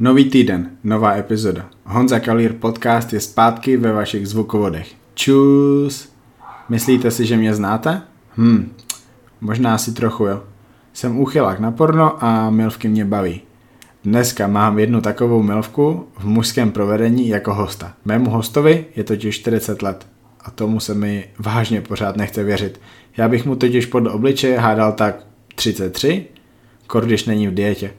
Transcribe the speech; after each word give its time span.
Nový 0.00 0.24
týden, 0.24 0.70
nová 0.84 1.16
epizoda. 1.16 1.68
Honza 1.84 2.20
Kalír 2.20 2.52
podcast 2.52 3.12
je 3.12 3.20
zpátky 3.20 3.76
ve 3.76 3.92
vašich 3.92 4.28
zvukovodech. 4.28 4.94
Čus! 5.14 6.12
Myslíte 6.68 7.10
si, 7.10 7.26
že 7.26 7.36
mě 7.36 7.54
znáte? 7.54 8.02
Hm, 8.36 8.72
možná 9.40 9.74
asi 9.74 9.92
trochu 9.92 10.26
jo. 10.26 10.42
Jsem 10.92 11.18
úchylák 11.18 11.60
na 11.60 11.70
porno 11.70 12.24
a 12.24 12.50
milvky 12.50 12.88
mě 12.88 13.04
baví. 13.04 13.40
Dneska 14.04 14.46
mám 14.46 14.78
jednu 14.78 15.00
takovou 15.00 15.42
milvku 15.42 16.08
v 16.18 16.24
mužském 16.24 16.70
provedení 16.70 17.28
jako 17.28 17.54
hosta. 17.54 17.92
Mému 18.04 18.30
hostovi 18.30 18.84
je 18.96 19.04
totiž 19.04 19.40
40 19.40 19.82
let 19.82 20.06
a 20.40 20.50
tomu 20.50 20.80
se 20.80 20.94
mi 20.94 21.28
vážně 21.38 21.80
pořád 21.80 22.16
nechce 22.16 22.44
věřit. 22.44 22.80
Já 23.16 23.28
bych 23.28 23.46
mu 23.46 23.56
totiž 23.56 23.86
pod 23.86 24.06
obličeje 24.06 24.58
hádal 24.58 24.92
tak 24.92 25.26
33, 25.54 26.26
kor 26.86 27.06
když 27.06 27.24
není 27.24 27.48
v 27.48 27.54
dietě. 27.54 27.90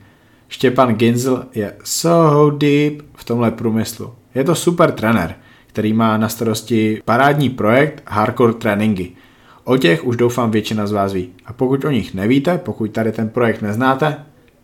Štěpan 0.49 0.95
Ginzel 0.95 1.45
je 1.55 1.73
so 1.83 2.57
deep 2.57 3.01
v 3.15 3.23
tomhle 3.23 3.51
průmyslu. 3.51 4.13
Je 4.35 4.43
to 4.43 4.55
super 4.55 4.91
trenér, 4.91 5.35
který 5.67 5.93
má 5.93 6.17
na 6.17 6.29
starosti 6.29 7.01
parádní 7.05 7.49
projekt 7.49 8.03
Hardcore 8.07 8.53
Tréninky. 8.53 9.11
O 9.63 9.77
těch 9.77 10.05
už 10.05 10.17
doufám 10.17 10.51
většina 10.51 10.87
z 10.87 10.91
vás 10.91 11.13
ví. 11.13 11.29
A 11.45 11.53
pokud 11.53 11.85
o 11.85 11.91
nich 11.91 12.13
nevíte, 12.13 12.57
pokud 12.57 12.91
tady 12.91 13.11
ten 13.11 13.29
projekt 13.29 13.61
neznáte, 13.61 14.15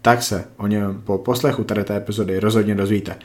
tak 0.02 0.24
se 0.24 0.46
o 0.58 0.68
něm 0.68 1.02
po 1.04 1.18
poslechu 1.18 1.64
tady 1.64 1.84
té 1.84 1.98
epizody 1.98 2.40
rozhodně 2.40 2.76
dozvíte. 2.76 3.16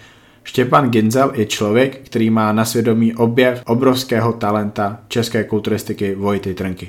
Štěpan 0.44 0.90
Ginzel 0.90 1.32
je 1.34 1.46
člověk, 1.46 2.00
který 2.06 2.30
má 2.30 2.52
na 2.52 2.64
svědomí 2.64 3.14
objev 3.14 3.62
obrovského 3.66 4.32
talenta 4.32 5.00
české 5.08 5.44
kulturistiky 5.44 6.14
Vojty 6.14 6.54
Trnky. 6.54 6.88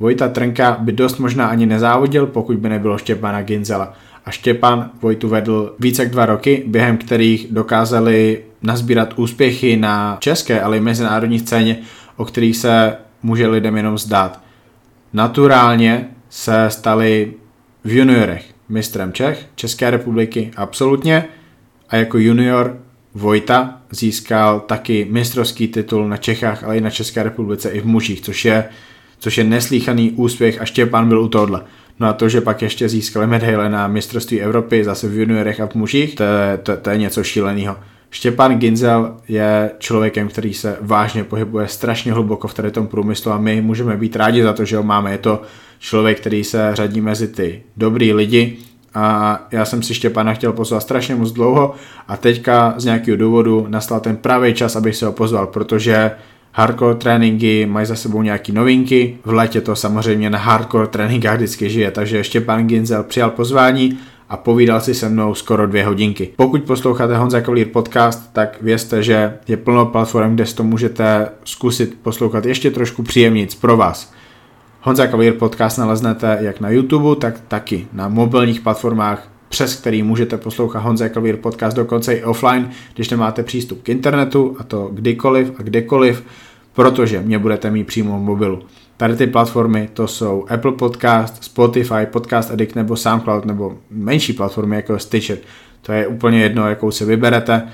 Vojta 0.00 0.28
Trnka 0.28 0.76
by 0.80 0.92
dost 0.92 1.18
možná 1.18 1.46
ani 1.46 1.66
nezávodil, 1.66 2.26
pokud 2.26 2.56
by 2.56 2.68
nebylo 2.68 2.98
Štěpana 2.98 3.42
Ginzela– 3.42 3.92
a 4.28 4.30
Štěpan 4.30 4.90
Vojtu 5.02 5.28
vedl 5.28 5.74
více 5.78 6.02
jak 6.02 6.12
dva 6.12 6.26
roky, 6.26 6.62
během 6.66 6.98
kterých 6.98 7.46
dokázali 7.50 8.44
nazbírat 8.62 9.14
úspěchy 9.16 9.76
na 9.76 10.16
české, 10.20 10.60
ale 10.60 10.76
i 10.76 10.80
mezinárodní 10.80 11.38
scéně, 11.38 11.78
o 12.16 12.24
kterých 12.24 12.56
se 12.56 12.96
může 13.22 13.46
lidem 13.46 13.76
jenom 13.76 13.98
zdát. 13.98 14.42
Naturálně 15.12 16.08
se 16.28 16.66
stali 16.68 17.34
v 17.84 17.92
juniorech 17.92 18.44
mistrem 18.68 19.12
Čech, 19.12 19.46
České 19.54 19.90
republiky 19.90 20.50
absolutně 20.56 21.24
a 21.88 21.96
jako 21.96 22.18
junior 22.18 22.76
Vojta 23.14 23.80
získal 23.90 24.60
taky 24.60 25.06
mistrovský 25.10 25.68
titul 25.68 26.08
na 26.08 26.16
Čechách, 26.16 26.64
ale 26.64 26.76
i 26.76 26.80
na 26.80 26.90
České 26.90 27.22
republice 27.22 27.70
i 27.70 27.80
v 27.80 27.86
mužích, 27.86 28.20
což 28.20 28.44
je, 28.44 28.68
což 29.18 29.38
je 29.38 29.44
neslíchaný 29.44 30.10
úspěch 30.10 30.60
a 30.60 30.64
Štěpán 30.64 31.08
byl 31.08 31.20
u 31.20 31.28
tohohle. 31.28 31.64
No 32.00 32.08
a 32.08 32.12
to, 32.12 32.28
že 32.28 32.40
pak 32.40 32.62
ještě 32.62 32.88
získali 32.88 33.26
medaile 33.26 33.68
na 33.68 33.88
mistrovství 33.88 34.40
Evropy 34.40 34.84
zase 34.84 35.08
v 35.08 35.18
juniorech 35.18 35.60
a 35.60 35.66
v 35.66 35.74
mužích, 35.74 36.14
to 36.14 36.22
je, 36.22 36.58
to, 36.62 36.76
to 36.76 36.90
je 36.90 36.98
něco 36.98 37.24
šíleného. 37.24 37.76
Štěpán 38.10 38.58
Ginzel 38.58 39.16
je 39.28 39.70
člověkem, 39.78 40.28
který 40.28 40.54
se 40.54 40.76
vážně 40.80 41.24
pohybuje 41.24 41.68
strašně 41.68 42.12
hluboko 42.12 42.48
v 42.48 42.54
tady 42.54 42.70
tom 42.70 42.86
průmyslu 42.86 43.32
a 43.32 43.38
my 43.38 43.60
můžeme 43.60 43.96
být 43.96 44.16
rádi 44.16 44.42
za 44.42 44.52
to, 44.52 44.64
že 44.64 44.76
ho 44.76 44.82
máme. 44.82 45.12
Je 45.12 45.18
to 45.18 45.42
člověk, 45.78 46.20
který 46.20 46.44
se 46.44 46.70
řadí 46.72 47.00
mezi 47.00 47.28
ty 47.28 47.62
dobrý 47.76 48.12
lidi 48.12 48.56
a 48.94 49.38
já 49.52 49.64
jsem 49.64 49.82
si 49.82 49.94
Štěpána 49.94 50.34
chtěl 50.34 50.52
pozvat 50.52 50.82
strašně 50.82 51.14
moc 51.14 51.32
dlouho 51.32 51.74
a 52.08 52.16
teďka 52.16 52.74
z 52.76 52.84
nějakého 52.84 53.16
důvodu 53.16 53.66
nastal 53.68 54.00
ten 54.00 54.16
pravý 54.16 54.54
čas, 54.54 54.76
abych 54.76 54.96
se 54.96 55.06
ho 55.06 55.12
pozval, 55.12 55.46
protože 55.46 56.10
hardcore 56.52 56.94
tréninky 56.94 57.66
mají 57.66 57.86
za 57.86 57.96
sebou 57.96 58.22
nějaké 58.22 58.52
novinky, 58.52 59.18
v 59.24 59.32
létě 59.32 59.60
to 59.60 59.76
samozřejmě 59.76 60.30
na 60.30 60.38
hardcore 60.38 60.86
tréninkách 60.86 61.36
vždycky 61.36 61.70
žije, 61.70 61.90
takže 61.90 62.24
Štěpán 62.24 62.66
Ginzel 62.66 63.02
přijal 63.02 63.30
pozvání 63.30 63.98
a 64.28 64.36
povídal 64.36 64.80
si 64.80 64.94
se 64.94 65.08
mnou 65.08 65.34
skoro 65.34 65.66
dvě 65.66 65.84
hodinky. 65.84 66.28
Pokud 66.36 66.62
posloucháte 66.62 67.16
Honza 67.16 67.40
Kovlír 67.40 67.68
podcast, 67.68 68.32
tak 68.32 68.62
vězte, 68.62 69.02
že 69.02 69.34
je 69.48 69.56
plno 69.56 69.86
platform, 69.86 70.34
kde 70.34 70.46
si 70.46 70.54
to 70.54 70.64
můžete 70.64 71.28
zkusit 71.44 71.98
poslouchat 72.02 72.46
ještě 72.46 72.70
trošku 72.70 73.02
příjemnic 73.02 73.54
pro 73.54 73.76
vás. 73.76 74.12
Honza 74.80 75.06
Kovlír 75.06 75.32
podcast 75.32 75.78
naleznete 75.78 76.38
jak 76.40 76.60
na 76.60 76.70
YouTube, 76.70 77.20
tak 77.20 77.40
taky 77.48 77.86
na 77.92 78.08
mobilních 78.08 78.60
platformách 78.60 79.28
přes 79.48 79.76
který 79.76 80.02
můžete 80.02 80.36
poslouchat 80.36 80.80
Honza 80.80 81.08
Klavír 81.08 81.36
podcast 81.36 81.76
dokonce 81.76 82.14
i 82.14 82.24
offline, 82.24 82.70
když 82.94 83.10
nemáte 83.10 83.42
přístup 83.42 83.82
k 83.82 83.88
internetu 83.88 84.56
a 84.58 84.64
to 84.64 84.90
kdykoliv 84.92 85.52
a 85.58 85.62
kdekoliv, 85.62 86.24
protože 86.72 87.20
mě 87.20 87.38
budete 87.38 87.70
mít 87.70 87.84
přímo 87.84 88.18
v 88.18 88.22
mobilu. 88.22 88.62
Tady 88.96 89.16
ty 89.16 89.26
platformy 89.26 89.88
to 89.92 90.08
jsou 90.08 90.46
Apple 90.48 90.72
Podcast, 90.72 91.44
Spotify, 91.44 92.06
Podcast 92.10 92.50
Addict 92.50 92.74
nebo 92.74 92.96
SoundCloud 92.96 93.44
nebo 93.44 93.78
menší 93.90 94.32
platformy 94.32 94.76
jako 94.76 94.98
Stitcher. 94.98 95.38
To 95.82 95.92
je 95.92 96.06
úplně 96.06 96.42
jedno, 96.42 96.68
jakou 96.68 96.90
si 96.90 97.04
vyberete 97.04 97.68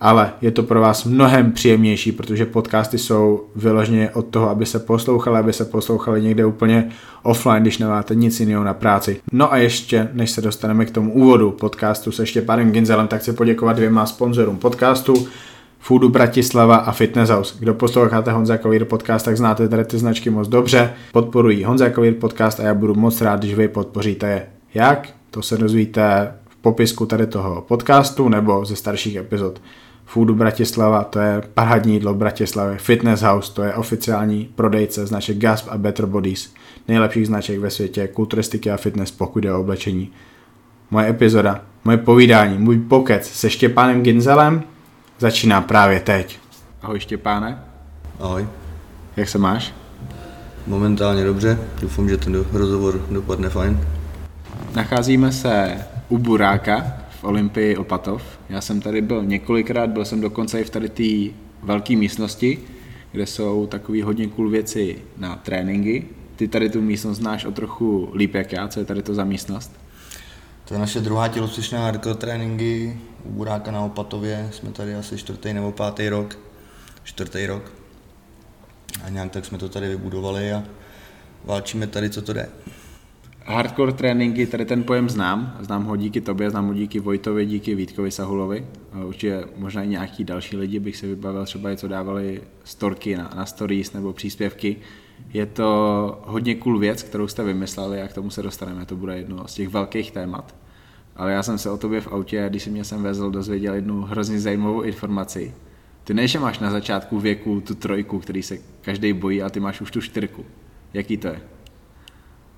ale 0.00 0.32
je 0.40 0.50
to 0.50 0.62
pro 0.62 0.80
vás 0.80 1.04
mnohem 1.04 1.52
příjemnější, 1.52 2.12
protože 2.12 2.46
podcasty 2.46 2.98
jsou 2.98 3.44
vyloženě 3.56 4.10
od 4.10 4.26
toho, 4.26 4.50
aby 4.50 4.66
se 4.66 4.78
poslouchali, 4.78 5.38
aby 5.38 5.52
se 5.52 5.64
poslouchali 5.64 6.22
někde 6.22 6.44
úplně 6.44 6.88
offline, 7.22 7.62
když 7.62 7.78
nemáte 7.78 8.14
nic 8.14 8.40
jiného 8.40 8.64
na 8.64 8.74
práci. 8.74 9.20
No 9.32 9.52
a 9.52 9.56
ještě, 9.56 10.08
než 10.12 10.30
se 10.30 10.40
dostaneme 10.40 10.84
k 10.84 10.90
tomu 10.90 11.12
úvodu 11.12 11.50
podcastu 11.50 12.12
se 12.12 12.26
Štěpánem 12.26 12.72
Ginzelem, 12.72 13.08
tak 13.08 13.20
chci 13.20 13.32
poděkovat 13.32 13.76
dvěma 13.76 14.06
sponzorům 14.06 14.56
podcastu, 14.56 15.28
Foodu 15.80 16.08
Bratislava 16.08 16.76
a 16.76 16.92
Fitness 16.92 17.30
House. 17.30 17.54
Kdo 17.58 17.74
posloucháte 17.74 18.32
Honza 18.32 18.58
Kovír 18.58 18.84
podcast, 18.84 19.24
tak 19.24 19.36
znáte 19.36 19.68
tady 19.68 19.84
ty 19.84 19.98
značky 19.98 20.30
moc 20.30 20.48
dobře. 20.48 20.92
Podporují 21.12 21.64
Honza 21.64 21.90
Kovír 21.90 22.14
podcast 22.14 22.60
a 22.60 22.62
já 22.62 22.74
budu 22.74 22.94
moc 22.94 23.20
rád, 23.20 23.40
když 23.40 23.54
vy 23.54 23.68
podpoříte 23.68 24.28
je. 24.28 24.46
Jak? 24.74 25.08
To 25.30 25.42
se 25.42 25.56
dozvíte 25.56 26.32
v 26.48 26.56
popisku 26.56 27.06
tady 27.06 27.26
toho 27.26 27.64
podcastu 27.68 28.28
nebo 28.28 28.64
ze 28.64 28.76
starších 28.76 29.16
epizod. 29.16 29.60
Foodu 30.04 30.34
Bratislava, 30.34 31.04
to 31.04 31.18
je 31.18 31.42
parádní 31.54 31.92
jídlo 31.92 32.14
v 32.14 32.16
Bratislavě, 32.16 32.78
Fitness 32.78 33.22
House, 33.22 33.52
to 33.52 33.62
je 33.62 33.74
oficiální 33.74 34.50
prodejce 34.54 35.06
značek 35.06 35.38
Gasp 35.38 35.68
a 35.70 35.78
Better 35.78 36.06
Bodies, 36.06 36.52
nejlepších 36.88 37.26
značek 37.26 37.58
ve 37.58 37.70
světě 37.70 38.08
kulturistiky 38.08 38.70
a 38.70 38.76
fitness, 38.76 39.10
pokud 39.10 39.44
je 39.44 39.54
o 39.54 39.60
oblečení. 39.60 40.12
Moje 40.90 41.08
epizoda, 41.08 41.62
moje 41.84 41.98
povídání, 41.98 42.58
můj 42.58 42.78
pokec 42.78 43.26
se 43.26 43.50
Štěpánem 43.50 44.02
Ginzelem 44.02 44.62
začíná 45.20 45.60
právě 45.60 46.00
teď. 46.00 46.38
Ahoj 46.82 47.00
Štěpáne. 47.00 47.64
Ahoj. 48.20 48.48
Jak 49.16 49.28
se 49.28 49.38
máš? 49.38 49.74
Momentálně 50.66 51.24
dobře, 51.24 51.58
doufám, 51.80 52.08
že 52.08 52.16
ten 52.16 52.44
rozhovor 52.52 53.06
dopadne 53.10 53.48
fajn. 53.48 53.80
Nacházíme 54.74 55.32
se 55.32 55.84
u 56.08 56.18
Buráka, 56.18 56.92
v 57.20 57.24
Olympii 57.24 57.76
Opatov. 57.76 58.22
Já 58.48 58.60
jsem 58.60 58.80
tady 58.80 59.02
byl 59.02 59.24
několikrát, 59.24 59.90
byl 59.90 60.04
jsem 60.04 60.20
dokonce 60.20 60.60
i 60.60 60.64
v 60.64 60.70
tady 60.70 60.88
té 60.88 61.34
velké 61.62 61.96
místnosti, 61.96 62.58
kde 63.12 63.26
jsou 63.26 63.66
takové 63.66 64.02
hodně 64.02 64.26
cool 64.26 64.50
věci 64.50 64.98
na 65.16 65.36
tréninky. 65.36 66.06
Ty 66.36 66.48
tady 66.48 66.70
tu 66.70 66.80
místnost 66.80 67.16
znáš 67.16 67.44
o 67.44 67.50
trochu 67.50 68.12
líp 68.14 68.34
jak 68.34 68.52
já, 68.52 68.68
co 68.68 68.80
je 68.80 68.86
tady 68.86 69.02
to 69.02 69.14
za 69.14 69.24
místnost? 69.24 69.80
To 70.64 70.74
je 70.74 70.80
naše 70.80 71.00
druhá 71.00 71.28
tělocvičná 71.28 71.82
hardcore 71.82 72.14
tréninky 72.14 72.96
u 73.24 73.30
Buráka 73.30 73.70
na 73.70 73.80
Opatově. 73.80 74.48
Jsme 74.52 74.72
tady 74.72 74.94
asi 74.94 75.18
čtvrtý 75.18 75.52
nebo 75.52 75.72
pátý 75.72 76.08
rok. 76.08 76.38
Čtvrtý 77.04 77.46
rok. 77.46 77.72
A 79.04 79.08
nějak 79.08 79.30
tak 79.30 79.44
jsme 79.44 79.58
to 79.58 79.68
tady 79.68 79.88
vybudovali 79.88 80.52
a 80.52 80.62
válčíme 81.44 81.86
tady, 81.86 82.10
co 82.10 82.22
to 82.22 82.32
jde 82.32 82.48
hardcore 83.50 83.92
tréninky, 83.92 84.46
tady 84.46 84.64
ten 84.64 84.82
pojem 84.82 85.08
znám. 85.08 85.56
Znám 85.60 85.84
ho 85.84 85.96
díky 85.96 86.20
tobě, 86.20 86.50
znám 86.50 86.66
ho 86.66 86.74
díky 86.74 87.00
Vojtovi, 87.00 87.46
díky 87.46 87.74
Vítkovi 87.74 88.10
Sahulovi. 88.10 88.66
Určitě 89.04 89.44
možná 89.56 89.82
i 89.82 89.88
nějaký 89.88 90.24
další 90.24 90.56
lidi 90.56 90.80
bych 90.80 90.96
se 90.96 91.06
vybavil, 91.06 91.44
třeba 91.44 91.70
i 91.70 91.76
co 91.76 91.88
dávali 91.88 92.42
storky 92.64 93.16
na, 93.16 93.30
na 93.36 93.46
stories 93.46 93.92
nebo 93.92 94.12
příspěvky. 94.12 94.76
Je 95.32 95.46
to 95.46 96.22
hodně 96.26 96.54
cool 96.54 96.78
věc, 96.78 97.02
kterou 97.02 97.28
jste 97.28 97.44
vymysleli 97.44 98.02
a 98.02 98.08
k 98.08 98.12
tomu 98.12 98.30
se 98.30 98.42
dostaneme. 98.42 98.86
To 98.86 98.96
bude 98.96 99.16
jedno 99.16 99.48
z 99.48 99.54
těch 99.54 99.68
velkých 99.68 100.10
témat. 100.10 100.54
Ale 101.20 101.32
já 101.32 101.42
jsem 101.42 101.58
se 101.58 101.70
o 101.70 101.76
tobě 101.76 102.00
v 102.00 102.12
autě, 102.12 102.46
když 102.48 102.62
si 102.62 102.70
mě 102.70 102.84
sem 102.84 103.02
vezl, 103.02 103.30
dozvěděl 103.30 103.74
jednu 103.74 104.02
hrozně 104.02 104.40
zajímavou 104.40 104.82
informaci. 104.82 105.54
Ty 106.04 106.14
než 106.14 106.34
máš 106.34 106.58
na 106.58 106.70
začátku 106.70 107.18
věku 107.20 107.60
tu 107.60 107.74
trojku, 107.74 108.18
který 108.18 108.42
se 108.42 108.58
každý 108.80 109.12
bojí, 109.12 109.42
a 109.42 109.50
ty 109.50 109.60
máš 109.60 109.80
už 109.80 109.90
tu 109.90 110.00
čtyřku. 110.00 110.46
Jaký 110.94 111.16
to 111.16 111.28
je? 111.28 111.40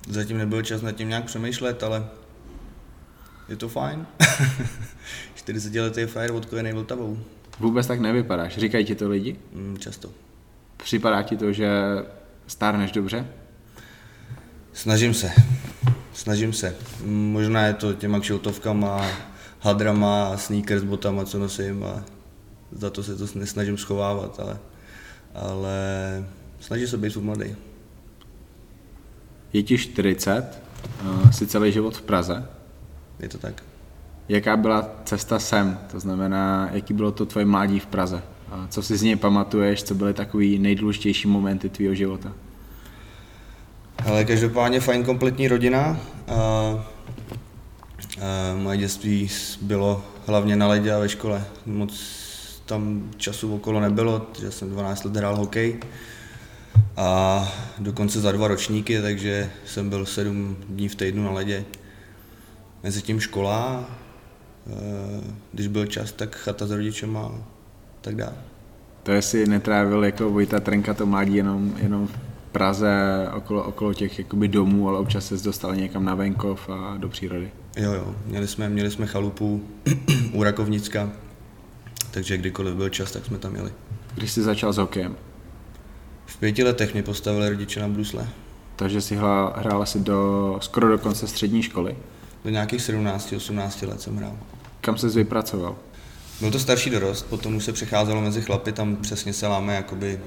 Zatím 0.09 0.37
nebyl 0.37 0.61
čas 0.61 0.81
nad 0.81 0.91
tím 0.91 1.09
nějak 1.09 1.25
přemýšlet, 1.25 1.83
ale 1.83 2.07
je 3.49 3.55
to 3.55 3.69
fajn. 3.69 4.05
40 5.35 5.75
letý 5.75 6.05
frajer 6.05 6.31
odkojený 6.31 6.71
Vltavou. 6.71 7.17
Vůbec 7.59 7.87
tak 7.87 7.99
nevypadáš. 7.99 8.57
Říkají 8.57 8.85
ti 8.85 8.95
to 8.95 9.09
lidi? 9.09 9.35
Mm, 9.53 9.77
často. 9.77 10.09
Připadá 10.77 11.23
ti 11.23 11.37
to, 11.37 11.51
že 11.51 11.69
stárneš 12.47 12.91
dobře? 12.91 13.27
Snažím 14.73 15.13
se. 15.13 15.31
Snažím 16.13 16.53
se. 16.53 16.75
Možná 17.05 17.65
je 17.65 17.73
to 17.73 17.93
těma 17.93 18.19
kšiltovkama, 18.19 19.07
hadrama, 19.59 20.37
sneakers, 20.37 20.83
botama, 20.83 21.25
co 21.25 21.39
nosím 21.39 21.83
a 21.83 22.03
za 22.71 22.89
to 22.89 23.03
se 23.03 23.15
to 23.15 23.25
nesnažím 23.35 23.77
schovávat, 23.77 24.39
ale, 24.39 24.59
ale 25.33 25.77
snažím 26.59 26.87
se 26.87 26.97
být 26.97 27.17
mladý 27.17 27.55
je 29.53 29.63
ti 29.63 29.77
40, 29.77 30.61
uh, 31.03 31.31
jsi 31.31 31.47
celý 31.47 31.71
život 31.71 31.97
v 31.97 32.01
Praze. 32.01 32.45
Je 33.19 33.29
to 33.29 33.37
tak. 33.37 33.63
Jaká 34.29 34.57
byla 34.57 34.89
cesta 35.05 35.39
sem? 35.39 35.79
To 35.91 35.99
znamená, 35.99 36.69
jaký 36.71 36.93
bylo 36.93 37.11
to 37.11 37.25
tvoje 37.25 37.45
mládí 37.45 37.79
v 37.79 37.85
Praze? 37.85 38.23
A 38.51 38.67
co 38.67 38.81
si 38.81 38.97
z 38.97 39.01
něj 39.01 39.15
pamatuješ, 39.15 39.83
co 39.83 39.95
byly 39.95 40.13
takový 40.13 40.59
nejdůležitější 40.59 41.27
momenty 41.27 41.69
tvého 41.69 41.95
života? 41.95 42.33
Ale 44.05 44.25
každopádně 44.25 44.79
fajn 44.79 45.03
kompletní 45.03 45.47
rodina. 45.47 45.99
A, 46.27 46.33
a 46.33 46.85
moje 48.55 48.77
dětství 48.77 49.29
bylo 49.61 50.03
hlavně 50.27 50.55
na 50.55 50.67
ledě 50.67 50.93
a 50.93 50.99
ve 50.99 51.09
škole. 51.09 51.45
Moc 51.65 52.23
tam 52.65 53.11
času 53.17 53.55
okolo 53.55 53.79
nebylo, 53.79 54.19
protože 54.19 54.51
jsem 54.51 54.69
12 54.69 55.03
let 55.03 55.15
hrál 55.15 55.35
hokej 55.35 55.79
a 56.97 57.47
dokonce 57.79 58.19
za 58.19 58.31
dva 58.31 58.47
ročníky, 58.47 59.01
takže 59.01 59.51
jsem 59.65 59.89
byl 59.89 60.05
sedm 60.05 60.57
dní 60.69 60.89
v 60.89 60.95
týdnu 60.95 61.23
na 61.23 61.31
ledě. 61.31 61.65
Mezi 62.83 63.01
tím 63.01 63.19
škola, 63.19 63.89
když 65.51 65.67
byl 65.67 65.85
čas, 65.85 66.11
tak 66.11 66.35
chata 66.35 66.67
s 66.67 66.71
rodičem 66.71 67.17
a 67.17 67.31
tak 68.01 68.15
dále. 68.15 68.33
To 69.03 69.11
jestli 69.11 69.47
netrávil 69.47 70.03
jako 70.03 70.29
Vojta 70.29 70.59
Trenka 70.59 70.93
to 70.93 71.05
mládí 71.05 71.35
jenom, 71.35 71.75
jenom 71.77 72.09
Praze 72.53 73.27
okolo, 73.33 73.63
okolo 73.63 73.93
těch 73.93 74.19
jakoby 74.19 74.47
domů, 74.47 74.89
ale 74.89 74.99
občas 74.99 75.25
se 75.25 75.35
dostal 75.35 75.75
někam 75.75 76.05
na 76.05 76.15
venkov 76.15 76.69
a 76.69 76.97
do 76.97 77.09
přírody. 77.09 77.51
Jo, 77.77 77.93
jo, 77.93 78.15
měli 78.25 78.47
jsme, 78.47 78.69
měli 78.69 78.91
jsme 78.91 79.05
chalupu 79.05 79.63
u 80.33 80.43
Rakovnicka, 80.43 81.09
takže 82.11 82.37
kdykoliv 82.37 82.75
byl 82.75 82.89
čas, 82.89 83.11
tak 83.11 83.25
jsme 83.25 83.37
tam 83.37 83.55
jeli. 83.55 83.71
Když 84.15 84.31
jsi 84.31 84.41
začal 84.41 84.73
s 84.73 84.77
hokejem? 84.77 85.15
V 86.25 86.37
pěti 86.37 86.63
letech 86.63 86.93
mě 86.93 87.03
postavili 87.03 87.49
rodiče 87.49 87.79
na 87.79 87.87
brusle. 87.87 88.27
Takže 88.75 89.01
jsi 89.01 89.15
hrál, 89.15 89.53
hrál 89.57 89.81
asi 89.81 89.99
do, 89.99 90.57
skoro 90.61 90.89
do 90.89 90.97
konce 90.97 91.27
střední 91.27 91.63
školy? 91.63 91.95
Do 92.43 92.49
nějakých 92.49 92.81
17-18 92.81 93.87
let 93.87 94.01
jsem 94.01 94.17
hrál. 94.17 94.37
Kam 94.81 94.97
se 94.97 95.09
vypracoval? 95.09 95.75
Byl 96.39 96.51
to 96.51 96.59
starší 96.59 96.89
dorost, 96.89 97.25
potom 97.25 97.55
už 97.55 97.63
se 97.63 97.73
přecházelo 97.73 98.21
mezi 98.21 98.41
chlapy, 98.41 98.71
tam 98.71 98.95
přesně 98.95 99.33
se 99.33 99.47
láme 99.47 99.75
jakoby 99.75 100.19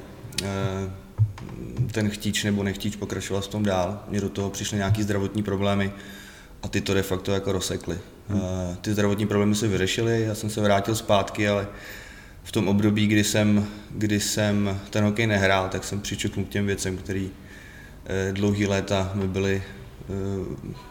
ten 1.93 2.11
chtíč 2.11 2.45
nebo 2.45 2.63
nechtíč 2.63 2.97
pokračoval 2.97 3.43
v 3.43 3.49
tom 3.49 3.63
dál. 3.63 4.05
Mě 4.09 4.21
do 4.21 4.29
toho 4.29 4.51
přišly 4.51 4.77
nějaký 4.77 5.03
zdravotní 5.03 5.43
problémy 5.43 5.93
a 6.63 6.69
ty 6.69 6.81
to 6.81 6.95
de 6.95 7.03
facto 7.03 7.33
jako 7.33 7.53
rozsekly. 7.53 7.99
Hmm. 8.29 8.41
Eh, 8.73 8.77
ty 8.81 8.93
zdravotní 8.93 9.27
problémy 9.27 9.55
se 9.55 9.69
vyřešily, 9.69 10.23
já 10.23 10.35
jsem 10.35 10.51
se 10.51 10.61
vrátil 10.61 10.95
zpátky, 10.95 11.49
ale 11.49 11.69
v 12.43 12.53
tom 12.53 12.69
období, 12.69 13.07
kdy 13.07 13.25
jsem, 13.25 13.67
kdy 13.91 14.21
jsem 14.21 14.81
ten 14.91 15.05
hokej 15.05 15.27
nehrál, 15.27 15.69
tak 15.69 15.85
jsem 15.85 16.01
přičuknul 16.01 16.47
k 16.47 16.49
těm 16.49 16.67
věcem, 16.67 16.97
které 16.97 17.27
eh, 18.07 18.33
dlouhý 18.33 18.67
léta 18.67 19.11
mi 19.15 19.29
byly, 19.29 19.63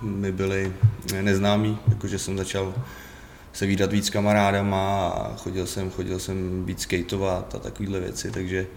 mi 0.01 0.31
byly 0.31 0.73
neznámý, 1.21 1.77
jakože 1.87 2.19
jsem 2.19 2.37
začal 2.37 2.73
se 3.53 3.65
výdat 3.65 3.91
víc 3.91 4.09
kamarádama 4.09 5.07
a 5.07 5.35
chodil 5.35 5.65
jsem, 5.65 5.91
chodil 5.91 6.19
jsem 6.19 6.65
víc 6.65 6.81
skateovat 6.81 7.55
a 7.55 7.59
takovéhle 7.59 7.99
věci, 7.99 8.31
takže 8.31 8.67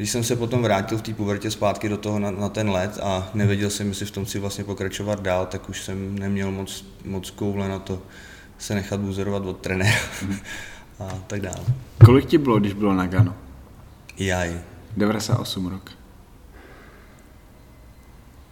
když 0.00 0.10
jsem 0.10 0.24
se 0.24 0.36
potom 0.36 0.62
vrátil 0.62 0.98
v 0.98 1.02
té 1.02 1.14
pubertě 1.14 1.50
zpátky 1.50 1.88
do 1.88 1.96
toho 1.96 2.18
na, 2.18 2.30
na 2.30 2.48
ten 2.48 2.70
let 2.70 2.98
a 3.02 3.30
nevěděl 3.34 3.70
jsem, 3.70 3.88
jestli 3.88 4.06
v 4.06 4.10
tom 4.10 4.26
si 4.26 4.38
vlastně 4.38 4.64
pokračovat 4.64 5.22
dál, 5.22 5.46
tak 5.46 5.68
už 5.68 5.82
jsem 5.82 6.18
neměl 6.18 6.50
moc, 6.50 6.84
moc 7.04 7.30
koule 7.30 7.68
na 7.68 7.78
to 7.78 8.02
se 8.58 8.74
nechat 8.74 9.00
buzerovat 9.00 9.44
od 9.44 9.56
trenéra 9.60 10.00
a 10.98 11.08
tak 11.26 11.40
dále. 11.40 11.64
Kolik 12.04 12.26
ti 12.26 12.38
bylo, 12.38 12.60
když 12.60 12.72
bylo 12.72 12.94
na 12.94 13.06
Gano? 13.06 13.36
Jaj. 14.16 14.60
98 14.96 15.66
rok. 15.66 15.90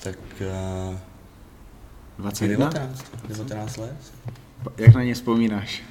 Tak... 0.02 0.18
Uh, 0.90 0.96
21? 2.18 2.68
19, 2.68 3.04
19 3.28 3.76
let. 3.76 3.96
Jak 4.76 4.94
na 4.94 5.02
ně 5.02 5.14
vzpomínáš? 5.14 5.82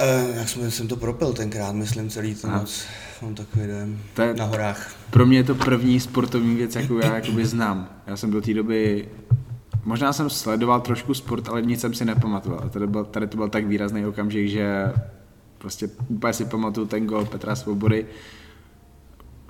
Uh, 0.00 0.36
jak 0.36 0.48
jsem, 0.48 0.70
jsem 0.70 0.88
to 0.88 0.96
propil 0.96 1.32
tenkrát, 1.32 1.72
myslím, 1.72 2.10
celý 2.10 2.34
ten 2.34 2.52
noc. 2.52 2.84
Mám 3.22 3.34
takový 3.34 3.66
dojem 3.66 4.02
to 4.14 4.22
je, 4.22 4.34
na 4.34 4.44
horách. 4.44 4.94
Pro 5.10 5.26
mě 5.26 5.38
je 5.38 5.44
to 5.44 5.54
první 5.54 6.00
sportovní 6.00 6.54
věc, 6.54 6.76
jakou 6.76 6.98
já 6.98 7.14
jakoby 7.14 7.46
znám. 7.46 7.88
Já 8.06 8.16
jsem 8.16 8.30
do 8.30 8.40
té 8.40 8.54
doby, 8.54 9.08
možná 9.84 10.12
jsem 10.12 10.30
sledoval 10.30 10.80
trošku 10.80 11.14
sport, 11.14 11.48
ale 11.48 11.62
nic 11.62 11.80
jsem 11.80 11.94
si 11.94 12.04
nepamatoval. 12.04 12.68
Tady, 12.68 12.86
byl, 12.86 13.04
tady 13.04 13.26
to 13.26 13.36
byl 13.36 13.48
tak 13.48 13.66
výrazný 13.66 14.06
okamžik, 14.06 14.48
že 14.48 14.92
prostě 15.58 15.88
úplně 16.08 16.32
si 16.32 16.44
pamatuju 16.44 16.86
ten 16.86 17.06
gol 17.06 17.24
Petra 17.24 17.56
Svobody, 17.56 18.06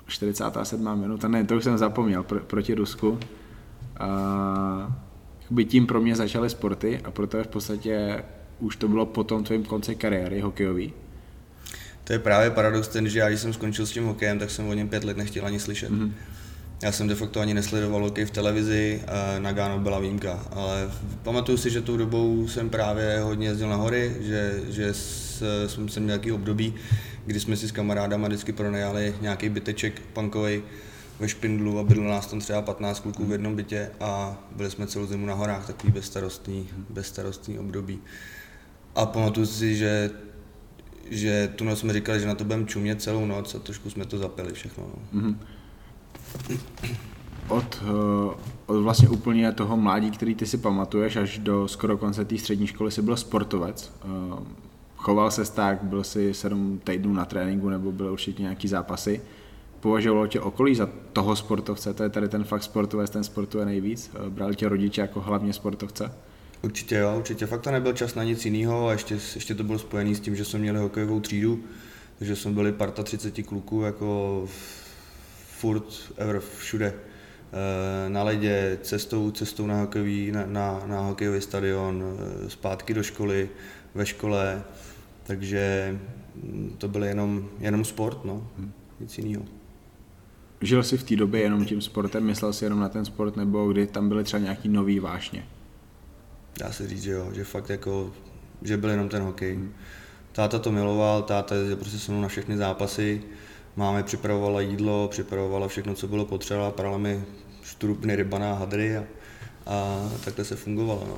47. 0.07 0.99
minuta, 0.99 1.27
ne, 1.27 1.43
to 1.43 1.57
už 1.57 1.63
jsem 1.63 1.77
zapomněl, 1.77 2.23
pr- 2.23 2.39
proti 2.39 2.73
Rusku. 2.73 3.19
A 3.99 4.07
jakoby 5.41 5.65
tím 5.65 5.87
pro 5.87 6.01
mě 6.01 6.15
začaly 6.15 6.49
sporty 6.49 7.01
a 7.03 7.11
proto 7.11 7.43
v 7.43 7.47
podstatě 7.47 8.23
už 8.59 8.75
to 8.75 8.87
bylo 8.87 9.05
po 9.05 9.23
tom 9.23 9.43
tvém 9.43 9.63
konci 9.63 9.95
kariéry 9.95 10.39
hokejový. 10.39 10.93
To 12.03 12.13
je 12.13 12.19
právě 12.19 12.51
paradox 12.51 12.87
ten, 12.87 13.09
že 13.09 13.19
já 13.19 13.29
když 13.29 13.41
jsem 13.41 13.53
skončil 13.53 13.85
s 13.85 13.91
tím 13.91 14.05
hokejem, 14.05 14.39
tak 14.39 14.49
jsem 14.49 14.67
o 14.67 14.73
něm 14.73 14.89
pět 14.89 15.03
let 15.03 15.17
nechtěl 15.17 15.45
ani 15.45 15.59
slyšet. 15.59 15.91
Mm-hmm. 15.91 16.11
Já 16.83 16.91
jsem 16.91 17.07
de 17.07 17.15
facto 17.15 17.39
ani 17.39 17.53
nesledoval 17.53 18.03
hokej 18.03 18.25
v 18.25 18.31
televizi, 18.31 19.01
na 19.39 19.51
Gáno 19.51 19.79
byla 19.79 19.99
výjimka, 19.99 20.47
ale 20.51 20.91
pamatuju 21.23 21.57
si, 21.57 21.69
že 21.69 21.81
tou 21.81 21.97
dobou 21.97 22.47
jsem 22.47 22.69
právě 22.69 23.19
hodně 23.19 23.47
jezdil 23.47 23.69
na 23.69 23.75
hory, 23.75 24.15
že, 24.19 24.61
že 24.69 24.93
jsem, 24.93 25.89
jsem 25.89 26.05
nějaký 26.05 26.31
období, 26.31 26.73
kdy 27.25 27.39
jsme 27.39 27.55
si 27.55 27.67
s 27.67 27.71
kamarádama 27.71 28.27
vždycky 28.27 28.51
pronajali 28.51 29.15
nějaký 29.21 29.49
byteček 29.49 30.01
punkový 30.13 30.61
ve 31.19 31.29
Špindlu 31.29 31.79
a 31.79 31.83
bydlo 31.83 32.03
nás 32.03 32.27
tam 32.27 32.39
třeba 32.39 32.61
15 32.61 32.99
kluků 32.99 33.25
v 33.25 33.31
jednom 33.31 33.55
bytě 33.55 33.91
a 33.99 34.37
byli 34.55 34.71
jsme 34.71 34.87
celou 34.87 35.05
zimu 35.05 35.25
na 35.25 35.33
horách, 35.33 35.67
takový 35.67 35.93
bezstarostný, 35.93 36.69
bezstarostný 36.89 37.59
období. 37.59 37.99
A 38.97 39.05
pamatuju 39.05 39.45
si, 39.45 39.75
že 39.75 40.11
že 41.09 41.53
tu 41.55 41.63
noc 41.63 41.79
jsme 41.79 41.93
říkali, 41.93 42.19
že 42.19 42.27
na 42.27 42.35
to 42.35 42.43
budeme 42.43 42.65
čumět 42.65 43.01
celou 43.01 43.25
noc 43.25 43.55
a 43.55 43.59
trošku 43.59 43.89
jsme 43.89 44.05
to 44.05 44.17
zapili 44.17 44.53
všechno. 44.53 44.83
No. 45.13 45.21
Mm-hmm. 45.21 45.35
Od, 47.47 47.83
eh, 47.83 48.35
od 48.65 48.81
vlastně 48.81 49.09
úplně 49.09 49.51
toho 49.51 49.77
mládí, 49.77 50.11
který 50.11 50.35
ty 50.35 50.45
si 50.45 50.57
pamatuješ, 50.57 51.15
až 51.15 51.37
do 51.37 51.67
skoro 51.67 51.97
konce 51.97 52.25
té 52.25 52.37
střední 52.37 52.67
školy 52.67 52.91
si 52.91 53.01
byl 53.01 53.17
sportovec. 53.17 53.93
Eh, 54.01 54.43
choval 54.95 55.31
se 55.31 55.51
tak, 55.53 55.83
byl 55.83 56.03
si 56.03 56.33
sedm 56.33 56.79
týdnů 56.83 57.13
na 57.13 57.25
tréninku 57.25 57.69
nebo 57.69 57.91
byly 57.91 58.09
určitě 58.09 58.41
nějaký 58.41 58.67
zápasy. 58.67 59.21
Považovalo 59.79 60.27
tě 60.27 60.39
okolí 60.39 60.75
za 60.75 60.89
toho 61.13 61.35
sportovce, 61.35 61.93
to 61.93 62.03
je 62.03 62.09
tady 62.09 62.29
ten 62.29 62.43
fakt 62.43 62.63
sportovec, 62.63 63.09
ten 63.09 63.23
sportuje 63.23 63.65
nejvíc. 63.65 64.11
Eh, 64.13 64.29
Brali 64.29 64.55
tě 64.55 64.69
rodiče 64.69 65.01
jako 65.01 65.21
hlavně 65.21 65.53
sportovce? 65.53 66.11
Určitě 66.61 66.95
jo, 66.95 67.17
určitě. 67.17 67.45
Fakt 67.45 67.61
to 67.61 67.71
nebyl 67.71 67.93
čas 67.93 68.15
na 68.15 68.23
nic 68.23 68.45
jiného 68.45 68.87
a 68.87 68.91
ještě, 68.91 69.13
ještě 69.35 69.55
to 69.55 69.63
bylo 69.63 69.79
spojené 69.79 70.15
s 70.15 70.19
tím, 70.19 70.35
že 70.35 70.45
jsme 70.45 70.59
měli 70.59 70.79
hokejovou 70.79 71.19
třídu, 71.19 71.63
takže 72.17 72.35
jsme 72.35 72.51
byli 72.51 72.71
parta 72.71 73.03
30 73.03 73.43
kluků 73.45 73.81
jako 73.81 74.43
furt, 75.59 76.13
ever, 76.17 76.41
všude. 76.57 76.93
Eh, 77.53 78.09
na 78.09 78.23
ledě, 78.23 78.77
cestou, 78.81 79.31
cestou 79.31 79.67
na, 79.67 79.79
hokejový, 79.81 80.31
na, 80.31 80.45
na, 80.45 80.81
na 80.85 80.99
hokejový 80.99 81.41
stadion, 81.41 82.03
eh, 82.45 82.49
zpátky 82.49 82.93
do 82.93 83.03
školy, 83.03 83.49
ve 83.95 84.05
škole, 84.05 84.63
takže 85.23 85.91
mm, 86.35 86.75
to 86.77 86.87
byl 86.87 87.03
jenom, 87.03 87.49
jenom 87.59 87.85
sport, 87.85 88.25
no, 88.25 88.47
nic 88.99 89.17
jiného. 89.17 89.45
Žil 90.61 90.83
jsi 90.83 90.97
v 90.97 91.03
té 91.03 91.15
době 91.15 91.41
jenom 91.41 91.65
tím 91.65 91.81
sportem, 91.81 92.23
myslel 92.23 92.53
jsi 92.53 92.65
jenom 92.65 92.79
na 92.79 92.89
ten 92.89 93.05
sport, 93.05 93.35
nebo 93.35 93.71
kdy 93.71 93.87
tam 93.87 94.09
byly 94.09 94.23
třeba 94.23 94.43
nějaký 94.43 94.69
nový 94.69 94.99
vášně? 94.99 95.43
Dá 96.57 96.71
se 96.71 96.87
říct, 96.87 97.03
že 97.03 97.11
jo, 97.11 97.29
že 97.33 97.43
fakt 97.43 97.69
jako, 97.69 98.11
že 98.61 98.77
byl 98.77 98.89
jenom 98.89 99.09
ten 99.09 99.23
hokej. 99.23 99.55
Hmm. 99.55 99.73
Táta 100.31 100.59
to 100.59 100.71
miloval, 100.71 101.21
táta 101.21 101.55
je 101.55 101.75
prostě 101.75 101.99
se 101.99 102.11
mnou 102.11 102.21
na 102.21 102.27
všechny 102.27 102.57
zápasy, 102.57 103.21
máme 103.75 104.03
připravovala 104.03 104.61
jídlo, 104.61 105.07
připravovala 105.07 105.67
všechno, 105.67 105.93
co 105.93 106.07
bylo 106.07 106.25
potřeba, 106.25 106.71
prala 106.71 106.97
mi 106.97 107.23
štrupny, 107.63 108.15
rybaná 108.15 108.53
hadry 108.53 108.97
a, 108.97 109.03
a 109.65 110.09
takhle 110.25 110.45
se 110.45 110.55
fungovalo. 110.55 111.03
No. 111.07 111.17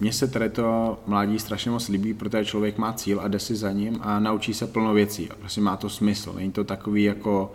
Mně 0.00 0.12
se 0.12 0.28
tady 0.28 0.50
to 0.50 0.98
mládí 1.06 1.38
strašně 1.38 1.70
moc 1.70 1.88
líbí, 1.88 2.14
protože 2.14 2.44
člověk 2.44 2.78
má 2.78 2.92
cíl 2.92 3.20
a 3.20 3.28
jde 3.28 3.38
si 3.38 3.56
za 3.56 3.72
ním 3.72 3.98
a 4.02 4.20
naučí 4.20 4.54
se 4.54 4.66
plno 4.66 4.94
věcí. 4.94 5.30
A 5.30 5.34
prostě 5.34 5.60
má 5.60 5.76
to 5.76 5.88
smysl. 5.88 6.32
Není 6.32 6.52
to 6.52 6.64
takový 6.64 7.02
jako, 7.02 7.52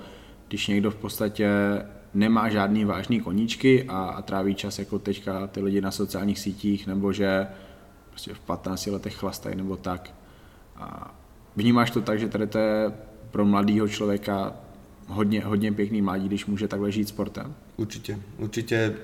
když 0.47 0.67
někdo 0.67 0.91
v 0.91 0.95
podstatě 0.95 1.49
nemá 2.13 2.49
žádný 2.49 2.85
vážný 2.85 3.19
koníčky 3.19 3.83
a, 3.83 3.97
a 3.97 4.21
tráví 4.21 4.55
čas 4.55 4.79
jako 4.79 4.99
teďka 4.99 5.47
ty 5.47 5.61
lidi 5.61 5.81
na 5.81 5.91
sociálních 5.91 6.39
sítích, 6.39 6.87
nebo 6.87 7.13
že 7.13 7.47
prostě 8.09 8.33
v 8.33 8.39
15 8.39 8.87
letech 8.87 9.15
chlastají 9.15 9.55
nebo 9.55 9.77
tak. 9.77 10.13
A 10.75 11.15
vnímáš 11.55 11.91
to 11.91 12.01
tak, 12.01 12.19
že 12.19 12.27
tady 12.27 12.47
to 12.47 12.57
je 12.57 12.91
pro 13.31 13.45
mladého 13.45 13.87
člověka 13.87 14.53
hodně, 15.07 15.41
hodně 15.41 15.71
pěkný 15.71 16.01
mladí, 16.01 16.27
když 16.27 16.45
může 16.45 16.67
takhle 16.67 16.91
žít 16.91 17.07
sportem? 17.07 17.55
Určitě, 17.77 18.19
určitě, 18.37 18.95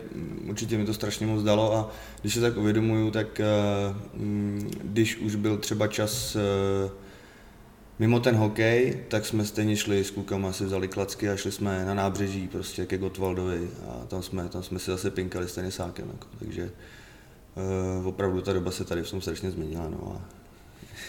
určitě 0.49 0.77
mi 0.77 0.85
to 0.85 0.93
strašně 0.93 1.27
moc 1.27 1.43
dalo 1.43 1.75
a 1.75 1.91
když 2.21 2.33
se 2.33 2.41
tak 2.41 2.57
uvědomuju, 2.57 3.11
tak 3.11 3.39
eh, 3.39 3.45
mm, 4.13 4.71
když 4.83 5.17
už 5.17 5.35
byl 5.35 5.57
třeba 5.57 5.87
čas 5.87 6.35
eh, 6.35 6.89
Mimo 7.99 8.19
ten 8.19 8.35
hokej, 8.35 9.03
tak 9.07 9.25
jsme 9.25 9.45
stejně 9.45 9.77
šli 9.77 10.03
s 10.03 10.11
klukama, 10.11 10.53
si 10.53 10.65
vzali 10.65 10.87
klacky 10.87 11.29
a 11.29 11.35
šli 11.35 11.51
jsme 11.51 11.85
na 11.85 11.93
nábřeží 11.93 12.47
prostě 12.47 12.85
ke 12.85 12.97
Gotwaldovi 12.97 13.69
a 13.89 14.05
tam 14.05 14.23
jsme, 14.23 14.49
tam 14.49 14.63
jsme 14.63 14.79
si 14.79 14.91
zase 14.91 15.11
pinkali 15.11 15.47
s 15.47 15.55
tenisákem. 15.55 16.07
Jako. 16.07 16.27
Takže 16.39 16.71
Uh, 17.99 18.07
opravdu 18.07 18.41
ta 18.41 18.53
doba 18.53 18.71
se 18.71 18.85
tady 18.85 19.03
v 19.03 19.09
tom 19.09 19.21
strašně 19.21 19.51
změnila, 19.51 19.89
no 19.89 20.21
a 20.21 20.29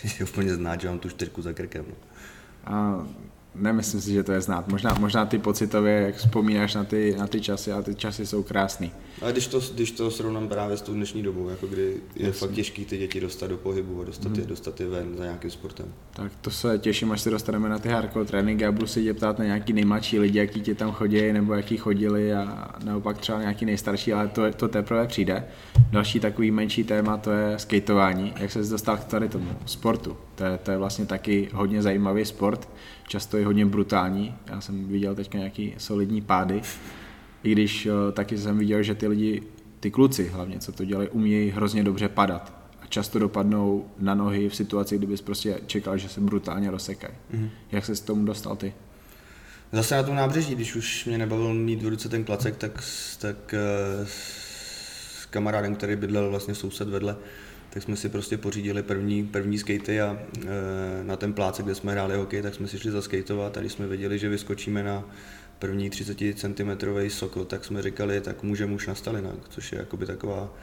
je 0.19 0.27
úplně 0.27 0.55
znát, 0.55 0.81
že 0.81 0.89
mám 0.89 0.99
tu 0.99 1.09
čtyřku 1.09 1.43
za 1.43 1.53
krkem. 1.53 1.85
No. 1.89 1.97
A 2.75 3.07
nemyslím 3.59 4.01
si, 4.01 4.13
že 4.13 4.23
to 4.23 4.33
je 4.33 4.41
znát. 4.41 4.69
Možná, 4.69 4.97
možná 5.01 5.27
ty 5.27 5.39
pocitově, 5.39 5.93
jak 5.93 6.15
vzpomínáš 6.15 6.75
na 6.75 6.85
ty, 6.85 7.15
na 7.19 7.27
ty 7.27 7.41
časy, 7.41 7.73
a 7.73 7.83
ty 7.83 7.95
časy 7.95 8.27
jsou 8.27 8.43
krásný. 8.43 8.93
A 9.23 9.31
když 9.31 9.47
to, 9.47 9.61
když 9.75 9.91
to 9.91 10.11
srovnám 10.11 10.49
právě 10.49 10.77
s 10.77 10.83
tou 10.83 10.93
dnešní 10.93 11.23
dobou, 11.23 11.49
jako 11.49 11.67
kdy 11.67 11.83
je 12.17 12.27
Jasně. 12.27 12.33
fakt 12.33 12.51
těžký 12.51 12.85
ty 12.85 12.99
děti 12.99 13.21
dostat 13.21 13.47
do 13.47 13.57
pohybu 13.57 14.01
a 14.01 14.05
dostat, 14.05 14.29
hmm. 14.29 14.41
je, 14.41 14.47
dostat 14.47 14.81
je 14.81 14.87
ven 14.87 15.17
za 15.17 15.25
nějakým 15.25 15.51
sportem. 15.51 15.87
Tak 16.13 16.33
to 16.41 16.51
se 16.51 16.79
těším, 16.79 17.13
až 17.13 17.21
se 17.21 17.31
dostaneme 17.31 17.69
na 17.69 17.79
ty 17.79 17.89
hardcore 17.89 18.25
tréninky 18.25 18.67
a 18.67 18.73
budu 18.73 18.87
se 18.87 19.03
tě 19.03 19.15
ptát 19.15 19.39
na 19.39 19.45
nějaký 19.45 19.73
nejmladší 19.73 20.19
lidi, 20.19 20.39
jaký 20.39 20.61
ti 20.61 20.75
tam 20.75 20.93
chodí, 20.93 21.33
nebo 21.33 21.55
jaký 21.55 21.77
chodili 21.77 22.35
a 22.35 22.75
naopak 22.85 23.19
třeba 23.19 23.41
nějaký 23.41 23.65
nejstarší, 23.65 24.13
ale 24.13 24.29
to, 24.29 24.53
to 24.53 24.69
teprve 24.69 25.07
přijde. 25.07 25.45
Další 25.91 26.21
takový 26.21 26.51
menší 26.51 26.85
téma 26.85 27.17
to 27.17 27.31
je 27.31 27.59
skateování. 27.59 28.35
Jak 28.39 28.53
se 28.53 28.63
dostal 28.63 28.97
k 28.97 29.05
tady 29.05 29.29
tomu 29.29 29.51
sportu? 29.67 30.17
To 30.35 30.45
je, 30.45 30.59
to 30.59 30.71
je 30.71 30.79
vlastně 30.79 31.07
taky 31.07 31.49
hodně 31.53 31.83
zajímavý 31.83 32.25
sport, 32.25 32.69
často 33.09 33.37
je 33.37 33.47
hodně 33.47 33.67
brutální. 33.67 34.35
Já 34.47 34.61
jsem 34.61 34.85
viděl 34.85 35.15
teďka 35.15 35.39
nějaký 35.39 35.75
solidní 35.79 36.21
pády, 36.21 36.63
i 37.43 37.53
když 37.53 37.87
uh, 37.87 37.93
taky 38.13 38.39
jsem 38.39 38.59
viděl, 38.59 38.83
že 38.83 38.95
ty 38.95 39.09
lidi, 39.09 39.43
ty 39.81 39.91
kluci 39.91 40.29
hlavně, 40.29 40.59
co 40.59 40.73
to 40.73 40.85
dělají, 40.85 41.09
umějí 41.09 41.51
hrozně 41.51 41.85
dobře 41.85 42.09
padat. 42.09 42.53
A 42.83 42.87
často 42.87 43.19
dopadnou 43.19 43.87
na 43.99 44.15
nohy 44.15 44.49
v 44.49 44.57
situaci, 44.57 44.99
kdybys 44.99 45.23
prostě 45.23 45.61
čekal, 45.67 45.99
že 45.99 46.09
se 46.09 46.21
brutálně 46.21 46.71
rozsekají. 46.71 47.15
Mm-hmm. 47.35 47.49
Jak 47.73 47.85
se 47.85 47.97
s 47.97 48.01
tomu 48.01 48.25
dostal 48.25 48.57
ty? 48.57 48.75
Zase 49.73 49.97
na 49.97 50.03
tom 50.03 50.17
nábřeží, 50.17 50.55
když 50.55 50.77
už 50.77 51.05
mě 51.05 51.19
nebavil 51.19 51.55
mít 51.55 51.83
v 51.83 51.89
ruce 51.89 52.09
ten 52.09 52.25
klacek, 52.25 52.57
tak, 52.57 52.85
tak 53.19 53.55
uh, 54.01 54.07
s 54.07 55.27
kamarádem, 55.31 55.75
který 55.75 55.97
bydlel 55.97 56.31
vlastně 56.31 56.55
soused 56.55 56.89
vedle, 56.89 57.17
tak 57.77 57.83
jsme 57.83 57.97
si 57.97 58.09
prostě 58.09 58.39
pořídili 58.39 58.83
první, 58.83 59.27
první 59.27 59.59
skatey 59.59 60.01
a 60.01 60.19
e, 60.19 61.05
na 61.05 61.17
ten 61.17 61.33
pláce, 61.33 61.63
kde 61.63 61.75
jsme 61.75 61.93
hráli 61.93 62.17
hokej, 62.17 62.43
tak 62.43 62.55
jsme 62.55 62.69
si 62.69 62.79
šli 62.79 62.91
zaskejtovat 62.91 63.57
a 63.57 63.61
když 63.61 63.73
jsme 63.73 63.87
věděli, 63.87 64.19
že 64.19 64.29
vyskočíme 64.29 64.83
na 64.83 65.05
první 65.59 65.91
30 65.91 66.19
cm 66.35 66.71
sokl, 67.09 67.45
tak 67.45 67.65
jsme 67.65 67.83
říkali, 67.83 68.21
tak 68.21 68.43
můžeme 68.43 68.75
už 68.75 68.87
na 68.87 68.95
Stalinak, 68.95 69.49
což 69.49 69.73
je 69.73 69.79
jakoby 69.79 70.07
taková 70.07 70.55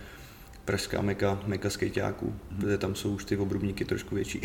pražská 0.65 1.01
meka, 1.01 1.39
meka 1.46 1.70
skejťáků, 1.70 2.25
mm-hmm. 2.25 2.60
protože 2.60 2.77
tam 2.77 2.96
jsou 2.96 3.13
už 3.13 3.25
ty 3.25 3.38
obrubníky 3.38 3.86
trošku 3.86 4.15
větší. 4.15 4.41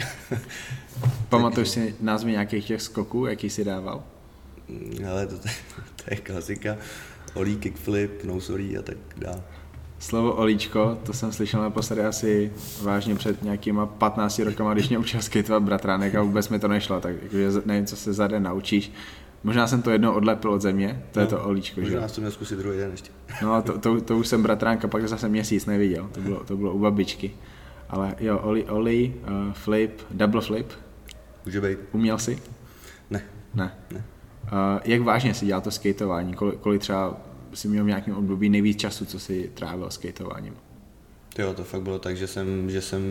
Pamatuješ 1.28 1.68
si 1.68 1.94
názvy 2.00 2.30
nějakých 2.30 2.66
těch 2.66 2.82
skoků, 2.82 3.26
jaký 3.26 3.50
jsi 3.50 3.64
dával? 3.64 4.04
Ale 5.10 5.26
to, 5.26 5.38
to, 5.38 5.48
to 5.96 6.04
je 6.10 6.16
klasika. 6.16 6.76
Olí, 7.34 7.56
kickflip, 7.56 8.24
nosolí 8.24 8.78
a 8.78 8.82
tak 8.82 8.96
dále. 9.16 9.42
Slovo 9.98 10.32
olíčko, 10.32 10.98
to 11.02 11.12
jsem 11.12 11.32
slyšel 11.32 11.62
naposledy 11.62 12.04
asi 12.04 12.52
vážně 12.82 13.14
před 13.14 13.42
nějakýma 13.42 13.86
15 13.86 14.38
rokama, 14.38 14.74
když 14.74 14.88
mě 14.88 14.98
učil 14.98 15.22
skateovat 15.22 15.62
bratránek 15.62 16.14
a 16.14 16.22
vůbec 16.22 16.48
mi 16.48 16.58
to 16.58 16.68
nešlo, 16.68 17.00
tak 17.00 17.14
jakože 17.22 17.50
nevím, 17.64 17.86
co 17.86 17.96
se 17.96 18.12
za 18.12 18.26
den 18.26 18.42
naučíš. 18.42 18.92
Možná 19.44 19.66
jsem 19.66 19.82
to 19.82 19.90
jedno 19.90 20.14
odlepil 20.14 20.52
od 20.52 20.62
země, 20.62 21.02
to 21.12 21.20
no, 21.20 21.24
je 21.24 21.30
to 21.30 21.44
olíčko. 21.44 21.80
Možná 21.80 22.02
že? 22.02 22.08
jsem 22.08 22.22
měl 22.22 22.30
zkusit 22.30 22.58
druhý 22.58 22.78
den 22.78 22.90
ještě. 22.90 23.10
No 23.42 23.62
to, 23.62 23.78
to, 23.78 24.00
to, 24.00 24.16
už 24.16 24.28
jsem 24.28 24.42
bratránka 24.42 24.88
pak 24.88 25.08
zase 25.08 25.28
měsíc 25.28 25.66
neviděl, 25.66 26.08
to 26.12 26.20
bylo, 26.20 26.44
to 26.44 26.56
bylo 26.56 26.72
u 26.72 26.78
babičky. 26.78 27.30
Ale 27.88 28.14
jo, 28.20 28.38
oli, 28.38 28.64
oli, 28.64 29.14
uh, 29.22 29.52
flip, 29.52 30.00
double 30.10 30.40
flip. 30.40 30.72
Může 31.44 31.60
být. 31.60 31.78
Uměl 31.92 32.18
jsi? 32.18 32.38
Ne. 33.10 33.22
Ne. 33.54 33.74
ne. 33.90 34.04
Uh, 34.52 34.80
jak 34.84 35.02
vážně 35.02 35.34
si 35.34 35.46
dělal 35.46 35.60
to 35.60 35.70
skateování? 35.70 36.34
Kolik, 36.34 36.60
kolik 36.60 36.80
třeba 36.80 37.16
si 37.54 37.68
měl 37.68 37.84
v 37.84 37.86
nějakém 37.86 38.14
období 38.14 38.48
nejvíc 38.48 38.78
času, 38.78 39.04
co 39.04 39.18
si 39.18 39.50
trávil 39.54 39.90
skateováním? 39.90 40.54
Jo, 41.38 41.54
to 41.54 41.64
fakt 41.64 41.82
bylo 41.82 41.98
tak, 41.98 42.16
že 42.16 42.26
jsem, 42.26 42.70
že 42.70 42.82
jsem 42.82 43.02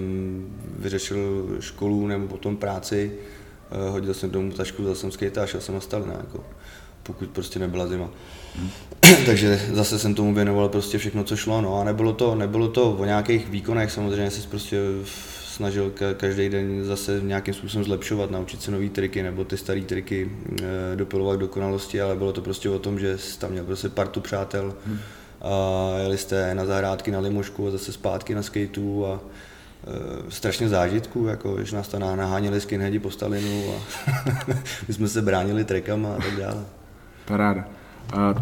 vyřešil 0.80 1.48
školu 1.60 2.08
nebo 2.08 2.28
potom 2.28 2.58
práci, 2.58 3.12
uh, 3.72 3.92
hodil 3.92 4.14
jsem 4.14 4.30
domů 4.30 4.52
tašku, 4.52 4.82
vzal 4.82 4.96
jsem 4.96 5.12
skate 5.12 5.42
a 5.42 5.46
šel 5.46 5.62
jsem 5.62 5.76
na 5.76 5.82
Stalina, 5.82 6.14
jako, 6.14 6.44
pokud 7.04 7.30
prostě 7.30 7.60
nebyla 7.60 7.88
zima. 7.88 8.10
Hmm. 8.56 8.70
Takže 9.26 9.62
zase 9.74 10.00
jsem 10.00 10.16
tomu 10.16 10.34
věnoval 10.34 10.70
prostě 10.70 10.98
všechno, 10.98 11.24
co 11.24 11.36
šlo, 11.36 11.62
no 11.62 11.82
a 11.82 11.84
nebylo 11.84 12.14
to, 12.14 12.36
nebylo 12.36 12.68
to 12.68 12.92
o 12.92 13.06
nějakých 13.06 13.50
výkonech, 13.50 13.92
samozřejmě 13.92 14.32
se 14.32 14.48
prostě 14.48 14.82
snažil 15.58 15.92
každý 16.18 16.50
den 16.50 16.86
zase 16.86 17.22
nějakým 17.24 17.54
způsobem 17.54 17.84
zlepšovat, 17.84 18.32
naučit 18.32 18.62
se 18.62 18.72
nové 18.72 18.90
triky 18.90 19.24
nebo 19.24 19.44
ty 19.44 19.58
staré 19.58 19.82
triky 19.82 20.32
e, 20.64 20.96
dopilovat 20.96 21.38
k 21.38 21.40
dokonalosti, 21.40 22.02
ale 22.02 22.16
bylo 22.16 22.34
to 22.34 22.42
prostě 22.42 22.70
o 22.70 22.80
tom, 22.80 23.00
že 23.00 23.18
tam 23.40 23.52
měl 23.52 23.64
prostě 23.64 23.90
partu 23.90 24.22
přátel 24.22 24.74
hmm. 24.88 25.00
a 25.42 25.52
jeli 26.02 26.18
jste 26.18 26.56
na 26.56 26.66
zahrádky 26.66 27.12
na 27.12 27.20
limošku 27.20 27.68
a 27.68 27.72
zase 27.72 27.92
zpátky 27.92 28.36
na 28.36 28.44
skateu 28.44 29.06
a 29.06 29.20
e, 29.20 30.32
strašně 30.32 30.70
zážitků, 30.70 31.26
jako 31.26 31.64
že 31.64 31.76
nás 31.76 31.88
tam 31.88 32.02
naháněli 32.02 32.62
skinheadi 32.62 33.00
po 33.00 33.12
Stalinu 33.12 33.64
a 33.76 33.82
my 34.88 34.94
jsme 34.94 35.08
se 35.08 35.22
bránili 35.22 35.64
trekama 35.64 36.14
a 36.14 36.18
tak 36.18 36.36
dále. 36.36 36.66
Paráda. 37.26 37.66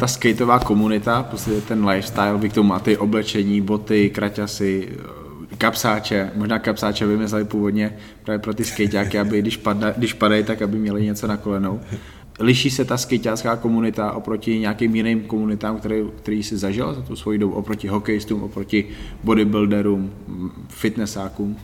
Ta 0.00 0.06
skateová 0.06 0.58
komunita, 0.58 1.22
prostě 1.22 1.60
ten 1.60 1.88
lifestyle, 1.88 2.38
vy 2.38 2.48
k 2.48 2.52
tomu 2.52 2.68
máte 2.68 2.98
oblečení, 2.98 3.60
boty, 3.60 4.10
kraťasy, 4.10 4.98
kapsáče, 5.58 6.30
možná 6.34 6.58
kapsáče 6.58 7.06
vymysleli 7.06 7.44
původně 7.44 7.96
právě 8.24 8.38
pro 8.38 8.54
ty 8.54 8.64
skejťáky, 8.64 9.18
aby 9.18 9.42
když, 9.42 9.56
padne, 9.56 9.94
když 9.96 10.12
padají, 10.12 10.44
tak 10.44 10.62
aby 10.62 10.78
měli 10.78 11.04
něco 11.04 11.26
na 11.26 11.36
kolenou. 11.36 11.80
Liší 12.40 12.70
se 12.70 12.84
ta 12.84 12.96
skejťácká 12.96 13.56
komunita 13.56 14.12
oproti 14.12 14.58
nějakým 14.58 14.94
jiným 14.94 15.24
komunitám, 15.24 15.78
který, 15.78 16.02
který 16.16 16.42
si 16.42 16.56
zažil 16.56 16.94
za 16.94 17.02
tu 17.02 17.16
svoji 17.16 17.38
dobu, 17.38 17.54
oproti 17.54 17.88
hokejistům, 17.88 18.42
oproti 18.42 18.88
bodybuilderům, 19.24 20.12
fitnessákům? 20.68 21.56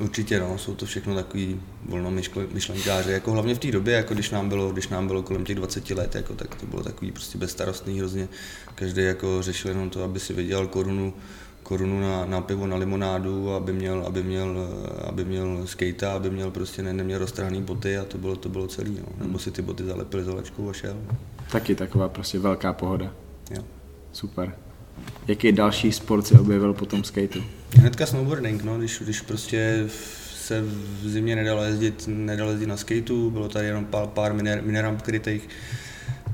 Určitě 0.00 0.40
no, 0.40 0.58
jsou 0.58 0.74
to 0.74 0.86
všechno 0.86 1.14
takový 1.14 1.60
volnomyšlenkáři, 1.84 3.12
jako 3.12 3.32
hlavně 3.32 3.54
v 3.54 3.58
té 3.58 3.72
době, 3.72 3.94
jako 3.94 4.14
když 4.14 4.30
nám 4.30 4.48
bylo, 4.48 4.72
když 4.72 4.88
nám 4.88 5.06
bylo 5.06 5.22
kolem 5.22 5.44
těch 5.44 5.56
20 5.56 5.90
let, 5.90 6.14
jako, 6.14 6.34
tak 6.34 6.54
to 6.54 6.66
bylo 6.66 6.82
takový 6.82 7.12
prostě 7.12 7.38
bezstarostný 7.38 7.98
hrozně. 7.98 8.28
Každý 8.74 9.02
jako 9.02 9.42
řešil 9.42 9.70
jenom 9.70 9.90
to, 9.90 10.04
aby 10.04 10.20
si 10.20 10.32
vydělal 10.32 10.66
korunu, 10.66 11.14
korunu 11.66 12.00
na, 12.00 12.26
na 12.26 12.40
pivo, 12.40 12.66
na 12.66 12.76
limonádu, 12.76 13.54
aby 13.54 13.72
měl, 13.72 14.04
aby 14.06 14.22
měl, 14.22 14.68
aby 15.04 15.24
měl 15.24 15.66
skate, 15.66 16.06
aby 16.06 16.30
měl 16.30 16.50
prostě 16.50 16.82
ne, 16.82 16.92
neměl 16.92 17.18
roztrhaný 17.18 17.62
boty 17.62 17.98
a 17.98 18.04
to 18.04 18.18
bylo, 18.18 18.36
to 18.36 18.48
bylo 18.48 18.66
celý. 18.66 18.98
No. 19.00 19.26
Nebo 19.26 19.38
si 19.38 19.50
ty 19.50 19.62
boty 19.62 19.84
zalepili 19.84 20.24
zalačkou 20.24 20.70
a 20.70 20.72
šel. 20.72 20.96
Taky 21.52 21.74
taková 21.74 22.08
prostě 22.08 22.38
velká 22.38 22.72
pohoda. 22.72 23.12
Jo. 23.50 23.64
Super. 24.12 24.54
Jaký 25.28 25.52
další 25.52 25.92
sport 25.92 26.26
se 26.26 26.38
objevil 26.38 26.74
po 26.74 26.86
tom 26.86 27.04
skateu? 27.04 27.40
Hnedka 27.76 28.06
snowboarding, 28.06 28.64
no, 28.64 28.78
když, 28.78 29.02
když 29.04 29.20
prostě 29.20 29.84
se 30.34 30.62
v 31.02 31.08
zimě 31.08 31.36
nedalo 31.36 31.64
jezdit, 31.64 32.04
nedalo 32.06 32.50
jezdit 32.50 32.66
na 32.66 32.76
skateu, 32.76 33.30
bylo 33.30 33.48
tady 33.48 33.66
jenom 33.66 33.84
pár, 33.84 34.06
pár 34.06 34.34
miner, 34.34 34.62
mineramp 34.62 35.02
krytých, 35.02 35.48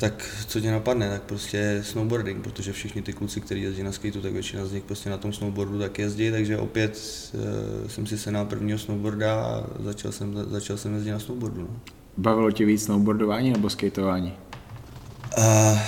tak 0.02 0.44
co 0.46 0.60
tě 0.60 0.70
napadne, 0.70 1.10
tak 1.10 1.22
prostě 1.22 1.80
snowboarding, 1.82 2.42
protože 2.42 2.72
všichni 2.72 3.02
ty 3.02 3.12
kluci, 3.12 3.40
kteří 3.40 3.62
jezdí 3.62 3.82
na 3.82 3.92
skateu, 3.92 4.20
tak 4.20 4.32
většina 4.32 4.66
z 4.66 4.72
nich 4.72 4.82
prostě 4.82 5.10
na 5.10 5.16
tom 5.16 5.32
snowboardu 5.32 5.78
tak 5.78 5.98
jezdí, 5.98 6.30
takže 6.30 6.58
opět 6.58 7.00
uh, 7.34 7.88
jsem 7.88 8.06
si 8.06 8.18
senal 8.18 8.46
prvního 8.46 8.78
snowboarda 8.78 9.34
a 9.34 9.64
začal 9.80 10.12
jsem, 10.12 10.34
začal 10.50 10.76
jsem 10.76 10.94
jezdit 10.94 11.10
na 11.10 11.18
snowboardu. 11.18 11.60
No. 11.60 11.80
Bavilo 12.16 12.50
tě 12.50 12.64
víc 12.64 12.84
snowboardování 12.84 13.50
nebo 13.50 13.70
skateování? 13.70 14.34
Uh, 15.38 15.78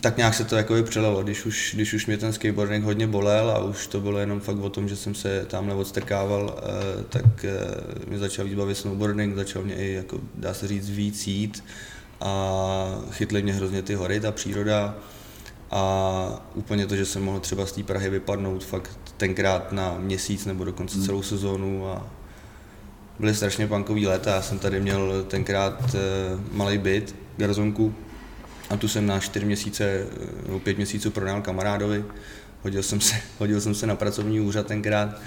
tak 0.00 0.16
nějak 0.16 0.34
se 0.34 0.44
to 0.44 0.56
jako 0.56 0.82
přelelo, 0.82 1.22
když 1.22 1.46
už, 1.46 1.72
když 1.74 1.94
už 1.94 2.06
mě 2.06 2.16
ten 2.16 2.32
skateboarding 2.32 2.84
hodně 2.84 3.06
bolel 3.06 3.50
a 3.50 3.64
už 3.64 3.86
to 3.86 4.00
bylo 4.00 4.18
jenom 4.18 4.40
fakt 4.40 4.58
o 4.58 4.70
tom, 4.70 4.88
že 4.88 4.96
jsem 4.96 5.14
se 5.14 5.46
tamhle 5.46 5.74
odstrkával, 5.74 6.42
uh, 6.44 7.02
tak 7.02 7.24
uh, 7.24 8.08
mě 8.08 8.18
začal 8.18 8.44
víc 8.44 8.54
bavit 8.54 8.74
snowboarding, 8.74 9.36
začal 9.36 9.62
mě 9.62 9.74
i, 9.74 9.92
jako, 9.92 10.20
dá 10.34 10.54
se 10.54 10.68
říct, 10.68 10.90
víc 10.90 11.26
jít 11.26 11.62
a 12.20 12.86
chytly 13.10 13.42
mě 13.42 13.52
hrozně 13.52 13.82
ty 13.82 13.94
hory, 13.94 14.20
ta 14.20 14.32
příroda 14.32 14.94
a 15.70 16.46
úplně 16.54 16.86
to, 16.86 16.96
že 16.96 17.06
jsem 17.06 17.24
mohl 17.24 17.40
třeba 17.40 17.66
z 17.66 17.72
té 17.72 17.82
Prahy 17.82 18.10
vypadnout 18.10 18.64
fakt 18.64 18.98
tenkrát 19.16 19.72
na 19.72 19.94
měsíc 19.98 20.46
nebo 20.46 20.64
dokonce 20.64 21.02
celou 21.02 21.22
sezónu 21.22 21.88
a 21.88 22.06
byly 23.18 23.34
strašně 23.34 23.66
punkový 23.66 24.06
léta, 24.06 24.34
já 24.34 24.42
jsem 24.42 24.58
tady 24.58 24.80
měl 24.80 25.24
tenkrát 25.28 25.94
e, 25.94 25.98
malý 26.52 26.78
byt, 26.78 27.14
garzonku 27.36 27.94
a 28.70 28.76
tu 28.76 28.88
jsem 28.88 29.06
na 29.06 29.20
čtyři 29.20 29.46
měsíce 29.46 29.84
eh, 29.84 30.06
nebo 30.46 30.60
pět 30.60 30.76
měsíců 30.76 31.10
prodal 31.10 31.42
kamarádovi, 31.42 32.04
hodil 32.62 32.82
jsem 32.82 33.00
se, 33.00 33.14
hodil 33.38 33.60
jsem 33.60 33.74
se 33.74 33.86
na 33.86 33.96
pracovní 33.96 34.40
úřad 34.40 34.66
tenkrát 34.66 35.20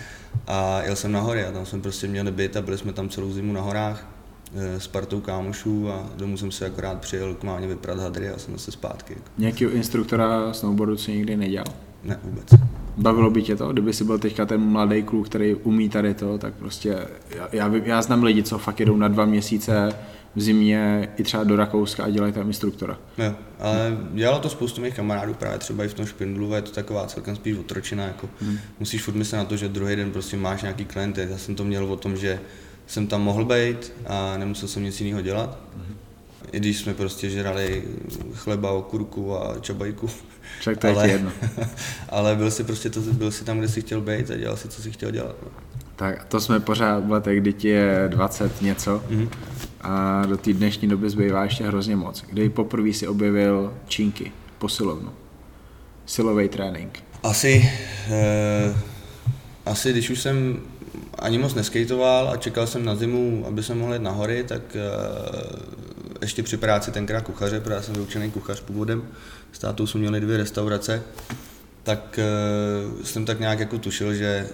a 0.48 0.81
jel 0.81 0.96
jsem 0.96 1.12
na 1.12 1.22
hory 1.22 1.46
a 1.46 1.51
tam 1.51 1.65
jsem 1.65 1.81
prostě 1.81 2.08
měl 2.08 2.31
byt 2.31 2.58
a 2.58 2.62
byli 2.62 2.77
jsme 2.77 2.93
tam 2.93 3.10
celou 3.10 3.31
zimu 3.31 3.53
na 3.53 3.62
horách 3.62 4.08
s 4.56 4.88
partou 4.88 5.20
kámošů 5.20 5.89
a 5.89 6.10
domů 6.15 6.38
jsem 6.38 6.51
se 6.51 6.65
akorát 6.65 7.01
přijel 7.01 7.34
k 7.34 7.44
mámě 7.44 7.68
vyprat 7.68 8.00
hadry 8.00 8.29
a 8.29 8.38
jsem 8.38 8.60
se 8.60 8.72
zpátky. 8.72 9.18
Nějakého 9.38 9.72
instruktora 9.72 10.53
snowboardu 10.53 10.98
si 10.98 11.12
nikdy 11.12 11.38
nedělal? 11.38 11.74
Ne, 12.03 12.20
vůbec. 12.24 12.48
Bavilo 12.98 13.29
by 13.29 13.41
tě 13.41 13.56
to, 13.56 13.74
kdyby 13.74 13.94
si 13.94 14.03
byl 14.03 14.20
teďka 14.20 14.46
ten 14.46 14.62
mladý 14.62 15.03
kluk, 15.03 15.29
který 15.29 15.56
umí 15.56 15.89
tady 15.89 16.13
to, 16.13 16.38
tak 16.38 16.53
prostě 16.53 17.08
já, 17.36 17.50
já, 17.51 17.72
já 17.84 18.01
znám 18.01 18.24
lidi, 18.24 18.44
co 18.44 18.58
fakt 18.58 18.79
jedou 18.79 18.98
na 18.98 19.08
dva 19.08 19.25
měsíce 19.25 19.94
v 20.36 20.41
zimě 20.41 21.10
i 21.18 21.24
třeba 21.24 21.44
do 21.44 21.56
Rakouska 21.56 22.03
a 22.03 22.10
dělají 22.10 22.34
tam 22.34 22.48
instruktora. 22.48 22.98
Jo, 23.18 23.34
ale 23.60 23.98
dělalo 24.13 24.39
to 24.39 24.50
spoustu 24.50 24.82
mých 24.82 24.96
kamarádů 24.96 25.34
právě 25.34 25.58
třeba 25.58 25.84
i 25.84 25.88
v 25.88 25.94
tom 25.94 26.06
špindlu, 26.06 26.53
je 26.53 26.62
to 26.62 26.72
taková 26.72 27.08
celkem 27.08 27.36
spíš 27.36 27.58
otročina, 27.58 28.03
jako 28.03 28.29
hmm. 28.41 28.58
musíš 28.79 29.01
furt 29.01 29.15
myslet 29.15 29.38
na 29.38 29.46
to, 29.46 29.58
že 29.58 29.70
druhý 29.70 29.96
den 29.96 30.12
prostě 30.12 30.38
máš 30.38 30.62
nějaký 30.62 30.86
klienty. 30.86 31.27
Já 31.29 31.38
jsem 31.38 31.56
to 31.56 31.63
měl 31.63 31.94
o 31.94 31.96
tom, 31.96 32.18
že 32.18 32.39
jsem 32.89 33.08
tam 33.08 33.22
mohl 33.22 33.46
být 33.46 33.93
a 34.08 34.38
nemusel 34.38 34.67
jsem 34.67 34.84
nic 34.84 35.01
jiného 35.01 35.22
dělat. 35.22 35.60
Hmm. 35.75 35.96
I 36.51 36.58
když 36.60 36.77
jsme 36.77 36.93
prostě 36.93 37.29
žrali 37.29 37.84
chleba, 38.34 38.72
okurku 38.72 39.38
a 39.38 39.60
čabajku. 39.60 40.10
Však 40.60 40.77
to 40.77 40.88
je 40.88 40.93
ale, 40.93 41.10
jedno. 41.10 41.31
ale 42.10 42.36
byl 42.36 42.51
si 42.51 42.63
prostě 42.63 42.89
to, 42.89 43.01
byl 43.01 43.31
si 43.31 43.43
tam, 43.43 43.60
kde 43.60 43.67
si 43.67 43.81
chtěl 43.81 44.01
být 44.01 44.31
a 44.31 44.38
dělal 44.38 44.58
si, 44.58 44.67
co 44.67 44.81
si 44.81 44.91
chtěl 44.91 45.12
dělat. 45.12 45.36
No. 45.43 45.50
Tak 45.96 46.25
to 46.25 46.39
jsme 46.39 46.60
pořád 46.60 47.08
v 47.08 47.12
letech, 47.12 47.41
kdy 47.41 47.53
ti 47.53 47.67
je 47.67 48.05
20 48.08 48.62
něco 48.62 49.03
mm-hmm. 49.10 49.29
a 49.81 50.25
do 50.25 50.38
té 50.38 50.53
dnešní 50.53 50.88
doby 50.88 51.10
zbývá 51.10 51.43
ještě 51.43 51.63
hrozně 51.63 51.96
moc. 51.96 52.24
Kdy 52.29 52.50
poprvé 52.50 52.93
si 52.93 53.08
objevil 53.08 53.74
čínky, 53.88 54.31
posilovnu, 54.58 55.12
silový 56.05 56.50
trénink? 56.50 57.03
Asi, 57.24 57.69
eh, 58.10 58.75
asi 59.65 59.91
když 59.91 60.10
už 60.10 60.19
jsem 60.19 60.62
ani 61.19 61.37
moc 61.37 61.53
neskejtoval 61.53 62.29
a 62.29 62.37
čekal 62.37 62.67
jsem 62.67 62.85
na 62.85 62.95
zimu, 62.95 63.43
aby 63.47 63.63
jsem 63.63 63.79
mohl 63.79 63.93
jít 63.93 64.01
na 64.01 64.11
hory, 64.11 64.43
tak 64.43 64.61
eh, 64.75 64.79
ještě 66.21 66.43
při 66.43 66.57
práci 66.57 66.91
tenkrát 66.91 67.21
kuchaře, 67.21 67.59
protože 67.59 67.75
já 67.75 67.81
jsem 67.81 67.93
vyučený 67.93 68.31
kuchař 68.31 68.61
původem, 68.61 69.03
s 69.51 69.59
tátou 69.59 69.87
jsme 69.87 69.99
měli 69.99 70.19
dvě 70.19 70.37
restaurace, 70.37 71.03
tak 71.83 72.19
uh, 72.19 73.03
jsem 73.03 73.25
tak 73.25 73.39
nějak 73.39 73.59
jako 73.59 73.77
tušil, 73.77 74.13
že, 74.13 74.47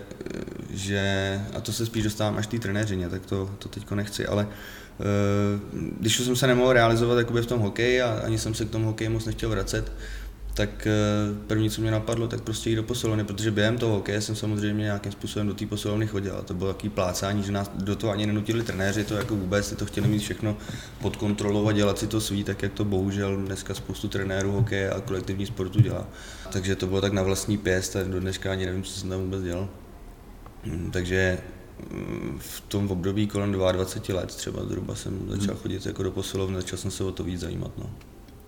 že 0.70 1.42
a 1.58 1.62
to 1.62 1.74
se 1.74 1.86
spíš 1.86 2.04
dostávám 2.04 2.38
až 2.38 2.48
té 2.48 2.60
trenéřině, 2.60 3.10
tak 3.10 3.26
to, 3.26 3.50
to 3.60 3.70
teďko 3.70 3.96
nechci, 3.96 4.28
ale 4.28 4.48
když 6.00 6.18
jsem 6.18 6.36
se 6.36 6.48
nemohl 6.48 6.74
realizovat 6.74 7.30
v 7.30 7.46
tom 7.46 7.60
hokeji 7.60 8.02
a 8.02 8.20
ani 8.24 8.38
jsem 8.38 8.54
se 8.54 8.66
k 8.66 8.70
tomu 8.70 8.86
hokeji 8.86 9.10
moc 9.10 9.26
nechtěl 9.26 9.50
vracet, 9.50 9.92
tak 10.56 10.88
eh, 10.88 10.92
první, 11.48 11.70
co 11.70 11.82
mě 11.82 11.92
napadlo, 11.92 12.28
tak 12.28 12.42
prostě 12.42 12.70
jít 12.70 12.76
do 12.76 12.84
posilovny, 12.84 13.24
protože 13.24 13.52
během 13.52 13.78
toho 13.78 13.94
hokeje 13.94 14.22
jsem 14.22 14.36
samozřejmě 14.36 14.84
nějakým 14.84 15.12
způsobem 15.12 15.48
do 15.48 15.54
té 15.54 15.66
posilovny 15.66 16.08
chodil. 16.08 16.38
A 16.38 16.42
to 16.42 16.54
bylo 16.54 16.74
takový 16.74 16.90
plácání, 16.90 17.44
že 17.44 17.52
nás 17.52 17.72
do 17.76 17.96
toho 17.96 18.14
ani 18.14 18.26
nenutili 18.26 18.64
trenéři, 18.64 19.04
to 19.04 19.14
jako 19.14 19.36
vůbec 19.36 19.68
si 19.68 19.76
to 19.76 19.86
chtěli 19.86 20.08
mít 20.08 20.20
všechno 20.20 20.58
pod 21.02 21.16
kontrolou 21.16 21.68
a 21.68 21.72
dělat 21.72 22.00
si 22.00 22.08
to 22.08 22.22
svý, 22.22 22.44
tak 22.44 22.64
jak 22.64 22.74
to 22.74 22.86
bohužel 22.86 23.38
dneska 23.38 23.74
spoustu 23.74 24.08
trenérů 24.08 24.52
hokeje 24.52 24.90
a 24.90 25.02
kolektivní 25.02 25.46
sportu 25.46 25.82
dělá. 25.82 26.08
Takže 26.52 26.76
to 26.76 26.88
bylo 26.88 27.02
tak 27.02 27.14
na 27.14 27.24
vlastní 27.24 27.58
pěst 27.58 27.96
a 27.96 28.04
do 28.04 28.20
dneška 28.20 28.52
ani 28.52 28.66
nevím, 28.66 28.84
co 28.84 29.00
jsem 29.00 29.10
tam 29.10 29.20
vůbec 29.20 29.44
dělal. 29.44 29.70
Hm, 30.66 30.90
takže 30.94 31.38
hm, 31.92 32.40
v 32.40 32.62
tom 32.62 32.92
období 32.92 33.28
kolem 33.28 33.52
22 33.52 34.20
let 34.22 34.36
třeba 34.36 34.66
zhruba 34.66 34.96
jsem 34.96 35.20
začal 35.30 35.54
hmm. 35.54 35.62
chodit 35.62 35.86
jako 35.86 36.04
do 36.04 36.12
posilovny, 36.12 36.56
začal 36.56 36.80
jsem 36.80 36.92
se 36.92 37.04
o 37.04 37.12
to 37.12 37.24
víc 37.24 37.40
zajímat. 37.40 37.72
No. 37.78 37.90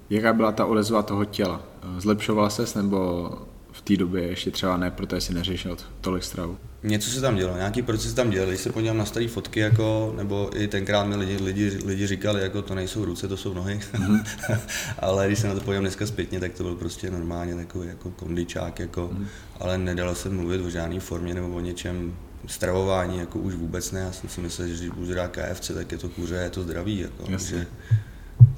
Jaká 0.09 0.33
byla 0.33 0.51
ta 0.51 0.65
odezva 0.65 1.03
toho 1.03 1.25
těla? 1.25 1.61
Zlepšovala 1.97 2.49
ses 2.49 2.75
nebo 2.75 3.29
v 3.71 3.81
té 3.81 3.97
době 3.97 4.23
ještě 4.23 4.51
třeba 4.51 4.77
ne, 4.77 4.91
protože 4.91 5.21
si 5.21 5.33
neřešil 5.33 5.77
tolik 6.01 6.23
stravu? 6.23 6.57
Něco 6.83 7.09
se 7.09 7.21
tam 7.21 7.35
dělo, 7.35 7.57
nějaký 7.57 7.81
proces 7.81 8.13
tam 8.13 8.29
dělal. 8.29 8.49
Když 8.49 8.61
se 8.61 8.71
podívám 8.71 8.97
na 8.97 9.05
staré 9.05 9.27
fotky, 9.27 9.59
jako, 9.59 10.13
nebo 10.17 10.49
i 10.55 10.67
tenkrát 10.67 11.03
mi 11.03 11.15
lidi, 11.15 11.37
lidi, 11.43 11.79
lidi 11.85 12.07
říkali, 12.07 12.41
jako 12.41 12.61
to 12.61 12.75
nejsou 12.75 13.05
ruce, 13.05 13.27
to 13.27 13.37
jsou 13.37 13.53
nohy. 13.53 13.79
Mm. 13.99 14.19
ale 14.99 15.27
když 15.27 15.39
se 15.39 15.47
na 15.47 15.53
to 15.53 15.61
podívám 15.61 15.83
dneska 15.83 16.05
zpětně, 16.05 16.39
tak 16.39 16.53
to 16.53 16.63
byl 16.63 16.75
prostě 16.75 17.11
normálně 17.11 17.55
takový 17.55 17.87
jako 17.87 18.09
kondičák, 18.09 18.79
jako, 18.79 19.09
mm. 19.13 19.27
ale 19.59 19.77
nedalo 19.77 20.15
se 20.15 20.29
mluvit 20.29 20.61
o 20.61 20.69
žádné 20.69 20.99
formě 20.99 21.33
nebo 21.33 21.55
o 21.55 21.59
něčem 21.59 22.15
stravování, 22.47 23.17
jako 23.17 23.39
už 23.39 23.53
vůbec 23.53 23.91
ne. 23.91 23.99
Já 23.99 24.11
jsem 24.11 24.29
si 24.29 24.41
myslel, 24.41 24.67
že 24.67 24.73
když 24.73 24.89
budu 24.89 25.13
KFC, 25.31 25.71
tak 25.73 25.91
je 25.91 25.97
to 25.97 26.09
kuře, 26.09 26.35
je 26.35 26.49
to 26.49 26.63
zdraví. 26.63 26.99
Jako, 26.99 27.23
takže, 27.23 27.67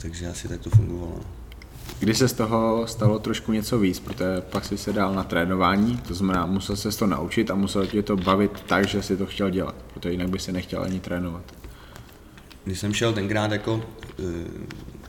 takže 0.02 0.28
asi 0.28 0.48
tak 0.48 0.62
to 0.62 0.70
fungovalo. 0.70 1.16
No. 1.16 1.39
Kdy 2.00 2.16
se 2.16 2.28
z 2.28 2.34
toho 2.34 2.88
stalo 2.88 3.20
trošku 3.20 3.52
něco 3.52 3.80
víc, 3.80 4.00
protože 4.00 4.42
pak 4.50 4.66
si 4.66 4.78
se 4.78 4.94
dal 4.94 5.14
na 5.14 5.24
trénování, 5.24 5.98
to 5.98 6.14
znamená, 6.14 6.46
musel 6.46 6.76
se 6.76 6.98
to 6.98 7.08
naučit 7.08 7.52
a 7.52 7.56
musel 7.56 7.88
tě 7.88 8.04
to 8.04 8.18
bavit 8.18 8.52
tak, 8.68 8.88
že 8.88 9.04
si 9.04 9.18
to 9.18 9.26
chtěl 9.26 9.50
dělat, 9.50 9.76
protože 9.94 10.12
jinak 10.12 10.30
by 10.30 10.40
si 10.40 10.52
nechtěl 10.52 10.84
ani 10.84 11.00
trénovat. 11.00 11.44
Když 12.64 12.80
jsem 12.80 12.94
šel 12.94 13.14
tenkrát 13.14 13.52
jako, 13.52 13.74
uh, 13.74 13.84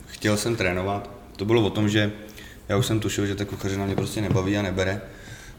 chtěl 0.07 0.37
jsem 0.37 0.57
trénovat, 0.57 1.11
to 1.37 1.45
bylo 1.45 1.63
o 1.63 1.71
tom, 1.71 1.89
že 1.89 2.13
já 2.69 2.77
už 2.77 2.87
jsem 2.87 3.01
tušil, 3.01 3.27
že 3.27 3.35
ta 3.35 3.45
kuchařina 3.45 3.87
mě 3.87 3.95
prostě 3.95 4.21
nebaví 4.21 4.57
a 4.57 4.63
nebere, 4.63 5.01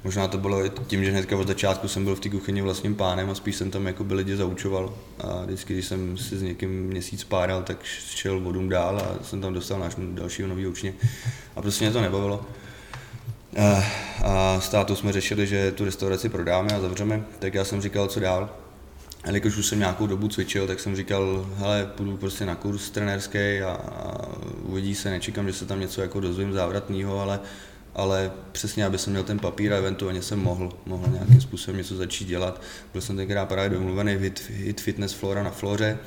Možná 0.04 0.28
to 0.28 0.38
bylo 0.38 0.66
i 0.66 0.72
tím, 0.88 1.04
že 1.04 1.12
hnedka 1.12 1.38
od 1.38 1.48
začátku 1.48 1.88
jsem 1.88 2.04
byl 2.04 2.16
v 2.16 2.20
té 2.20 2.30
kuchyni 2.30 2.62
vlastním 2.62 2.96
pánem 2.96 3.30
a 3.30 3.36
spíš 3.36 3.56
jsem 3.56 3.72
tam 3.72 3.88
jako 3.88 4.04
by 4.04 4.14
lidi 4.14 4.36
zaučoval. 4.36 4.94
A 5.20 5.46
vždycky, 5.46 5.74
když 5.74 5.86
jsem 5.86 6.18
si 6.18 6.38
s 6.38 6.42
někým 6.42 6.84
měsíc 6.84 7.24
páral, 7.24 7.64
tak 7.64 7.84
šel 7.84 8.40
vodům 8.40 8.70
dál 8.70 8.98
a 9.00 9.24
jsem 9.24 9.42
tam 9.42 9.54
dostal 9.54 9.80
náš 9.80 9.96
dalšího 10.00 10.48
nový 10.48 10.68
učně. 10.68 10.94
A 11.56 11.62
prostě 11.62 11.86
mě 11.86 11.94
to 11.94 12.02
nebavilo. 12.02 12.46
A, 13.60 13.84
a 14.24 14.60
s 14.60 14.70
tátou 14.70 14.96
jsme 14.96 15.12
řešili, 15.12 15.48
že 15.48 15.72
tu 15.72 15.86
restauraci 15.86 16.30
prodáme 16.30 16.70
a 16.74 16.80
zavřeme, 16.80 17.24
tak 17.40 17.54
já 17.54 17.66
jsem 17.66 17.82
říkal, 17.82 18.08
co 18.08 18.20
dál. 18.20 18.50
A 19.24 19.32
když 19.32 19.58
už 19.58 19.66
jsem 19.66 19.80
nějakou 19.80 20.08
dobu 20.08 20.28
cvičil, 20.28 20.68
tak 20.68 20.80
jsem 20.80 20.96
říkal, 20.96 21.50
hele, 21.58 21.92
půjdu 21.96 22.18
prostě 22.18 22.46
na 22.46 22.56
kurz 22.56 22.90
trenérský 22.90 23.62
a, 23.62 23.72
a 23.72 24.28
uvidí 24.64 24.96
se, 24.96 25.10
nečekám, 25.10 25.48
že 25.48 25.54
se 25.54 25.66
tam 25.66 25.80
něco 25.80 26.02
jako 26.02 26.20
dozvím 26.20 26.54
závratného, 26.54 27.20
ale 27.20 27.40
ale 27.96 28.32
přesně, 28.52 28.86
aby 28.86 28.98
jsem 28.98 29.14
měl 29.14 29.24
ten 29.24 29.40
papír 29.40 29.74
a 29.74 29.78
eventuálně 29.78 30.22
jsem 30.22 30.40
mohl, 30.40 30.72
mohl 30.86 31.08
nějakým 31.12 31.42
způsobem 31.42 31.78
něco 31.78 31.96
začít 31.96 32.28
dělat. 32.28 32.62
Byl 32.94 33.02
jsem 33.02 33.18
tenkrát 33.18 33.46
právě 33.46 33.70
domluvený 33.70 34.16
v 34.16 34.22
Hit, 34.50 34.82
Fitness 34.82 35.14
Flora 35.14 35.44
na 35.44 35.52
Floře 35.52 35.98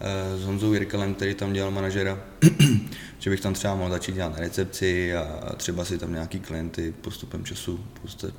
eh, 0.00 0.38
s 0.38 0.44
Honzou 0.44 0.72
Jirkelem, 0.72 1.14
který 1.14 1.34
tam 1.34 1.52
dělal 1.52 1.70
manažera, 1.70 2.18
že 3.18 3.30
bych 3.30 3.40
tam 3.40 3.54
třeba 3.54 3.74
mohl 3.74 3.90
začít 3.90 4.14
dělat 4.14 4.32
na 4.32 4.38
recepci 4.38 5.16
a 5.16 5.54
třeba 5.56 5.84
si 5.84 5.98
tam 5.98 6.12
nějaký 6.12 6.40
klienty 6.40 6.94
postupem 7.00 7.44
času, 7.44 7.84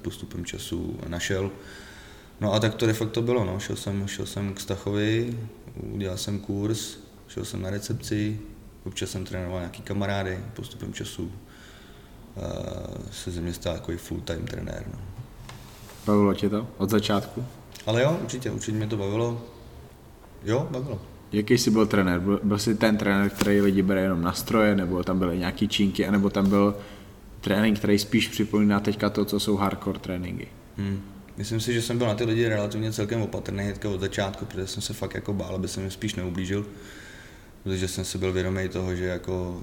postupem 0.02 0.46
času 0.46 1.00
našel. 1.08 1.52
No 2.42 2.54
a 2.54 2.60
tak 2.60 2.76
to 2.76 2.86
de 2.86 2.94
facto 2.94 3.22
bylo, 3.22 3.46
no. 3.46 3.60
šel, 3.60 3.76
jsem, 3.76 4.08
šel 4.08 4.26
jsem 4.26 4.54
k 4.54 4.60
Stachovi, 4.60 5.38
udělal 5.76 6.18
jsem 6.18 6.40
kurz, 6.40 6.98
šel 7.28 7.46
jsem 7.46 7.62
na 7.62 7.70
recepci, 7.70 8.40
občas 8.84 9.10
jsem 9.10 9.26
trénoval 9.26 9.60
nějaký 9.60 9.82
kamarády, 9.82 10.40
postupem 10.54 10.94
času 10.94 11.32
se 13.12 13.32
ze 13.32 13.41
mě 13.41 13.54
stal 13.54 13.73
jako 13.73 13.91
full-time 13.91 14.45
trenér. 14.45 14.84
No. 14.93 15.00
Bavilo 16.06 16.34
tě 16.34 16.50
to 16.50 16.67
od 16.78 16.89
začátku? 16.89 17.45
Ale 17.86 18.02
jo, 18.02 18.17
určitě, 18.23 18.52
určitě 18.52 18.78
mě 18.78 18.88
to 18.88 18.97
bavilo. 18.97 19.41
Jo, 20.43 20.67
bavilo. 20.71 21.02
Jaký 21.32 21.58
jsi 21.58 21.71
byl 21.71 21.88
trenér? 21.88 22.19
Byl, 22.19 22.39
byl 22.43 22.60
jsi 22.60 22.76
ten 22.76 22.97
trenér, 22.97 23.30
který 23.30 23.62
lidi 23.62 23.82
bere 23.82 24.02
jenom 24.02 24.21
na 24.21 24.34
stroje, 24.34 24.76
nebo 24.76 25.04
tam 25.04 25.19
byly 25.19 25.39
nějaký 25.39 25.67
čínky, 25.67 26.12
nebo 26.12 26.30
tam 26.30 26.50
byl 26.50 26.76
trénink, 27.41 27.78
který 27.80 28.00
spíš 28.00 28.28
připomíná 28.28 28.80
teďka 28.80 29.10
to, 29.10 29.26
co 29.26 29.39
jsou 29.39 29.56
hardcore 29.56 30.00
tréninky? 30.00 30.47
Hmm. 30.78 31.02
Myslím 31.38 31.60
si, 31.60 31.73
že 31.73 31.82
jsem 31.82 31.97
byl 31.97 32.08
na 32.08 32.15
ty 32.15 32.23
lidi 32.23 32.47
relativně 32.47 32.91
celkem 32.91 33.21
opatrný 33.21 33.63
hnedka 33.63 33.89
od 33.89 34.02
začátku, 34.02 34.45
protože 34.45 34.67
jsem 34.67 34.82
se 34.82 34.93
fakt 34.93 35.15
jako 35.15 35.34
bál, 35.34 35.56
aby 35.56 35.67
se 35.67 35.80
mi 35.80 35.91
spíš 35.91 36.15
neublížil. 36.15 36.65
Protože 37.63 37.88
jsem 37.88 38.06
si 38.06 38.17
byl 38.17 38.34
vědomý 38.34 38.69
toho, 38.69 38.95
že 38.95 39.06
jako 39.06 39.62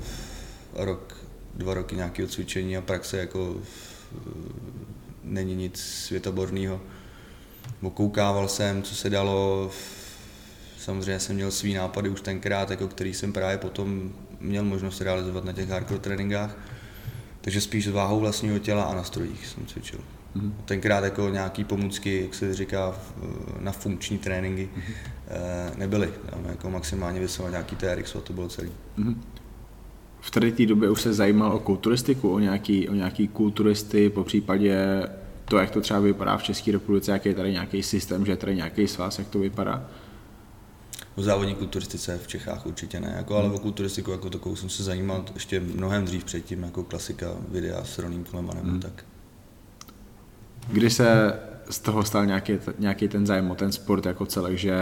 rok 0.75 1.17
dva 1.57 1.75
roky 1.75 1.97
nějakého 1.97 2.29
cvičení 2.29 2.77
a 2.77 2.81
praxe 2.81 3.19
jako 3.19 3.57
eh, 3.57 4.31
není 5.25 5.55
nic 5.55 5.79
světoborného. 5.81 6.81
Okoukával 7.83 8.49
jsem, 8.49 8.83
co 8.83 8.95
se 8.95 9.11
dalo, 9.11 9.71
samozřejmě 10.79 11.21
jsem 11.21 11.37
měl 11.37 11.51
svý 11.51 11.75
nápady 11.75 12.09
už 12.09 12.21
tenkrát, 12.21 12.71
jako 12.71 12.89
který 12.89 13.15
jsem 13.15 13.33
právě 13.33 13.59
potom 13.59 14.13
měl 14.41 14.65
možnost 14.65 15.01
realizovat 15.01 15.45
na 15.45 15.53
těch 15.53 15.69
hardcore 15.69 16.01
tréninkách. 16.01 16.57
Takže 17.41 17.61
spíš 17.61 17.87
s 17.87 17.91
váhou 17.91 18.21
vlastního 18.21 18.59
těla 18.59 18.85
a 18.85 18.95
na 18.95 19.05
strojích 19.05 19.47
jsem 19.47 19.67
cvičil. 19.67 19.99
Mm-hmm. 20.37 20.53
Tenkrát 20.65 21.05
jako 21.05 21.29
nějaký 21.29 21.65
pomůcky, 21.65 22.23
jak 22.23 22.35
se 22.35 22.55
říká, 22.55 22.99
na 23.61 23.73
funkční 23.73 24.19
tréninky 24.19 24.69
mm-hmm. 24.77 25.79
nebyly. 25.79 26.13
Tam 26.31 26.45
jako 26.45 26.71
maximálně 26.71 27.21
vysovat 27.21 27.51
nějaký 27.51 27.77
TRX 27.77 28.17
a 28.17 28.21
to 28.21 28.33
bylo 28.33 28.49
celý. 28.49 28.71
Mm-hmm 28.99 29.34
v 30.25 30.31
tady 30.31 30.53
té 30.53 30.67
době 30.67 30.91
už 30.91 31.01
se 31.01 31.13
zajímal 31.13 31.53
o 31.53 31.59
kulturistiku, 31.59 32.33
o 32.33 32.39
nějaký, 32.39 32.89
o 32.89 32.95
nějaký 32.95 33.29
kulturisty, 33.29 34.11
po 34.11 34.25
případě 34.25 35.03
to, 35.45 35.59
jak 35.59 35.71
to 35.71 35.81
třeba 35.81 36.01
vypadá 36.01 36.37
v 36.37 36.43
České 36.43 36.73
republice, 36.73 37.13
jaký 37.13 37.29
je 37.29 37.35
tady 37.35 37.53
nějaký 37.53 37.83
systém, 37.83 38.27
že 38.27 38.33
je 38.33 38.37
tady 38.37 38.57
nějaký 38.57 38.89
svaz, 38.89 39.19
jak 39.19 39.29
to 39.29 39.39
vypadá? 39.39 39.87
O 41.17 41.23
závodní 41.23 41.55
kulturistice 41.55 42.19
v 42.19 42.27
Čechách 42.27 42.67
určitě 42.67 43.01
ne, 43.01 43.15
jako, 43.17 43.37
ale 43.37 43.51
o 43.51 43.59
kulturistiku 43.59 44.11
jako 44.11 44.31
takovou 44.31 44.57
jsem 44.57 44.69
se 44.69 44.83
zajímal 44.83 45.25
ještě 45.35 45.61
mnohem 45.61 46.05
dřív 46.05 46.25
předtím, 46.25 46.63
jako 46.63 46.85
klasika 46.85 47.27
videa 47.49 47.85
s 47.85 47.99
Roným 47.99 48.25
Kolemanem, 48.25 48.65
hmm. 48.65 48.81
tak. 48.81 49.05
Kdy 50.69 50.91
se 50.91 51.41
z 51.71 51.79
toho 51.79 52.05
stal 52.05 52.27
nějaký, 52.27 52.59
nějaký 52.79 53.09
ten 53.09 53.27
zájem 53.27 53.51
o 53.51 53.55
ten 53.55 53.73
sport 53.73 54.07
jako 54.07 54.27
celek, 54.27 54.59
že 54.59 54.77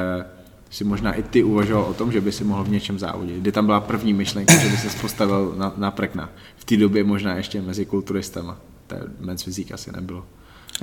si 0.73 0.85
možná 0.85 1.13
i 1.13 1.23
ty 1.23 1.43
uvažoval 1.43 1.85
o 1.85 1.95
tom, 1.95 2.13
že 2.13 2.21
by 2.21 2.33
si 2.33 2.45
mohl 2.45 2.65
v 2.65 2.69
něčem 2.69 2.99
závodit. 2.99 3.37
Kdy 3.37 3.53
tam 3.53 3.67
byla 3.67 3.81
první 3.81 4.13
myšlenka, 4.13 4.59
že 4.59 4.69
by 4.69 4.77
se 4.77 4.99
postavil 5.01 5.55
na, 5.57 5.73
na 5.77 5.91
prekna. 5.91 6.31
V 6.57 6.65
té 6.65 6.77
době 6.77 7.05
možná 7.05 7.37
ještě 7.37 7.63
mezi 7.63 7.87
kulturistama. 7.87 8.61
To 8.87 8.97
men's 9.21 9.43
fyzik 9.43 9.73
asi 9.73 9.93
nebylo. 9.93 10.27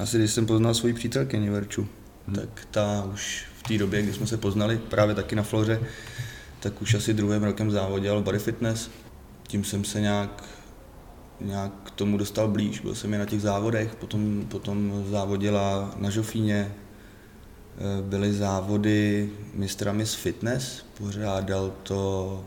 Asi 0.02 0.18
když 0.18 0.32
jsem 0.32 0.46
poznal 0.46 0.74
svoji 0.74 0.94
přítelkyni 0.94 1.50
Verču, 1.50 1.88
hmm. 2.28 2.36
tak 2.36 2.68
ta 2.72 3.08
už 3.14 3.46
v 3.58 3.64
té 3.64 3.78
době, 3.78 4.02
kdy 4.02 4.14
jsme 4.14 4.28
se 4.28 4.38
poznali, 4.38 4.78
právě 4.78 5.16
taky 5.16 5.36
na 5.36 5.44
Floře, 5.44 5.80
tak 6.60 6.82
už 6.82 6.94
asi 6.94 7.14
druhým 7.14 7.44
rokem 7.44 7.72
závodil 7.72 8.22
body 8.22 8.40
fitness. 8.40 8.90
Tím 9.44 9.64
jsem 9.64 9.84
se 9.84 10.02
nějak, 10.02 10.44
nějak 11.42 11.72
k 11.84 11.92
tomu 11.92 12.18
dostal 12.18 12.48
blíž, 12.48 12.80
byl 12.80 12.96
jsem 12.96 13.14
je 13.14 13.20
na 13.20 13.26
těch 13.26 13.42
závodech, 13.42 13.96
potom, 13.96 14.46
potom 14.48 15.06
závodila 15.10 15.96
na 15.98 16.10
Žofíně, 16.10 16.72
byly 18.02 18.34
závody 18.34 19.30
mistra 19.54 19.92
Miss 19.92 20.16
Fitness, 20.16 20.86
pořádal 20.98 21.74
to 21.84 22.44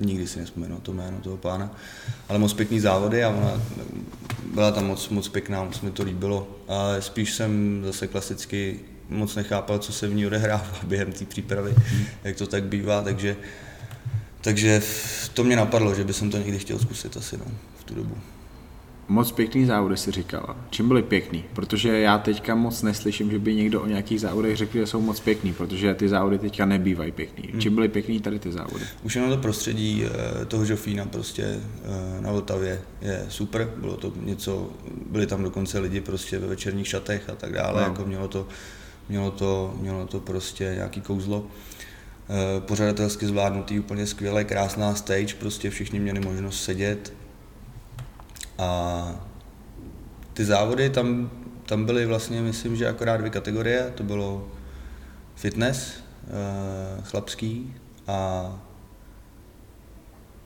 nikdy 0.00 0.26
si 0.26 0.40
nespomenu 0.40 0.80
to 0.80 0.92
jméno 0.92 1.20
toho 1.20 1.36
pána, 1.36 1.76
ale 2.28 2.38
moc 2.38 2.52
pěkný 2.52 2.80
závody 2.80 3.24
a 3.24 3.28
ona 3.28 3.62
byla 4.54 4.70
tam 4.70 4.86
moc, 4.86 5.08
moc 5.08 5.28
pěkná, 5.28 5.64
moc 5.64 5.80
mi 5.80 5.90
to 5.90 6.02
líbilo, 6.02 6.48
ale 6.68 7.02
spíš 7.02 7.32
jsem 7.32 7.82
zase 7.84 8.06
klasicky 8.06 8.80
moc 9.08 9.34
nechápal, 9.34 9.78
co 9.78 9.92
se 9.92 10.08
v 10.08 10.14
ní 10.14 10.26
odehrává 10.26 10.66
během 10.86 11.12
té 11.12 11.24
přípravy, 11.24 11.74
jak 12.24 12.36
to 12.36 12.46
tak 12.46 12.64
bývá, 12.64 13.02
takže, 13.02 13.36
takže 14.40 14.82
to 15.34 15.44
mě 15.44 15.56
napadlo, 15.56 15.94
že 15.94 16.04
bych 16.04 16.18
to 16.18 16.38
někdy 16.38 16.58
chtěl 16.58 16.78
zkusit 16.78 17.16
asi 17.16 17.36
no, 17.36 17.44
v 17.80 17.84
tu 17.84 17.94
dobu. 17.94 18.16
Moc 19.12 19.32
pěkný 19.32 19.66
závody 19.66 19.96
si 19.96 20.10
říkal. 20.10 20.56
Čím 20.70 20.88
byly 20.88 21.02
pěkný? 21.02 21.44
Protože 21.52 21.98
já 21.98 22.18
teďka 22.18 22.54
moc 22.54 22.82
neslyším, 22.82 23.30
že 23.30 23.38
by 23.38 23.54
někdo 23.54 23.82
o 23.82 23.86
nějakých 23.86 24.20
závodech 24.20 24.56
řekl, 24.56 24.78
že 24.78 24.86
jsou 24.86 25.00
moc 25.00 25.20
pěkný, 25.20 25.52
protože 25.52 25.94
ty 25.94 26.08
závody 26.08 26.38
teďka 26.38 26.66
nebývají 26.66 27.12
pěkný. 27.12 27.48
Hmm. 27.52 27.60
Čím 27.60 27.74
byly 27.74 27.88
pěkný 27.88 28.20
tady 28.20 28.38
ty 28.38 28.52
závody? 28.52 28.84
Už 29.02 29.16
jenom 29.16 29.30
to 29.30 29.36
prostředí 29.36 30.04
eh, 30.04 30.44
toho 30.44 30.64
Žofína 30.64 31.06
prostě 31.06 31.44
eh, 31.44 32.20
na 32.20 32.32
Vltavě 32.32 32.82
je 33.02 33.26
super. 33.28 33.70
Bylo 33.76 33.96
to 33.96 34.12
něco, 34.22 34.70
byli 35.10 35.26
tam 35.26 35.42
dokonce 35.42 35.78
lidi 35.78 36.00
prostě 36.00 36.38
ve 36.38 36.46
večerních 36.46 36.88
šatech 36.88 37.30
a 37.30 37.34
tak 37.34 37.52
dále, 37.52 37.80
no. 37.80 37.88
jako 37.88 38.04
mělo 38.04 38.28
to, 38.28 38.46
mělo 39.08 39.30
to, 39.30 39.74
mělo 39.80 40.06
to 40.06 40.20
prostě 40.20 40.72
nějaký 40.74 41.00
kouzlo 41.00 41.46
eh, 42.30 42.60
pořadatelsky 42.60 43.26
zvládnutý, 43.26 43.80
úplně 43.80 44.06
skvěle, 44.06 44.44
krásná 44.44 44.94
stage, 44.94 45.34
prostě 45.38 45.70
všichni 45.70 46.00
měli 46.00 46.20
možnost 46.20 46.64
sedět, 46.64 47.12
a 48.62 49.20
ty 50.32 50.44
závody 50.44 50.90
tam, 50.90 51.30
tam 51.66 51.84
byly 51.84 52.06
vlastně, 52.06 52.42
myslím, 52.42 52.76
že 52.76 52.88
akorát 52.88 53.16
dvě 53.16 53.30
kategorie, 53.30 53.92
to 53.94 54.02
bylo 54.02 54.48
fitness, 55.34 55.92
eh, 55.92 57.02
chlapský 57.02 57.74
a 58.06 58.46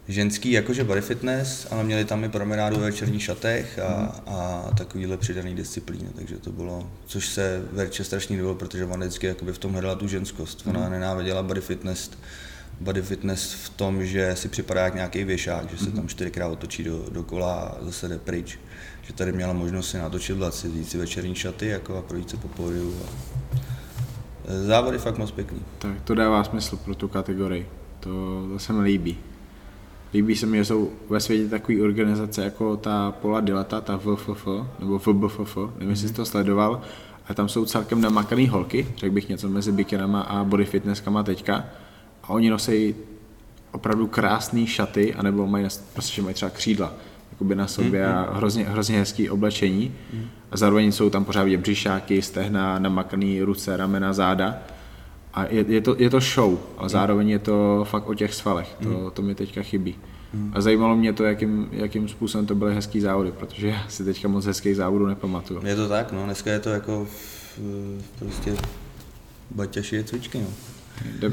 ženský, 0.09 0.51
jakože 0.53 0.85
body 0.85 1.01
fitness, 1.01 1.67
ale 1.71 1.85
měli 1.85 2.05
tam 2.05 2.25
i 2.25 2.29
promenádu 2.29 2.77
ve 2.77 2.91
večerních 2.91 3.23
šatech 3.23 3.79
a, 3.79 4.01
mhm. 4.01 4.11
a 4.27 4.63
takovýhle 4.79 5.17
přidaný 5.17 5.55
disciplíny, 5.55 6.09
takže 6.17 6.37
to 6.37 6.53
bylo, 6.53 6.91
což 7.07 7.29
se 7.29 7.63
Verče 7.73 8.05
strašně 8.05 8.37
líbilo, 8.37 8.55
protože 8.55 8.85
ona 8.85 9.07
vždycky 9.07 9.35
v 9.53 9.59
tom 9.59 9.73
hledala 9.73 9.95
tu 9.95 10.09
ženskost, 10.09 10.67
ona 10.67 10.81
mm. 10.81 10.91
nenáviděla 10.91 11.43
body 11.43 11.61
fitness, 11.61 12.11
body 12.81 13.03
fitness 13.03 13.53
v 13.53 13.69
tom, 13.69 14.05
že 14.05 14.37
si 14.37 14.49
připadá 14.49 14.85
jak 14.85 14.95
nějaký 14.95 15.25
věšák, 15.25 15.71
že 15.71 15.85
se 15.85 15.91
tam 15.91 16.09
čtyřikrát 16.09 16.49
otočí 16.49 16.85
do, 16.85 17.05
do 17.11 17.23
kola 17.23 17.55
a 17.55 17.85
zase 17.85 18.09
jde 18.09 18.19
pryč. 18.19 18.59
Že 19.03 19.13
tady 19.13 19.33
měla 19.33 19.53
možnost 19.53 19.91
si 19.91 19.99
natočit 19.99 20.37
si 20.51 20.69
vzít 20.69 20.89
si 20.89 20.99
večerní 20.99 21.35
šaty 21.35 21.67
jako 21.67 21.99
a 21.99 22.03
projít 22.03 22.31
se 22.31 22.37
po 22.37 22.49
pódiu. 22.49 22.95
A... 23.05 23.09
Závody 24.67 24.99
fakt 24.99 25.19
moc 25.19 25.31
pěkný. 25.31 25.61
Tak 25.79 26.01
to 26.05 26.15
dává 26.15 26.45
smysl 26.45 26.77
pro 26.77 26.95
tu 26.95 27.09
kategorii. 27.09 27.69
To, 28.01 28.11
to 28.53 28.59
se 28.59 28.73
mi 28.73 28.83
líbí. 28.83 29.19
Líbí 30.15 30.37
se 30.37 30.47
mi, 30.47 30.59
že 30.59 30.65
jsou 30.65 30.91
ve 31.11 31.21
světě 31.21 31.49
takové 31.49 31.83
organizace 31.83 32.45
jako 32.45 32.77
ta 32.77 33.11
Pola 33.11 33.41
Dilata, 33.41 33.81
ta 33.81 33.97
VFF, 33.97 34.47
nebo 34.79 34.99
VBFF, 34.99 35.57
nevím, 35.57 35.91
jestli 35.91 36.09
jsi 36.09 36.15
to 36.15 36.27
sledoval, 36.27 36.81
a 37.29 37.35
tam 37.35 37.49
jsou 37.49 37.65
celkem 37.65 38.01
namakaný 38.01 38.49
holky, 38.49 38.87
řekl 38.97 39.15
bych 39.15 39.29
něco 39.29 39.49
mezi 39.49 39.73
bikinama 39.73 40.21
a 40.21 40.45
body 40.45 40.65
fitnesskama 40.65 41.23
teďka 41.23 41.65
a 42.27 42.31
oni 42.31 42.51
nosí 42.51 42.95
opravdu 43.73 44.07
krásné 44.07 44.67
šaty, 44.67 45.15
anebo 45.15 45.47
mají, 45.47 45.67
prostě 45.93 46.23
mají 46.23 46.35
třeba 46.35 46.51
křídla 46.51 46.93
jakoby 47.33 47.55
na 47.55 47.67
sobě 47.67 48.07
mm, 48.07 48.15
a 48.15 48.35
hrozně, 48.37 48.65
hrozně 48.65 48.99
hezký 48.99 49.31
oblečení. 49.31 49.95
Mm. 50.13 50.27
A 50.51 50.57
zároveň 50.57 50.93
jsou 50.93 51.11
tam 51.11 51.25
pořád 51.25 51.45
vidět 51.45 51.59
břišáky, 51.59 52.23
stehna, 52.23 52.79
namakaný 52.79 53.43
ruce, 53.43 53.77
ramena, 53.77 54.13
záda. 54.13 54.59
A 55.35 55.45
je, 55.45 55.65
je, 55.69 55.81
to, 55.81 55.97
je 55.99 56.11
to 56.11 56.21
show, 56.21 56.59
a 56.79 56.89
zároveň 56.89 57.29
je 57.29 57.39
to 57.39 57.87
fakt 57.91 58.09
o 58.09 58.15
těch 58.15 58.35
svalech. 58.35 58.77
To, 58.83 58.89
mm. 58.89 59.11
to 59.11 59.23
mi 59.23 59.35
teďka 59.35 59.63
chybí. 59.63 59.95
Mm. 60.35 60.53
A 60.55 60.61
zajímalo 60.61 60.97
mě 60.97 61.13
to, 61.13 61.25
jakým, 61.25 61.69
jakým 61.73 62.09
způsobem 62.09 62.47
to 62.47 62.55
byly 62.55 62.75
hezký 62.75 63.01
závody, 63.01 63.33
protože 63.33 63.69
já 63.69 63.85
si 63.89 64.05
teďka 64.05 64.29
moc 64.29 64.47
hezkých 64.47 64.77
závodů 64.77 65.07
nepamatuju. 65.07 65.67
Je 65.67 65.77
to 65.77 65.89
tak, 65.89 66.13
no, 66.13 66.25
dneska 66.25 66.51
je 66.53 66.61
to 66.61 66.71
jako 66.71 67.05
v, 67.05 67.61
prostě 68.19 68.57
baťaši 69.51 69.97
je 69.97 70.05
cvičky, 70.05 70.39
no. 70.39 70.49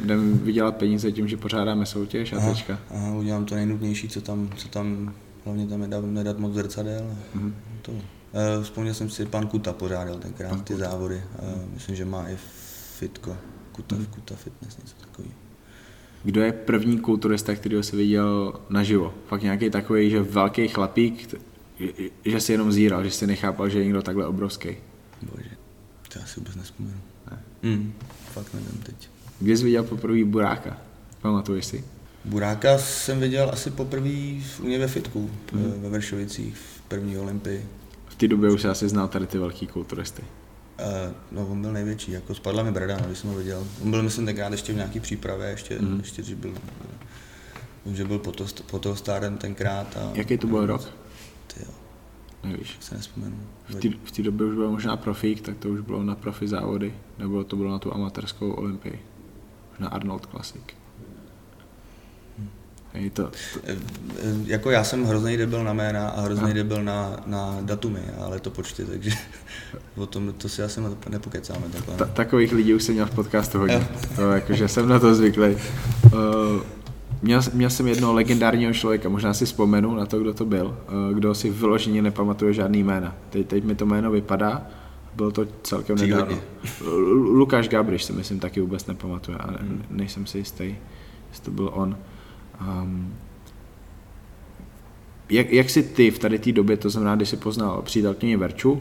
Jdem 0.04 0.40
vydělat 0.40 0.76
peníze 0.76 1.12
tím, 1.12 1.28
že 1.28 1.38
pořádáme 1.38 1.86
soutěž 1.86 2.34
a 2.34 2.38
aha, 2.38 2.50
tečka. 2.50 2.80
Aha, 2.90 3.16
udělám 3.16 3.46
to 3.46 3.56
nejnutnější, 3.56 4.10
co 4.10 4.22
tam, 4.22 4.50
co 4.56 4.68
tam 4.68 5.14
hlavně 5.46 5.68
tam 5.68 5.80
nedat, 5.80 6.06
nedat 6.06 6.40
moc 6.40 6.54
zrcadel. 6.54 7.16
Mm-hmm. 7.36 7.54
To. 7.82 7.92
E, 8.34 8.64
vzpomněl 8.64 8.94
jsem 8.94 9.10
si, 9.10 9.26
pan 9.26 9.48
Kuta 9.48 9.74
pořádal 9.74 10.20
tenkrát 10.20 10.50
pan 10.50 10.62
ty 10.62 10.74
Kuta. 10.74 10.90
závody. 10.90 11.16
E, 11.16 11.22
myslím, 11.74 11.96
že 11.96 12.06
má 12.06 12.30
i 12.30 12.38
fitko. 12.98 13.38
Kuta, 13.72 13.96
mm. 13.96 14.06
Kuta 14.06 14.36
fitness, 14.36 14.78
něco 14.78 14.96
takového. 15.02 15.34
Kdo 16.24 16.42
je 16.42 16.52
první 16.52 17.00
kulturista, 17.00 17.56
který 17.56 17.84
jsi 17.84 17.96
viděl 17.96 18.54
naživo? 18.70 19.14
Fakt 19.28 19.42
nějaký 19.44 19.70
takový, 19.70 20.10
že 20.10 20.22
velký 20.22 20.68
chlapík, 20.68 21.36
že 22.26 22.40
si 22.40 22.52
jenom 22.52 22.72
zíral, 22.72 23.04
že 23.04 23.12
si 23.12 23.28
nechápal, 23.28 23.70
že 23.70 23.80
je 23.80 23.84
někdo 23.84 24.02
takhle 24.02 24.26
obrovský. 24.28 24.70
Bože, 25.22 25.50
to 26.14 26.20
já 26.20 26.26
si 26.26 26.40
vůbec 26.40 26.56
nespomenu. 26.56 26.98
Ne. 27.32 27.40
Mm, 27.64 27.94
fakt 28.34 28.54
nevím 28.54 28.84
teď. 28.84 29.10
Kdy 29.44 29.58
jsi 29.58 29.64
viděl 29.64 29.84
poprvé 29.84 30.26
Buráka? 30.26 30.78
Pamatuješ 31.22 31.66
si? 31.66 31.84
Buráka 32.26 32.78
jsem 32.78 33.20
viděl 33.20 33.50
asi 33.54 33.72
poprvé 33.72 34.42
u 34.62 34.66
mě 34.66 34.80
ve 34.80 34.88
fitku, 34.88 35.30
hmm. 35.54 35.82
ve 35.82 35.90
Vršovicích, 35.90 36.56
v 36.58 36.82
první 36.82 37.18
olympii. 37.18 37.66
V 38.08 38.16
té 38.16 38.28
době 38.28 38.52
už 38.52 38.62
se 38.62 38.70
asi 38.70 38.90
znal 38.90 39.08
tady 39.08 39.28
ty 39.28 39.38
velký 39.38 39.68
kulturisty. 39.68 40.22
Uh, 40.22 41.14
no, 41.32 41.48
on 41.48 41.62
byl 41.62 41.74
největší, 41.74 42.12
jako 42.12 42.36
spadla 42.36 42.64
mi 42.64 42.72
brada, 42.72 42.98
když 42.98 43.18
jsem 43.18 43.30
ho 43.30 43.36
viděl. 43.36 43.68
On 43.82 43.92
byl, 43.92 44.04
myslím, 44.04 44.26
tenkrát 44.26 44.52
ještě 44.52 44.74
v 44.74 44.76
nějaký 44.76 45.00
přípravě, 45.00 45.50
ještě, 45.50 45.80
mm. 45.80 46.00
ještě 46.00 46.24
že 46.24 46.36
byl, 46.36 46.54
že 47.86 48.06
byl 48.06 48.20
po, 48.20 48.32
to, 48.32 48.46
po 48.72 48.80
toho 48.80 48.96
stárem 48.96 49.38
tenkrát. 49.38 49.98
A, 49.98 50.12
Jaký 50.14 50.38
to 50.38 50.48
byl 50.48 50.66
rok? 50.66 50.90
Ty 51.48 51.60
jo. 51.60 51.72
Nevíš. 52.44 52.78
Se 52.80 52.96
nespomenu. 52.96 53.36
V 54.04 54.12
té 54.12 54.22
době 54.22 54.48
už 54.48 54.56
byl 54.56 54.72
možná 54.72 54.98
profík, 54.98 55.42
tak 55.42 55.58
to 55.58 55.70
už 55.70 55.80
bylo 55.80 56.04
na 56.04 56.16
profi 56.16 56.48
závody, 56.48 56.94
nebo 57.18 57.44
to 57.44 57.56
bylo 57.56 57.72
na 57.72 57.80
tu 57.80 57.94
amatérskou 57.94 58.52
olympii 58.52 59.00
na 59.80 59.88
Arnold 59.88 60.26
Classic. 60.26 60.62
Je 62.94 63.10
to, 63.10 63.24
to... 63.24 63.32
Eh, 63.64 63.78
eh, 64.20 64.36
jako 64.46 64.72
já 64.72 64.84
jsem 64.84 65.06
hrozný 65.06 65.38
debil 65.38 65.64
na 65.64 65.74
jména 65.74 66.10
a 66.10 66.22
hrozný 66.22 66.48
no. 66.48 66.54
debil 66.54 66.84
na, 66.84 67.18
na 67.26 67.58
datumy, 67.62 68.02
ale 68.20 68.40
to 68.40 68.50
počty, 68.50 68.86
takže 68.86 69.12
o 69.96 70.06
tom 70.06 70.34
to 70.34 70.50
si 70.50 70.64
asi 70.64 70.82
nepokecáme. 71.10 71.62
Ta, 71.98 72.06
takových 72.06 72.54
lidí 72.54 72.74
už 72.74 72.84
jsem 72.84 72.96
měl 72.96 73.06
v 73.06 73.16
podcastu 73.16 73.60
hodně, 73.60 73.88
to, 74.16 74.32
jakože 74.32 74.68
jsem 74.68 74.90
na 74.90 75.00
to 75.00 75.16
zvyklý. 75.16 75.56
Uh, 76.06 76.12
měl, 77.22 77.42
měl 77.54 77.70
jsem 77.70 77.88
jednoho 77.88 78.14
legendárního 78.14 78.74
člověka, 78.74 79.10
možná 79.10 79.34
si 79.34 79.46
vzpomenu 79.46 79.96
na 79.96 80.06
to, 80.06 80.20
kdo 80.20 80.34
to 80.34 80.46
byl, 80.46 80.66
uh, 80.68 81.18
kdo 81.18 81.36
si 81.36 81.50
vyloženě 81.50 82.02
nepamatuje 82.02 82.54
žádný 82.54 82.84
jména. 82.84 83.16
Teď, 83.30 83.48
teď 83.48 83.64
mi 83.64 83.76
to 83.76 83.86
jméno 83.86 84.12
vypadá, 84.12 84.68
bylo 85.16 85.32
to 85.32 85.46
celkem 85.64 85.98
nedávno. 85.98 86.38
Lukáš 87.16 87.70
Gabriš 87.70 88.04
si 88.04 88.14
myslím 88.14 88.40
taky 88.40 88.62
vůbec 88.62 88.86
nepamatuje 88.86 89.38
a 89.38 89.52
hmm. 89.52 89.84
nejsem 89.90 90.26
si 90.26 90.38
jistý, 90.38 90.76
jestli 91.30 91.46
to 91.46 91.52
byl 91.52 91.70
on. 91.74 91.98
Um, 92.62 93.14
jak, 95.30 95.52
jak 95.52 95.70
si 95.70 95.84
ty 95.84 96.12
v 96.12 96.20
tady 96.20 96.40
té 96.40 96.52
době, 96.52 96.78
to 96.78 96.90
znamená, 96.90 97.16
když 97.16 97.30
jsi 97.30 97.38
poznal 97.38 97.82
přítelkyni 97.82 98.38
Verču, 98.38 98.72
uh, 98.72 98.80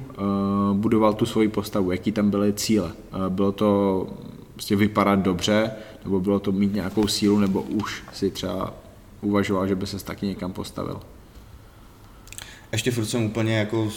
budoval 0.73 1.15
tu 1.15 1.27
svoji 1.27 1.49
postavu, 1.49 1.91
jaký 1.91 2.13
tam 2.13 2.31
byly 2.31 2.53
cíle? 2.53 2.93
Uh, 3.15 3.29
bylo 3.29 3.53
to 3.53 4.07
prostě 4.53 4.77
vypadat 4.77 5.19
dobře, 5.19 5.71
nebo 6.05 6.21
bylo 6.21 6.41
to 6.41 6.53
mít 6.53 6.75
nějakou 6.75 7.07
sílu, 7.07 7.39
nebo 7.39 7.63
už 7.63 8.05
si 8.13 8.31
třeba 8.31 8.75
uvažoval, 9.21 9.67
že 9.67 9.75
by 9.75 9.87
se 9.87 10.05
taky 10.05 10.27
někam 10.27 10.53
postavil? 10.53 11.01
Ještě 12.73 12.91
furt 12.91 13.07
jsem 13.07 13.25
úplně 13.25 13.57
jako 13.57 13.93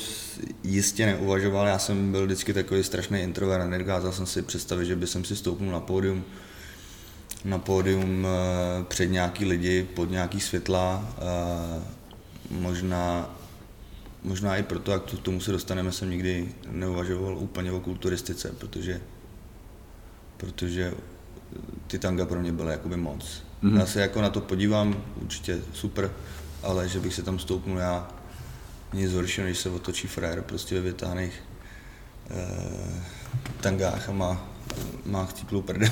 jistě 0.64 1.06
neuvažoval, 1.06 1.68
já 1.68 1.80
jsem 1.80 2.12
byl 2.12 2.26
vždycky 2.26 2.54
takový 2.54 2.84
strašný 2.84 3.20
introvert, 3.20 3.70
nedokázal 3.70 4.12
jsem 4.12 4.26
si 4.26 4.42
představit, 4.42 4.86
že 4.86 4.96
by 4.96 5.08
jsem 5.08 5.24
si 5.24 5.36
stoupnul 5.36 5.72
na 5.72 5.80
pódium, 5.80 6.24
na 7.46 7.60
pódium 7.60 8.28
eh, 8.28 8.84
před 8.84 9.06
nějaký 9.06 9.46
lidi, 9.46 9.88
pod 9.96 10.12
nějaký 10.12 10.40
světla, 10.40 11.14
eh, 11.18 11.82
možná, 12.52 13.36
možná 14.24 14.58
i 14.58 14.64
proto, 14.64 14.92
jak 14.92 15.04
k 15.04 15.20
tomu 15.20 15.40
se 15.40 15.52
dostaneme, 15.52 15.92
jsem 15.92 16.10
nikdy 16.10 16.50
neuvažoval 16.72 17.38
úplně 17.38 17.72
o 17.72 17.80
kulturistice, 17.80 18.52
protože, 18.58 19.02
protože 20.38 20.94
ty 21.88 22.00
tanga 22.00 22.26
pro 22.26 22.40
mě 22.40 22.52
byly 22.52 22.72
jakoby 22.72 22.98
moc. 22.98 23.44
Mm-hmm. 23.64 23.80
Já 23.80 23.86
se 23.86 24.02
jako 24.02 24.22
na 24.22 24.30
to 24.30 24.42
podívám, 24.42 25.04
určitě 25.22 25.62
super, 25.74 26.12
ale 26.64 26.90
že 26.90 27.00
bych 27.00 27.14
se 27.14 27.24
tam 27.24 27.40
stoupnul 27.40 27.78
já, 27.78 28.15
nic 28.96 29.14
horšího, 29.14 29.48
než 29.48 29.58
se 29.58 29.70
otočí 29.70 30.08
frajer 30.08 30.42
prostě 30.42 30.76
ve 30.76 30.82
vytáhných 30.82 31.44
eh, 32.30 33.04
tangách 33.62 34.10
a 34.10 34.12
má, 34.12 34.50
má 35.06 35.26
chcíplou 35.26 35.62
prdel. 35.62 35.90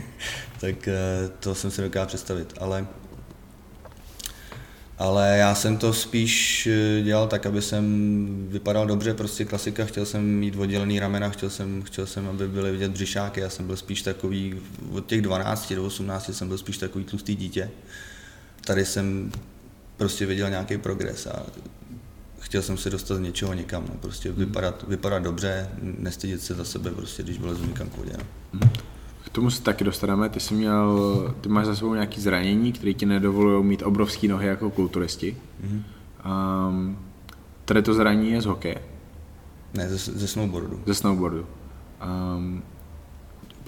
tak 0.60 0.88
eh, 0.88 0.94
to 1.40 1.54
jsem 1.54 1.70
si 1.70 1.82
dokázal 1.82 2.06
představit, 2.06 2.54
ale 2.60 2.86
ale 5.00 5.36
já 5.38 5.54
jsem 5.54 5.76
to 5.76 5.92
spíš 5.92 6.66
eh, 6.66 7.02
dělal 7.02 7.28
tak, 7.28 7.46
aby 7.46 7.62
jsem 7.62 8.46
vypadal 8.50 8.86
dobře, 8.86 9.14
prostě 9.14 9.44
klasika, 9.44 9.84
chtěl 9.84 10.06
jsem 10.06 10.24
mít 10.24 10.56
oddělený 10.56 11.00
ramena, 11.00 11.28
chtěl 11.28 11.50
jsem, 11.50 11.82
chtěl 11.82 12.06
jsem, 12.06 12.28
aby 12.28 12.48
byly 12.48 12.72
vidět 12.72 12.90
břišáky, 12.90 13.40
já 13.40 13.50
jsem 13.50 13.66
byl 13.66 13.76
spíš 13.76 14.02
takový, 14.02 14.60
od 14.92 15.06
těch 15.06 15.22
12 15.22 15.72
do 15.72 15.84
18 15.84 16.30
jsem 16.34 16.48
byl 16.48 16.58
spíš 16.58 16.78
takový 16.78 17.04
tlustý 17.04 17.36
dítě. 17.36 17.70
Tady 18.64 18.84
jsem 18.84 19.32
prostě 19.96 20.26
viděl 20.26 20.50
nějaký 20.50 20.78
progres 20.78 21.26
a 21.26 21.46
chtěl 22.50 22.62
jsem 22.62 22.76
se 22.76 22.90
dostat 22.90 23.14
z 23.14 23.20
něčeho 23.20 23.54
někam, 23.54 23.84
no, 23.88 23.94
prostě 24.00 24.28
hmm. 24.28 24.38
vypadat, 24.38 24.84
vypadat 24.88 25.22
dobře, 25.22 25.68
nestydět 25.82 26.40
se 26.40 26.54
za 26.54 26.64
sebe, 26.64 26.90
prostě, 26.90 27.22
když 27.22 27.38
vylezu 27.38 27.66
někam 27.66 27.88
k 27.88 27.96
vodě. 27.96 28.12
No. 28.52 28.70
K 29.24 29.28
tomu 29.28 29.50
se 29.50 29.62
taky 29.62 29.84
dostaneme, 29.84 30.28
ty 30.28 30.40
jsi 30.40 30.54
měl, 30.54 31.34
ty 31.40 31.48
máš 31.48 31.66
za 31.66 31.76
sebou 31.76 31.94
nějaký 31.94 32.20
zranění, 32.20 32.72
které 32.72 32.94
ti 32.94 33.06
nedovolují 33.06 33.64
mít 33.64 33.82
obrovské 33.82 34.28
nohy 34.28 34.46
jako 34.46 34.70
kulturisti. 34.70 35.36
Mm-hmm. 35.64 35.82
Um, 36.68 36.98
tady 37.64 37.82
to 37.82 37.94
zranění 37.94 38.30
je 38.30 38.40
z 38.40 38.46
hokeje. 38.46 38.82
Ne, 39.74 39.88
ze, 39.88 39.98
ze 39.98 40.28
snowboardu. 40.28 40.82
Ze 40.86 40.94
snowboardu. 40.94 41.46
Um, 42.36 42.62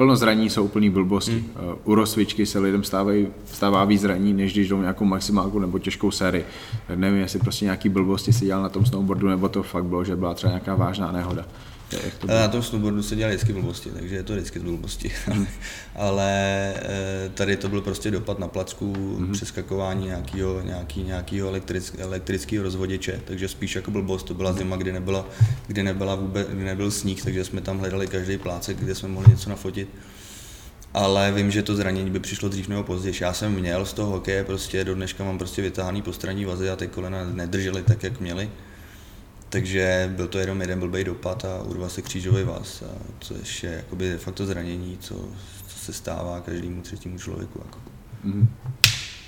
plno 0.02 0.16
zraní 0.16 0.50
jsou 0.50 0.64
úplný 0.64 0.90
blbosti. 0.90 1.32
Mm. 1.32 1.66
Uh, 1.68 1.74
u 1.84 1.94
rozcvičky 1.94 2.46
se 2.46 2.58
lidem 2.58 2.84
stávají, 2.84 3.26
stává 3.46 3.84
víc 3.84 4.00
zraní, 4.00 4.32
než 4.32 4.52
když 4.52 4.68
jdou 4.68 4.80
nějakou 4.80 5.04
maximálku 5.04 5.58
nebo 5.58 5.78
těžkou 5.78 6.10
sérii. 6.10 6.44
Tak 6.86 6.98
nevím, 6.98 7.20
jestli 7.20 7.38
prostě 7.38 7.64
nějaký 7.64 7.88
blbosti 7.88 8.32
si 8.32 8.44
dělal 8.44 8.62
na 8.62 8.68
tom 8.68 8.86
snowboardu, 8.86 9.28
nebo 9.28 9.48
to 9.48 9.62
fakt 9.62 9.84
bylo, 9.84 10.04
že 10.04 10.16
byla 10.16 10.34
třeba 10.34 10.50
nějaká 10.50 10.74
vážná 10.74 11.12
nehoda. 11.12 11.44
Jak 12.04 12.14
to 12.14 12.26
na 12.26 12.48
tom 12.48 12.62
snowboardu 12.62 13.02
se 13.02 13.16
dělaly 13.16 13.36
vždycky 13.36 13.52
blbosti, 13.52 13.90
takže 13.90 14.14
je 14.14 14.22
to 14.22 14.32
vždycky 14.32 14.58
blbosti. 14.58 15.12
Hmm. 15.26 15.46
Ale 15.96 16.32
eh, 16.76 17.28
tady 17.34 17.56
to 17.56 17.68
byl 17.68 17.80
prostě 17.80 18.10
dopad 18.10 18.38
na 18.38 18.48
placku, 18.48 18.92
mm-hmm. 18.92 19.32
přeskakování 19.32 20.06
nějakého, 20.06 20.60
nějaký, 20.60 21.02
nějakého 21.02 21.48
elektrick, 21.48 21.98
elektrického 21.98 22.62
rozvoděče, 22.64 23.20
takže 23.24 23.48
spíš 23.48 23.76
jako 23.76 23.90
blbost. 23.90 24.26
To 24.26 24.34
byla 24.34 24.52
zima, 24.52 24.76
kdy, 24.76 24.92
nebyla, 24.92 25.26
kdy, 25.66 25.82
nebyla 25.82 26.14
vůbec, 26.14 26.48
kdy 26.48 26.64
nebyl 26.64 26.90
sníh, 26.90 27.24
takže 27.24 27.44
jsme 27.44 27.60
tam 27.60 27.78
hledali 27.78 28.06
každý 28.06 28.38
plácek, 28.38 28.76
kde 28.76 28.94
jsme 28.94 29.08
mohli 29.08 29.30
něco 29.30 29.50
nafotit 29.50 29.88
ale 30.94 31.32
vím, 31.32 31.50
že 31.50 31.62
to 31.62 31.76
zranění 31.76 32.10
by 32.10 32.20
přišlo 32.20 32.48
dřív 32.48 32.68
nebo 32.68 32.82
později. 32.82 33.14
Já 33.20 33.32
jsem 33.32 33.52
měl 33.52 33.86
z 33.86 33.92
toho 33.92 34.10
hokeje, 34.10 34.44
prostě 34.44 34.84
do 34.84 34.94
dneška 34.94 35.24
mám 35.24 35.38
prostě 35.38 35.62
vytáhaný 35.62 36.02
postranní 36.02 36.44
vazy 36.44 36.70
a 36.70 36.76
ty 36.76 36.86
kolena 36.86 37.24
nedržely 37.24 37.82
tak, 37.82 38.02
jak 38.02 38.20
měly. 38.20 38.50
Takže 39.52 40.12
byl 40.16 40.28
to 40.28 40.38
jenom 40.38 40.60
jeden 40.60 40.80
blbý 40.80 41.04
dopad 41.04 41.44
a 41.44 41.62
urval 41.62 41.88
se 41.88 42.02
křížový 42.02 42.44
vás, 42.44 42.82
což 43.20 43.62
je 43.62 43.70
jakoby 43.70 44.08
de 44.08 44.18
facto 44.18 44.46
zranění, 44.46 44.98
co, 45.00 45.14
co 45.66 45.78
se 45.78 45.92
stává 45.92 46.40
každému 46.40 46.82
třetímu 46.82 47.18
člověku. 47.18 47.60
Jako. 47.64 47.78
Mm. 48.24 48.48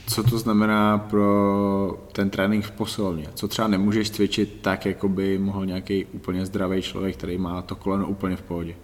Co 0.06 0.22
to 0.22 0.38
znamená 0.38 0.98
pro 0.98 2.04
ten 2.12 2.30
trénink 2.30 2.64
v 2.64 2.70
posilovně? 2.70 3.28
Co 3.34 3.48
třeba 3.48 3.68
nemůžeš 3.68 4.10
cvičit 4.10 4.58
tak, 4.62 4.86
jako 4.86 5.08
by 5.08 5.38
mohl 5.38 5.66
nějaký 5.66 6.04
úplně 6.04 6.46
zdravý 6.46 6.82
člověk, 6.82 7.16
který 7.16 7.38
má 7.38 7.62
to 7.62 7.76
koleno 7.76 8.06
úplně 8.08 8.36
v 8.36 8.42
pohodě? 8.42 8.74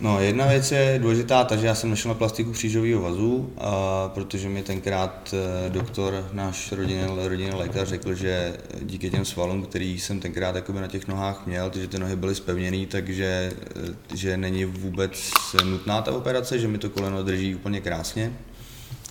No, 0.00 0.20
jedna 0.20 0.46
věc 0.46 0.72
je 0.72 0.98
důležitá, 1.02 1.44
takže 1.44 1.66
já 1.66 1.74
jsem 1.74 1.90
našel 1.90 2.08
na 2.08 2.14
plastiku 2.14 2.52
křížového 2.52 3.02
vazu, 3.02 3.52
a 3.58 4.08
protože 4.14 4.48
mi 4.48 4.62
tenkrát 4.62 5.34
eh, 5.34 5.70
doktor, 5.70 6.28
náš 6.32 6.72
rodinný, 6.72 7.02
rodinný 7.24 7.50
lékař, 7.52 7.88
řekl, 7.88 8.14
že 8.14 8.56
díky 8.82 9.10
těm 9.10 9.24
svalům, 9.24 9.62
který 9.62 10.00
jsem 10.00 10.20
tenkrát 10.20 10.70
na 10.80 10.86
těch 10.86 11.08
nohách 11.08 11.46
měl, 11.46 11.70
že 11.74 11.88
ty 11.88 11.98
nohy 11.98 12.16
byly 12.16 12.34
spevněné, 12.34 12.86
takže 12.86 13.52
eh, 13.76 14.16
že 14.16 14.36
není 14.36 14.64
vůbec 14.64 15.30
nutná 15.64 16.02
ta 16.02 16.12
operace, 16.12 16.58
že 16.58 16.68
mi 16.68 16.78
to 16.78 16.90
koleno 16.90 17.22
drží 17.22 17.54
úplně 17.54 17.80
krásně. 17.80 18.32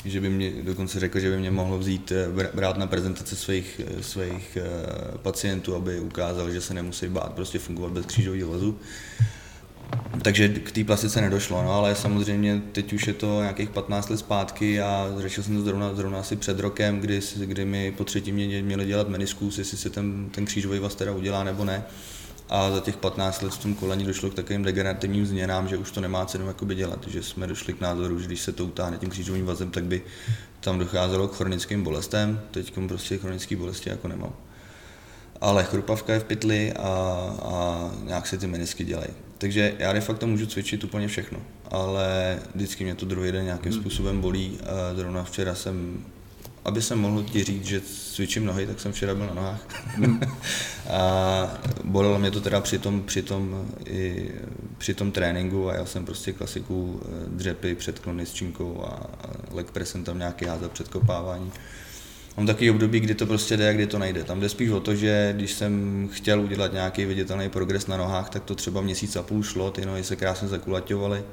Že 0.06 0.22
by 0.22 0.30
mě 0.30 0.52
dokonce 0.64 1.00
řekl, 1.00 1.20
že 1.20 1.30
by 1.30 1.38
mě 1.38 1.52
mohlo 1.52 1.78
vzít, 1.78 2.12
eh, 2.12 2.50
brát 2.54 2.78
na 2.78 2.88
prezentace 2.88 3.36
svých, 3.36 3.82
svých 4.02 4.58
pacientů, 5.22 5.76
aby 5.76 6.00
ukázal, 6.00 6.52
že 6.52 6.62
se 6.62 6.74
nemusí 6.74 7.08
bát 7.08 7.34
prostě 7.34 7.60
fungovat 7.60 7.92
bez 7.92 8.06
křížového 8.06 8.52
vazu 8.52 8.80
takže 10.22 10.50
k 10.50 10.72
té 10.72 10.84
plastice 10.84 11.22
nedošlo, 11.22 11.64
no, 11.64 11.72
ale 11.72 11.96
samozřejmě 11.96 12.62
teď 12.72 12.94
už 12.94 13.08
je 13.08 13.14
to 13.14 13.42
nějakých 13.42 13.70
15 13.70 14.10
let 14.10 14.18
zpátky 14.18 14.82
a 14.82 15.08
řešil 15.18 15.44
jsem 15.44 15.56
to 15.56 15.62
zrovna, 15.62 15.96
zrovna 15.96 16.20
asi 16.20 16.36
před 16.36 16.60
rokem, 16.60 17.00
kdy, 17.00 17.20
kdy 17.36 17.66
mi 17.66 17.92
po 17.92 18.04
třetí 18.04 18.32
mě 18.32 18.62
měli 18.62 18.86
dělat 18.86 19.10
meniskus, 19.10 19.58
jestli 19.58 19.78
se 19.78 19.90
ten, 19.90 20.30
ten 20.30 20.46
křížový 20.46 20.80
vás 20.80 20.96
teda 20.96 21.12
udělá 21.12 21.44
nebo 21.44 21.66
ne. 21.66 21.84
A 22.50 22.72
za 22.72 22.80
těch 22.80 22.98
15 22.98 23.42
let 23.42 23.54
v 23.54 23.58
tom 23.58 23.76
koleni 23.76 24.06
došlo 24.06 24.30
k 24.30 24.34
takovým 24.34 24.64
degenerativním 24.64 25.26
změnám, 25.26 25.68
že 25.68 25.78
už 25.78 25.92
to 25.92 26.02
nemá 26.02 26.26
cenu 26.26 26.48
jakoby 26.48 26.76
dělat, 26.76 27.08
že 27.08 27.24
jsme 27.24 27.48
došli 27.48 27.74
k 27.74 27.82
názoru, 27.82 28.20
že 28.20 28.28
když 28.28 28.42
se 28.42 28.52
to 28.52 28.66
utáhne 28.66 28.98
tím 28.98 29.10
křížovým 29.10 29.46
vazem, 29.46 29.72
tak 29.72 29.84
by 29.84 30.02
tam 30.60 30.80
docházelo 30.80 31.28
k 31.28 31.36
chronickým 31.36 31.84
bolestem, 31.84 32.42
teď 32.52 32.74
prostě 32.88 33.18
chronické 33.18 33.56
bolesti 33.56 33.90
jako 33.90 34.08
nemám. 34.08 34.34
Ale 35.42 35.64
chrupavka 35.64 36.14
je 36.14 36.20
v 36.20 36.24
pytli 36.24 36.74
a, 36.74 36.90
a 37.44 37.92
nějak 38.04 38.28
se 38.28 38.38
ty 38.38 38.48
menisky 38.48 38.84
dělají. 38.84 39.29
Takže 39.40 39.74
já 39.80 39.94
de 39.94 40.02
facto 40.02 40.28
můžu 40.28 40.46
cvičit 40.46 40.84
úplně 40.84 41.08
všechno, 41.08 41.40
ale 41.72 42.40
vždycky 42.56 42.84
mě 42.84 42.96
to 42.96 43.06
druhý 43.06 43.32
den 43.32 43.46
nějakým 43.46 43.72
hmm. 43.72 43.82
způsobem 43.82 44.22
bolí. 44.22 44.58
A 44.64 44.96
zrovna 44.96 45.24
včera 45.24 45.56
jsem, 45.56 46.06
aby 46.66 46.82
jsem 46.82 47.00
mohl 47.00 47.24
ti 47.24 47.44
říct, 47.44 47.66
že 47.66 47.82
cvičím 48.14 48.46
nohy, 48.46 48.68
tak 48.68 48.80
jsem 48.80 48.92
včera 48.92 49.16
byl 49.16 49.28
na 49.28 49.34
nohách. 49.34 49.86
Hmm. 49.86 50.22
a 50.90 51.60
bolelo 51.84 52.20
mě 52.20 52.32
to 52.32 52.42
teda 52.42 52.62
při 52.62 52.80
tom, 52.80 53.04
při 53.04 53.22
tom, 53.22 53.66
i 53.86 54.32
při 54.78 54.94
tom 54.94 55.12
tréninku 55.12 55.70
a 55.70 55.76
já 55.76 55.86
jsem 55.86 56.06
prostě 56.06 56.34
klasiku 56.34 57.02
eh, 57.06 57.26
dřepy, 57.28 57.76
předklony 57.76 58.26
s 58.26 58.34
činkou 58.34 58.84
a 58.84 59.10
leg 59.52 59.72
tam 60.04 60.18
nějaký 60.18 60.46
házat 60.46 60.72
předkopávání. 60.72 61.52
Mám 62.38 62.46
takový 62.46 62.72
období, 62.72 63.00
kdy 63.00 63.16
to 63.16 63.26
prostě 63.26 63.58
jde 63.58 63.70
a 63.70 63.74
kdy 63.74 63.88
to 63.88 64.00
nejde. 64.00 64.24
Tam 64.24 64.40
jde 64.40 64.50
spíš 64.50 64.70
o 64.70 64.80
to, 64.80 64.96
že 64.96 65.34
když 65.36 65.52
jsem 65.52 66.10
chtěl 66.12 66.42
udělat 66.42 66.74
nějaký 66.74 67.06
viditelný 67.06 67.50
progres 67.50 67.88
na 67.88 67.98
nohách, 67.98 68.30
tak 68.30 68.44
to 68.44 68.56
třeba 68.56 68.82
měsíc 68.82 69.16
a 69.16 69.24
půl 69.24 69.44
šlo, 69.44 69.72
ty 69.72 69.86
nohy 69.86 70.04
se 70.04 70.16
krásně 70.16 70.48
zakulaťovaly, 70.48 71.24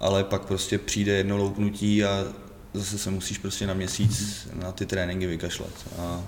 ale 0.00 0.24
pak 0.24 0.44
prostě 0.44 0.78
přijde 0.78 1.12
jedno 1.12 1.36
loupnutí 1.36 2.04
a 2.04 2.24
zase 2.74 2.98
se 2.98 3.10
musíš 3.10 3.38
prostě 3.38 3.66
na 3.66 3.74
měsíc 3.74 4.48
na 4.54 4.72
ty 4.72 4.86
tréninky 4.86 5.26
vykašlat. 5.26 5.72
A 5.98 6.22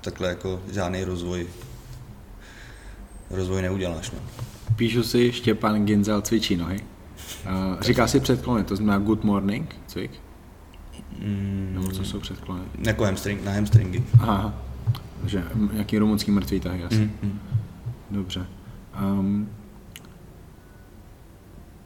takhle 0.00 0.28
jako 0.28 0.62
žádný 0.72 1.04
rozvoj 1.04 1.46
rozvoj 3.30 3.62
neuděláš. 3.62 4.10
No. 4.10 4.18
Píšu 4.76 5.02
si 5.02 5.32
Štěpán 5.32 5.84
Ginzel 5.84 6.22
cvičí 6.22 6.56
nohy. 6.56 6.80
Říká 7.80 8.06
si 8.06 8.20
předklony, 8.20 8.64
to 8.64 8.76
znamená 8.76 8.98
good 8.98 9.24
morning, 9.24 9.76
cvik. 9.86 10.10
Mm, 11.18 11.70
Nebo 11.74 11.90
co 11.90 12.04
jsou 12.04 12.20
předklony? 12.20 12.62
Jako 12.86 13.04
hamstring, 13.04 13.44
na 13.44 13.52
hamstringy. 13.52 14.02
Aha, 14.20 14.54
takže 15.20 15.44
nějaký 15.72 15.98
rumunský 15.98 16.30
mrtvý 16.30 16.60
tahy 16.60 16.84
asi. 16.84 16.96
Mm, 16.96 17.12
mm. 17.22 17.38
Dobře. 18.10 18.46
Um, 19.02 19.48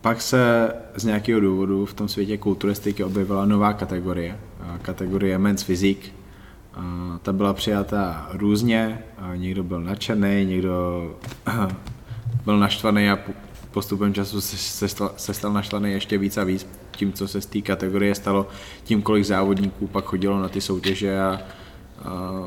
pak 0.00 0.22
se 0.22 0.72
z 0.96 1.04
nějakého 1.04 1.40
důvodu 1.40 1.86
v 1.86 1.94
tom 1.94 2.08
světě 2.08 2.38
kulturistiky 2.38 3.04
objevila 3.04 3.46
nová 3.46 3.72
kategorie, 3.72 4.38
kategorie 4.82 5.38
men's 5.38 5.62
physique. 5.64 6.12
Ta 7.22 7.32
byla 7.32 7.54
přijata 7.54 8.28
různě, 8.32 8.98
někdo 9.36 9.64
byl 9.64 9.80
nadšený, 9.80 10.44
někdo 10.44 11.16
byl 12.44 12.58
naštvaný 12.58 13.10
a 13.10 13.18
postupem 13.70 14.14
času 14.14 14.40
se, 14.40 14.56
se, 14.56 14.88
stal, 14.88 15.10
se 15.16 15.34
stal 15.34 15.52
naštvaný 15.52 15.92
ještě 15.92 16.18
víc 16.18 16.36
a 16.36 16.44
víc 16.44 16.66
tím, 16.96 17.12
co 17.12 17.28
se 17.28 17.40
z 17.40 17.46
té 17.46 17.60
kategorie 17.60 18.14
stalo, 18.14 18.48
tím, 18.84 19.02
kolik 19.02 19.24
závodníků 19.24 19.86
pak 19.86 20.04
chodilo 20.04 20.42
na 20.42 20.48
ty 20.48 20.60
soutěže 20.60 21.20
a, 21.20 21.40
a 22.04 22.42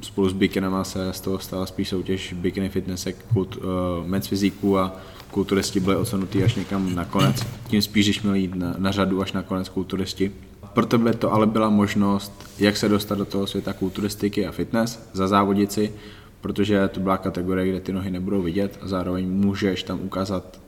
spolu 0.00 0.28
s 0.28 0.32
bikinama 0.32 0.84
se 0.84 1.12
z 1.12 1.20
toho 1.20 1.38
stala 1.38 1.66
spíš 1.66 1.88
soutěž 1.88 2.32
bikini 2.32 2.68
fitness, 2.68 3.08
kult, 3.32 3.56
uh, 3.56 3.62
men's 4.06 4.26
fyzíků 4.26 4.78
a 4.78 4.96
kulturisti 5.30 5.80
byli 5.80 5.96
ocenutý 5.96 6.42
až 6.42 6.54
někam 6.54 6.94
na 6.94 7.04
konec. 7.04 7.46
Tím 7.68 7.82
spíš, 7.82 8.06
když 8.06 8.22
měli 8.22 8.40
jít 8.40 8.54
na, 8.54 8.74
na 8.78 8.92
řadu 8.92 9.22
až 9.22 9.32
na 9.32 9.42
konec 9.42 9.68
kulturisti. 9.68 10.32
Pro 10.72 10.86
tebe 10.86 11.14
to 11.14 11.32
ale 11.32 11.46
byla 11.46 11.70
možnost, 11.70 12.32
jak 12.58 12.76
se 12.76 12.88
dostat 12.88 13.18
do 13.18 13.24
toho 13.24 13.46
světa 13.46 13.72
kulturistiky 13.72 14.46
a 14.46 14.52
fitness 14.52 15.08
za 15.12 15.28
závodici, 15.28 15.92
protože 16.40 16.88
to 16.88 17.00
byla 17.00 17.16
kategorie, 17.16 17.68
kde 17.68 17.80
ty 17.80 17.92
nohy 17.92 18.10
nebudou 18.10 18.42
vidět 18.42 18.78
a 18.82 18.88
zároveň 18.88 19.28
můžeš 19.28 19.82
tam 19.82 20.00
ukázat 20.00 20.60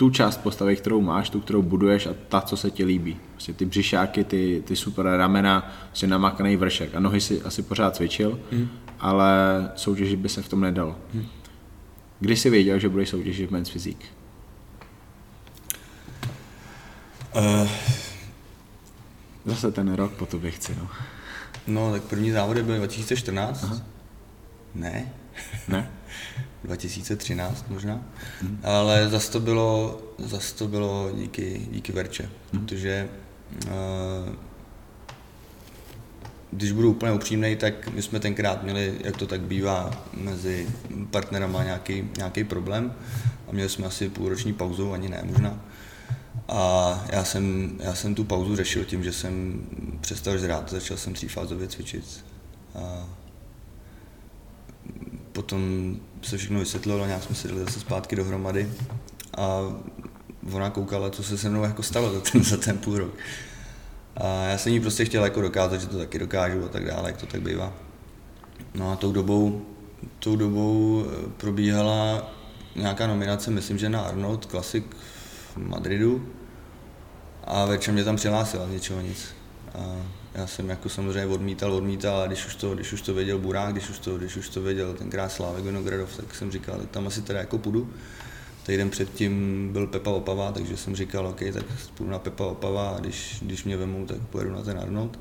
tu 0.00 0.10
část 0.10 0.36
postavy, 0.36 0.76
kterou 0.76 1.00
máš, 1.00 1.30
tu, 1.30 1.40
kterou 1.40 1.62
buduješ 1.62 2.06
a 2.06 2.14
ta, 2.28 2.40
co 2.40 2.56
se 2.56 2.70
ti 2.70 2.84
líbí. 2.84 3.20
Prostě 3.32 3.52
ty 3.52 3.64
břišáky, 3.64 4.24
ty, 4.24 4.62
ty 4.66 4.76
super 4.76 5.06
ramena, 5.06 5.72
prostě 5.86 6.06
namakaný 6.06 6.56
vršek 6.56 6.94
a 6.94 7.00
nohy 7.00 7.20
si 7.20 7.42
asi 7.42 7.62
pořád 7.62 7.96
cvičil, 7.96 8.40
hmm. 8.52 8.68
ale 9.00 9.32
soutěžit 9.76 10.18
by 10.18 10.28
se 10.28 10.42
v 10.42 10.48
tom 10.48 10.60
nedalo. 10.60 10.96
Hmm. 11.14 11.26
Kdy 12.20 12.36
jsi 12.36 12.50
věděl, 12.50 12.78
že 12.78 12.88
budeš 12.88 13.08
soutěžit 13.08 13.48
v 13.48 13.52
Men's 13.52 13.70
Physique? 13.70 14.06
Uh, 17.36 17.68
Zase 19.44 19.72
ten 19.72 19.94
rok 19.94 20.12
po 20.12 20.26
tobě 20.26 20.50
chci, 20.50 20.74
no. 20.74 20.88
No, 21.66 21.92
tak 21.92 22.02
první 22.02 22.30
závody 22.30 22.62
byly 22.62 22.78
2014. 22.78 23.64
Aha. 23.64 23.80
Ne, 24.74 25.12
Ne? 25.68 25.90
2013 26.64 27.64
možná, 27.68 28.04
hmm. 28.40 28.60
ale 28.62 29.08
zas 29.08 29.28
to 29.28 29.40
bylo, 29.40 30.00
zas 30.18 30.52
to 30.52 30.68
bylo 30.68 31.10
díky, 31.14 31.66
díky 31.70 31.92
Verče, 31.92 32.22
hmm. 32.52 32.66
protože 32.66 33.08
uh, 33.66 34.34
když 36.50 36.72
budu 36.72 36.90
úplně 36.90 37.12
upřímný, 37.12 37.56
tak 37.56 37.88
my 37.88 38.02
jsme 38.02 38.20
tenkrát 38.20 38.62
měli, 38.62 38.94
jak 39.04 39.16
to 39.16 39.26
tak 39.26 39.40
bývá, 39.40 39.90
mezi 40.14 40.68
partnerama 41.10 41.64
nějaký, 41.64 42.08
nějaký 42.16 42.44
problém 42.44 42.94
a 43.48 43.52
měli 43.52 43.68
jsme 43.68 43.86
asi 43.86 44.08
půlroční 44.08 44.52
pauzu, 44.52 44.92
ani 44.92 45.08
ne 45.08 45.22
možná. 45.24 45.60
A 46.48 47.04
já 47.12 47.24
jsem, 47.24 47.76
já 47.80 47.94
jsem 47.94 48.14
tu 48.14 48.24
pauzu 48.24 48.56
řešil 48.56 48.84
tím, 48.84 49.04
že 49.04 49.12
jsem 49.12 49.62
přestal 50.00 50.38
žrát, 50.38 50.70
začal 50.70 50.96
jsem 50.96 51.14
třífázově 51.14 51.68
cvičit. 51.68 52.24
A 52.74 53.08
potom 55.32 55.96
se 56.22 56.36
všechno 56.38 56.58
vysvětlilo, 56.58 57.06
nějak 57.06 57.22
jsme 57.22 57.34
se 57.34 57.48
dali 57.48 57.60
zase 57.60 57.80
zpátky 57.80 58.16
dohromady 58.16 58.72
a 59.36 59.60
ona 60.52 60.70
koukala, 60.70 61.10
co 61.10 61.22
se 61.22 61.38
se 61.38 61.50
mnou 61.50 61.62
jako 61.62 61.82
stalo 61.82 62.12
za 62.12 62.20
ten, 62.20 62.44
za 62.44 62.56
ten 62.56 62.78
půl 62.78 62.98
rok. 62.98 63.14
A 64.16 64.44
já 64.44 64.58
jsem 64.58 64.72
jí 64.72 64.80
prostě 64.80 65.04
chtěl 65.04 65.24
jako 65.24 65.40
dokázat, 65.40 65.80
že 65.80 65.86
to 65.86 65.98
taky 65.98 66.18
dokážu 66.18 66.64
a 66.64 66.68
tak 66.68 66.84
dále, 66.84 67.08
jak 67.08 67.16
to 67.16 67.26
tak 67.26 67.42
bývá. 67.42 67.72
No 68.74 68.92
a 68.92 68.96
tou 68.96 69.12
dobou, 69.12 69.66
tou 70.18 70.36
dobou 70.36 71.04
eh, 71.06 71.30
probíhala 71.36 72.30
nějaká 72.76 73.06
nominace, 73.06 73.50
myslím, 73.50 73.78
že 73.78 73.88
na 73.88 74.00
Arnold 74.00 74.46
Classic 74.46 74.84
v 75.54 75.56
Madridu 75.56 76.28
a 77.44 77.64
večer 77.64 77.94
mě 77.94 78.04
tam 78.04 78.16
přihlásila 78.16 78.66
z 78.66 78.70
ničeho 78.70 79.00
nic. 79.00 79.34
A 79.74 79.96
já 80.34 80.46
jsem 80.46 80.68
jako 80.68 80.88
samozřejmě 80.88 81.26
odmítal, 81.26 81.72
odmítal, 81.72 82.16
ale 82.16 82.26
když 82.26 82.46
už 82.46 82.54
to, 82.54 82.74
když 82.74 82.92
už 82.92 83.02
to 83.02 83.14
věděl 83.14 83.38
Burák, 83.38 83.72
když 83.72 83.90
už 83.90 83.98
to, 83.98 84.18
když 84.18 84.36
už 84.36 84.48
to 84.48 84.62
věděl 84.62 84.94
tenkrát 84.94 85.28
Slávek 85.28 85.64
Vinogradov, 85.64 86.16
tak 86.16 86.34
jsem 86.34 86.50
říkal, 86.50 86.78
tak 86.78 86.90
tam 86.90 87.06
asi 87.06 87.22
teda 87.22 87.38
jako 87.38 87.58
půjdu. 87.58 87.90
Týden 88.66 88.90
předtím 88.90 89.68
byl 89.72 89.86
Pepa 89.86 90.10
Opava, 90.10 90.52
takže 90.52 90.76
jsem 90.76 90.96
říkal, 90.96 91.26
OK, 91.26 91.40
tak 91.52 91.64
půjdu 91.94 92.10
na 92.12 92.18
Pepa 92.18 92.44
Opava 92.44 92.90
a 92.90 93.00
když, 93.00 93.38
když 93.42 93.64
mě 93.64 93.76
vemou, 93.76 94.06
tak 94.06 94.18
pojedu 94.18 94.52
na 94.52 94.62
ten 94.62 94.78
Arnold. 94.78 95.18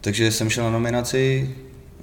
Takže 0.00 0.32
jsem 0.32 0.50
šel 0.50 0.64
na 0.64 0.70
nominaci 0.70 1.56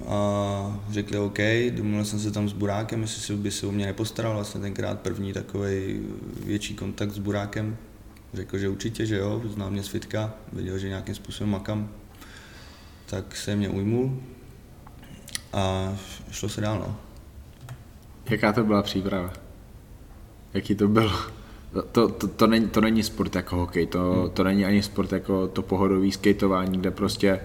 a 0.06 0.80
řekli 0.90 1.18
OK, 1.18 1.38
domluvil 1.70 2.04
jsem 2.04 2.20
se 2.20 2.30
tam 2.30 2.48
s 2.48 2.52
Burákem, 2.52 3.02
jestli 3.02 3.36
by 3.36 3.50
se 3.50 3.66
o 3.66 3.72
mě 3.72 3.86
nepostaral, 3.86 4.34
vlastně 4.34 4.60
tenkrát 4.60 5.00
první 5.00 5.32
takový 5.32 6.00
větší 6.44 6.74
kontakt 6.74 7.12
s 7.12 7.18
Burákem. 7.18 7.76
Řekl, 8.34 8.58
že 8.58 8.68
určitě, 8.68 9.06
že 9.06 9.16
jo, 9.16 9.42
znal 9.44 9.70
mě 9.70 9.82
z 9.82 9.88
fitka, 9.88 10.34
viděl, 10.52 10.78
že 10.78 10.88
nějakým 10.88 11.14
způsobem 11.14 11.50
makám, 11.50 11.88
tak 13.06 13.36
se 13.36 13.56
mě 13.56 13.68
ujmul 13.68 14.20
a 15.52 15.94
šlo 16.30 16.48
se 16.48 16.60
dál, 16.60 16.78
no. 16.78 16.96
Jaká 18.30 18.52
to 18.52 18.64
byla 18.64 18.82
příprava? 18.82 19.32
Jaký 20.54 20.74
to 20.74 20.88
bylo? 20.88 21.12
To, 21.92 22.08
to, 22.08 22.28
to, 22.28 22.46
není, 22.46 22.68
to 22.68 22.80
není 22.80 23.02
sport 23.02 23.34
jako 23.34 23.56
hokej, 23.56 23.86
to, 23.86 24.12
hmm. 24.12 24.30
to 24.30 24.44
není 24.44 24.64
ani 24.64 24.82
sport 24.82 25.12
jako 25.12 25.48
to 25.48 25.62
pohodový 25.62 26.12
skateování, 26.12 26.78
kde 26.78 26.90
prostě 26.90 27.40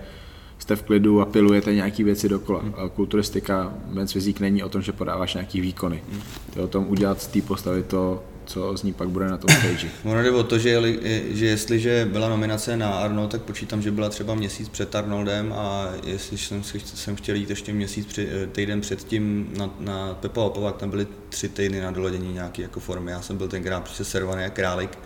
jste 0.58 0.76
v 0.76 0.84
klidu 0.84 1.22
a 1.22 1.26
pilujete 1.26 1.76
nějaké 1.76 2.04
věci 2.04 2.30
dokola. 2.30 2.60
Hmm. 2.60 2.74
Kulturistika, 2.96 3.74
men's 3.88 4.12
fyzik 4.12 4.40
není 4.40 4.64
o 4.64 4.70
tom, 4.70 4.82
že 4.82 4.92
podáváš 4.92 5.34
nějaký 5.34 5.62
výkony. 5.62 6.04
Hmm. 6.12 6.22
To 6.54 6.60
je 6.60 6.66
o 6.66 6.68
tom 6.68 6.88
udělat 6.88 7.22
z 7.22 7.28
té 7.28 7.42
postavy 7.42 7.84
to, 7.84 8.24
co 8.46 8.78
z 8.78 8.84
ní 8.84 8.94
pak 8.94 9.10
bude 9.10 9.28
na 9.28 9.38
tom 9.38 9.56
stage. 9.56 9.88
Ono 10.04 10.24
jde 10.24 10.32
o 10.32 10.44
to, 10.44 10.58
že, 10.58 10.82
že 11.30 11.46
jestliže 11.46 12.08
byla 12.12 12.30
nominace 12.30 12.78
na 12.78 12.90
Arnold, 12.90 13.32
tak 13.32 13.42
počítám, 13.42 13.82
že 13.82 13.92
byla 13.92 14.10
třeba 14.10 14.36
měsíc 14.36 14.70
před 14.70 14.96
Arnoldem 14.96 15.54
a 15.54 15.90
jestli 16.04 16.38
jsem, 16.38 16.64
jsem 16.80 17.16
chtěl 17.16 17.36
jít 17.36 17.50
ještě 17.50 17.74
měsíc 17.74 18.06
při, 18.06 18.30
týden 18.52 18.82
předtím 18.82 19.54
na, 19.58 19.70
na 19.80 20.14
Pepa 20.14 20.42
Opova, 20.42 20.72
tam 20.72 20.90
byly 20.90 21.08
tři 21.30 21.50
týdny 21.50 21.82
na 21.82 21.92
doladění 21.92 22.34
nějaké 22.34 22.62
jako 22.62 22.80
formy. 22.80 23.12
Já 23.12 23.22
jsem 23.22 23.38
byl 23.38 23.48
tenkrát 23.48 23.84
prostě 23.84 24.04
servaný 24.04 24.44
jak 24.44 24.54
králik. 24.54 24.98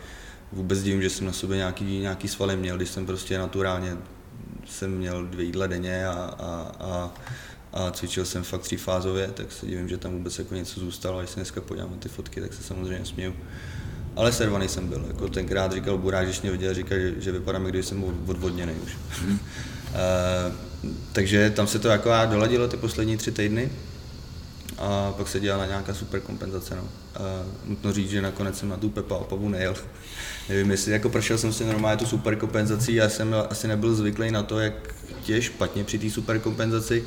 Vůbec 0.52 0.84
divím, 0.84 1.02
že 1.02 1.10
jsem 1.10 1.28
na 1.28 1.34
sobě 1.34 1.58
nějaký, 1.58 2.00
nějaký 2.00 2.28
svaly 2.28 2.56
měl, 2.56 2.78
když 2.78 2.90
jsem 2.90 3.06
prostě 3.06 3.38
naturálně 3.38 3.98
jsem 4.70 4.98
měl 4.98 5.26
dvě 5.26 5.46
jídla 5.46 5.68
denně 5.68 6.08
a, 6.08 6.36
a, 6.40 6.72
a 6.80 7.14
a 7.74 7.92
cvičil 7.92 8.26
jsem 8.26 8.44
fakt 8.44 8.62
třífázově, 8.62 9.28
tak 9.28 9.52
se 9.52 9.66
divím, 9.66 9.90
že 9.90 9.98
tam 9.98 10.12
vůbec 10.12 10.40
jako 10.40 10.56
něco 10.56 10.80
zůstalo, 10.80 11.18
a 11.18 11.22
když 11.22 11.30
se 11.30 11.36
dneska 11.36 11.62
podívám 11.62 11.92
na 11.92 11.98
ty 11.98 12.10
fotky, 12.10 12.42
tak 12.42 12.54
se 12.54 12.64
samozřejmě 12.64 13.06
směju. 13.06 13.36
Ale 14.16 14.32
servaný 14.32 14.68
jsem 14.68 14.88
byl, 14.88 15.06
jako 15.08 15.28
tenkrát 15.28 15.74
říkal 15.74 15.98
Burák, 15.98 16.26
když 16.26 16.42
mě 16.42 16.52
viděl, 16.52 16.74
říkal, 16.74 17.00
že, 17.00 17.14
že 17.22 17.32
vypadám, 17.32 17.66
když 17.66 17.86
jsem 17.86 18.04
odvodněný 18.04 18.74
už. 18.74 18.98
Uh, 19.28 19.32
takže 21.14 21.50
tam 21.50 21.68
se 21.68 21.80
to 21.80 21.88
jako 21.88 22.10
doladilo 22.30 22.68
ty 22.68 22.78
poslední 22.78 23.18
tři 23.18 23.32
týdny 23.32 23.72
a 24.78 25.14
pak 25.18 25.28
se 25.28 25.40
dělala 25.40 25.66
nějaká 25.66 25.94
super 25.94 26.20
kompenzace. 26.20 26.76
No. 26.76 26.84
A 27.16 27.46
nutno 27.66 27.94
říct, 27.94 28.10
že 28.10 28.22
nakonec 28.22 28.58
jsem 28.58 28.70
na 28.70 28.78
tu 28.78 28.90
Pepa 28.90 29.16
Opavu 29.16 29.50
nejel. 29.50 29.76
Nevím, 30.50 30.72
jestli 30.72 30.92
jako 30.92 31.10
prošel 31.10 31.38
jsem 31.38 31.54
si 31.54 31.66
normálně 31.66 31.98
tu 31.98 32.06
super 32.06 32.36
kompenzací, 32.36 32.96
já 32.96 33.10
jsem 33.10 33.36
asi 33.50 33.68
nebyl 33.68 33.96
zvyklý 33.96 34.32
na 34.32 34.44
to, 34.44 34.60
jak 34.60 34.96
tě 35.22 35.42
špatně 35.42 35.84
při 35.84 36.00
té 36.00 36.10
super 36.10 36.40
kompenzaci 36.40 37.04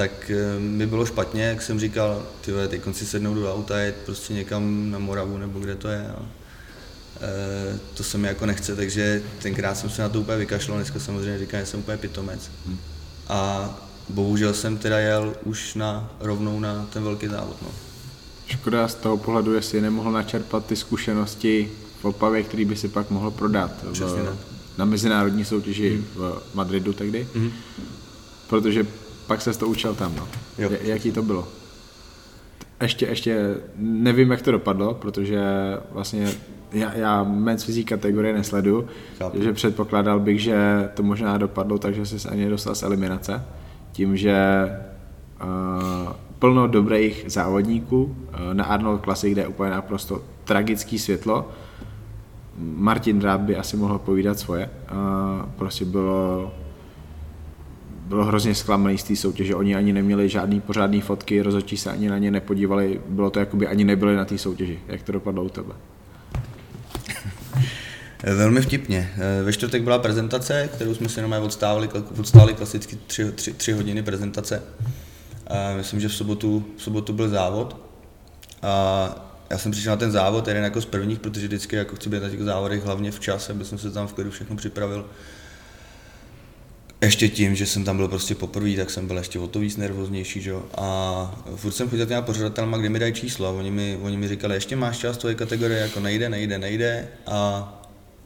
tak 0.00 0.30
eh, 0.30 0.60
mi 0.60 0.86
bylo 0.86 1.06
špatně, 1.06 1.42
jak 1.42 1.62
jsem 1.62 1.80
říkal, 1.80 2.26
ty 2.40 2.52
teď 2.68 2.82
si 2.92 3.06
sednou 3.06 3.34
do 3.34 3.54
auta, 3.54 3.78
jet 3.78 3.96
prostě 4.06 4.34
někam 4.34 4.90
na 4.90 4.98
Moravu 4.98 5.38
nebo 5.38 5.60
kde 5.60 5.74
to 5.74 5.88
je. 5.88 6.06
A, 6.08 6.22
e, 7.20 7.78
to 7.94 8.02
se 8.02 8.18
mi 8.18 8.28
jako 8.28 8.46
nechce, 8.46 8.76
takže 8.76 9.22
tenkrát 9.42 9.74
jsem 9.74 9.90
se 9.90 10.02
na 10.02 10.08
to 10.08 10.20
úplně 10.20 10.38
vykašlal, 10.38 10.78
dneska 10.78 11.00
samozřejmě 11.00 11.38
říkám, 11.38 11.60
že 11.60 11.66
jsem 11.66 11.80
úplně 11.80 11.96
pitomec. 11.96 12.50
Hmm. 12.66 12.78
A 13.28 13.70
bohužel 14.08 14.54
jsem 14.54 14.78
teda 14.78 14.98
jel 14.98 15.34
už 15.44 15.74
na, 15.74 16.10
rovnou 16.20 16.60
na 16.60 16.86
ten 16.92 17.02
velký 17.02 17.28
závod. 17.28 17.56
No. 17.62 17.68
Škoda 18.46 18.88
z 18.88 18.94
toho 18.94 19.16
pohledu, 19.16 19.54
jestli 19.54 19.80
nemohl 19.80 20.12
načerpat 20.12 20.66
ty 20.66 20.76
zkušenosti 20.76 21.70
v 22.00 22.04
Opavě, 22.04 22.42
který 22.42 22.64
by 22.64 22.76
si 22.76 22.88
pak 22.88 23.10
mohl 23.10 23.30
prodat 23.30 23.72
v, 23.82 24.36
na 24.78 24.84
mezinárodní 24.84 25.44
soutěži 25.44 25.94
hmm. 25.94 26.04
v 26.14 26.42
Madridu 26.54 26.92
tehdy. 26.92 27.28
Hmm. 27.34 27.52
Protože 28.48 28.86
pak 29.30 29.42
se 29.42 29.58
to 29.58 29.68
učil 29.68 29.94
tam, 29.94 30.14
no. 30.16 30.28
Jo. 30.58 30.70
Jaký 30.82 31.12
to 31.12 31.22
bylo? 31.22 31.48
Ještě, 32.82 33.06
ještě 33.06 33.54
nevím, 33.76 34.30
jak 34.30 34.42
to 34.42 34.52
dopadlo, 34.52 34.94
protože 34.94 35.42
vlastně 35.90 36.28
já, 36.72 36.94
já 36.94 37.22
men's 37.24 37.64
fyzik 37.64 37.88
kategorie 37.88 38.34
nesledu, 38.34 38.86
Chápu. 39.18 39.42
že 39.42 39.52
předpokládal 39.52 40.20
bych, 40.20 40.42
že 40.42 40.88
to 40.94 41.02
možná 41.02 41.38
dopadlo 41.38 41.78
takže 41.78 42.06
jsi 42.06 42.28
ani 42.28 42.48
dostal 42.48 42.74
z 42.74 42.82
eliminace, 42.82 43.44
tím, 43.92 44.16
že 44.16 44.68
uh, 45.42 46.12
plno 46.38 46.66
dobrých 46.66 47.24
závodníků 47.26 48.04
uh, 48.04 48.54
na 48.54 48.64
Arnold 48.64 49.04
Classic, 49.04 49.32
kde 49.32 49.42
je 49.42 49.48
úplně 49.48 49.70
naprosto 49.70 50.22
tragický 50.44 50.98
světlo, 50.98 51.48
Martin 52.58 53.18
Dráb 53.18 53.40
by 53.40 53.56
asi 53.56 53.76
mohl 53.76 53.98
povídat 53.98 54.38
svoje, 54.38 54.70
uh, 54.92 55.46
prostě 55.56 55.84
bylo 55.84 56.52
bylo 58.10 58.24
hrozně 58.24 58.54
zklamaný 58.54 58.98
z 58.98 59.02
té 59.02 59.16
soutěže. 59.16 59.54
Oni 59.54 59.76
ani 59.76 59.92
neměli 59.92 60.28
žádný 60.28 60.60
pořádný 60.60 61.00
fotky, 61.00 61.42
rozhodčí 61.42 61.76
se 61.76 61.90
ani 61.90 62.08
na 62.08 62.18
ně 62.18 62.30
nepodívali. 62.30 63.00
Bylo 63.08 63.30
to 63.30 63.38
jako 63.38 63.56
by 63.56 63.66
ani 63.66 63.84
nebyli 63.84 64.16
na 64.16 64.24
té 64.24 64.38
soutěži. 64.38 64.80
Jak 64.88 65.02
to 65.02 65.12
dopadlo 65.12 65.44
u 65.44 65.48
tebe? 65.48 65.74
Velmi 68.36 68.60
vtipně. 68.60 69.10
Ve 69.44 69.52
čtvrtek 69.52 69.82
byla 69.82 69.98
prezentace, 69.98 70.68
kterou 70.74 70.94
jsme 70.94 71.08
si 71.08 71.18
jenom 71.18 71.32
odstáli, 71.32 71.88
odstáli 72.18 72.54
klasicky 72.54 72.98
tři, 73.06 73.32
tři, 73.32 73.52
tři 73.52 73.72
hodiny 73.72 74.02
prezentace. 74.02 74.62
A 75.46 75.76
myslím, 75.76 76.00
že 76.00 76.08
v 76.08 76.14
sobotu, 76.14 76.64
v 76.76 76.82
sobotu 76.82 77.12
byl 77.12 77.28
závod. 77.28 77.76
A 78.62 79.14
já 79.50 79.58
jsem 79.58 79.72
přišel 79.72 79.92
na 79.92 79.96
ten 79.96 80.10
závod, 80.10 80.48
jeden 80.48 80.64
jako 80.64 80.80
z 80.80 80.84
prvních, 80.84 81.18
protože 81.18 81.46
vždycky 81.46 81.76
jako 81.76 81.96
chci 81.96 82.08
být 82.08 82.22
na 82.22 82.28
těch 82.28 82.42
závodech 82.42 82.84
hlavně 82.84 83.10
včas, 83.10 83.50
aby 83.50 83.64
jsem 83.64 83.78
se 83.78 83.90
tam 83.90 84.06
v 84.06 84.12
klidu 84.12 84.30
všechno 84.30 84.56
připravil 84.56 85.04
ještě 87.02 87.28
tím, 87.28 87.54
že 87.54 87.66
jsem 87.66 87.84
tam 87.84 87.96
byl 87.96 88.08
prostě 88.08 88.34
poprvé, 88.34 88.76
tak 88.76 88.90
jsem 88.90 89.06
byl 89.06 89.16
ještě 89.16 89.38
o 89.38 89.46
to 89.46 89.58
víc 89.58 89.76
nervóznější, 89.76 90.40
že? 90.40 90.54
A 90.74 91.42
furt 91.56 91.72
jsem 91.72 91.90
chodil 91.90 92.06
těma 92.06 92.22
pořadatelma, 92.22 92.78
kde 92.78 92.88
mi 92.88 92.98
dají 92.98 93.12
číslo 93.12 93.46
a 93.46 93.50
oni 93.50 93.70
mi, 93.70 93.98
oni 94.02 94.16
mi 94.16 94.28
říkali, 94.28 94.54
ještě 94.54 94.76
máš 94.76 94.98
čas 94.98 95.16
tvoje 95.16 95.34
kategorie, 95.34 95.80
jako 95.80 96.00
nejde, 96.00 96.28
nejde, 96.28 96.58
nejde. 96.58 97.08
A 97.26 97.68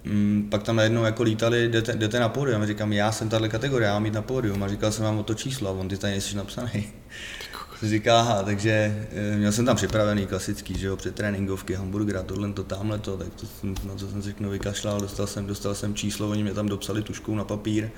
mm, 0.05 0.47
pak 0.51 0.63
tam 0.63 0.77
najednou 0.77 1.05
jako 1.05 1.23
lítali, 1.23 1.69
jdete, 1.69 1.93
jdete 1.93 2.21
na 2.21 2.29
pódium. 2.29 2.63
A 2.63 2.67
říkám, 2.67 2.93
já 2.93 3.13
jsem 3.13 3.29
tahle 3.29 3.49
kategorie, 3.49 3.89
já 3.89 3.95
mám 3.95 4.05
jít 4.05 4.15
na 4.15 4.23
pódium. 4.23 4.63
A 4.63 4.69
říkal 4.69 4.93
jsem 4.93 5.05
vám 5.05 5.19
o 5.19 5.23
to 5.23 5.35
číslo 5.35 5.69
a 5.69 5.73
on 5.73 5.89
ty 5.89 5.97
tady 5.97 6.11
nejsi 6.11 6.37
napsaný. 6.37 6.89
Říká, 7.83 8.21
aha, 8.21 8.43
takže 8.43 9.07
eh, 9.13 9.37
měl 9.37 9.53
jsem 9.53 9.67
tam 9.67 9.77
připravený 9.77 10.27
klasický, 10.27 10.79
že 10.79 10.87
jo, 10.87 10.97
tréninkovky, 10.97 11.75
hamburgera, 11.75 12.23
tohle, 12.23 12.53
to, 12.53 12.65
tamhle 12.65 12.99
to, 12.99 13.17
tak 13.17 13.29
to, 13.35 13.47
na 13.89 13.95
to 13.95 14.09
jsem 14.09 14.23
všechno 14.23 14.51
vykašlal, 14.51 15.01
dostal 15.01 15.27
jsem, 15.27 15.47
dostal 15.47 15.75
jsem 15.75 15.95
číslo, 15.95 16.29
oni 16.29 16.43
mě 16.43 16.55
tam 16.55 16.69
dopsali 16.69 17.03
tuškou 17.03 17.35
na 17.35 17.45
papír 17.45 17.91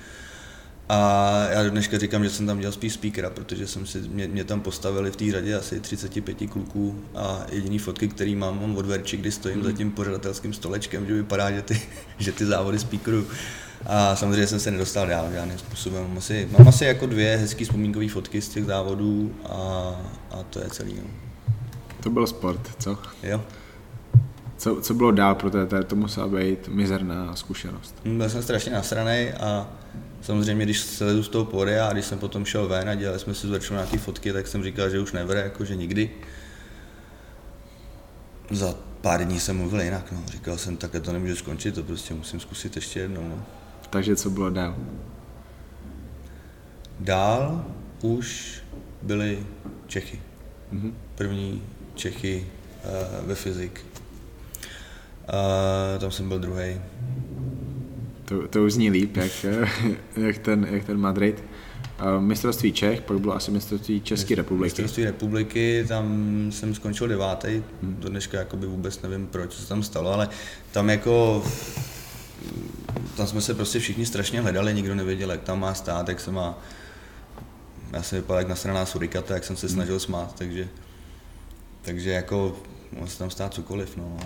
a 0.89 1.47
já 1.49 1.69
dneška 1.69 1.97
říkám, 1.97 2.23
že 2.23 2.29
jsem 2.29 2.47
tam 2.47 2.59
dělal 2.59 2.71
spíš 2.71 2.93
speakera, 2.93 3.29
protože 3.29 3.67
jsem 3.67 3.85
si, 3.85 3.99
mě, 3.99 4.27
mě 4.27 4.43
tam 4.43 4.61
postavili 4.61 5.11
v 5.11 5.15
té 5.15 5.31
řadě 5.31 5.55
asi 5.55 5.79
35 5.79 6.49
kluků 6.49 6.95
a 7.15 7.45
jediný 7.51 7.79
fotky, 7.79 8.07
který 8.07 8.35
mám, 8.35 8.61
mám 8.61 8.77
od 8.77 8.85
Verči, 8.85 9.17
kdy 9.17 9.31
stojím 9.31 9.57
mm. 9.57 9.63
za 9.63 9.71
tím 9.71 9.91
pořadatelským 9.91 10.53
stolečkem, 10.53 11.05
že 11.05 11.13
vypadá, 11.13 11.51
že 11.51 11.61
ty, 11.61 11.81
že 12.17 12.31
ty 12.31 12.45
závody 12.45 12.79
speakeru. 12.79 13.27
A 13.85 14.15
samozřejmě 14.15 14.47
jsem 14.47 14.59
se 14.59 14.71
nedostal 14.71 15.07
dál 15.07 15.31
žádným 15.31 15.57
způsobem. 15.57 16.03
Mám 16.03 16.17
asi, 16.17 16.49
mám 16.57 16.67
asi 16.67 16.85
jako 16.85 17.05
dvě 17.05 17.37
hezké 17.37 17.65
vzpomínkové 17.65 18.09
fotky 18.09 18.41
z 18.41 18.49
těch 18.49 18.65
závodů 18.65 19.35
a, 19.43 19.55
a 20.31 20.43
to 20.49 20.59
je 20.59 20.69
celý. 20.69 20.95
No. 20.95 21.09
To 22.03 22.09
byl 22.09 22.27
sport, 22.27 22.71
co? 22.79 22.97
Jo. 23.23 23.43
Co, 24.57 24.81
co 24.81 24.93
bylo 24.93 25.11
dál 25.11 25.35
pro 25.35 25.49
té, 25.49 25.83
to 25.83 25.95
musela 25.95 26.27
být 26.27 26.67
mizerná 26.67 27.35
zkušenost. 27.35 27.95
Byl 28.05 28.29
jsem 28.29 28.43
strašně 28.43 28.71
nasranej 28.71 29.33
a 29.39 29.69
samozřejmě, 30.27 30.65
když 30.65 30.79
se 30.79 31.05
lezu 31.05 31.23
z 31.23 31.29
toho 31.29 31.45
pory 31.45 31.79
a 31.79 31.93
když 31.93 32.05
jsem 32.05 32.19
potom 32.19 32.45
šel 32.45 32.67
ven 32.67 32.89
a 32.89 32.95
dělali 32.95 33.19
jsme 33.19 33.33
si 33.33 33.47
s 33.47 33.69
nějaké 33.69 33.97
fotky, 33.97 34.33
tak 34.33 34.47
jsem 34.47 34.63
říkal, 34.63 34.89
že 34.89 34.99
už 34.99 35.11
never, 35.11 35.37
jako 35.37 35.65
že 35.65 35.75
nikdy. 35.75 36.09
Za 38.51 38.75
pár 39.01 39.25
dní 39.25 39.39
jsem 39.39 39.57
mluvil 39.57 39.81
jinak, 39.81 40.11
no. 40.11 40.23
Říkal 40.27 40.57
jsem, 40.57 40.77
takhle 40.77 40.99
to 40.99 41.13
nemůže 41.13 41.35
skončit, 41.35 41.75
to 41.75 41.83
prostě 41.83 42.13
musím 42.13 42.39
zkusit 42.39 42.75
ještě 42.75 42.99
jednou, 42.99 43.29
no. 43.29 43.45
Takže 43.89 44.15
co 44.15 44.29
bylo 44.29 44.49
dál? 44.49 44.75
Dál 46.99 47.65
už 48.01 48.59
byly 49.01 49.45
Čechy. 49.87 50.21
Mm-hmm. 50.73 50.93
První 51.15 51.63
Čechy 51.95 52.47
uh, 52.83 53.27
ve 53.27 53.35
fyzik. 53.35 53.85
Uh, 55.27 55.99
tam 55.99 56.11
jsem 56.11 56.27
byl 56.27 56.39
druhý. 56.39 56.81
To, 58.27 58.47
to 58.47 58.63
už 58.63 58.73
zní 58.73 58.89
líp, 58.89 59.17
jak, 59.17 59.45
jak, 60.17 60.37
ten, 60.37 60.67
jak 60.71 60.83
ten 60.83 60.97
Madrid. 60.97 61.43
Mistrovství 62.19 62.73
Čech, 62.73 63.01
pak 63.01 63.19
bylo 63.19 63.35
asi 63.35 63.51
mistrovství 63.51 64.01
České 64.01 64.35
republiky. 64.35 64.63
Mistrovství 64.63 65.05
republiky, 65.05 65.85
tam 65.87 66.47
jsem 66.51 66.75
skončil 66.75 67.07
devátý, 67.07 67.63
hmm. 67.81 67.95
do 67.99 68.09
dneška 68.09 68.37
jakoby 68.37 68.67
vůbec 68.67 69.01
nevím, 69.01 69.27
proč 69.27 69.53
se 69.53 69.67
tam 69.67 69.83
stalo, 69.83 70.13
ale 70.13 70.29
tam 70.71 70.89
jako 70.89 71.43
tam 73.17 73.27
jsme 73.27 73.41
se 73.41 73.53
prostě 73.53 73.79
všichni 73.79 74.05
strašně 74.05 74.41
hledali, 74.41 74.73
nikdo 74.73 74.95
nevěděl, 74.95 75.31
jak 75.31 75.41
tam 75.41 75.59
má 75.59 75.73
stát, 75.73 76.09
jak 76.09 76.19
se 76.19 76.31
má 76.31 76.59
já 77.93 78.03
jsem 78.03 78.17
vypadal 78.17 78.39
jak 78.39 78.47
nasraná 78.47 78.85
surikata, 78.85 79.33
jak 79.33 79.43
jsem 79.43 79.55
se 79.55 79.69
snažil 79.69 79.99
smát, 79.99 80.35
takže, 80.37 80.67
takže 81.81 82.09
jako 82.09 82.57
mohl 82.91 83.07
se 83.07 83.19
tam 83.19 83.29
stát 83.29 83.53
cokoliv, 83.53 83.97
no. 83.97 84.17
A 84.21 84.25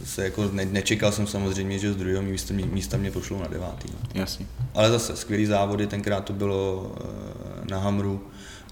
zase 0.00 0.24
jako 0.24 0.50
ne, 0.52 0.64
nečekal 0.64 1.12
jsem 1.12 1.26
samozřejmě, 1.26 1.78
že 1.78 1.92
z 1.92 1.96
druhého 1.96 2.22
místa, 2.22 2.54
místa 2.54 2.96
mě 2.96 3.10
pošlou 3.10 3.38
na 3.38 3.48
devátý. 3.48 3.88
No. 3.92 4.20
Jasně. 4.20 4.46
Ale 4.74 4.90
zase 4.90 5.16
skvělý 5.16 5.46
závody, 5.46 5.86
tenkrát 5.86 6.24
to 6.24 6.32
bylo 6.32 6.92
eh, 7.00 7.70
na 7.70 7.78
Hamru, 7.78 8.20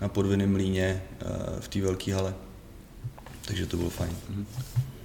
na 0.01 0.09
podvinném 0.09 0.53
mlíně 0.53 1.03
eh, 1.21 1.27
v 1.61 1.69
té 1.69 1.81
velké 1.81 2.15
hale. 2.15 2.35
Takže 3.47 3.67
to 3.67 3.77
bylo 3.77 3.91
fajn. 3.91 4.13
Mhm. 4.31 4.47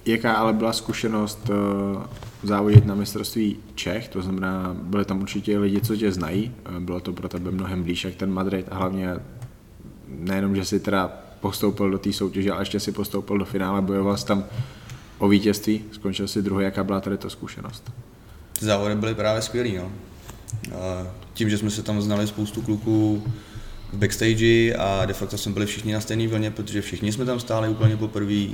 Jaká 0.06 0.32
ale 0.32 0.52
byla 0.52 0.72
zkušenost 0.72 1.50
eh, 1.50 2.06
závodit 2.42 2.86
na 2.86 2.94
mistrovství 2.94 3.56
Čech, 3.74 4.08
to 4.08 4.22
znamená, 4.22 4.76
byly 4.82 5.04
tam 5.04 5.20
určitě 5.20 5.58
lidi, 5.58 5.80
co 5.80 5.96
tě 5.96 6.12
znají, 6.12 6.54
bylo 6.78 7.00
to 7.00 7.12
pro 7.12 7.28
tebe 7.28 7.50
mnohem 7.50 7.82
blíž 7.82 8.04
jak 8.04 8.14
ten 8.14 8.32
Madrid 8.32 8.66
a 8.70 8.76
hlavně 8.76 9.14
nejenom, 10.08 10.56
že 10.56 10.64
si 10.64 10.80
teda 10.80 11.25
postoupil 11.46 11.90
do 11.90 11.98
té 11.98 12.12
soutěže 12.12 12.50
a 12.50 12.60
ještě 12.60 12.80
si 12.80 12.92
postoupil 12.92 13.38
do 13.38 13.44
finále, 13.44 13.82
bojoval 13.82 14.16
tam 14.16 14.44
o 15.18 15.28
vítězství, 15.28 15.84
skončil 15.92 16.28
si 16.28 16.42
druhý, 16.42 16.64
jaká 16.64 16.84
byla 16.84 17.00
tady 17.00 17.18
to 17.18 17.30
zkušenost? 17.30 17.92
Závody 18.60 18.94
byly 18.94 19.14
právě 19.14 19.42
skvělý, 19.42 19.76
no. 19.76 19.92
Tím, 21.34 21.50
že 21.50 21.58
jsme 21.58 21.70
se 21.70 21.82
tam 21.82 22.02
znali 22.02 22.26
spoustu 22.26 22.62
kluků 22.62 23.22
v 23.92 23.96
backstage 23.96 24.74
a 24.74 25.06
de 25.06 25.14
facto 25.14 25.38
jsme 25.38 25.52
byli 25.52 25.66
všichni 25.66 25.92
na 25.92 26.00
stejné 26.00 26.28
vlně, 26.28 26.50
protože 26.50 26.82
všichni 26.82 27.12
jsme 27.12 27.24
tam 27.24 27.40
stáli 27.40 27.68
úplně 27.68 27.96
poprvé, 27.96 28.46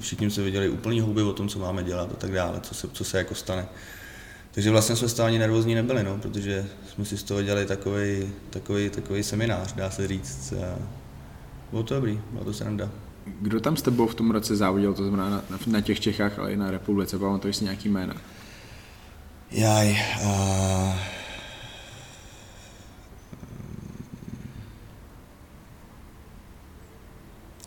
všichni 0.00 0.30
jsme 0.30 0.44
viděli 0.44 0.68
úplný 0.68 1.00
houby 1.00 1.22
o 1.22 1.32
tom, 1.32 1.48
co 1.48 1.58
máme 1.58 1.84
dělat 1.84 2.10
a 2.12 2.16
tak 2.16 2.32
dále, 2.32 2.60
co 2.60 2.74
se, 2.74 2.88
co 2.92 3.04
se 3.04 3.18
jako 3.18 3.34
stane. 3.34 3.66
Takže 4.50 4.70
vlastně 4.70 4.96
jsme 4.96 5.24
ani 5.24 5.38
nervózní 5.38 5.74
nebyli, 5.74 6.02
no, 6.02 6.18
protože 6.18 6.66
jsme 6.94 7.04
si 7.04 7.16
z 7.16 7.22
toho 7.22 7.42
dělali 7.42 7.66
takový, 7.66 8.32
takový, 8.50 8.90
takový 8.90 9.22
seminář, 9.22 9.72
dá 9.72 9.90
se 9.90 10.08
říct. 10.08 10.52
Bylo 11.70 11.82
to 11.82 11.94
dobrý, 11.94 12.20
bylo 12.30 12.44
to 12.44 12.52
sranda. 12.52 12.90
Kdo 13.40 13.60
tam 13.60 13.76
s 13.76 13.82
tebou 13.82 14.06
v 14.06 14.14
tom 14.14 14.30
roce 14.30 14.56
závodil, 14.56 14.94
to 14.94 15.02
znamená 15.08 15.30
na, 15.30 15.58
na 15.66 15.80
těch 15.80 16.00
Čechách, 16.00 16.38
ale 16.38 16.52
i 16.52 16.56
na 16.56 16.70
republice, 16.70 17.18
pamatuješ 17.18 17.56
si 17.56 17.64
nějaký 17.64 17.88
jména? 17.88 18.14
Jaj, 19.50 19.96
uh... 20.24 20.94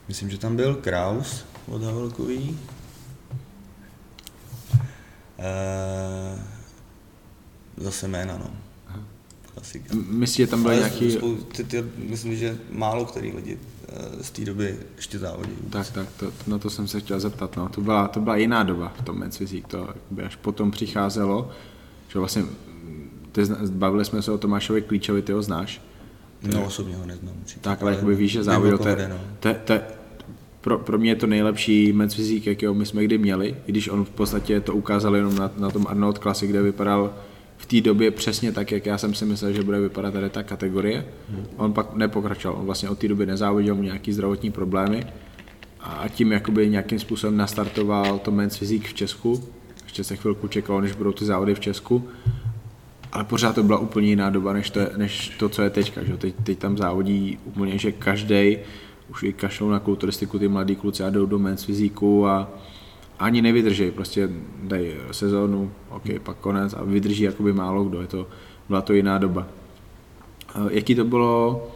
Myslím, 0.07 0.29
že 0.29 0.37
tam 0.37 0.55
byl 0.55 0.75
Kraus 0.75 1.45
od 1.67 1.83
Havelkový. 1.83 2.59
Uh, 5.37 6.39
zase 7.77 8.07
jména, 8.07 8.37
no. 8.37 8.49
Klasika. 9.53 9.95
Myslíš, 9.95 10.37
že 10.37 10.47
tam 10.47 10.63
byly 10.63 10.75
nějaký... 10.75 11.17
ty, 11.55 11.63
ty, 11.63 11.83
myslím, 11.97 12.35
že 12.35 12.57
málo 12.71 13.05
který 13.05 13.31
lidi 13.31 13.57
z 14.21 14.31
té 14.31 14.45
doby 14.45 14.77
ještě 14.95 15.19
závodí. 15.19 15.51
Tak, 15.69 15.91
tak, 15.91 16.07
to, 16.19 16.31
na 16.47 16.57
to 16.57 16.69
jsem 16.69 16.87
se 16.87 16.99
chtěl 16.99 17.19
zeptat. 17.19 17.57
No. 17.57 17.69
To, 17.69 17.81
byla, 17.81 18.07
to 18.07 18.19
byla 18.19 18.35
jiná 18.35 18.63
doba 18.63 18.93
v 18.99 19.01
tom 19.01 19.19
Mencvizík, 19.19 19.67
to 19.67 19.89
až 20.25 20.35
potom 20.35 20.71
přicházelo, 20.71 21.49
že 22.07 22.19
vlastně 22.19 22.43
ty, 23.31 23.41
bavili 23.71 24.05
jsme 24.05 24.21
se 24.21 24.31
o 24.31 24.37
Tomášovi 24.37 24.81
Klíčovi, 24.81 25.21
ty 25.21 25.31
ho 25.31 25.41
znáš? 25.41 25.81
No, 26.53 26.65
osobně 26.65 26.95
ho 26.95 27.05
neznám. 27.05 27.35
Určitě. 27.41 27.61
Tak, 27.61 27.81
ale 27.81 27.91
jakoby 27.91 28.15
víš, 28.15 28.31
že 28.31 28.43
závodil, 28.43 28.77
to, 28.77 28.85
no. 28.85 29.19
to, 29.39 29.49
to, 29.63 29.73
pro, 30.61 30.79
pro 30.79 30.97
mě 30.97 31.11
je 31.11 31.15
to 31.15 31.27
nejlepší 31.27 31.93
mecvizík, 31.93 32.47
jakého 32.47 32.73
my 32.73 32.85
jsme 32.85 33.03
kdy 33.03 33.17
měli, 33.17 33.55
i 33.67 33.71
když 33.71 33.89
on 33.89 34.05
v 34.05 34.09
podstatě 34.09 34.61
to 34.61 34.73
ukázal 34.73 35.15
jenom 35.15 35.35
na, 35.35 35.51
na 35.57 35.69
tom 35.69 35.85
Arnold 35.89 36.17
Classic, 36.17 36.49
kde 36.49 36.61
vypadal 36.61 37.13
v 37.63 37.65
té 37.65 37.81
době 37.81 38.11
přesně 38.11 38.51
tak, 38.51 38.71
jak 38.71 38.85
já 38.85 38.97
jsem 38.97 39.13
si 39.13 39.25
myslel, 39.25 39.53
že 39.53 39.63
bude 39.63 39.79
vypadat 39.79 40.13
tady 40.13 40.29
ta 40.29 40.43
kategorie. 40.43 41.05
On 41.57 41.73
pak 41.73 41.95
nepokračoval, 41.95 42.59
on 42.59 42.65
vlastně 42.65 42.89
od 42.89 42.99
té 42.99 43.07
doby 43.07 43.25
nezávodil, 43.25 43.75
měl 43.75 43.85
nějaký 43.85 44.13
zdravotní 44.13 44.51
problémy 44.51 45.05
a 45.79 46.07
tím 46.07 46.31
jakoby 46.31 46.69
nějakým 46.69 46.99
způsobem 46.99 47.37
nastartoval 47.37 48.19
to 48.19 48.31
men's 48.31 48.57
fyzik 48.57 48.87
v 48.87 48.93
Česku. 48.93 49.43
Ještě 49.83 50.03
se 50.03 50.15
chvilku 50.15 50.47
čekalo, 50.47 50.81
než 50.81 50.91
budou 50.91 51.11
ty 51.11 51.25
závody 51.25 51.55
v 51.55 51.59
Česku. 51.59 52.07
Ale 53.11 53.23
pořád 53.23 53.55
to 53.55 53.63
byla 53.63 53.77
úplně 53.77 54.07
jiná 54.07 54.29
doba, 54.29 54.53
než 54.53 54.69
to, 54.69 54.79
než 54.97 55.29
to 55.29 55.49
co 55.49 55.61
je 55.61 55.69
teďka. 55.69 56.03
Že? 56.03 56.17
Teď, 56.17 56.35
teď 56.43 56.57
tam 56.59 56.77
závodí 56.77 57.39
úplně, 57.45 57.77
že 57.77 57.91
každý 57.91 58.57
už 59.09 59.23
i 59.23 59.33
kašlou 59.33 59.69
na 59.69 59.79
kulturistiku 59.79 60.39
ty 60.39 60.47
mladí 60.47 60.75
kluci 60.75 61.03
a 61.03 61.09
jdou 61.09 61.25
do 61.25 61.39
men's 61.39 61.63
fyziku 61.63 62.27
a, 62.27 62.49
ani 63.19 63.41
nevydrží, 63.41 63.91
prostě 63.91 64.29
dají 64.63 64.91
sezónu, 65.11 65.71
ok, 65.89 66.03
pak 66.23 66.37
konec 66.37 66.73
a 66.73 66.83
vydrží 66.83 67.23
jakoby 67.23 67.53
málo 67.53 67.83
kdo, 67.83 68.01
je 68.01 68.07
to, 68.07 68.27
byla 68.67 68.81
to 68.81 68.93
jiná 68.93 69.17
doba. 69.17 69.47
Jaký 70.69 70.95
to 70.95 71.03
bylo, 71.03 71.67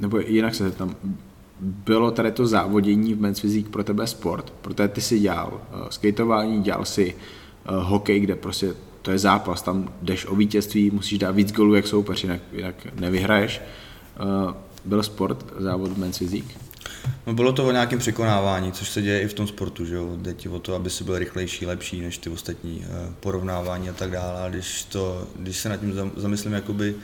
nebo 0.00 0.18
jinak 0.18 0.54
se 0.54 0.70
tam 0.70 0.94
bylo 1.60 2.10
tady 2.10 2.32
to 2.32 2.46
závodění 2.46 3.14
v 3.14 3.20
Men's 3.20 3.40
Physique 3.40 3.70
pro 3.70 3.84
tebe 3.84 4.06
sport, 4.06 4.52
protože 4.62 4.88
ty 4.88 5.00
si 5.00 5.20
dělal 5.20 5.60
skateování, 5.90 6.62
dělal 6.62 6.84
si 6.84 7.14
hokej, 7.66 8.20
kde 8.20 8.34
prostě 8.34 8.74
to 9.02 9.10
je 9.10 9.18
zápas, 9.18 9.62
tam 9.62 9.88
jdeš 10.02 10.26
o 10.26 10.34
vítězství, 10.34 10.90
musíš 10.90 11.18
dát 11.18 11.30
víc 11.30 11.52
golů 11.52 11.74
jak 11.74 11.86
soupeř, 11.86 12.24
jinak, 12.24 12.40
jinak 12.52 13.00
nevyhraješ. 13.00 13.60
Byl 14.84 15.02
sport 15.02 15.46
závod 15.58 15.92
v 15.92 15.98
Men's 15.98 16.18
Physique? 16.18 16.69
No 17.26 17.34
bylo 17.34 17.52
to 17.52 17.66
o 17.68 17.72
nějakém 17.72 17.98
překonávání, 17.98 18.72
což 18.72 18.88
se 18.90 19.02
děje 19.02 19.20
i 19.20 19.28
v 19.28 19.34
tom 19.34 19.46
sportu, 19.46 19.84
že 19.84 19.94
jo. 19.94 20.16
Jde 20.16 20.34
ti 20.34 20.48
o 20.48 20.58
to, 20.58 20.74
aby 20.74 20.90
si 20.90 21.04
byl 21.04 21.18
rychlejší, 21.18 21.66
lepší 21.66 22.00
než 22.00 22.18
ty 22.18 22.30
ostatní 22.30 22.84
eh, 22.84 23.12
porovnávání 23.20 23.88
a 23.88 23.92
tak 23.92 24.10
dále. 24.10 24.42
A 24.42 24.48
když, 24.48 24.84
to, 24.84 25.28
když 25.36 25.56
se 25.56 25.68
nad 25.68 25.76
tím 25.76 26.12
zamyslím 26.16 26.52
jakoby 26.52 26.94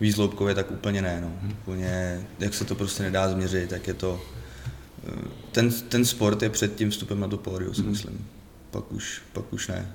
výzloubkově, 0.00 0.54
tak 0.54 0.70
úplně 0.70 1.02
ne. 1.02 1.20
No. 1.20 1.32
Hmm. 1.40 1.50
Úplně, 1.50 2.20
jak 2.38 2.54
se 2.54 2.64
to 2.64 2.74
prostě 2.74 3.02
nedá 3.02 3.28
změřit, 3.28 3.70
tak 3.70 3.88
je 3.88 3.94
to... 3.94 4.20
Eh, 5.08 5.28
ten, 5.52 5.72
ten 5.72 6.04
sport 6.04 6.42
je 6.42 6.50
před 6.50 6.74
tím 6.74 6.90
vstupem 6.90 7.20
na 7.20 7.28
to 7.28 7.36
pódium, 7.36 7.74
si 7.74 7.80
hmm. 7.80 7.90
myslím. 7.90 8.26
Pak 8.70 8.92
už, 8.92 9.22
pak 9.32 9.52
už 9.52 9.68
ne. 9.68 9.92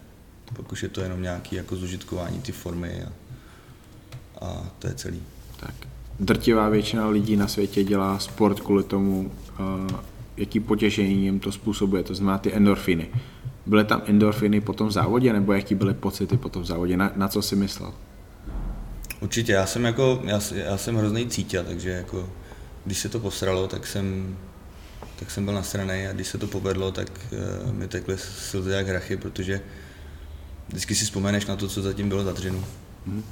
Pak 0.56 0.72
už 0.72 0.84
je 0.84 0.90
to 0.90 1.02
jenom 1.02 1.22
nějaký 1.22 1.56
jako 1.56 1.76
zužitkování 1.76 2.42
ty 2.42 2.52
formy 2.52 3.04
a, 3.04 3.12
a 4.46 4.72
to 4.80 4.88
je 4.88 4.94
celý. 4.94 5.24
Tak 5.60 5.99
drtivá 6.20 6.70
většina 6.70 7.08
lidí 7.08 7.36
na 7.36 7.48
světě 7.48 7.84
dělá 7.84 8.20
sport 8.20 8.60
kvůli 8.60 8.84
tomu, 8.84 9.32
uh, 9.60 10.00
jaký 10.38 10.60
potěšení 10.60 11.24
jim 11.24 11.40
to 11.40 11.52
způsobuje, 11.52 12.04
to 12.04 12.16
znamená 12.16 12.38
ty 12.38 12.54
endorfiny. 12.54 13.10
Byly 13.66 13.84
tam 13.84 14.02
endorfiny 14.06 14.62
po 14.62 14.74
tom 14.74 14.92
závodě, 14.92 15.34
nebo 15.34 15.54
jaký 15.54 15.76
byly 15.76 15.94
pocity 15.94 16.38
po 16.38 16.50
tom 16.50 16.66
závodě? 16.66 16.98
Na, 16.98 17.12
na 17.16 17.28
co 17.28 17.42
jsi 17.42 17.56
myslel? 17.56 17.94
Určitě, 19.20 19.52
já 19.52 19.66
jsem 19.66 19.86
jako, 19.86 20.22
já, 20.24 20.40
já 20.56 20.78
jsem 20.78 20.96
hrozný 20.96 21.28
cítě, 21.28 21.64
takže 21.64 21.90
jako, 21.90 22.30
když 22.86 22.98
se 22.98 23.10
to 23.10 23.20
posralo, 23.20 23.68
tak 23.68 23.88
jsem, 23.88 24.38
tak 25.20 25.32
jsem 25.32 25.46
byl 25.46 25.54
nasraný 25.54 26.08
a 26.08 26.14
když 26.14 26.28
se 26.28 26.38
to 26.38 26.48
povedlo, 26.48 26.92
tak 26.92 27.12
uh, 27.66 27.74
mi 27.74 27.88
tekly 27.88 28.18
slzy 28.18 28.72
jak 28.72 28.88
hrachy, 28.88 29.18
protože 29.18 29.62
vždycky 30.68 30.96
si 30.96 31.06
vzpomeneš 31.06 31.46
na 31.46 31.56
to, 31.56 31.68
co 31.68 31.82
zatím 31.82 32.10
bylo 32.10 32.24
za 32.24 32.32
dřinu. 32.32 32.64
Mm 33.06 33.24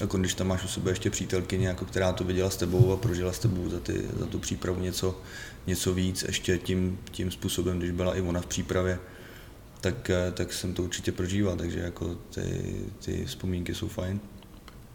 jako 0.00 0.18
když 0.18 0.34
tam 0.34 0.46
máš 0.46 0.64
u 0.64 0.68
sebe 0.68 0.90
ještě 0.90 1.10
přítelkyně, 1.10 1.68
jako 1.68 1.84
která 1.84 2.12
to 2.12 2.24
viděla 2.24 2.50
s 2.50 2.56
tebou 2.56 2.92
a 2.92 2.96
prožila 2.96 3.32
s 3.32 3.38
tebou 3.38 3.68
za, 3.68 3.80
ty, 3.80 4.08
za 4.18 4.26
tu 4.26 4.38
přípravu 4.38 4.80
něco, 4.80 5.20
něco 5.66 5.94
víc, 5.94 6.22
ještě 6.22 6.58
tím, 6.58 6.98
tím 7.10 7.30
způsobem, 7.30 7.78
když 7.78 7.90
byla 7.90 8.16
i 8.16 8.20
ona 8.20 8.40
v 8.40 8.46
přípravě, 8.46 8.98
tak, 9.80 10.10
eh, 10.10 10.32
tak 10.32 10.52
jsem 10.52 10.74
to 10.74 10.82
určitě 10.82 11.12
prožíval, 11.12 11.56
takže 11.56 11.78
jako 11.78 12.14
ty, 12.34 12.74
ty 13.04 13.24
vzpomínky 13.24 13.74
jsou 13.74 13.88
fajn. 13.88 14.20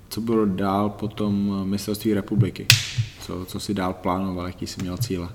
Co 0.10 0.22
bylo 0.22 0.46
dál 0.46 0.90
po 0.90 1.08
tom 1.08 1.64
mistrovství 1.70 2.14
republiky? 2.14 2.68
Co, 3.22 3.46
co 3.46 3.60
si 3.60 3.74
dál 3.74 3.94
plánoval, 3.94 4.48
jaký 4.48 4.68
jsi 4.68 4.82
měl 4.82 4.98
cíle? 4.98 5.30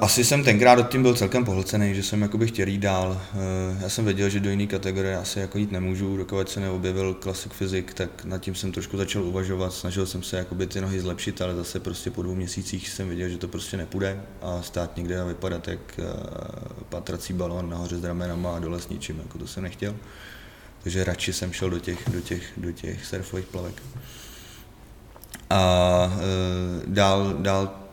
Asi 0.00 0.24
jsem 0.24 0.44
tenkrát 0.44 0.78
od 0.78 0.88
tím 0.88 1.02
byl 1.02 1.14
celkem 1.14 1.44
pohlcený, 1.44 1.94
že 1.94 2.02
jsem 2.02 2.22
jakoby 2.22 2.46
chtěl 2.46 2.68
jít 2.68 2.78
dál. 2.78 3.22
Uh, 3.34 3.82
já 3.82 3.88
jsem 3.88 4.04
věděl, 4.04 4.28
že 4.28 4.40
do 4.40 4.50
jiné 4.50 4.66
kategorie 4.66 5.16
asi 5.16 5.40
jako 5.40 5.58
jít 5.58 5.72
nemůžu, 5.72 6.16
dokud 6.16 6.48
se 6.48 6.60
neobjevil 6.60 7.14
klasik 7.14 7.52
fyzik, 7.52 7.94
tak 7.94 8.24
nad 8.24 8.38
tím 8.38 8.54
jsem 8.54 8.72
trošku 8.72 8.96
začal 8.96 9.24
uvažovat, 9.24 9.72
snažil 9.72 10.06
jsem 10.06 10.22
se 10.22 10.36
jakoby 10.36 10.66
ty 10.66 10.80
nohy 10.80 11.00
zlepšit, 11.00 11.42
ale 11.42 11.54
zase 11.54 11.80
prostě 11.80 12.10
po 12.10 12.22
dvou 12.22 12.34
měsících 12.34 12.88
jsem 12.88 13.08
viděl, 13.08 13.28
že 13.28 13.38
to 13.38 13.48
prostě 13.48 13.76
nepůjde 13.76 14.22
a 14.42 14.62
stát 14.62 14.96
někde 14.96 15.20
a 15.20 15.24
vypadat 15.24 15.68
jak 15.68 15.80
uh, 15.98 16.04
patrací 16.88 17.32
balon 17.32 17.70
nahoře 17.70 17.98
s 17.98 18.04
ramenama 18.04 18.56
a 18.56 18.58
dole 18.58 18.80
s 18.80 18.88
ničím, 18.88 19.18
jako 19.18 19.38
to 19.38 19.46
jsem 19.46 19.62
nechtěl. 19.62 19.96
Takže 20.82 21.04
radši 21.04 21.32
jsem 21.32 21.52
šel 21.52 21.70
do 21.70 21.78
těch, 21.78 21.98
do 22.12 22.20
těch, 22.20 22.42
do 22.56 22.72
těch 22.72 23.06
surfových 23.06 23.46
plavek. 23.46 23.82
A 25.50 26.18
dál, 26.86 27.34
dál 27.38 27.85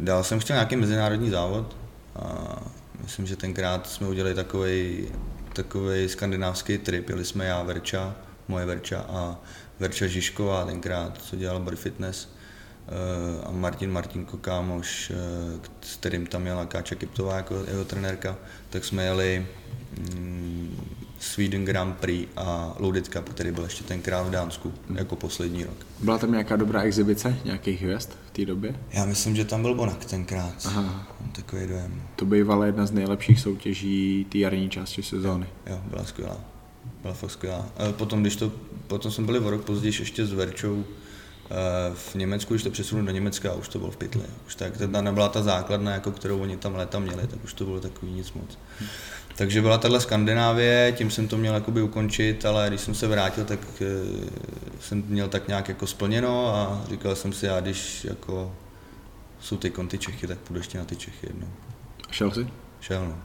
Dál 0.00 0.24
jsem 0.24 0.40
chtěl 0.40 0.56
nějaký 0.56 0.76
mezinárodní 0.76 1.30
závod 1.30 1.76
a 2.16 2.56
myslím, 3.02 3.26
že 3.26 3.36
tenkrát 3.36 3.86
jsme 3.86 4.08
udělali 4.08 4.34
takový 4.34 5.08
takový 5.52 6.08
skandinávský 6.08 6.78
trip, 6.78 7.08
jeli 7.08 7.24
jsme 7.24 7.44
já, 7.44 7.62
Verča, 7.62 8.16
moje 8.48 8.66
Verča 8.66 8.98
a 8.98 9.36
Verča 9.80 10.06
Žižková 10.06 10.64
tenkrát, 10.64 11.18
co 11.22 11.36
dělala 11.36 11.60
body 11.60 11.76
fitness. 11.76 12.28
Eh, 12.88 13.46
a 13.46 13.50
Martin 13.50 13.92
Martinko, 13.92 14.36
kámoš, 14.36 15.10
eh, 15.10 15.60
s 15.80 15.96
kterým 15.96 16.26
tam 16.26 16.46
jela 16.46 16.66
Káča 16.66 16.94
Kiptová 16.94 17.36
jako 17.36 17.64
jeho 17.68 17.84
trenérka, 17.84 18.36
tak 18.70 18.84
jsme 18.84 19.04
jeli 19.04 19.46
mm, 20.14 21.05
Sweden 21.20 21.64
Grand 21.64 21.96
Prix 21.96 22.28
a 22.36 22.74
Loaded 22.78 23.08
Cup, 23.08 23.28
který 23.28 23.50
byl 23.50 23.64
ještě 23.64 23.84
tenkrát 23.84 24.22
v 24.22 24.30
Dánsku 24.30 24.72
hmm. 24.88 24.96
jako 24.96 25.16
poslední 25.16 25.64
rok. 25.64 25.86
Byla 26.00 26.18
tam 26.18 26.32
nějaká 26.32 26.56
dobrá 26.56 26.80
exibice 26.80 27.36
nějakých 27.44 27.82
hvězd 27.82 28.10
v 28.26 28.30
té 28.30 28.44
době? 28.44 28.74
Já 28.92 29.04
myslím, 29.04 29.36
že 29.36 29.44
tam 29.44 29.62
byl 29.62 29.74
Bonak 29.74 30.04
tenkrát. 30.04 30.54
Aha. 30.64 31.06
Takový 31.32 31.66
dojem. 31.66 32.02
To 32.16 32.24
bývala 32.24 32.66
jedna 32.66 32.86
z 32.86 32.90
nejlepších 32.90 33.40
soutěží 33.40 34.26
té 34.32 34.38
jarní 34.38 34.70
části 34.70 35.02
sezóny. 35.02 35.46
Jo, 35.66 35.72
jo, 35.72 35.80
byla 35.86 36.04
skvělá. 36.04 36.36
Byla 37.02 37.14
fakt 37.14 37.30
skvělá. 37.30 37.66
Potom, 37.90 38.20
když 38.20 38.36
to, 38.36 38.52
potom 38.86 39.10
jsme 39.10 39.24
byli 39.24 39.38
o 39.38 39.50
rok 39.50 39.64
později 39.64 39.94
ještě 39.98 40.26
s 40.26 40.32
Verčou 40.32 40.84
eh, 40.84 41.54
v 41.94 42.14
Německu, 42.14 42.54
když 42.54 42.62
to 42.62 42.70
přesunuli 42.70 43.06
do 43.06 43.12
Německa, 43.12 43.54
už 43.54 43.68
to 43.68 43.78
bylo 43.78 43.90
v 43.90 43.96
pytli. 43.96 44.22
Už 44.46 44.54
tak, 44.54 44.72
ta 44.92 45.00
nebyla 45.00 45.28
ta 45.28 45.42
základna, 45.42 45.92
jako 45.92 46.12
kterou 46.12 46.38
oni 46.38 46.56
tam 46.56 46.74
léta 46.74 46.98
měli, 46.98 47.26
tak 47.26 47.44
už 47.44 47.52
to 47.52 47.64
bylo 47.64 47.80
takový 47.80 48.12
nic 48.12 48.32
moc. 48.32 48.58
Hmm. 48.78 48.88
Takže 49.36 49.62
byla 49.62 49.78
tahle 49.78 50.00
Skandinávie, 50.00 50.92
tím 50.96 51.10
jsem 51.10 51.28
to 51.28 51.36
měl 51.36 51.54
jakoby 51.54 51.82
ukončit, 51.82 52.46
ale 52.46 52.68
když 52.68 52.80
jsem 52.80 52.94
se 52.94 53.06
vrátil, 53.06 53.44
tak 53.44 53.60
eh, 53.80 53.86
jsem 54.80 55.04
měl 55.06 55.28
tak 55.28 55.48
nějak 55.48 55.68
jako 55.68 55.86
splněno 55.86 56.54
a 56.54 56.84
říkal 56.88 57.16
jsem 57.16 57.32
si, 57.32 57.46
já 57.46 57.60
když 57.60 58.04
jako 58.04 58.52
jsou 59.40 59.56
ty 59.56 59.70
konty 59.70 59.98
Čechy, 59.98 60.26
tak 60.26 60.38
půjdu 60.38 60.60
ještě 60.60 60.78
na 60.78 60.84
ty 60.84 60.96
Čechy 60.96 61.26
jednou. 61.26 61.48
Šel 62.10 62.30
jsi? 62.30 62.46
Šel, 62.80 63.08
no. 63.08 63.18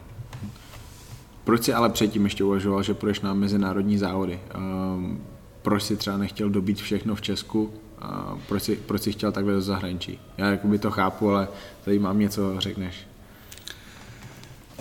Proč 1.43 1.64
jsi 1.64 1.74
ale 1.74 1.89
předtím 1.89 2.24
ještě 2.24 2.43
uvažoval, 2.43 2.84
že 2.84 2.93
půjdeš 2.93 3.22
na 3.22 3.34
mezinárodní 3.34 3.97
závody? 3.97 4.39
Um, 4.57 5.24
proč 5.62 5.84
jsi 5.84 5.97
třeba 5.97 6.18
nechtěl 6.18 6.49
dobít 6.49 6.82
všechno 6.82 7.16
v 7.16 7.22
Česku? 7.22 7.64
Uh, 7.64 8.39
proč, 8.47 8.64
jsi, 8.64 8.76
proč 8.76 9.01
jsi 9.01 9.12
chtěl 9.12 9.32
takhle 9.32 9.53
do 9.53 9.62
zahraničí? 9.62 10.20
Já 10.38 10.51
jakoby 10.51 10.80
to 10.80 10.91
chápu, 10.91 11.30
ale 11.30 11.47
tady 11.86 11.99
mám 11.99 12.20
něco, 12.20 12.59
řekneš. 12.59 13.11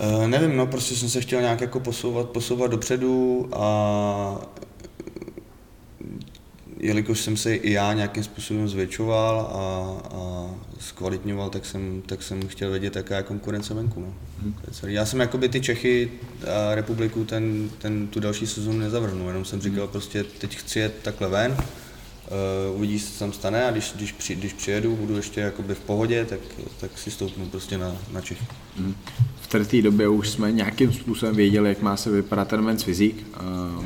Uh, 0.01 0.27
nevím, 0.27 0.57
no, 0.57 0.67
prostě 0.67 0.95
jsem 0.95 1.09
se 1.09 1.21
chtěl 1.21 1.41
nějak 1.41 1.61
jako 1.61 1.79
posouvat, 1.79 2.29
posouvat 2.29 2.71
dopředu 2.71 3.49
a 3.53 4.41
jelikož 6.77 7.21
jsem 7.21 7.37
se 7.37 7.55
i 7.55 7.71
já 7.71 7.93
nějakým 7.93 8.23
způsobem 8.23 8.69
zvětšoval 8.69 9.39
a, 9.39 10.15
a 10.15 10.49
zkvalitňoval, 10.79 11.49
tak 11.49 11.65
jsem, 11.65 12.01
tak 12.05 12.23
jsem 12.23 12.47
chtěl 12.47 12.71
vědět, 12.71 12.95
jaká 12.95 13.17
je 13.17 13.23
konkurence 13.23 13.73
venku. 13.73 13.99
No. 13.99 14.13
Hmm. 14.41 14.55
Já 14.87 15.05
jsem 15.05 15.19
jakoby 15.19 15.49
ty 15.49 15.61
Čechy 15.61 16.11
a 16.47 16.75
republiku 16.75 17.25
ten, 17.25 17.69
ten, 17.77 18.07
tu 18.07 18.19
další 18.19 18.47
sezónu 18.47 18.77
nezavrhnul, 18.77 19.27
jenom 19.27 19.45
jsem 19.45 19.61
říkal 19.61 19.83
hmm. 19.83 19.91
prostě 19.91 20.23
teď 20.23 20.57
chci 20.57 20.79
jet 20.79 20.95
takhle 21.01 21.29
ven, 21.29 21.51
uh, 21.51 22.77
uvidí, 22.77 22.99
co 22.99 23.19
tam 23.19 23.33
stane 23.33 23.65
a 23.65 23.71
když, 23.71 23.93
když, 23.95 24.11
při, 24.11 24.35
když 24.35 24.53
přijedu, 24.53 24.95
budu 24.95 25.15
ještě 25.15 25.41
jakoby 25.41 25.75
v 25.75 25.79
pohodě, 25.79 26.25
tak, 26.25 26.39
tak 26.79 26.97
si 26.97 27.11
stoupnu 27.11 27.45
prostě 27.45 27.77
na, 27.77 27.97
na 28.11 28.21
Čechy. 28.21 28.45
Hmm 28.77 28.95
té 29.59 29.81
době 29.81 30.07
už 30.07 30.29
jsme 30.29 30.51
nějakým 30.51 30.93
způsobem 30.93 31.35
věděli, 31.35 31.69
jak 31.69 31.81
má 31.81 31.97
se 31.97 32.11
vypadat 32.11 32.47
ten 32.47 32.61
men's 32.61 32.83
fyzik. 32.83 33.25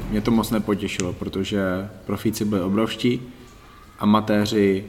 Mě 0.09 0.21
to 0.21 0.31
moc 0.31 0.51
nepotěšilo, 0.51 1.13
protože 1.13 1.61
profíci 2.05 2.45
byli 2.45 2.61
obrovští, 2.61 3.21
amatéři 3.99 4.85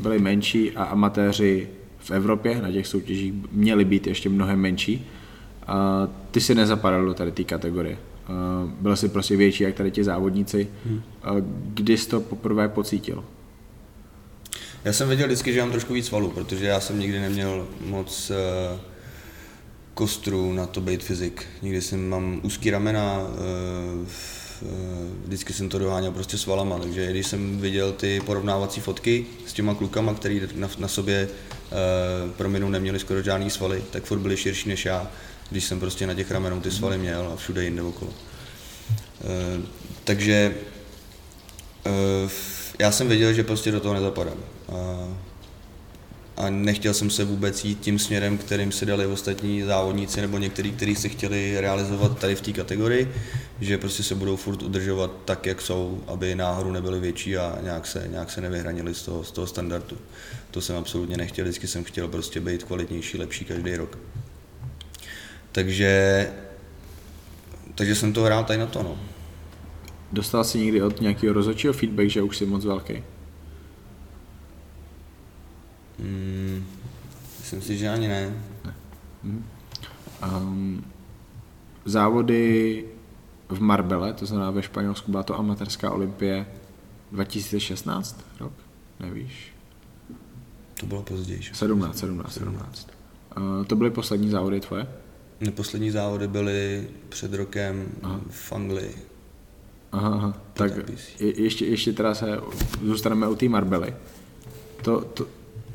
byli 0.00 0.18
menší 0.18 0.70
a 0.70 0.84
amatéři 0.84 1.68
v 1.98 2.10
Evropě 2.10 2.62
na 2.62 2.72
těch 2.72 2.86
soutěžích 2.86 3.34
měli 3.52 3.84
být 3.84 4.06
ještě 4.06 4.28
mnohem 4.28 4.60
menší. 4.60 5.06
A 5.66 6.08
ty 6.30 6.40
si 6.40 6.54
nezapadal 6.54 7.04
do 7.04 7.14
tady 7.14 7.32
té 7.32 7.44
kategorie. 7.44 7.98
Byl 8.80 8.96
jsi 8.96 9.08
prostě 9.08 9.36
větší, 9.36 9.62
jak 9.64 9.74
tady 9.74 9.90
ti 9.90 10.04
závodníci. 10.04 10.68
Hmm. 10.86 11.02
Kdy 11.74 11.98
jsi 11.98 12.08
to 12.08 12.20
poprvé 12.20 12.68
pocítil? 12.68 13.24
Já 14.84 14.92
jsem 14.92 15.08
věděl 15.08 15.26
vždycky, 15.26 15.52
že 15.52 15.60
mám 15.60 15.70
trošku 15.70 15.94
víc 15.94 16.10
valů, 16.10 16.30
protože 16.30 16.66
já 16.66 16.80
jsem 16.80 17.00
nikdy 17.00 17.20
neměl 17.20 17.68
moc 17.86 18.30
uh 18.30 18.80
kostru 19.94 20.52
na 20.52 20.66
to 20.66 20.80
být 20.80 21.02
fyzik. 21.02 21.46
Nikdy 21.62 21.82
jsem 21.82 22.08
mám 22.08 22.40
úzký 22.42 22.70
ramena, 22.70 23.20
eh, 23.20 24.06
eh, 24.62 24.66
vždycky 25.24 25.52
jsem 25.52 25.68
to 25.68 25.78
doháněl 25.78 26.12
prostě 26.12 26.38
s 26.38 26.46
valama, 26.46 26.78
takže 26.78 27.10
když 27.10 27.26
jsem 27.26 27.60
viděl 27.60 27.92
ty 27.92 28.20
porovnávací 28.26 28.80
fotky 28.80 29.26
s 29.46 29.52
těma 29.52 29.74
klukama, 29.74 30.14
který 30.14 30.42
na, 30.54 30.68
na 30.78 30.88
sobě 30.88 31.28
eh, 31.28 32.32
pro 32.36 32.48
minu 32.48 32.68
neměli 32.68 32.98
skoro 32.98 33.22
žádný 33.22 33.50
svaly, 33.50 33.84
tak 33.90 34.04
furt 34.04 34.18
byli 34.18 34.36
širší 34.36 34.68
než 34.68 34.84
já, 34.84 35.10
když 35.50 35.64
jsem 35.64 35.80
prostě 35.80 36.06
na 36.06 36.14
těch 36.14 36.30
ramenou 36.30 36.60
ty 36.60 36.70
svaly 36.70 36.98
měl 36.98 37.30
a 37.32 37.36
všude 37.36 37.64
jinde 37.64 37.82
okolo. 37.82 38.10
Takže 40.04 40.54
já 42.78 42.92
jsem 42.92 43.08
věděl, 43.08 43.32
že 43.32 43.44
prostě 43.44 43.72
do 43.72 43.80
toho 43.80 43.94
nezapadám 43.94 44.36
nechtěl 46.50 46.94
jsem 46.94 47.10
se 47.10 47.24
vůbec 47.24 47.64
jít 47.64 47.80
tím 47.80 47.98
směrem, 47.98 48.38
kterým 48.38 48.72
se 48.72 48.86
dali 48.86 49.06
ostatní 49.06 49.62
závodníci 49.62 50.20
nebo 50.20 50.38
někteří, 50.38 50.72
kteří 50.72 50.96
se 50.96 51.08
chtěli 51.08 51.60
realizovat 51.60 52.18
tady 52.18 52.34
v 52.34 52.40
té 52.40 52.52
kategorii, 52.52 53.12
že 53.60 53.78
prostě 53.78 54.02
se 54.02 54.14
budou 54.14 54.36
furt 54.36 54.62
udržovat 54.62 55.10
tak, 55.24 55.46
jak 55.46 55.60
jsou, 55.60 56.02
aby 56.06 56.34
náhodou 56.34 56.72
nebyly 56.72 57.00
větší 57.00 57.36
a 57.36 57.58
nějak 57.62 57.86
se, 57.86 58.08
nějak 58.10 58.30
se 58.30 58.40
nevyhranili 58.40 58.94
z 58.94 59.02
toho, 59.02 59.24
z 59.24 59.32
toho 59.32 59.46
standardu. 59.46 59.98
To 60.50 60.60
jsem 60.60 60.76
absolutně 60.76 61.16
nechtěl, 61.16 61.44
vždycky 61.44 61.66
jsem 61.66 61.84
chtěl 61.84 62.08
prostě 62.08 62.40
být 62.40 62.64
kvalitnější, 62.64 63.18
lepší 63.18 63.44
každý 63.44 63.76
rok. 63.76 63.98
Takže, 65.52 66.28
takže 67.74 67.94
jsem 67.94 68.12
to 68.12 68.22
hrál 68.22 68.44
tady 68.44 68.58
na 68.58 68.66
to. 68.66 68.82
No. 68.82 68.98
Dostal 70.12 70.44
jsi 70.44 70.58
někdy 70.58 70.82
od 70.82 71.00
nějakého 71.00 71.34
rozhodčího 71.34 71.72
feedback, 71.72 72.08
že 72.08 72.22
už 72.22 72.36
jsi 72.36 72.46
moc 72.46 72.64
velký? 72.64 73.02
Hmm, 75.98 76.64
myslím 77.38 77.62
si, 77.62 77.78
že 77.78 77.88
ani 77.88 78.08
ne. 78.08 78.42
ne. 78.64 78.74
Hmm. 79.22 79.44
Um, 80.22 80.84
závody 81.84 82.84
v 83.48 83.60
Marbele, 83.60 84.12
to 84.12 84.26
znamená 84.26 84.50
ve 84.50 84.62
Španělsku, 84.62 85.10
byla 85.10 85.22
to 85.22 85.38
amatérská 85.38 85.90
olympie 85.90 86.46
2016 87.12 88.24
rok? 88.40 88.52
Nevíš? 89.00 89.52
To 90.80 90.86
bylo 90.86 91.02
později. 91.02 91.42
17, 91.52 91.98
17, 91.98 92.34
17. 92.34 92.88
Uh, 93.36 93.64
to 93.64 93.76
byly 93.76 93.90
poslední 93.90 94.30
závody 94.30 94.60
tvoje? 94.60 94.86
Neposlední 95.40 95.90
závody 95.90 96.28
byly 96.28 96.88
před 97.08 97.34
rokem 97.34 97.86
aha. 98.02 98.20
v 98.30 98.52
Anglii. 98.52 98.94
Aha, 99.92 100.08
aha. 100.08 100.34
tak 100.52 100.72
je, 101.20 101.42
ještě, 101.42 101.66
ještě 101.66 101.92
teda 101.92 102.14
se 102.14 102.40
zůstaneme 102.82 103.28
u 103.28 103.34
té 103.34 103.48
Marbely. 103.48 103.94
To, 104.82 105.00
to, 105.00 105.26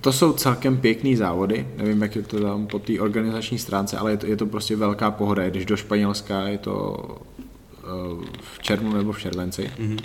to 0.01 0.13
jsou 0.13 0.33
celkem 0.33 0.77
pěkný 0.77 1.15
závody, 1.15 1.67
nevím, 1.77 2.01
jak 2.01 2.15
je 2.15 2.21
to 2.21 2.41
tam 2.41 2.67
po 2.67 2.79
té 2.79 2.99
organizační 2.99 3.59
stránce, 3.59 3.97
ale 3.97 4.11
je 4.11 4.17
to, 4.17 4.25
je 4.25 4.37
to 4.37 4.45
prostě 4.45 4.75
velká 4.75 5.11
pohoda. 5.11 5.49
Když 5.49 5.65
do 5.65 5.77
Španělska 5.77 6.47
je 6.47 6.57
to 6.57 7.05
uh, 7.83 8.23
v 8.41 8.59
červnu 8.59 8.93
nebo 8.93 9.11
v 9.11 9.19
červenci. 9.19 9.71
Mm-hmm. 9.79 9.99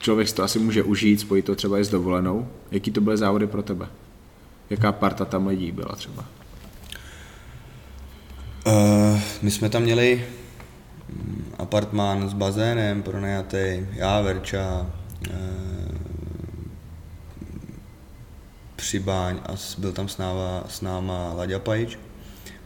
Člověk 0.00 0.28
si 0.28 0.34
to 0.34 0.42
asi 0.42 0.58
může 0.58 0.82
užít, 0.82 1.20
spojit 1.20 1.44
to 1.44 1.54
třeba 1.54 1.78
i 1.78 1.84
s 1.84 1.90
dovolenou. 1.90 2.48
Jaký 2.70 2.90
to 2.90 3.00
byly 3.00 3.16
závody 3.16 3.46
pro 3.46 3.62
tebe? 3.62 3.86
Jaká 4.70 4.92
parta 4.92 5.24
tam 5.24 5.46
lidí 5.46 5.72
byla 5.72 5.96
třeba? 5.96 6.24
Uh, 8.66 9.20
my 9.42 9.50
jsme 9.50 9.68
tam 9.68 9.82
měli 9.82 10.24
mm, 11.08 11.44
apartmán 11.58 12.28
s 12.28 12.32
bazénem 12.32 13.02
pronajatý, 13.02 13.86
já, 13.92 14.20
Verča, 14.20 14.86
uh, 15.30 15.99
Přibáň 18.80 19.36
a 19.46 19.54
byl 19.78 19.92
tam 19.92 20.08
s 20.08 20.18
náma, 20.18 20.64
s 20.68 20.80
náma 20.80 21.32
Laďa 21.34 21.58
Pajč 21.58 21.98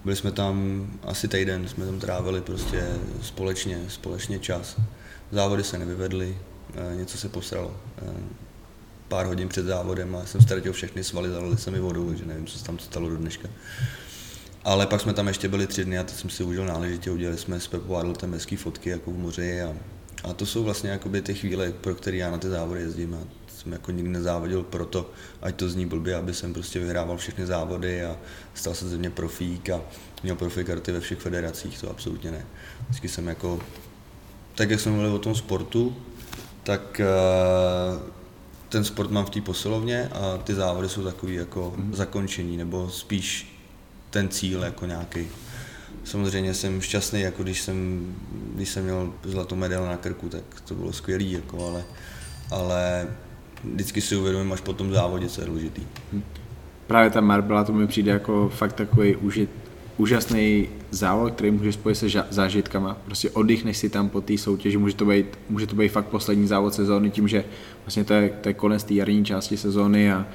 byli 0.05 0.17
jsme 0.17 0.33
tam 0.33 0.87
asi 1.03 1.29
týden, 1.29 1.69
jsme 1.69 1.87
tam 1.87 2.01
trávili 2.01 2.41
prostě 2.41 2.87
společně, 3.23 3.81
společně 3.89 4.39
čas. 4.39 4.77
Závody 5.33 5.65
se 5.65 5.79
nevyvedly, 5.79 6.39
eh, 6.75 6.97
něco 6.97 7.19
se 7.19 7.29
posralo. 7.29 7.77
Eh, 7.99 8.13
pár 9.09 9.27
hodin 9.27 9.49
před 9.49 9.67
závodem 9.67 10.17
a 10.17 10.27
jsem 10.27 10.41
ztratil 10.41 10.73
všechny 10.73 11.05
svaly, 11.05 11.31
zalili 11.31 11.57
se 11.57 11.71
mi 11.71 11.81
vodou, 11.81 12.09
takže 12.09 12.25
nevím, 12.27 12.47
co 12.47 12.59
se 12.59 12.65
tam 12.65 12.79
stalo 12.79 13.09
do 13.09 13.17
dneška. 13.17 13.49
Ale 14.65 14.87
pak 14.87 15.01
jsme 15.01 15.13
tam 15.13 15.29
ještě 15.29 15.49
byli 15.49 15.67
tři 15.67 15.85
dny 15.85 15.99
a 15.99 16.05
teď 16.05 16.17
jsem 16.17 16.31
si 16.31 16.45
užil 16.45 16.65
náležitě, 16.65 17.11
udělali 17.11 17.39
jsme 17.39 17.61
s 17.61 17.67
Pepo 17.67 17.97
Adletem 17.97 18.33
hezký 18.33 18.57
fotky 18.57 18.91
jako 18.91 19.11
v 19.11 19.19
moři 19.19 19.63
a, 19.63 19.75
a 20.25 20.33
to 20.33 20.47
jsou 20.47 20.65
vlastně 20.65 20.91
jakoby 20.91 21.23
ty 21.23 21.35
chvíle, 21.35 21.73
pro 21.73 21.95
které 21.95 22.17
já 22.17 22.31
na 22.31 22.39
ty 22.39 22.49
závody 22.49 22.81
jezdím 22.81 23.15
a 23.15 23.19
jsem 23.65 23.73
jako 23.73 23.91
nikdy 23.91 24.11
nezávodil 24.11 24.63
proto, 24.63 25.11
ať 25.43 25.55
to 25.55 25.69
zní 25.69 25.87
blbě, 25.87 26.17
aby 26.17 26.35
jsem 26.35 26.53
prostě 26.53 26.79
vyhrával 26.79 27.17
všechny 27.17 27.47
závody 27.47 28.05
a 28.05 28.17
stal 28.55 28.75
se 28.75 28.89
ze 28.89 28.97
mě 28.97 29.11
profík 29.11 29.71
a 29.71 29.81
měl 30.23 30.37
profi 30.37 30.65
karty 30.65 30.93
ve 30.93 31.01
všech 31.01 31.19
federacích, 31.19 31.81
to 31.81 31.91
absolutně 31.91 32.31
ne. 32.31 32.47
Vždycky 32.89 33.09
jsem 33.09 33.27
jako, 33.27 33.61
tak 34.55 34.71
jak 34.71 34.81
jsme 34.81 34.93
mluvili 34.93 35.15
o 35.15 35.19
tom 35.19 35.35
sportu, 35.35 35.97
tak 36.63 37.01
uh, 37.01 38.03
ten 38.69 38.85
sport 38.85 39.11
mám 39.11 39.27
v 39.27 39.31
té 39.31 39.41
posilovně 39.41 40.09
a 40.09 40.39
ty 40.45 40.55
závody 40.55 40.89
jsou 40.89 41.05
takový 41.05 41.35
jako 41.35 41.75
mm. 41.77 41.95
zakončení, 41.95 42.57
nebo 42.57 42.91
spíš 42.91 43.59
ten 44.11 44.29
cíl 44.29 44.63
jako 44.63 44.87
nějaký. 44.87 45.29
Samozřejmě 46.05 46.55
jsem 46.55 46.81
šťastný, 46.81 47.21
jako 47.21 47.43
když 47.43 47.61
jsem, 47.63 48.07
když 48.55 48.69
jsem 48.69 48.85
měl 48.85 49.13
zlatou 49.25 49.57
medaili 49.57 49.89
na 49.89 49.97
krku, 49.97 50.29
tak 50.29 50.43
to 50.65 50.75
bylo 50.75 50.93
skvělý, 50.93 51.33
jako, 51.33 51.69
ale, 51.69 51.85
ale 52.51 53.09
vždycky 53.73 54.01
si 54.01 54.17
uvědomím 54.17 54.53
až 54.53 54.61
po 54.61 54.73
tom 54.73 54.93
závodě, 54.93 55.29
co 55.29 55.41
je 55.41 55.47
důležitý. 55.47 55.83
Hm. 56.13 56.23
Právě 56.87 57.11
ta 57.11 57.21
Marbella 57.21 57.65
to 57.65 57.73
mi 57.73 57.87
přijde 57.87 58.13
jako 58.13 58.49
fakt 58.55 58.73
takový 58.73 59.17
užit, 59.17 59.51
úžasný 59.97 60.69
závod, 60.91 61.33
který 61.33 61.51
může 61.51 61.73
spojit 61.73 61.95
se 61.95 62.07
zážitkama. 62.31 62.97
Prostě 63.05 63.31
oddechneš 63.31 63.77
si 63.77 63.91
tam 63.91 64.09
po 64.09 64.21
té 64.21 64.39
soutěži, 64.39 64.77
může 64.77 64.97
to, 64.97 65.05
být, 65.05 65.27
může 65.51 65.67
to 65.67 65.77
být 65.77 65.89
fakt 65.89 66.07
poslední 66.07 66.47
závod 66.47 66.75
sezóny 66.75 67.11
tím, 67.11 67.29
že 67.29 67.45
vlastně 67.85 68.05
to 68.05 68.15
je, 68.15 68.31
to 68.41 68.49
je 68.49 68.55
konec 68.55 68.85
té 68.85 68.95
jarní 68.95 69.25
části 69.25 69.57
sezóny 69.57 70.13
a, 70.13 70.27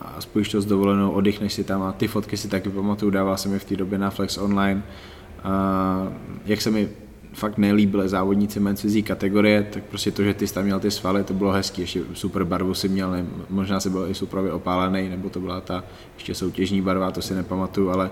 a 0.00 0.20
spojíš 0.20 0.48
to 0.48 0.60
s 0.60 0.66
dovolenou, 0.66 1.10
oddechneš 1.10 1.52
si 1.52 1.64
tam 1.64 1.82
a 1.82 1.92
ty 1.92 2.08
fotky 2.08 2.36
si 2.36 2.48
taky 2.48 2.70
pamatuju, 2.70 3.10
dával 3.10 3.36
jsem 3.36 3.52
je 3.52 3.58
v 3.58 3.64
té 3.64 3.76
době 3.76 3.98
na 3.98 4.10
Flex 4.10 4.38
Online. 4.38 4.82
A 5.42 6.12
jak 6.46 6.60
se 6.60 6.70
mi 6.70 6.88
fakt 7.38 7.58
nelíbily 7.58 8.08
závodníci 8.08 8.60
men's 8.60 8.86
kategorie, 9.04 9.62
tak 9.72 9.82
prostě 9.84 10.10
to, 10.10 10.22
že 10.22 10.34
ty 10.34 10.46
jsi 10.46 10.54
tam 10.54 10.64
měl 10.64 10.80
ty 10.80 10.90
svaly, 10.90 11.24
to 11.24 11.34
bylo 11.34 11.52
hezký, 11.52 11.80
ještě 11.80 12.00
super 12.14 12.44
barvu 12.44 12.74
si 12.74 12.88
měl, 12.88 13.10
ne, 13.10 13.26
možná 13.50 13.80
si 13.80 13.90
byl 13.90 14.06
i 14.10 14.14
super 14.14 14.38
opálený, 14.52 15.08
nebo 15.08 15.30
to 15.30 15.40
byla 15.40 15.60
ta 15.60 15.84
ještě 16.14 16.34
soutěžní 16.34 16.82
barva, 16.82 17.10
to 17.10 17.22
si 17.22 17.34
nepamatuju, 17.34 17.90
ale 17.90 18.10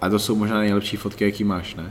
a 0.00 0.08
to 0.08 0.18
jsou 0.18 0.36
možná 0.36 0.58
nejlepší 0.58 0.96
fotky, 0.96 1.24
jaký 1.24 1.44
máš, 1.44 1.74
ne? 1.74 1.90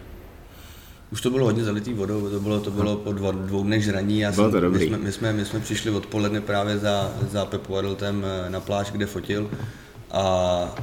Už 1.11 1.21
to 1.21 1.29
bylo 1.29 1.45
hodně 1.45 1.63
zalitý 1.63 1.93
vodou, 1.93 2.29
to 2.29 2.39
bylo, 2.39 2.59
to 2.59 2.71
bylo 2.71 2.95
po 2.95 3.13
dva, 3.13 3.31
dvou 3.31 3.63
dnech 3.63 3.83
žraní. 3.83 4.19
Já 4.19 4.31
bylo 4.31 4.51
to 4.51 4.59
dobrý. 4.59 4.79
My 4.79 4.87
jsme, 4.87 4.97
my, 4.97 5.11
jsme, 5.11 5.33
my 5.33 5.45
jsme 5.45 5.59
přišli 5.59 5.91
odpoledne 5.91 6.41
právě 6.41 6.77
za, 6.77 7.11
za 7.31 7.45
Pepu 7.45 7.77
Adletem 7.77 8.25
eh, 8.25 8.49
na 8.49 8.59
pláž, 8.59 8.91
kde 8.91 9.05
fotil 9.05 9.49
a 10.11 10.75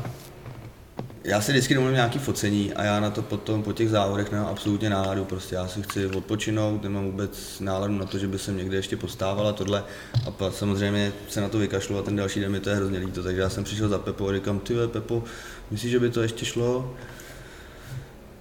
já 1.27 1.41
si 1.41 1.53
vždycky 1.53 1.75
domluvím 1.75 1.95
nějaký 1.95 2.19
focení 2.19 2.73
a 2.73 2.85
já 2.85 3.01
na 3.01 3.11
to 3.11 3.23
potom 3.23 3.63
po 3.63 3.73
těch 3.73 3.91
závodech 3.91 4.33
nemám 4.33 4.49
absolutně 4.49 4.91
náladu, 4.91 5.25
prostě 5.25 5.55
já 5.55 5.69
si 5.69 5.83
chci 5.83 6.07
odpočinout, 6.07 6.83
nemám 6.83 7.05
vůbec 7.05 7.61
náladu 7.61 7.99
na 7.99 8.05
to, 8.05 8.19
že 8.19 8.29
by 8.29 8.39
jsem 8.39 8.57
někde 8.57 8.77
ještě 8.77 8.97
postával 8.97 9.49
a 9.49 9.53
tohle 9.53 9.85
a 10.27 10.31
pak 10.31 10.55
samozřejmě 10.55 11.13
se 11.29 11.41
na 11.41 11.49
to 11.49 11.59
vykašlu 11.59 11.99
a 11.99 12.03
ten 12.03 12.17
další 12.17 12.41
den 12.41 12.53
mi 12.53 12.61
to 12.61 12.71
je 12.71 12.77
hrozně 12.77 12.99
líto, 12.99 13.23
takže 13.23 13.41
já 13.41 13.51
jsem 13.51 13.65
přišel 13.65 13.89
za 13.89 13.99
Pepo 13.99 14.29
a 14.29 14.35
říkám, 14.35 14.59
ty 14.59 14.75
Pepo, 14.87 15.25
myslíš, 15.71 15.93
že 15.93 16.01
by 16.01 16.11
to 16.11 16.23
ještě 16.23 16.45
šlo? 16.45 16.95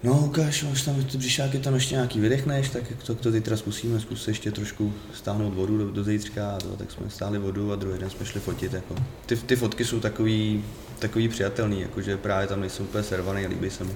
No 0.03 0.19
ukáž, 0.25 0.65
až 0.71 0.81
tam 0.81 1.03
ty 1.03 1.17
břišáky 1.17 1.59
tam 1.59 1.73
ještě 1.73 1.95
nějaký 1.95 2.19
vydechneš, 2.19 2.69
tak 2.69 2.83
to, 3.05 3.15
to 3.15 3.31
zítra 3.31 3.57
zkusíme, 3.57 3.99
zkus 3.99 4.27
ještě 4.27 4.51
trošku 4.51 4.93
stáhnout 5.13 5.53
vodu 5.53 5.77
do, 5.77 5.91
do 5.91 6.03
zítřka 6.03 6.51
a 6.51 6.57
to, 6.57 6.67
tak 6.67 6.91
jsme 6.91 7.09
stáhli 7.09 7.39
vodu 7.39 7.73
a 7.73 7.75
druhý 7.75 7.99
den 7.99 8.09
jsme 8.09 8.25
šli 8.25 8.39
fotit. 8.39 8.73
Jako. 8.73 8.95
Ty, 9.25 9.36
ty 9.36 9.55
fotky 9.55 9.86
jsou 9.86 9.99
takový, 9.99 10.63
takový 11.00 11.30
přijatelný, 11.30 11.82
jakože 11.82 12.18
právě 12.18 12.48
tam 12.48 12.60
nejsou 12.60 12.84
úplně 12.84 13.04
servaný 13.04 13.48
líbí 13.48 13.70
se 13.70 13.84
mi. 13.84 13.91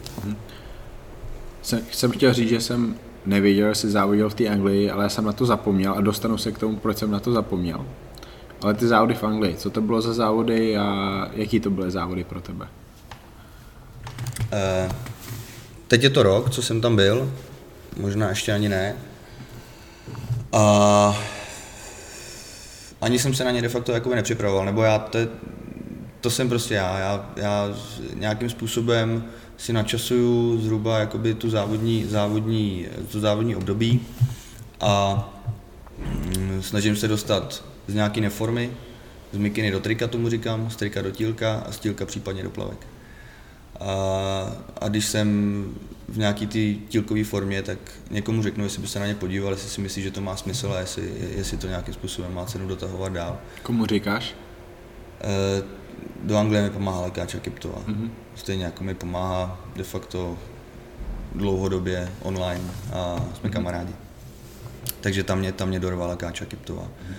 Jsem, 1.61 1.79
jsem 1.91 2.11
chtěl 2.11 2.33
říct, 2.33 2.49
že 2.49 2.61
jsem 2.61 2.95
nevěděl, 3.25 3.67
jestli 3.67 3.89
závodil 3.89 4.29
v 4.29 4.33
té 4.33 4.47
Anglii, 4.47 4.91
ale 4.91 5.03
já 5.03 5.09
jsem 5.09 5.25
na 5.25 5.33
to 5.33 5.45
zapomněl 5.45 5.93
a 5.93 6.01
dostanu 6.01 6.37
se 6.37 6.51
k 6.51 6.57
tomu, 6.57 6.77
proč 6.77 6.97
jsem 6.97 7.11
na 7.11 7.19
to 7.19 7.31
zapomněl. 7.31 7.85
Ale 8.61 8.73
ty 8.73 8.87
závody 8.87 9.13
v 9.13 9.23
Anglii, 9.23 9.55
co 9.55 9.69
to 9.69 9.81
bylo 9.81 10.01
za 10.01 10.13
závody 10.13 10.77
a 10.77 11.27
jaký 11.33 11.59
to 11.59 11.69
byly 11.69 11.91
závody 11.91 12.23
pro 12.23 12.41
tebe? 12.41 12.67
Uh, 14.53 14.91
Teď 15.89 16.03
je 16.03 16.09
to 16.09 16.23
rok, 16.23 16.49
co 16.49 16.61
jsem 16.61 16.81
tam 16.81 16.95
byl, 16.95 17.33
možná 17.97 18.29
ještě 18.29 18.53
ani 18.53 18.69
ne. 18.69 18.95
A 20.51 21.17
ani 23.01 23.19
jsem 23.19 23.33
se 23.33 23.43
na 23.43 23.51
ně 23.51 23.61
de 23.61 23.69
facto 23.69 23.91
jakoby 23.91 24.15
nepřipravoval, 24.15 24.65
nebo 24.65 24.83
já, 24.83 24.99
to, 24.99 25.19
to 26.21 26.29
jsem 26.29 26.49
prostě 26.49 26.73
já, 26.73 26.99
já, 26.99 27.29
já 27.35 27.69
nějakým 28.13 28.49
způsobem 28.49 29.23
si 29.57 29.73
načasuju 29.73 30.61
zhruba 30.61 30.99
jakoby 30.99 31.33
tu 31.33 31.49
závodní, 31.49 32.05
závodní, 32.05 32.87
tu 33.11 33.19
závodní 33.19 33.55
období 33.55 34.01
a 34.81 35.23
mm, 35.97 36.63
snažím 36.63 36.95
se 36.95 37.07
dostat 37.07 37.63
z 37.87 37.93
nějaké 37.93 38.21
neformy, 38.21 38.71
z 39.31 39.37
mikiny 39.37 39.71
do 39.71 39.79
trika 39.79 40.07
tomu 40.07 40.29
říkám, 40.29 40.69
z 40.69 40.75
trika 40.75 41.01
do 41.01 41.11
tílka 41.11 41.63
a 41.67 41.71
z 41.71 41.79
tílka 41.79 42.05
případně 42.05 42.43
do 42.43 42.49
plavek. 42.49 42.87
A, 43.79 43.93
a 44.81 44.87
když 44.87 45.05
jsem 45.05 45.65
v 46.07 46.17
nějaký 46.17 46.47
ty 46.47 46.79
tílkové 46.89 47.23
formě, 47.23 47.61
tak 47.61 47.77
někomu 48.11 48.43
řeknu, 48.43 48.63
jestli 48.63 48.81
by 48.81 48.87
se 48.87 48.99
na 48.99 49.07
ně 49.07 49.15
podíval, 49.15 49.51
jestli 49.51 49.69
si 49.69 49.81
myslí, 49.81 50.03
že 50.03 50.11
to 50.11 50.21
má 50.21 50.35
smysl 50.35 50.73
a 50.77 50.79
jestli, 50.79 51.13
jestli 51.37 51.57
to 51.57 51.67
nějakým 51.67 51.93
způsobem 51.93 52.33
má 52.33 52.45
cenu 52.45 52.67
dotahovat 52.67 53.13
dál. 53.13 53.37
Komu 53.63 53.85
říkáš? 53.85 54.35
E, 55.21 55.78
do 56.23 56.37
Anglie 56.37 56.63
mi 56.63 56.69
pomáhá 56.69 57.01
Lekáča 57.01 57.39
Kiptová. 57.39 57.79
Mm-hmm. 57.79 58.09
Stejně 58.35 58.65
jako 58.65 58.83
mi 58.83 58.93
pomáhá 58.93 59.59
de 59.75 59.83
facto 59.83 60.37
dlouhodobě 61.35 62.11
online 62.21 62.63
a 62.93 63.15
jsme 63.15 63.49
mm-hmm. 63.49 63.53
kamarádi. 63.53 63.93
Takže 65.01 65.23
tam 65.23 65.39
mě, 65.39 65.51
tam 65.51 65.69
mě 65.69 65.79
dorvala 65.79 66.15
Káča 66.15 66.45
Kiptová. 66.45 66.83
Mm-hmm. 66.83 67.15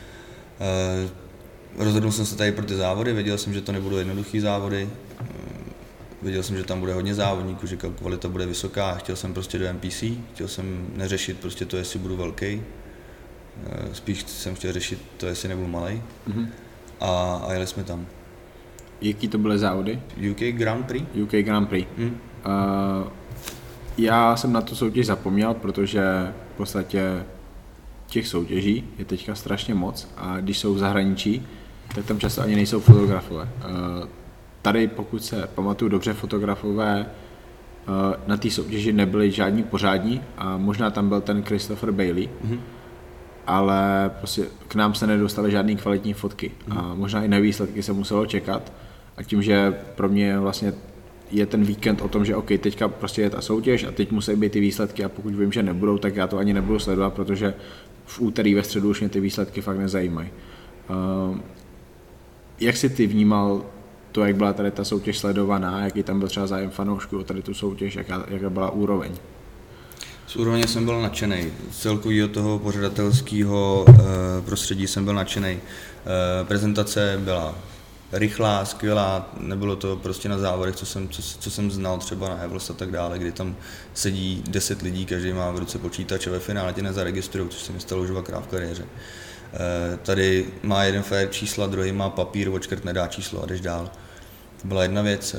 E, 1.78 1.85
rozhodl 1.85 2.12
jsem 2.12 2.26
se 2.26 2.37
tady 2.37 2.53
pro 2.53 2.66
ty 2.66 2.76
závody, 2.76 3.12
věděl 3.12 3.39
jsem, 3.39 3.55
že 3.55 3.61
to 3.61 3.72
nebudou 3.72 3.97
jednoduché 3.97 4.41
závody, 4.41 4.91
Viděl 6.22 6.43
jsem, 6.43 6.57
že 6.57 6.64
tam 6.64 6.81
bude 6.81 6.95
hodně 6.95 7.14
závodníků, 7.14 7.66
že 7.66 7.76
kvalita 7.76 8.28
bude 8.28 8.47
vysoká, 8.47 8.95
chtěl 8.95 9.16
jsem 9.16 9.35
prostě 9.35 9.59
do 9.59 9.72
NPC, 9.72 10.05
chtěl 10.35 10.49
jsem 10.49 10.87
neřešit 10.97 11.41
prostě 11.41 11.64
to, 11.64 11.76
jestli 11.76 11.99
budu 11.99 12.16
velký, 12.16 12.62
eh, 13.66 13.95
spíš 13.95 14.24
jsem 14.28 14.55
chtěl 14.55 14.72
řešit 14.72 15.03
to, 15.16 15.26
jestli 15.26 15.49
nebudu 15.49 15.68
malý. 15.68 16.03
Mm-hmm. 16.28 16.49
A, 17.01 17.43
a 17.47 17.53
jeli 17.53 17.66
jsme 17.66 17.85
tam. 17.85 18.07
Jaký 19.01 19.28
to 19.28 19.38
byly 19.38 19.59
závody? 19.59 20.01
UK 20.30 20.40
Grand 20.40 20.86
Prix. 20.86 21.22
UK 21.22 21.30
Grand 21.30 21.68
Prix. 21.68 21.88
Mm. 21.98 22.05
Uh, 22.07 22.12
já 23.98 24.36
jsem 24.36 24.53
na 24.53 24.61
tu 24.61 24.74
soutěž 24.74 25.07
zapomněl, 25.07 25.55
protože 25.55 26.32
v 26.55 26.57
podstatě 26.57 27.24
těch 28.07 28.28
soutěží 28.28 28.84
je 28.98 29.05
teďka 29.05 29.34
strašně 29.34 29.74
moc 29.74 30.09
a 30.16 30.40
když 30.40 30.59
jsou 30.59 30.74
v 30.74 30.78
zahraničí, 30.78 31.46
tak 31.94 32.05
tam 32.05 32.18
často 32.18 32.42
ani 32.42 32.57
nejsou 32.57 32.80
fotografové. 32.80 33.42
Uh, 33.42 34.09
tady, 34.62 34.88
pokud 34.88 35.24
se 35.24 35.48
pamatuju 35.55 35.88
dobře, 35.88 36.12
fotografové 36.12 37.07
na 38.26 38.36
té 38.36 38.51
soutěži 38.51 38.92
nebyli 38.92 39.30
žádní 39.30 39.62
pořádní 39.62 40.22
a 40.38 40.57
možná 40.57 40.90
tam 40.90 41.09
byl 41.09 41.20
ten 41.20 41.42
Christopher 41.42 41.92
Bailey, 41.92 42.28
mm-hmm. 42.44 42.61
ale 43.46 44.11
prostě 44.18 44.46
k 44.68 44.74
nám 44.74 44.94
se 44.94 45.07
nedostaly 45.07 45.51
žádné 45.51 45.74
kvalitní 45.74 46.14
fotky 46.14 46.51
a 46.70 46.94
možná 46.94 47.22
i 47.24 47.28
na 47.28 47.38
výsledky 47.38 47.82
se 47.82 47.92
muselo 47.92 48.26
čekat 48.26 48.72
a 49.20 49.22
tím, 49.22 49.42
že 49.42 49.74
pro 49.94 50.08
mě 50.08 50.38
vlastně 50.38 50.72
je 51.30 51.46
ten 51.46 51.64
víkend 51.64 52.00
o 52.02 52.08
tom, 52.08 52.24
že 52.24 52.36
OK, 52.36 52.46
teďka 52.46 52.88
prostě 52.88 53.22
je 53.22 53.30
ta 53.30 53.40
soutěž 53.40 53.84
a 53.84 53.90
teď 53.90 54.10
musí 54.10 54.36
být 54.36 54.52
ty 54.52 54.60
výsledky 54.60 55.04
a 55.04 55.08
pokud 55.08 55.34
vím, 55.34 55.52
že 55.52 55.62
nebudou, 55.62 55.98
tak 55.98 56.16
já 56.16 56.26
to 56.26 56.38
ani 56.38 56.52
nebudu 56.52 56.78
sledovat, 56.78 57.14
protože 57.14 57.54
v 58.06 58.20
úterý 58.20 58.54
ve 58.54 58.62
středu 58.62 58.90
už 58.90 59.00
mě 59.00 59.08
ty 59.08 59.20
výsledky 59.20 59.60
fakt 59.60 59.78
nezajímají. 59.78 60.28
Uh, 61.30 61.38
jak 62.60 62.76
jsi 62.76 62.88
ty 62.88 63.06
vnímal 63.06 63.62
to, 64.12 64.24
jak 64.24 64.36
byla 64.36 64.52
tady 64.52 64.70
ta 64.70 64.84
soutěž 64.84 65.18
sledovaná, 65.18 65.84
jaký 65.84 66.02
tam 66.02 66.18
byl 66.18 66.28
třeba 66.28 66.46
zájem 66.46 66.70
fanoušků 66.70 67.18
o 67.18 67.24
tady 67.24 67.42
tu 67.42 67.54
soutěž, 67.54 67.96
jaká, 67.96 68.24
jaká 68.28 68.50
byla 68.50 68.70
úroveň? 68.70 69.12
Z 70.26 70.36
úrovně 70.36 70.66
jsem 70.66 70.84
byl 70.84 71.02
nadšený. 71.02 71.52
Z 71.70 71.78
celkového 71.78 72.28
toho 72.28 72.58
pořadatelského 72.58 73.84
e, 73.88 73.92
prostředí 74.42 74.86
jsem 74.86 75.04
byl 75.04 75.14
nadšený. 75.14 75.48
E, 75.48 75.58
prezentace 76.44 77.20
byla 77.24 77.54
rychlá, 78.12 78.64
skvělá, 78.64 79.30
nebylo 79.40 79.76
to 79.76 79.96
prostě 79.96 80.28
na 80.28 80.38
závodech, 80.38 80.76
co 80.76 80.86
jsem, 80.86 81.08
co, 81.08 81.22
co 81.22 81.50
jsem 81.50 81.70
znal 81.70 81.98
třeba 81.98 82.28
na 82.28 82.36
Evels 82.36 82.70
a 82.70 82.72
tak 82.72 82.90
dále, 82.90 83.18
kdy 83.18 83.32
tam 83.32 83.56
sedí 83.94 84.42
10 84.48 84.82
lidí, 84.82 85.06
každý 85.06 85.32
má 85.32 85.50
v 85.50 85.58
ruce 85.58 85.78
počítač 85.78 86.26
a 86.26 86.30
ve 86.30 86.38
finále 86.38 86.72
tě 86.72 86.82
nezaregistrují, 86.82 87.48
což 87.48 87.61
se 87.61 87.72
mi 87.72 87.80
stalo 87.80 88.02
už 88.02 88.08
dvakrát 88.08 88.40
v 88.40 88.46
kariéře. 88.46 88.84
E, 88.84 89.96
tady 89.96 90.46
má 90.62 90.84
jeden 90.84 91.02
fair 91.02 91.30
čísla, 91.30 91.66
druhý 91.66 91.92
má 91.92 92.11
papír, 92.11 92.48
očkrt 92.48 92.84
nedá 92.84 93.06
číslo 93.06 93.42
a 93.42 93.46
jdeš 93.46 93.61
dál. 93.61 93.90
To 94.62 94.68
byla 94.68 94.82
jedna 94.82 95.02
věc. 95.02 95.34
Eh, 95.34 95.38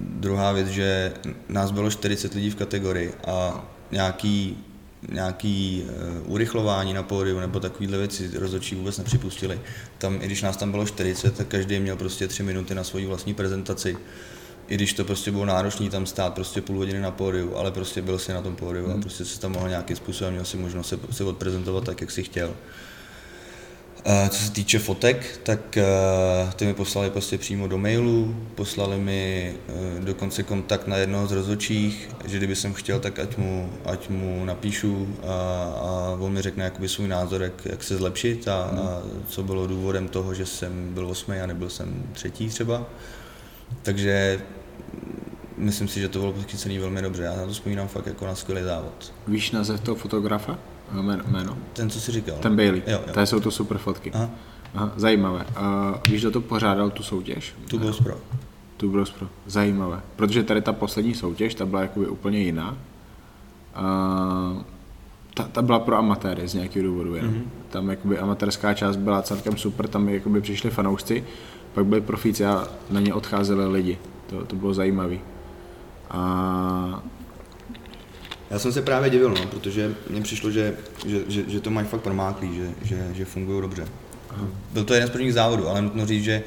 druhá 0.00 0.52
věc, 0.52 0.68
že 0.68 1.12
nás 1.48 1.70
bylo 1.70 1.90
40 1.90 2.34
lidí 2.34 2.50
v 2.50 2.56
kategorii 2.56 3.14
a 3.26 3.64
nějaký, 3.92 4.64
nějaký 5.12 5.84
eh, 5.86 6.20
urychlování 6.20 6.92
na 6.92 7.02
pódiu 7.02 7.40
nebo 7.40 7.60
takovéhle 7.60 7.98
věci 7.98 8.30
rozhodčí 8.34 8.74
vůbec 8.74 8.98
nepřipustili. 8.98 9.60
Tam, 9.98 10.18
i 10.22 10.26
když 10.26 10.42
nás 10.42 10.56
tam 10.56 10.70
bylo 10.70 10.86
40, 10.86 11.36
tak 11.36 11.46
každý 11.46 11.80
měl 11.80 11.96
prostě 11.96 12.28
3 12.28 12.42
minuty 12.42 12.74
na 12.74 12.84
svoji 12.84 13.06
vlastní 13.06 13.34
prezentaci. 13.34 13.96
I 14.68 14.74
když 14.74 14.92
to 14.92 15.04
prostě 15.04 15.30
bylo 15.30 15.44
náročné 15.44 15.90
tam 15.90 16.06
stát 16.06 16.34
prostě 16.34 16.60
půl 16.60 16.76
hodiny 16.76 17.00
na 17.00 17.10
pódiu, 17.10 17.56
ale 17.56 17.70
prostě 17.70 18.02
byl 18.02 18.18
si 18.18 18.32
na 18.32 18.42
tom 18.42 18.56
pódiu 18.56 18.86
hmm. 18.86 18.98
a 18.98 19.00
prostě 19.00 19.24
se 19.24 19.40
tam 19.40 19.52
mohl 19.52 19.68
nějakým 19.68 19.96
způsobem, 19.96 20.32
měl 20.32 20.44
si 20.44 20.56
možnost 20.56 20.88
se, 20.88 20.98
se 21.10 21.24
odprezentovat 21.24 21.84
tak, 21.84 22.00
jak 22.00 22.10
si 22.10 22.22
chtěl. 22.22 22.54
Co 24.28 24.38
se 24.38 24.50
týče 24.50 24.78
fotek, 24.78 25.40
tak 25.42 25.76
eh, 25.76 25.84
ty 26.56 26.66
mi 26.66 26.74
poslali 26.74 27.10
prostě 27.10 27.38
přímo 27.38 27.68
do 27.68 27.78
mailu, 27.78 28.36
poslali 28.54 28.98
mi 28.98 29.54
eh, 29.68 30.00
dokonce 30.00 30.42
kontakt 30.42 30.86
na 30.86 30.96
jednoho 30.96 31.26
z 31.26 31.32
rozhodčích, 31.32 32.10
že 32.24 32.36
kdyby 32.36 32.56
jsem 32.56 32.74
chtěl, 32.74 33.00
tak 33.00 33.18
ať 33.18 33.36
mu, 33.36 33.72
ať 33.84 34.08
mu 34.08 34.44
napíšu 34.44 35.16
a, 35.22 35.32
a 35.82 36.16
on 36.20 36.32
mi 36.32 36.42
řekne 36.42 36.64
jakoby 36.64 36.88
svůj 36.88 37.08
názor, 37.08 37.42
jak, 37.42 37.66
jak 37.66 37.84
se 37.84 37.96
zlepšit 37.96 38.48
a, 38.48 38.62
a 38.64 39.02
co 39.28 39.42
bylo 39.42 39.66
důvodem 39.66 40.08
toho, 40.08 40.34
že 40.34 40.46
jsem 40.46 40.94
byl 40.94 41.08
osmý 41.08 41.36
a 41.36 41.46
nebyl 41.46 41.70
jsem 41.70 42.02
třetí 42.12 42.48
třeba. 42.48 42.86
Takže 43.82 44.40
myslím 45.56 45.88
si, 45.88 46.00
že 46.00 46.08
to 46.08 46.18
bylo 46.18 46.32
podchycený 46.32 46.78
velmi 46.78 47.02
dobře. 47.02 47.22
Já 47.22 47.36
na 47.36 47.46
to 47.46 47.52
vzpomínám 47.52 47.88
fakt 47.88 48.06
jako 48.06 48.26
na 48.26 48.34
skvělý 48.34 48.62
závod. 48.62 49.12
Víš 49.26 49.50
název 49.50 49.80
toho 49.80 49.94
fotografa? 49.94 50.58
Jméno? 50.92 51.56
Ten, 51.72 51.90
co 51.90 52.00
jsi 52.00 52.12
říkal. 52.12 52.36
Ten 52.40 52.56
Bailey. 52.56 52.82
Jo, 52.86 53.00
jo. 53.06 53.12
Tady 53.12 53.26
jsou 53.26 53.40
to 53.40 53.50
super 53.50 53.78
fotky. 53.78 54.12
Aha. 54.14 54.30
Aha, 54.74 54.92
zajímavé. 54.96 55.46
Uh, 55.50 55.96
víš, 56.10 56.20
kdo 56.20 56.30
to 56.30 56.40
pořádal, 56.40 56.90
tu 56.90 57.02
soutěž? 57.02 57.54
Tu 57.70 57.78
Bros 57.78 58.00
Pro. 58.00 58.18
Tu 58.76 58.90
Bros 58.90 59.10
Pro. 59.10 59.28
Zajímavé. 59.46 60.00
Protože 60.16 60.42
tady 60.42 60.62
ta 60.62 60.72
poslední 60.72 61.14
soutěž, 61.14 61.54
ta 61.54 61.66
byla 61.66 61.82
jakoby 61.82 62.06
úplně 62.06 62.38
jiná. 62.38 62.70
Uh, 62.70 64.62
ta, 65.34 65.42
ta 65.42 65.62
byla 65.62 65.78
pro 65.78 65.96
amatéry 65.96 66.48
z 66.48 66.54
nějakého 66.54 66.86
důvodu 66.86 67.14
jenom. 67.14 67.34
Mm-hmm. 67.34 67.70
Tam 67.70 67.90
jakoby 67.90 68.18
amatérská 68.18 68.74
část 68.74 68.96
byla 68.96 69.22
celkem 69.22 69.56
super, 69.56 69.88
tam 69.88 70.08
jakoby 70.08 70.40
přišli 70.40 70.70
fanoušci, 70.70 71.24
pak 71.74 71.86
byli 71.86 72.00
profíci 72.00 72.46
a 72.46 72.68
na 72.90 73.00
ně 73.00 73.14
odcházeli 73.14 73.68
lidi. 73.68 73.98
To, 74.26 74.44
to 74.44 74.56
bylo 74.56 74.74
zajímavé. 74.74 75.16
A 76.10 77.02
já 78.50 78.58
jsem 78.58 78.72
se 78.72 78.82
právě 78.82 79.10
divil, 79.10 79.30
no, 79.30 79.46
protože 79.46 79.94
mně 80.10 80.20
přišlo, 80.20 80.50
že, 80.50 80.74
že, 81.06 81.20
že, 81.28 81.44
že 81.48 81.60
to 81.60 81.70
mají 81.70 81.86
fakt 81.86 82.00
promáklý, 82.00 82.56
že, 82.56 82.70
že, 82.82 83.14
že 83.14 83.24
fungují 83.24 83.62
dobře. 83.62 83.84
Aha. 84.30 84.46
Byl 84.72 84.84
to 84.84 84.94
jeden 84.94 85.08
z 85.08 85.12
prvních 85.12 85.34
závodů, 85.34 85.68
ale 85.68 85.82
nutno 85.82 86.06
říct, 86.06 86.24
že 86.24 86.42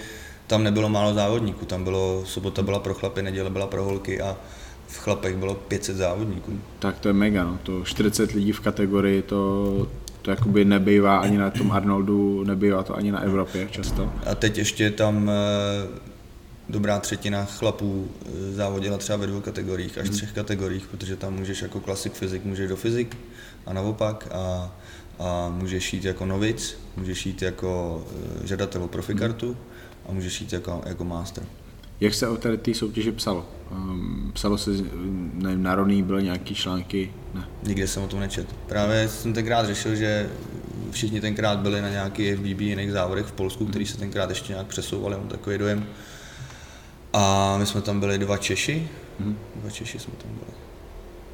tam 0.47 0.63
nebylo 0.63 0.89
málo 0.89 1.13
závodníků. 1.13 1.65
Tam 1.65 1.83
bylo, 1.83 2.23
sobota 2.25 2.61
byla 2.61 2.79
pro 2.79 2.93
chlapy, 2.93 3.21
neděle 3.21 3.49
byla 3.49 3.67
pro 3.67 3.83
holky 3.83 4.21
a 4.21 4.37
v 4.87 4.97
chlapech 4.97 5.37
bylo 5.37 5.55
500 5.55 5.95
závodníků. 5.95 6.59
Tak 6.79 6.99
to 6.99 7.07
je 7.07 7.13
mega, 7.13 7.43
no. 7.43 7.59
to 7.63 7.83
40 7.83 8.31
lidí 8.31 8.51
v 8.51 8.59
kategorii, 8.59 9.21
to, 9.21 9.87
to 10.21 10.31
jakoby 10.31 10.65
nebývá 10.65 11.17
ani 11.17 11.37
na 11.37 11.49
tom 11.49 11.71
Arnoldu, 11.71 12.43
nebývá 12.43 12.83
to 12.83 12.95
ani 12.95 13.11
na 13.11 13.19
Evropě 13.19 13.67
často. 13.71 14.13
A 14.25 14.35
teď 14.35 14.57
ještě 14.57 14.91
tam 14.91 15.29
eh, 15.29 15.99
dobrá 16.69 16.99
třetina 16.99 17.45
chlapů 17.45 18.07
eh, 18.25 18.53
závodila 18.53 18.97
třeba 18.97 19.17
ve 19.17 19.27
dvou 19.27 19.41
kategoriích, 19.41 19.97
až 19.97 20.07
hmm. 20.07 20.17
třech 20.17 20.31
kategoriích, 20.31 20.87
protože 20.87 21.15
tam 21.15 21.33
můžeš 21.33 21.61
jako 21.61 21.79
klasik 21.79 22.13
fyzik, 22.13 22.45
můžeš 22.45 22.69
do 22.69 22.75
fyzik 22.75 23.17
a 23.65 23.73
naopak 23.73 24.27
a, 24.31 24.75
a 25.19 25.49
můžeš 25.49 25.93
jít 25.93 26.05
jako 26.05 26.25
novic, 26.25 26.77
můžeš 26.97 27.25
jít 27.25 27.41
jako 27.41 28.03
eh, 28.43 28.47
žadatel 28.47 28.83
o 28.83 28.87
profikartu 28.87 29.47
hmm. 29.47 29.57
a 30.09 30.11
můžeš 30.11 30.41
jít 30.41 30.53
jako, 30.53 30.81
jako 30.85 31.03
master. 31.03 31.43
Jak 32.01 32.13
se 32.13 32.27
o 32.27 32.37
tady 32.37 32.57
té 32.57 32.73
soutěži 32.73 33.11
psalo? 33.11 33.45
Um, 33.71 34.31
psalo 34.33 34.57
se, 34.57 34.71
nevím, 35.33 35.63
na 35.63 35.75
Roný 35.75 36.03
byly 36.03 36.23
nějaký 36.23 36.55
články? 36.55 37.13
Ne. 37.33 37.47
Nikde 37.63 37.87
jsem 37.87 38.03
o 38.03 38.07
tom 38.07 38.19
nečet. 38.19 38.55
Právě 38.67 39.09
jsem 39.09 39.33
tenkrát 39.33 39.65
řešil, 39.65 39.95
že 39.95 40.29
všichni 40.91 41.21
tenkrát 41.21 41.59
byli 41.59 41.81
na 41.81 41.89
nějaký 41.89 42.35
FBB 42.35 42.61
jiných 42.61 42.91
závodech 42.91 43.25
v 43.25 43.31
Polsku, 43.31 43.65
který 43.65 43.85
se 43.85 43.97
tenkrát 43.97 44.29
ještě 44.29 44.53
nějak 44.53 44.67
přesouvali, 44.67 45.17
mám 45.17 45.27
takový 45.27 45.57
dojem. 45.57 45.85
A 47.13 47.57
my 47.57 47.65
jsme 47.65 47.81
tam 47.81 47.99
byli 47.99 48.17
dva 48.17 48.37
Češi, 48.37 48.89
hmm. 49.19 49.37
dva 49.55 49.69
Češi 49.69 49.99
jsme 49.99 50.13
tam 50.23 50.31
byli, 50.31 50.57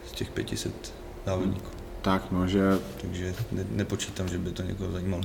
z 0.08 0.12
těch 0.12 0.30
500 0.30 0.94
závodníků. 1.26 1.70
Tak, 2.02 2.32
no, 2.32 2.48
že... 2.48 2.80
Takže 3.02 3.36
ne, 3.52 3.66
nepočítám, 3.72 4.28
že 4.28 4.38
by 4.38 4.52
to 4.52 4.64
někoho 4.64 4.92
zajímalo. 4.92 5.24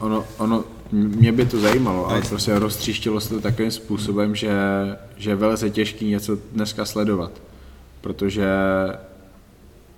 Ono, 0.00 0.24
ono, 0.38 0.64
mě 0.92 1.32
by 1.32 1.46
to 1.46 1.60
zajímalo, 1.60 2.06
ale 2.06 2.20
prostě 2.20 2.58
roztříštilo 2.58 3.20
se 3.20 3.28
to 3.28 3.40
takovým 3.40 3.70
způsobem, 3.70 4.34
že, 4.34 4.50
že 5.16 5.30
je 5.30 5.36
velice 5.36 5.70
těžký 5.70 6.06
něco 6.06 6.38
dneska 6.52 6.84
sledovat. 6.84 7.32
Protože 8.00 8.46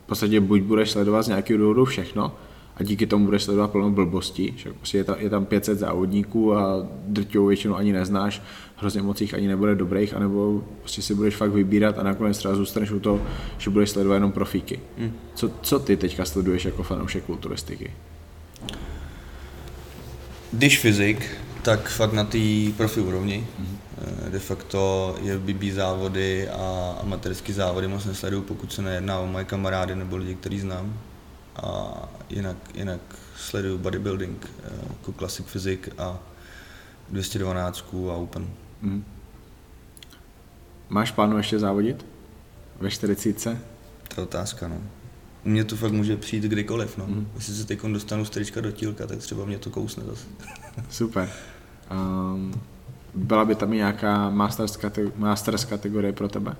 v 0.05 0.07
podstatě 0.07 0.41
buď 0.41 0.61
budeš 0.61 0.91
sledovat 0.91 1.23
z 1.23 1.29
nějakého 1.29 1.59
důvodu 1.59 1.85
všechno, 1.85 2.33
a 2.81 2.83
díky 2.83 3.07
tomu 3.07 3.25
budeš 3.25 3.43
sledovat 3.43 3.71
plno 3.71 3.91
blbostí, 3.91 4.55
že 4.57 4.73
prostě 4.73 4.99
je, 4.99 5.05
ta, 5.05 5.17
je 5.19 5.31
tam 5.31 5.45
500 5.45 5.79
závodníků 5.79 6.55
a 6.55 6.87
drtivou 7.07 7.47
většinu 7.47 7.77
ani 7.77 7.93
neznáš, 7.93 8.43
hrozně 8.77 9.03
moc 9.03 9.21
jich 9.21 9.35
ani 9.35 9.49
nebude 9.49 9.75
dobrých, 9.75 10.15
anebo 10.15 10.65
prostě 10.81 11.03
si 11.03 11.15
budeš 11.15 11.37
fakt 11.37 11.53
vybírat 11.53 11.99
a 11.99 12.03
nakonec 12.03 12.39
třeba 12.39 12.55
zůstaneš 12.55 12.91
u 12.91 13.01
toho, 13.01 13.23
že 13.59 13.71
budeš 13.71 13.91
sledovat 13.91 14.15
jenom 14.15 14.33
profíky. 14.33 14.81
Hmm. 14.99 15.13
Co, 15.35 15.51
co 15.63 15.79
ty 15.79 15.97
teďka 15.97 16.25
sleduješ 16.25 16.65
jako 16.65 16.83
fanoušek 16.83 17.25
kulturistiky? 17.25 17.91
Když 20.53 20.79
fyzik, 20.79 21.27
tak 21.63 21.89
fakt 21.89 22.13
na 22.13 22.25
té 22.25 22.39
profi 22.77 23.01
úrovni. 23.01 23.47
Mm-hmm. 23.61 24.31
De 24.31 24.39
facto 24.39 25.15
je 25.23 25.39
BB 25.39 25.63
závody 25.73 26.49
a 26.49 26.97
amatérské 27.03 27.53
závody 27.53 27.89
moc 27.89 28.05
nesleduju, 28.05 28.43
pokud 28.43 28.73
se 28.73 28.83
nejedná 28.83 29.19
o 29.19 29.27
moje 29.27 29.45
kamarády 29.45 29.97
nebo 29.97 30.17
lidi, 30.17 30.35
který 30.35 30.61
znám 30.61 30.95
a 31.57 31.93
jinak, 32.31 32.57
jinak 32.75 33.01
sleduju 33.37 33.79
bodybuilding, 33.79 34.47
jako 34.91 35.13
classic 35.13 35.47
physic 35.47 35.81
a 35.99 36.19
212 37.09 37.85
a 38.11 38.15
open. 38.15 38.49
Mm. 38.83 39.05
Máš 40.89 41.11
plánu 41.11 41.37
ještě 41.37 41.59
závodit? 41.59 42.07
Ve 42.81 42.91
40? 42.91 43.59
To 44.15 44.21
je 44.21 44.25
otázka, 44.25 44.69
no. 44.69 44.77
Mně 45.45 45.65
to 45.65 45.77
fakt 45.77 45.93
může 45.93 46.17
přijít 46.17 46.45
kdykoliv, 46.45 46.99
no. 46.99 47.07
Mm. 47.07 47.29
Jestli 47.35 47.55
se 47.55 47.67
teď 47.67 47.83
dostanu 47.83 48.25
z 48.25 48.31
trička 48.31 48.61
do 48.61 48.73
tílka, 48.73 49.07
tak 49.07 49.19
třeba 49.19 49.45
mě 49.45 49.59
to 49.59 49.71
kousne 49.71 50.05
zase. 50.05 50.27
Super. 50.91 51.31
Um, 51.91 52.61
byla 53.15 53.45
by 53.45 53.55
tam 53.55 53.73
i 53.73 53.77
nějaká 53.77 54.31
masters, 54.31 54.79
kate- 54.79 55.13
masters 55.17 55.65
kategorie 55.65 56.13
pro 56.13 56.29
tebe? 56.29 56.57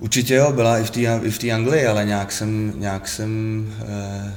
Určitě 0.00 0.34
jo, 0.34 0.52
byla 0.52 0.78
i 0.78 0.84
v 0.84 0.90
té 0.90 1.00
i 1.00 1.30
v 1.30 1.38
té 1.38 1.50
Anglii, 1.50 1.86
ale 1.86 2.04
nějak 2.04 2.32
jsem, 2.32 2.72
nějak 2.76 3.08
jsem, 3.08 3.66
eh, 3.88 4.34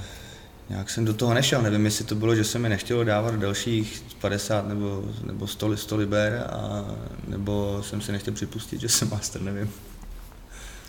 nějak 0.69 0.89
jsem 0.89 1.05
do 1.05 1.13
toho 1.13 1.33
nešel. 1.33 1.61
Nevím, 1.61 1.85
jestli 1.85 2.05
to 2.05 2.15
bylo, 2.15 2.35
že 2.35 2.43
se 2.43 2.59
mi 2.59 2.69
nechtělo 2.69 3.03
dávat 3.03 3.35
dalších 3.35 4.03
50 4.21 4.67
nebo, 4.67 5.03
nebo 5.25 5.47
100, 5.47 5.77
100 5.77 5.97
liber, 5.97 6.47
a, 6.49 6.85
nebo 7.27 7.83
jsem 7.83 8.01
si 8.01 8.11
nechtěl 8.11 8.33
připustit, 8.33 8.81
že 8.81 8.89
jsem 8.89 9.09
master, 9.09 9.41
nevím. 9.41 9.71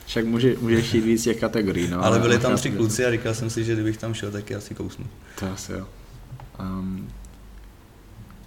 Však 0.07 0.25
může, 0.25 0.55
můžeš 0.61 0.95
jít 0.95 1.05
víc 1.05 1.23
těch 1.23 1.41
kategorií, 1.41 1.89
no. 1.89 2.05
Ale 2.05 2.19
byli 2.19 2.39
tam 2.39 2.57
tři 2.57 2.71
kluci 2.71 3.05
a 3.05 3.11
říkal 3.11 3.35
jsem 3.35 3.51
si, 3.51 3.65
že 3.65 3.75
kdybych 3.75 3.97
tam 3.97 4.15
šel, 4.15 4.31
tak 4.31 4.51
je 4.51 4.57
asi 4.57 4.75
kousnu. 4.75 5.07
To 5.39 5.53
asi 5.53 5.73
jo. 5.73 5.87
Um, 6.61 7.09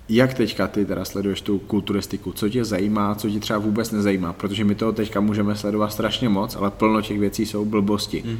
jak 0.09 0.33
teďka 0.33 0.67
ty 0.67 0.85
teda 0.85 1.05
sleduješ 1.05 1.41
tu 1.41 1.59
kulturistiku? 1.59 2.31
Co 2.31 2.49
tě 2.49 2.65
zajímá, 2.65 3.15
co 3.15 3.29
tě 3.29 3.39
třeba 3.39 3.59
vůbec 3.59 3.91
nezajímá? 3.91 4.33
Protože 4.33 4.63
my 4.63 4.75
toho 4.75 4.91
teďka 4.91 5.19
můžeme 5.19 5.55
sledovat 5.55 5.89
strašně 5.89 6.29
moc, 6.29 6.55
ale 6.55 6.71
plno 6.71 7.01
těch 7.01 7.19
věcí 7.19 7.45
jsou 7.45 7.65
blbosti. 7.65 8.21
Hmm. 8.25 8.39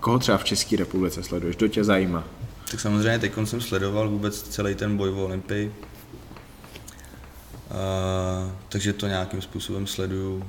Koho 0.00 0.18
třeba 0.18 0.38
v 0.38 0.44
České 0.44 0.76
republice 0.76 1.22
sleduješ? 1.22 1.56
Kdo 1.56 1.68
tě 1.68 1.84
zajímá? 1.84 2.24
Tak 2.70 2.80
samozřejmě 2.80 3.18
teď 3.18 3.32
jsem 3.44 3.60
sledoval 3.60 4.08
vůbec 4.08 4.42
celý 4.42 4.74
ten 4.74 4.96
boj 4.96 5.10
v 5.10 5.18
Olympii. 5.18 5.74
Uh, 7.70 8.50
takže 8.68 8.92
to 8.92 9.06
nějakým 9.06 9.42
způsobem 9.42 9.86
sleduju. 9.86 10.44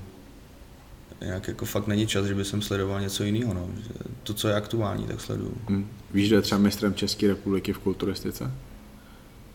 Nějak 1.22 1.48
jako 1.48 1.66
fakt 1.66 1.88
není 1.88 2.08
čas, 2.08 2.26
že 2.26 2.36
by 2.36 2.46
jsem 2.46 2.62
sledoval 2.62 3.02
něco 3.02 3.24
jiného. 3.24 3.54
No. 3.54 3.68
To, 4.24 4.34
co 4.34 4.48
je 4.48 4.56
aktuální, 4.56 5.04
tak 5.04 5.22
sleduju. 5.22 5.58
Hmm. 5.68 5.88
Víš, 6.14 6.28
kdo 6.28 6.36
je 6.36 6.42
třeba 6.42 6.60
mistrem 6.60 6.94
České 6.94 7.28
republiky 7.28 7.74
v 7.74 7.80
kulturistice? 7.80 8.52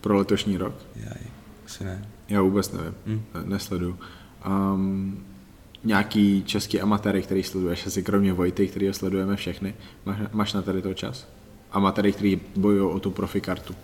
Pro 0.01 0.17
letošní 0.17 0.57
rok? 0.57 0.75
Já 0.95 1.11
asi 1.65 1.83
ne. 1.83 2.09
Já 2.29 2.41
vůbec 2.41 2.71
nevím, 2.71 2.95
hmm. 3.07 3.23
ne, 3.33 3.41
nesleduju. 3.45 3.99
Um, 4.47 5.23
nějaký 5.83 6.43
český 6.43 6.81
amatéry, 6.81 7.21
který 7.21 7.43
sleduješ, 7.43 7.87
asi 7.87 8.03
kromě 8.03 8.33
Vojty, 8.33 8.67
který 8.67 8.87
ho 8.87 8.93
sledujeme 8.93 9.35
všechny, 9.35 9.75
máš, 10.05 10.17
máš 10.31 10.53
na 10.53 10.61
tady 10.61 10.81
to 10.81 10.93
čas? 10.93 11.27
Amatéry, 11.71 12.11
který 12.11 12.41
bojují 12.55 12.91
o 12.91 12.99
tu 12.99 13.11
profi 13.11 13.41
kartu. 13.41 13.75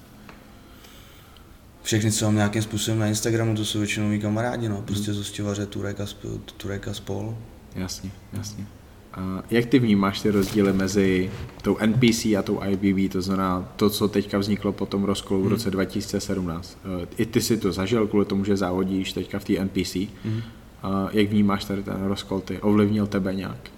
Všechny, 1.84 2.11
co 2.11 2.26
mám 2.26 2.36
nějakým 2.36 2.61
způsobem 2.61 2.99
na 2.99 3.07
Instagramu, 3.07 3.55
to 3.55 3.65
jsou 3.65 3.80
většinou 3.80 4.07
mý 4.07 4.20
kamarádi, 4.20 4.70
no. 4.70 4.82
Prostě 4.82 5.11
hmm. 5.11 5.24
z 5.24 5.68
Turek 5.70 5.99
a, 5.99 6.05
Turek 6.57 6.88
a 6.88 6.93
spol. 6.93 7.38
Jasně, 7.76 8.11
jasně. 8.34 8.65
Jak 9.51 9.65
ty 9.65 9.80
vnímáš 9.80 10.22
ty 10.22 10.32
rozdíly 10.32 10.74
mezi 10.74 11.32
tou 11.61 11.78
NPC 11.78 12.26
a 12.26 12.41
tou 12.41 12.61
IBB, 12.63 13.11
to 13.11 13.22
znamená 13.22 13.74
to, 13.76 13.89
co 13.89 14.07
teďka 14.07 14.38
vzniklo 14.38 14.72
po 14.72 14.86
tom 14.86 15.03
rozkolu 15.03 15.39
v 15.39 15.43
hmm. 15.43 15.51
roce 15.51 15.72
2017? 15.72 16.78
I 17.18 17.26
ty 17.26 17.41
si 17.41 17.57
to 17.57 17.72
zažil 17.72 18.07
kvůli 18.07 18.26
tomu, 18.26 18.45
že 18.45 18.57
závodíš 18.57 19.13
teďka 19.13 19.39
v 19.39 19.43
té 19.43 19.53
NPC. 19.59 19.95
Hmm. 20.24 20.41
Jak 21.11 21.30
vnímáš 21.30 21.65
tady 21.65 21.84
ten 21.84 22.05
rozkol? 22.05 22.39
Ty 22.39 22.59
ovlivnil 22.59 23.07
tebe 23.07 23.36
nějak? 23.36 23.70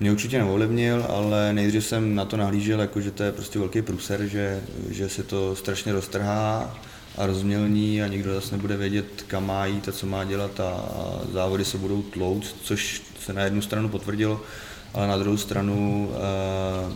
Mě 0.00 0.12
určitě 0.12 0.38
neovlivnil, 0.38 1.06
ale 1.08 1.52
nejdřív 1.52 1.84
jsem 1.84 2.14
na 2.14 2.24
to 2.24 2.36
nahlížel, 2.36 2.80
jako 2.80 3.00
že 3.00 3.10
to 3.10 3.22
je 3.22 3.32
prostě 3.32 3.58
velký 3.58 3.82
průser, 3.82 4.26
že, 4.26 4.62
že 4.90 5.08
se 5.08 5.22
to 5.22 5.56
strašně 5.56 5.92
roztrhá 5.92 6.76
a 7.18 7.26
rozmělní 7.26 8.02
a 8.02 8.06
nikdo 8.06 8.34
zase 8.34 8.56
nebude 8.56 8.76
vědět, 8.76 9.24
kam 9.26 9.46
má 9.46 9.66
jít 9.66 9.88
a 9.88 9.92
co 9.92 10.06
má 10.06 10.24
dělat 10.24 10.60
a 10.60 10.90
závody 11.32 11.64
se 11.64 11.78
budou 11.78 12.02
tlouct, 12.02 12.56
což 12.62 13.02
se 13.26 13.32
na 13.32 13.42
jednu 13.42 13.62
stranu 13.62 13.88
potvrdilo, 13.88 14.42
ale 14.94 15.06
na 15.06 15.16
druhou 15.18 15.36
stranu 15.36 16.10
eh, 16.12 16.92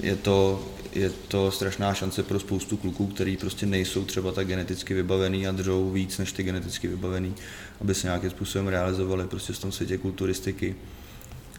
je 0.00 0.16
to, 0.16 0.68
je 0.92 1.10
to 1.28 1.50
strašná 1.50 1.94
šance 1.94 2.22
pro 2.22 2.40
spoustu 2.40 2.76
kluků, 2.76 3.06
který 3.06 3.36
prostě 3.36 3.66
nejsou 3.66 4.04
třeba 4.04 4.32
tak 4.32 4.46
geneticky 4.46 4.94
vybavený 4.94 5.48
a 5.48 5.52
držou 5.52 5.90
víc 5.90 6.18
než 6.18 6.32
ty 6.32 6.42
geneticky 6.42 6.88
vybavený, 6.88 7.34
aby 7.80 7.94
se 7.94 8.06
nějakým 8.06 8.30
způsobem 8.30 8.68
realizovali 8.68 9.26
prostě 9.26 9.52
v 9.52 9.58
tom 9.58 9.72
světě 9.72 9.98
kulturistiky. 9.98 10.76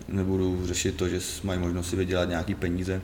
Nebudu 0.08 0.62
řešit 0.66 0.96
to, 0.96 1.10
že 1.10 1.20
mají 1.44 1.60
možnost 1.60 1.90
si 1.90 1.96
vydělat 1.96 2.30
nějaký 2.30 2.56
peníze, 2.56 3.02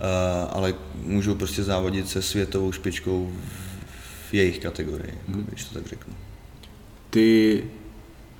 Eh, 0.00 0.48
ale 0.50 0.74
můžou 0.94 1.34
prostě 1.34 1.62
závodit 1.62 2.08
se 2.08 2.22
světovou 2.22 2.72
špičkou 2.72 3.32
v 4.30 4.34
jejich 4.34 4.58
kategorii, 4.58 5.18
hmm. 5.28 5.44
když 5.44 5.64
to 5.64 5.74
tak 5.74 5.86
řeknu. 5.86 6.14
Ty 7.10 7.64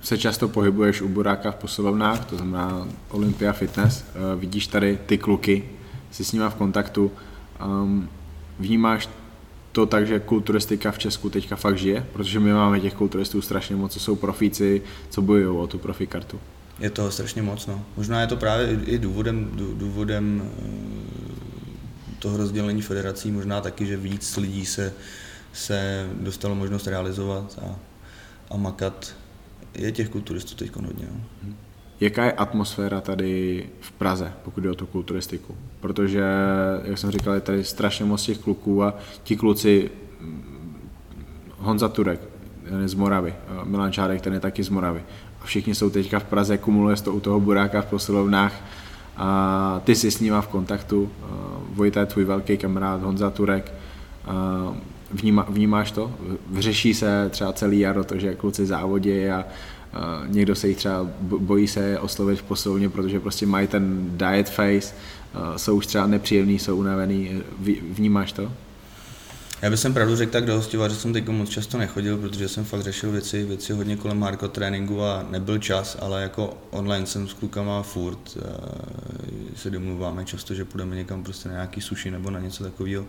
se 0.04 0.18
často 0.18 0.48
pohybuješ 0.48 1.02
u 1.02 1.08
buráka 1.08 1.50
v 1.50 1.54
posilovnách, 1.54 2.24
to 2.24 2.36
znamená 2.36 2.88
Olympia 3.08 3.52
Fitness, 3.52 4.04
uh, 4.04 4.40
vidíš 4.40 4.66
tady 4.66 4.98
ty 5.06 5.18
kluky, 5.18 5.64
jsi 6.10 6.24
s 6.24 6.32
nimi 6.32 6.44
v 6.48 6.54
kontaktu, 6.54 7.10
um, 7.66 8.08
vnímáš 8.58 9.08
to 9.72 9.86
tak, 9.86 10.06
že 10.06 10.20
kulturistika 10.20 10.90
v 10.90 10.98
Česku 10.98 11.30
teďka 11.30 11.56
fakt 11.56 11.78
žije, 11.78 12.06
protože 12.12 12.40
my 12.40 12.52
máme 12.52 12.80
těch 12.80 12.94
kulturistů 12.94 13.42
strašně 13.42 13.76
moc, 13.76 13.92
co 13.92 14.00
jsou 14.00 14.16
profíci, 14.16 14.82
co 15.10 15.22
bojují 15.22 15.58
o 15.58 15.66
tu 15.66 15.78
profikartu. 15.78 16.40
Je 16.78 16.90
to 16.90 17.10
strašně 17.10 17.42
moc, 17.42 17.66
no. 17.66 17.84
Možná 17.96 18.20
je 18.20 18.26
to 18.26 18.36
právě 18.36 18.80
i 18.84 18.98
důvodem, 18.98 19.50
důvodem 19.54 20.42
eh, 20.42 22.18
toho 22.18 22.36
rozdělení 22.36 22.82
federací 22.82 23.30
možná 23.30 23.60
taky, 23.60 23.86
že 23.86 23.96
víc 23.96 24.36
lidí 24.36 24.66
se, 24.66 24.92
se 25.52 26.08
dostalo 26.20 26.54
možnost 26.54 26.86
realizovat 26.86 27.58
a, 27.62 27.76
a 28.50 28.56
makat. 28.56 29.14
Je 29.74 29.92
těch 29.92 30.08
kulturistů 30.08 30.54
teď 30.54 30.76
hodně. 30.76 31.06
No. 31.12 31.54
Jaká 32.00 32.24
je 32.24 32.32
atmosféra 32.32 33.00
tady 33.00 33.66
v 33.80 33.92
Praze, 33.92 34.32
pokud 34.44 34.60
jde 34.60 34.70
o 34.70 34.74
tu 34.74 34.86
kulturistiku? 34.86 35.54
Protože, 35.80 36.24
jak 36.84 36.98
jsem 36.98 37.10
říkal, 37.10 37.34
je 37.34 37.40
tady 37.40 37.64
strašně 37.64 38.04
moc 38.04 38.22
těch 38.22 38.38
kluků 38.38 38.82
a 38.82 38.94
ti 39.22 39.36
kluci, 39.36 39.90
mm, 40.20 40.76
Honza 41.58 41.88
Turek, 41.88 42.20
ten 42.68 42.80
je 42.80 42.88
z 42.88 42.94
Moravy, 42.94 43.34
Milan 43.64 43.92
Čárek, 43.92 44.20
ten 44.20 44.32
je 44.32 44.40
taky 44.40 44.62
z 44.62 44.68
Moravy. 44.68 45.02
A 45.40 45.44
všichni 45.44 45.74
jsou 45.74 45.90
teďka 45.90 46.18
v 46.18 46.24
Praze, 46.24 46.58
kumuluje 46.58 46.96
to 46.96 47.12
u 47.12 47.20
toho 47.20 47.40
buráka 47.40 47.82
v 47.82 47.86
posilovnách 47.86 48.64
a 49.16 49.80
ty 49.84 49.94
jsi 49.94 50.10
s 50.10 50.20
nima 50.20 50.40
v 50.40 50.48
kontaktu. 50.48 51.10
Vojta 51.68 52.00
je 52.00 52.06
tvůj 52.06 52.24
velký 52.24 52.56
kamarád, 52.56 53.02
Honza 53.02 53.30
Turek. 53.30 53.72
Vníma, 55.14 55.46
vnímáš 55.48 55.90
to? 55.90 56.14
Řeší 56.58 56.94
se 56.94 57.28
třeba 57.30 57.52
celý 57.52 57.80
jaro 57.80 58.04
to, 58.04 58.18
že 58.18 58.34
kluci 58.34 58.66
závodí 58.66 59.28
a, 59.28 59.44
a 59.92 60.22
někdo 60.26 60.54
se 60.54 60.68
jich 60.68 60.76
třeba 60.76 61.06
bojí 61.20 61.68
se 61.68 61.98
oslovit 61.98 62.38
v 62.38 62.42
posilovně, 62.42 62.88
protože 62.88 63.20
prostě 63.20 63.46
mají 63.46 63.66
ten 63.66 64.10
diet 64.16 64.48
face, 64.48 64.94
jsou 65.56 65.76
už 65.76 65.86
třeba 65.86 66.06
nepříjemný, 66.06 66.58
jsou 66.58 66.76
unavený. 66.76 67.42
Vnímáš 67.90 68.32
to? 68.32 68.52
Já 69.62 69.70
bych 69.70 69.80
pravdu 69.92 70.16
řekl 70.16 70.32
tak 70.32 70.44
do 70.44 70.54
hostiva, 70.54 70.88
že 70.88 70.94
jsem 70.94 71.12
teď 71.12 71.28
moc 71.28 71.48
často 71.48 71.78
nechodil, 71.78 72.16
protože 72.18 72.48
jsem 72.48 72.64
fakt 72.64 72.82
řešil 72.82 73.10
věci, 73.10 73.44
věci 73.44 73.72
hodně 73.72 73.96
kolem 73.96 74.22
hardcore 74.22 74.52
tréninku 74.52 75.02
a 75.02 75.26
nebyl 75.30 75.58
čas, 75.58 75.98
ale 76.00 76.22
jako 76.22 76.56
online 76.70 77.06
jsem 77.06 77.28
s 77.28 77.32
klukama 77.32 77.82
furt, 77.82 78.38
se 79.56 79.70
domluváme 79.70 80.24
často, 80.24 80.54
že 80.54 80.64
půjdeme 80.64 80.96
někam 80.96 81.22
prostě 81.22 81.48
na 81.48 81.54
nějaký 81.54 81.80
sushi 81.80 82.10
nebo 82.10 82.30
na 82.30 82.40
něco 82.40 82.64
takového. 82.64 83.04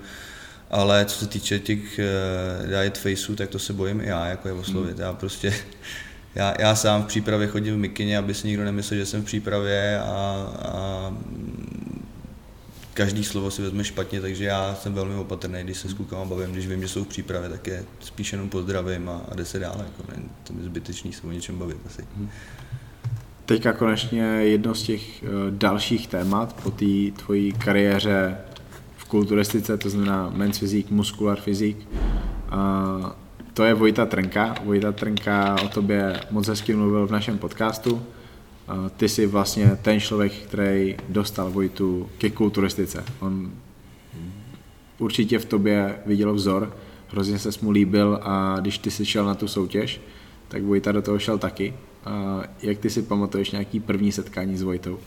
Ale 0.75 1.05
co 1.05 1.19
se 1.19 1.27
týče 1.27 1.59
těch 1.59 1.99
uh, 1.99 2.67
diet 2.67 2.97
faceů, 2.97 3.35
tak 3.35 3.49
to 3.49 3.59
se 3.59 3.73
bojím 3.73 4.01
i 4.01 4.07
já, 4.07 4.25
jako 4.25 4.47
je 4.47 4.53
oslovit. 4.53 4.91
Hmm. 4.91 5.01
Já 5.01 5.13
prostě, 5.13 5.53
já, 6.35 6.53
já 6.59 6.75
sám 6.75 7.03
v 7.03 7.05
přípravě 7.05 7.47
chodím 7.47 7.75
v 7.75 7.77
mikině, 7.77 8.17
aby 8.17 8.33
si 8.33 8.47
nikdo 8.47 8.63
nemyslel, 8.63 8.99
že 8.99 9.05
jsem 9.05 9.21
v 9.21 9.25
přípravě 9.25 9.99
a, 9.99 10.05
a 10.59 11.13
každý 12.93 13.23
slovo 13.23 13.51
si 13.51 13.61
vezme 13.61 13.83
špatně, 13.83 14.21
takže 14.21 14.45
já 14.45 14.75
jsem 14.75 14.93
velmi 14.93 15.15
opatrný, 15.15 15.63
když 15.63 15.77
se 15.77 15.89
s 15.89 15.93
klukama 15.93 16.25
bavím, 16.25 16.51
když 16.51 16.67
vím, 16.67 16.81
že 16.81 16.87
jsou 16.87 17.03
v 17.03 17.07
přípravě, 17.07 17.49
tak 17.49 17.67
je 17.67 17.83
spíš 17.99 18.31
jenom 18.31 18.49
pozdravím 18.49 19.09
a, 19.09 19.21
a 19.31 19.35
jde 19.35 19.45
se 19.45 19.59
dále, 19.59 19.85
jako 19.85 20.11
ne, 20.11 20.23
to 20.43 20.53
je 20.57 20.65
zbytečný 20.65 21.13
se 21.13 21.27
o 21.27 21.31
něčem 21.31 21.59
bavit 21.59 21.77
asi. 21.85 22.01
Hmm. 22.17 22.29
Teďka 23.45 23.73
konečně 23.73 24.21
jedno 24.23 24.75
z 24.75 24.83
těch 24.83 25.23
uh, 25.23 25.29
dalších 25.49 26.07
témat 26.07 26.55
po 26.63 26.71
té 26.71 26.85
tvojí 27.23 27.51
kariéře 27.51 28.37
kulturistice, 29.07 29.77
to 29.77 29.89
znamená 29.89 30.29
men's 30.35 30.57
fyzik, 30.57 30.91
muscular 30.91 31.39
fyzik. 31.39 31.77
Uh, 32.53 33.09
to 33.53 33.63
je 33.63 33.73
Vojta 33.73 34.05
Trnka. 34.05 34.55
Vojta 34.63 34.91
Trnka 34.91 35.55
o 35.63 35.67
tobě 35.67 36.19
moc 36.31 36.47
hezky 36.47 36.75
mluvil 36.75 37.07
v 37.07 37.11
našem 37.11 37.37
podcastu 37.37 38.01
ty 38.97 39.09
jsi 39.09 39.25
vlastně 39.25 39.77
ten 39.81 39.99
člověk, 39.99 40.33
který 40.33 40.95
dostal 41.09 41.51
Vojtu 41.51 42.09
ke 42.17 42.29
kulturistice. 42.29 43.03
On 43.19 43.51
určitě 44.99 45.39
v 45.39 45.45
tobě 45.45 45.99
viděl 46.05 46.33
vzor, 46.33 46.77
hrozně 47.07 47.39
se 47.39 47.49
mu 47.61 47.71
líbil 47.71 48.19
a 48.23 48.57
když 48.61 48.77
ty 48.77 48.91
jsi 48.91 49.05
šel 49.05 49.25
na 49.25 49.35
tu 49.35 49.47
soutěž, 49.47 50.01
tak 50.47 50.63
Vojta 50.63 50.91
do 50.91 51.01
toho 51.01 51.19
šel 51.19 51.37
taky. 51.37 51.73
A 52.05 52.43
jak 52.61 52.77
ty 52.77 52.89
si 52.89 53.01
pamatuješ 53.01 53.51
nějaký 53.51 53.79
první 53.79 54.11
setkání 54.11 54.57
s 54.57 54.61
Vojtou? 54.61 54.99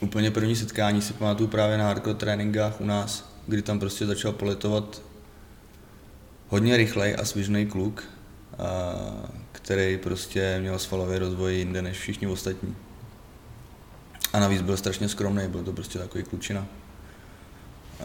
Úplně 0.00 0.30
první 0.30 0.56
setkání 0.56 1.02
si 1.02 1.12
pamatuju 1.12 1.48
právě 1.48 1.78
na 1.78 1.84
hardcore 1.84 2.14
tréninkách 2.14 2.80
u 2.80 2.84
nás, 2.84 3.32
kdy 3.46 3.62
tam 3.62 3.78
prostě 3.78 4.06
začal 4.06 4.32
poletovat 4.32 5.02
hodně 6.48 6.76
rychlej 6.76 7.16
a 7.18 7.24
svižný 7.24 7.66
kluk. 7.66 8.04
A 8.58 8.94
který 9.52 9.98
prostě 9.98 10.58
měl 10.60 10.78
svalový 10.78 11.18
rozvoj 11.18 11.54
jinde 11.54 11.82
než 11.82 11.98
všichni 11.98 12.26
ostatní. 12.26 12.76
A 14.32 14.40
navíc 14.40 14.62
byl 14.62 14.76
strašně 14.76 15.08
skromný, 15.08 15.48
byl 15.48 15.62
to 15.62 15.72
prostě 15.72 15.98
takový 15.98 16.24
klučina. 16.24 16.66
A, 18.00 18.04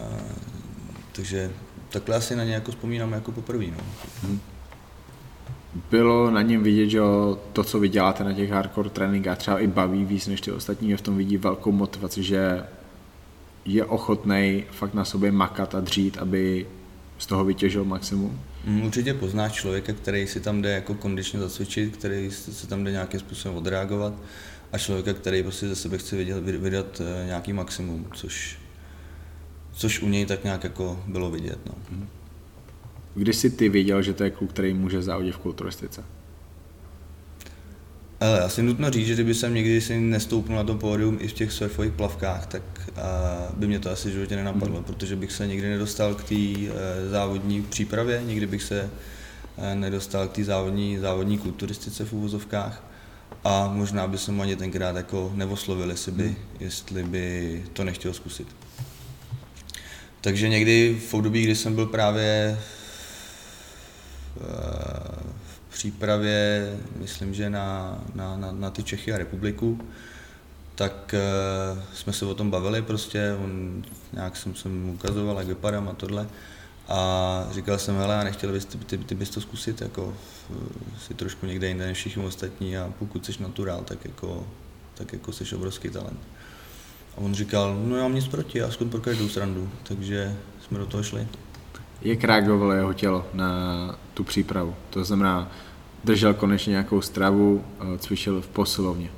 takže 1.12 1.52
takhle 1.90 2.16
asi 2.16 2.36
na 2.36 2.44
ně 2.44 2.54
jako 2.54 2.72
vzpomínám 2.72 3.14
jako 3.14 3.32
poprvé. 3.32 3.66
No. 3.66 3.84
Hmm. 4.22 4.40
Bylo 5.92 6.32
na 6.32 6.42
něm 6.42 6.64
vidět, 6.64 6.90
že 6.90 7.00
to, 7.54 7.64
co 7.64 7.80
vy 7.80 7.90
děláte 7.90 8.24
na 8.24 8.34
těch 8.34 8.52
hardcore 8.52 8.90
tréninkách, 8.90 9.38
třeba 9.38 9.60
i 9.60 9.68
baví 9.68 10.06
víc 10.06 10.28
než 10.28 10.42
ty 10.42 10.52
ostatní, 10.52 10.96
v 10.96 11.02
tom 11.02 11.18
vidí 11.18 11.38
velkou 11.38 11.72
motivaci, 11.72 12.24
že 12.24 12.64
je 13.66 13.86
ochotný 13.86 14.64
fakt 14.72 14.94
na 14.94 15.06
sobě 15.06 15.32
makat 15.32 15.76
a 15.76 15.80
dřít, 15.80 16.18
aby 16.18 16.68
z 17.18 17.26
toho 17.26 17.46
vytěžil 17.46 17.86
maximum? 17.86 18.40
Mm, 18.66 18.84
určitě 18.84 19.14
poznáš 19.14 19.52
člověka, 19.52 19.94
který 19.94 20.28
si 20.28 20.40
tam 20.40 20.62
jde 20.62 20.72
jako 20.72 20.94
kondičně 20.94 21.40
zacvičit, 21.40 21.98
který 21.98 22.32
si 22.32 22.68
tam 22.68 22.84
jde 22.84 22.92
nějakým 22.92 23.20
způsobem 23.20 23.58
odreagovat 23.58 24.14
a 24.72 24.78
člověka, 24.78 25.14
který 25.14 25.44
prostě 25.44 25.68
ze 25.68 25.76
sebe 25.76 25.98
chce 25.98 26.16
vydat, 26.16 26.44
vydat 26.44 27.02
eh, 27.02 27.26
nějaký 27.26 27.54
maximum, 27.54 28.08
což, 28.14 28.60
což 29.72 30.02
u 30.02 30.10
něj 30.10 30.26
tak 30.26 30.44
nějak 30.44 30.64
jako 30.64 31.04
bylo 31.08 31.32
vidět. 31.32 31.60
No. 31.66 31.74
Mhm. 31.92 32.08
Kdy 33.16 33.34
jsi 33.34 33.50
ty 33.50 33.70
věděl, 33.70 34.02
že 34.02 34.14
to 34.14 34.24
je 34.24 34.30
kluk, 34.30 34.50
který 34.50 34.74
může 34.74 35.02
závodit 35.02 35.36
v 35.36 35.38
kulturistice? 35.38 36.04
Ale 38.20 38.42
asi 38.42 38.64
nutno 38.64 38.90
říct, 38.90 39.08
že 39.08 39.14
kdyby 39.14 39.34
jsem 39.34 39.54
někdy 39.54 39.82
si 39.82 40.00
nestoupil 40.00 40.56
na 40.56 40.64
to 40.64 40.76
pódium 40.76 41.18
i 41.22 41.28
v 41.28 41.34
těch 41.34 41.52
surfových 41.52 41.94
plavkách, 41.94 42.46
tak 42.46 42.62
by 43.58 43.68
mě 43.68 43.80
to 43.80 43.92
asi 43.92 44.10
v 44.10 44.14
životě 44.14 44.36
nenapadlo, 44.36 44.78
mm. 44.78 44.84
protože 44.84 45.16
bych 45.16 45.32
se 45.32 45.48
nikdy 45.48 45.70
nedostal 45.70 46.16
k 46.16 46.24
té 46.24 46.36
e, 46.36 46.70
závodní 47.10 47.62
přípravě, 47.62 48.22
nikdy 48.26 48.48
bych 48.48 48.64
se 48.64 48.90
e, 49.58 49.76
nedostal 49.76 50.28
k 50.28 50.32
té 50.32 50.44
závodní, 50.44 50.98
závodní 50.98 51.38
kulturistice 51.38 52.06
v 52.06 52.14
úvozovkách 52.14 52.84
a 53.44 53.68
možná 53.74 54.08
by 54.08 54.18
jsem 54.18 54.42
ani 54.42 54.56
tenkrát 54.56 54.96
jako 54.96 55.32
nevoslovil, 55.36 55.90
jestli 55.90 56.12
by, 56.12 56.24
mm. 56.24 56.36
jestli 56.60 57.04
by 57.04 57.64
to 57.74 57.84
nechtěl 57.84 58.14
zkusit. 58.14 58.48
Takže 60.22 60.50
někdy 60.50 61.02
v 61.10 61.14
období, 61.14 61.44
kdy 61.44 61.56
jsem 61.56 61.76
byl 61.76 61.86
právě 61.86 62.60
e, 64.42 65.34
přípravě, 65.70 66.70
myslím, 66.96 67.34
že 67.34 67.50
na, 67.50 67.98
na, 68.16 68.38
na, 68.38 68.52
na 68.52 68.70
ty 68.70 68.84
Čechy 68.84 69.14
a 69.14 69.18
republiku, 69.18 69.80
tak 70.76 71.16
uh, 71.74 71.80
jsme 71.94 72.14
se 72.14 72.26
o 72.26 72.36
tom 72.36 72.52
bavili 72.52 72.82
prostě, 72.82 73.36
on, 73.44 73.84
nějak 74.14 74.38
jsem 74.38 74.56
se 74.56 74.70
mu 74.70 74.94
ukazoval, 74.94 75.38
jak 75.38 75.48
vypadám 75.48 75.90
a 75.90 75.94
tohle. 75.94 76.28
A 76.88 77.48
říkal 77.52 77.78
jsem, 77.78 77.96
hele, 77.96 78.16
a 78.16 78.24
nechtěl 78.24 78.52
bys, 78.52 78.66
ty, 78.66 78.78
ty, 78.78 78.98
ty 78.98 79.16
bys 79.16 79.30
to 79.30 79.42
zkusit, 79.42 79.82
jako 79.82 80.14
si 81.08 81.14
trošku 81.14 81.46
někde 81.46 81.68
jinde 81.68 81.86
než 81.86 81.98
všichni 81.98 82.26
ostatní 82.26 82.78
a 82.78 82.94
pokud 83.00 83.26
jsi 83.26 83.44
naturál, 83.44 83.82
tak 83.82 84.06
jako, 84.06 84.48
tak 84.94 85.14
jako 85.14 85.32
jsi 85.32 85.56
obrovský 85.56 85.90
talent. 85.90 86.20
A 87.18 87.18
on 87.18 87.34
říkal, 87.34 87.80
no 87.86 87.96
já 87.96 88.04
mám 88.04 88.16
nic 88.16 88.28
proti, 88.28 88.58
já 88.58 88.68
aspoň 88.68 88.90
pro 88.90 89.02
každou 89.02 89.30
srandu, 89.30 89.70
takže 89.84 90.36
jsme 90.68 90.80
do 90.80 90.86
toho 90.86 91.04
šli. 91.04 91.28
Jak 92.04 92.24
reagovalo 92.24 92.72
jeho 92.72 92.94
tělo 92.94 93.26
na 93.34 93.50
tu 94.14 94.24
přípravu? 94.24 94.76
To 94.90 95.04
znamená, 95.04 95.52
držel 96.04 96.34
konečně 96.34 96.72
nějakou 96.72 97.02
stravu, 97.02 97.64
eh, 97.80 97.98
cvičil 97.98 98.42
v 98.42 98.48
posilovně. 98.48 99.10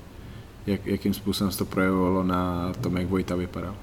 Jak, 0.68 0.86
jakým 0.86 1.14
způsobem 1.14 1.52
se 1.52 1.58
to 1.58 1.66
projevovalo 1.66 2.24
na 2.24 2.74
tom, 2.82 2.98
jak 2.98 3.08
Vojta 3.08 3.36
vypadal? 3.36 3.76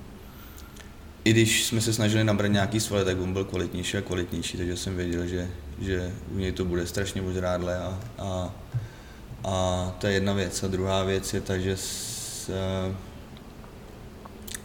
I 1.25 1.31
když 1.31 1.65
jsme 1.65 1.81
se 1.81 1.93
snažili 1.93 2.25
nabrat 2.25 2.53
nějaký 2.53 2.81
svaly, 2.81 3.05
tak 3.05 3.21
on 3.21 3.33
byl 3.33 3.45
kvalitnější 3.45 3.97
a 3.97 4.01
kvalitnější, 4.01 4.57
takže 4.57 4.77
jsem 4.77 4.97
věděl, 4.97 5.27
že, 5.27 5.51
že 5.81 6.13
u 6.35 6.39
něj 6.39 6.53
to 6.53 6.65
bude 6.65 6.87
strašně 6.87 7.23
ožrádle 7.23 7.79
a, 7.79 7.99
a, 8.19 8.51
a 9.45 9.95
to 9.99 10.07
je 10.07 10.13
jedna 10.13 10.33
věc. 10.33 10.63
A 10.63 10.67
druhá 10.67 11.05
věc 11.05 11.35
je 11.35 11.41
ta, 11.41 11.59
že 11.59 11.77
s, 11.77 12.51
uh, 12.89 12.95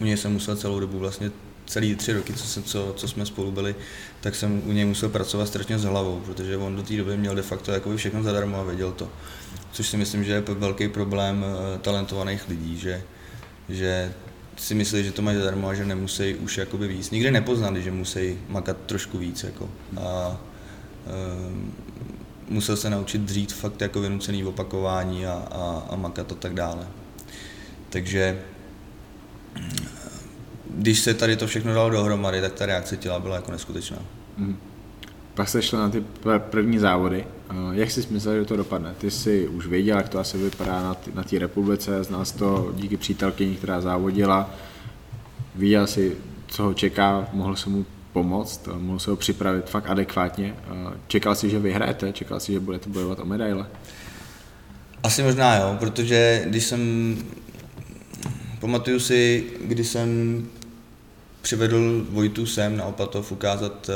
u 0.00 0.04
něj 0.04 0.16
jsem 0.16 0.32
musel 0.32 0.56
celou 0.56 0.80
dobu 0.80 0.98
vlastně 0.98 1.30
celý 1.68 1.94
tři 1.94 2.12
roky, 2.12 2.34
co, 2.34 2.46
jsem, 2.46 2.62
co, 2.62 2.94
co 2.96 3.08
jsme 3.08 3.26
spolu 3.26 3.50
byli, 3.50 3.74
tak 4.20 4.34
jsem 4.34 4.62
u 4.66 4.72
něj 4.72 4.84
musel 4.84 5.08
pracovat 5.08 5.46
strašně 5.46 5.78
s 5.78 5.84
hlavou, 5.84 6.20
protože 6.20 6.56
on 6.56 6.76
do 6.76 6.82
té 6.82 6.96
doby 6.96 7.16
měl 7.16 7.34
de 7.34 7.42
facto 7.42 7.72
jakoby 7.72 7.96
všechno 7.96 8.22
zadarmo 8.22 8.60
a 8.60 8.62
věděl 8.62 8.92
to. 8.92 9.08
Což 9.72 9.88
si 9.88 9.96
myslím, 9.96 10.24
že 10.24 10.32
je 10.32 10.40
velký 10.40 10.88
problém 10.88 11.44
uh, 11.44 11.78
talentovaných 11.78 12.48
lidí, 12.48 12.78
že, 12.78 13.02
že 13.68 14.12
si 14.56 14.74
myslí, 14.74 15.04
že 15.04 15.12
to 15.12 15.22
mají 15.22 15.38
zadarmo 15.38 15.68
a 15.68 15.74
že 15.74 15.84
nemusí 15.84 16.34
už 16.34 16.58
jakoby 16.58 16.88
víc. 16.88 17.10
Nikdy 17.10 17.30
nepoznali, 17.30 17.82
že 17.82 17.90
musí 17.90 18.38
makat 18.48 18.76
trošku 18.86 19.18
víc. 19.18 19.44
Jako. 19.44 19.70
A 20.00 20.40
um, 21.46 21.74
musel 22.48 22.76
se 22.76 22.90
naučit 22.90 23.22
dřít 23.22 23.52
fakt 23.52 23.80
jako 23.80 24.00
vynucený 24.00 24.44
opakování 24.44 25.26
a, 25.26 25.32
a, 25.50 25.86
a 25.90 25.96
makat 25.96 26.32
a 26.32 26.34
tak 26.34 26.54
dále. 26.54 26.88
Takže 27.90 28.38
když 30.70 31.00
se 31.00 31.14
tady 31.14 31.36
to 31.36 31.46
všechno 31.46 31.74
dalo 31.74 31.90
dohromady, 31.90 32.40
tak 32.40 32.52
ta 32.52 32.66
reakce 32.66 32.96
těla 32.96 33.20
byla 33.20 33.36
jako 33.36 33.52
neskutečná. 33.52 33.98
Mm. 34.36 34.56
Pak 35.34 35.48
se 35.48 35.62
šlo 35.62 35.78
na 35.78 35.90
ty 35.90 36.04
první 36.38 36.78
závody. 36.78 37.26
Jak 37.72 37.90
jsi 37.90 38.06
myslel, 38.10 38.38
že 38.38 38.44
to 38.44 38.56
dopadne? 38.56 38.94
Ty 38.98 39.10
jsi 39.10 39.48
už 39.48 39.66
věděl, 39.66 39.96
jak 39.96 40.08
to 40.08 40.18
asi 40.18 40.38
vypadá 40.38 40.82
na 40.82 40.94
té 40.94 41.10
na 41.14 41.24
republice, 41.38 42.04
znal 42.04 42.24
jsi 42.24 42.38
to 42.38 42.72
díky 42.76 42.96
přítelkyni, 42.96 43.56
která 43.56 43.80
závodila. 43.80 44.50
Viděl 45.54 45.86
jsi, 45.86 46.16
co 46.46 46.62
ho 46.62 46.74
čeká, 46.74 47.28
mohl 47.32 47.56
se 47.56 47.70
mu 47.70 47.86
pomoct, 48.12 48.68
mohl 48.78 48.98
se 48.98 49.10
ho 49.10 49.16
připravit 49.16 49.70
fakt 49.70 49.90
adekvátně. 49.90 50.54
Čekal 51.06 51.34
jsi, 51.34 51.50
že 51.50 51.58
vyhrajete? 51.58 52.12
Čekal 52.12 52.40
jsi, 52.40 52.52
že 52.52 52.60
budete 52.60 52.90
bojovat 52.90 53.20
o 53.20 53.24
medaile? 53.24 53.66
Asi 55.02 55.22
možná 55.22 55.56
jo, 55.56 55.76
protože 55.78 56.44
když 56.46 56.64
jsem, 56.64 57.16
pamatuju 58.60 59.00
si, 59.00 59.46
když 59.64 59.88
jsem 59.88 60.42
přivedl 61.48 62.06
Vojtu 62.10 62.46
sem 62.46 62.76
na 62.76 62.84
Opatov 62.84 63.32
ukázat 63.32 63.90
eh, 63.90 63.94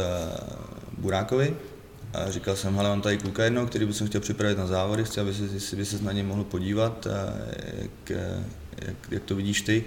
Burákovi. 0.98 1.56
A 2.14 2.30
říkal 2.30 2.56
jsem, 2.56 2.74
hele, 2.74 2.88
mám 2.88 3.00
tady 3.00 3.18
kluka 3.18 3.44
jednou, 3.44 3.66
který 3.66 3.86
bych 3.86 4.02
chtěl 4.06 4.20
připravit 4.20 4.58
na 4.58 4.66
závody, 4.66 5.04
chci, 5.04 5.20
aby 5.20 5.34
se, 5.34 5.76
by 5.76 5.84
se 5.84 6.04
na 6.04 6.12
něj 6.12 6.22
mohl 6.22 6.44
podívat, 6.44 7.06
jak, 7.82 8.18
jak, 8.86 8.96
jak, 9.10 9.22
to 9.22 9.34
vidíš 9.34 9.60
ty. 9.60 9.84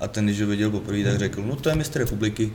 A 0.00 0.08
ten, 0.08 0.24
když 0.24 0.40
ho 0.40 0.46
viděl 0.46 0.70
poprvé, 0.70 1.04
tak 1.04 1.18
řekl, 1.18 1.42
no 1.42 1.56
to 1.56 1.68
je 1.68 1.74
mistr 1.74 1.98
republiky. 1.98 2.52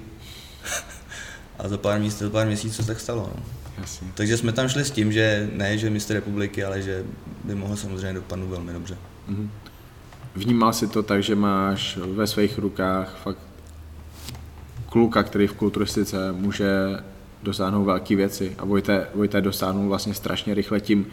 a 1.60 1.68
za 1.68 1.78
pár, 1.78 2.00
míst, 2.00 2.20
za 2.20 2.30
pár 2.30 2.48
měsíců 2.48 2.86
tak 2.86 3.00
stalo. 3.00 3.32
No. 3.36 3.44
Jasně. 3.78 4.08
Takže 4.14 4.38
jsme 4.38 4.52
tam 4.52 4.70
šli 4.70 4.86
s 4.86 4.92
tím, 4.92 5.12
že 5.12 5.50
ne, 5.54 5.78
že 5.78 5.90
mistr 5.90 6.14
republiky, 6.14 6.64
ale 6.64 6.82
že 6.82 7.04
by 7.44 7.56
mohl 7.56 7.76
samozřejmě 7.76 8.14
dopadnout 8.14 8.48
velmi 8.48 8.74
dobře. 8.74 8.98
Mm-hmm. 9.30 9.50
Vnímal 10.36 10.74
si 10.74 10.88
to 10.88 11.04
tak, 11.04 11.24
že 11.24 11.36
máš 11.36 11.98
ve 11.98 12.28
svých 12.28 12.58
rukách 12.58 13.18
fakt 13.24 13.49
kluka, 14.90 15.24
který 15.24 15.48
v 15.48 15.54
kulturistice 15.54 16.32
může 16.32 16.70
dosáhnou 17.44 17.84
velké 17.84 18.16
věci 18.16 18.56
a 18.58 18.66
Vojte, 18.66 19.08
Vojte 19.16 19.42
dosáhnul 19.42 19.88
vlastně 19.88 20.14
strašně 20.14 20.54
rychle 20.54 20.82
tím, 20.82 21.08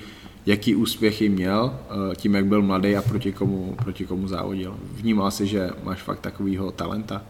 jaký 0.47 0.75
úspěchy 0.75 1.29
měl, 1.29 1.79
eh, 1.91 2.17
tím, 2.17 2.35
jak 2.35 2.47
byl 2.47 2.63
mladý 2.63 2.97
a 2.97 3.03
proti 3.03 3.33
komu, 3.33 3.77
proti 3.83 4.05
komu 4.05 4.29
závodil. 4.29 4.77
Vnímal 4.93 5.31
si, 5.31 5.47
že 5.47 5.71
máš 5.83 6.03
fakt 6.03 6.21
takovýho 6.21 6.73
talenta? 6.73 7.23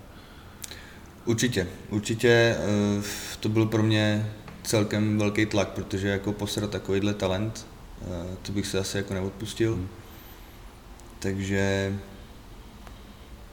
Určitě, 1.24 1.68
určitě 1.90 2.28
eh, 2.28 3.02
to 3.40 3.48
byl 3.48 3.66
pro 3.66 3.82
mě 3.82 4.32
celkem 4.62 5.18
velký 5.18 5.46
tlak, 5.46 5.68
protože 5.68 6.08
jako 6.08 6.32
posrat 6.32 6.70
takovýhle 6.70 7.14
talent, 7.14 7.66
eh, 8.02 8.36
to 8.42 8.52
bych 8.52 8.66
se 8.66 8.78
asi 8.78 8.96
jako 8.96 9.14
neodpustil. 9.14 9.74
Hmm. 9.74 9.88
Takže, 11.18 11.94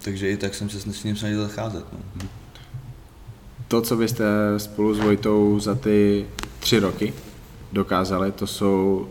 takže 0.04 0.30
i 0.30 0.38
tak 0.38 0.56
jsem 0.56 0.70
se 0.70 0.80
s 0.80 1.04
ním 1.04 1.16
snažil 1.16 1.42
zacházet. 1.42 1.86
No. 1.94 2.00
Hmm 2.16 2.43
to, 3.74 3.82
co 3.82 3.96
byste 3.96 4.26
spolu 4.58 4.94
s 4.94 5.00
Vojtou 5.00 5.60
za 5.60 5.76
ty 5.76 6.26
tři 6.60 6.80
roky 6.80 7.14
dokázali, 7.72 8.32
to 8.32 8.48
jsou, 8.48 9.08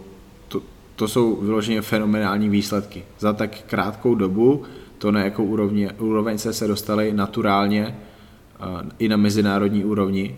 to, 0.48 0.62
to 0.96 1.08
jsou 1.08 1.36
vyloženě 1.36 1.82
fenomenální 1.82 2.48
výsledky. 2.48 3.04
Za 3.18 3.32
tak 3.32 3.62
krátkou 3.66 4.14
dobu 4.14 4.62
to 4.98 5.12
na 5.12 5.24
jakou 5.24 5.44
úrovni, 5.44 5.90
úroveň 5.98 6.38
se 6.38 6.52
se 6.52 6.68
dostali 6.68 7.12
naturálně 7.12 7.98
i 8.98 9.08
na 9.08 9.16
mezinárodní 9.16 9.84
úrovni. 9.84 10.36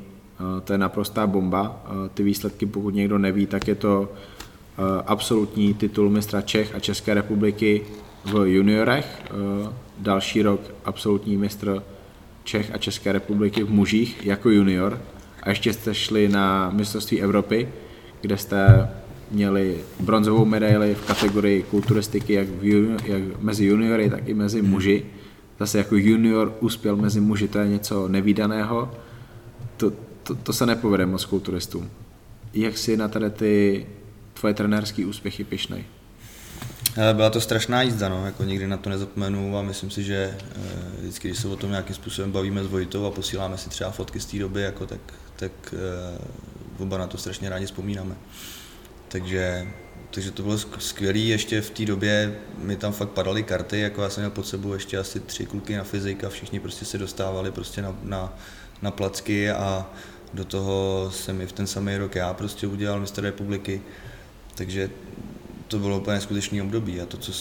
To 0.64 0.72
je 0.72 0.78
naprostá 0.78 1.26
bomba. 1.26 1.82
Ty 2.14 2.22
výsledky, 2.22 2.66
pokud 2.66 2.94
někdo 2.94 3.18
neví, 3.18 3.46
tak 3.46 3.68
je 3.68 3.74
to 3.74 4.12
absolutní 5.06 5.74
titul 5.74 6.10
mistra 6.10 6.40
Čech 6.40 6.74
a 6.74 6.80
České 6.80 7.14
republiky 7.14 7.82
v 8.24 8.46
juniorech. 8.46 9.22
Další 9.98 10.42
rok 10.42 10.60
absolutní 10.84 11.36
mistr 11.36 11.82
Čech 12.44 12.70
a 12.74 12.78
České 12.78 13.12
republiky 13.12 13.62
v 13.62 13.70
mužích 13.70 14.26
jako 14.26 14.50
junior 14.50 15.00
a 15.42 15.48
ještě 15.48 15.72
jste 15.72 15.94
šli 15.94 16.28
na 16.28 16.70
mistrovství 16.70 17.22
Evropy, 17.22 17.68
kde 18.20 18.38
jste 18.38 18.88
měli 19.30 19.78
bronzovou 20.00 20.44
medaili 20.44 20.94
v 20.94 21.06
kategorii 21.06 21.62
kulturistiky 21.62 22.32
jak, 22.32 22.48
v 22.48 22.64
junior, 22.64 23.00
jak 23.04 23.22
mezi 23.40 23.64
juniory, 23.64 24.10
tak 24.10 24.28
i 24.28 24.34
mezi 24.34 24.62
muži. 24.62 25.06
Zase 25.58 25.78
jako 25.78 25.96
junior 25.96 26.54
uspěl 26.60 26.96
mezi 26.96 27.20
muži, 27.20 27.48
to 27.48 27.58
je 27.58 27.68
něco 27.68 28.08
nevýdaného. 28.08 28.90
To, 29.76 29.92
to, 30.22 30.34
to 30.34 30.52
se 30.52 30.66
nepovede 30.66 31.06
moc 31.06 31.24
kulturistům. 31.24 31.90
Jak 32.54 32.78
si 32.78 32.96
na 32.96 33.08
tady 33.08 33.30
ty 33.30 33.86
tvoje 34.34 34.54
trenérské 34.54 35.06
úspěchy 35.06 35.44
pišnej? 35.44 35.84
Byla 37.12 37.30
to 37.30 37.40
strašná 37.40 37.82
jízda, 37.82 38.08
no, 38.08 38.26
jako 38.26 38.44
nikdy 38.44 38.66
na 38.66 38.76
to 38.76 38.90
nezapomenu 38.90 39.58
a 39.58 39.62
myslím 39.62 39.90
si, 39.90 40.02
že 40.02 40.36
eh, 40.40 41.00
vždycky, 41.00 41.28
když 41.28 41.40
se 41.40 41.48
o 41.48 41.56
tom 41.56 41.70
nějakým 41.70 41.94
způsobem 41.94 42.32
bavíme 42.32 42.64
s 42.64 42.66
Vojtou 42.66 43.06
a 43.06 43.10
posíláme 43.10 43.58
si 43.58 43.68
třeba 43.68 43.90
fotky 43.90 44.20
z 44.20 44.26
té 44.26 44.38
doby, 44.38 44.62
jako, 44.62 44.86
tak, 44.86 45.00
tak 45.36 45.52
eh, 45.72 46.18
oba 46.78 46.98
na 46.98 47.06
to 47.06 47.18
strašně 47.18 47.50
rádi 47.50 47.66
vzpomínáme. 47.66 48.14
Takže, 49.08 49.66
takže 50.10 50.30
to 50.30 50.42
bylo 50.42 50.58
skvělé, 50.58 51.18
ještě 51.18 51.60
v 51.60 51.70
té 51.70 51.84
době 51.84 52.34
mi 52.58 52.76
tam 52.76 52.92
fakt 52.92 53.10
padaly 53.10 53.42
karty, 53.42 53.80
jako 53.80 54.02
já 54.02 54.10
jsem 54.10 54.22
měl 54.22 54.30
pod 54.30 54.46
sebou 54.46 54.72
ještě 54.72 54.98
asi 54.98 55.20
tři 55.20 55.46
kluky 55.46 55.76
na 55.76 55.84
fyzika, 55.84 56.28
všichni 56.28 56.60
prostě 56.60 56.84
se 56.84 56.98
dostávali 56.98 57.50
prostě 57.50 57.82
na, 57.82 57.96
na, 58.02 58.38
na 58.82 58.90
placky 58.90 59.50
a 59.50 59.86
do 60.34 60.44
toho 60.44 61.10
jsem 61.14 61.40
i 61.40 61.46
v 61.46 61.52
ten 61.52 61.66
samý 61.66 61.96
rok 61.96 62.14
já 62.14 62.34
prostě 62.34 62.66
udělal 62.66 63.00
mistr 63.00 63.22
republiky, 63.22 63.82
takže 64.54 64.90
to 65.68 65.78
bylo 65.78 66.00
úplně 66.00 66.20
skutečný 66.20 66.62
období 66.62 67.00
a 67.00 67.06
to, 67.06 67.16
co, 67.16 67.32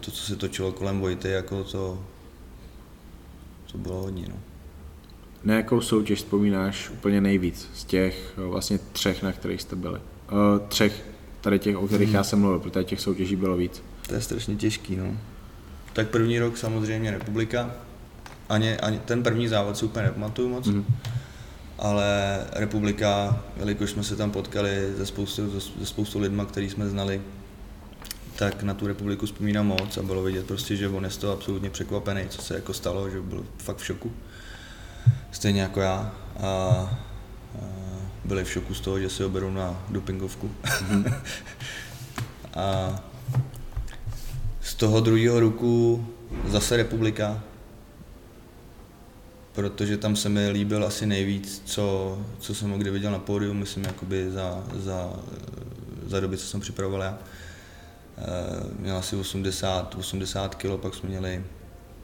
to, 0.00 0.10
co 0.10 0.22
se 0.22 0.36
točilo 0.36 0.72
kolem 0.72 1.00
Vojty, 1.00 1.28
jako 1.28 1.64
to, 1.64 2.04
to 3.72 3.78
bylo 3.78 4.02
hodně. 4.02 4.24
No. 4.28 4.36
Na 5.44 5.54
jakou 5.54 5.80
soutěž 5.80 6.18
vzpomínáš 6.18 6.90
úplně 6.90 7.20
nejvíc 7.20 7.68
z 7.74 7.84
těch 7.84 8.34
eh, 8.38 8.46
vlastně 8.46 8.78
třech, 8.92 9.22
na 9.22 9.32
kterých 9.32 9.62
jste 9.62 9.76
byli? 9.76 10.00
Uh, 10.32 10.68
třech, 10.68 11.06
tady 11.40 11.58
těch, 11.58 11.76
o 11.76 11.86
kterých 11.86 12.08
hmm. 12.08 12.14
já 12.14 12.24
jsem 12.24 12.40
mluvil, 12.40 12.58
protože 12.58 12.84
těch 12.84 13.00
soutěží 13.00 13.36
bylo 13.36 13.56
víc. 13.56 13.82
To 14.08 14.14
je 14.14 14.20
strašně 14.20 14.56
těžký, 14.56 14.96
no. 14.96 15.16
Tak 15.92 16.08
první 16.08 16.38
rok 16.38 16.56
samozřejmě 16.56 17.10
republika. 17.10 17.70
Ani, 18.48 18.76
ani 18.76 18.98
ten 18.98 19.22
první 19.22 19.48
závod 19.48 19.76
si 19.76 19.84
úplně 19.84 20.04
nepamatuju 20.04 20.48
moc. 20.48 20.66
Hmm. 20.66 20.84
Ale 21.78 22.40
republika, 22.52 23.42
jelikož 23.56 23.90
jsme 23.90 24.04
se 24.04 24.16
tam 24.16 24.30
potkali 24.30 24.92
ze 24.96 25.06
spoustu, 25.06 25.60
ze 25.80 25.86
spoustu 25.86 26.18
lidma, 26.18 26.44
který 26.44 26.70
jsme 26.70 26.88
znali, 26.88 27.20
tak 28.38 28.62
na 28.62 28.74
tu 28.74 28.86
republiku 28.86 29.26
vzpomínám 29.26 29.66
moc 29.66 29.96
a 29.96 30.02
bylo 30.02 30.22
vidět 30.22 30.46
prostě, 30.46 30.76
že 30.76 30.88
on 30.88 31.04
je 31.04 31.10
z 31.10 31.16
toho 31.16 31.32
absolutně 31.32 31.70
překvapený, 31.70 32.28
co 32.28 32.42
se 32.42 32.54
jako 32.54 32.72
stalo, 32.72 33.10
že 33.10 33.20
byl 33.20 33.46
fakt 33.58 33.76
v 33.76 33.84
šoku. 33.84 34.12
Stejně 35.32 35.62
jako 35.62 35.80
já. 35.80 36.14
A, 36.40 36.42
a 36.42 36.98
byli 38.24 38.44
v 38.44 38.50
šoku 38.50 38.74
z 38.74 38.80
toho, 38.80 39.00
že 39.00 39.10
si 39.10 39.22
ho 39.22 39.28
berou 39.28 39.50
na 39.50 39.82
dopingovku. 39.88 40.50
A 42.54 43.00
z 44.60 44.74
toho 44.74 45.00
druhého 45.00 45.40
ruku 45.40 46.06
zase 46.48 46.76
republika. 46.76 47.42
protože 49.52 49.96
tam 49.96 50.16
se 50.16 50.28
mi 50.28 50.50
líbil 50.50 50.84
asi 50.84 51.06
nejvíc, 51.06 51.62
co, 51.64 52.18
co 52.38 52.54
jsem 52.54 52.70
ho 52.70 52.78
kdy 52.78 52.90
viděl 52.90 53.10
na 53.10 53.18
pódiu, 53.18 53.54
myslím, 53.54 53.84
jakoby 53.84 54.30
za, 54.30 54.64
za, 54.74 55.12
za 56.06 56.20
doby, 56.20 56.36
co 56.36 56.46
jsem 56.46 56.60
připravoval 56.60 57.02
já. 57.02 57.18
Eh, 58.20 58.64
měl 58.78 58.96
asi 58.96 59.16
80, 59.16 59.94
80 59.98 60.54
kg, 60.54 60.80
pak 60.80 60.94
jsme 60.94 61.08
měli, 61.08 61.44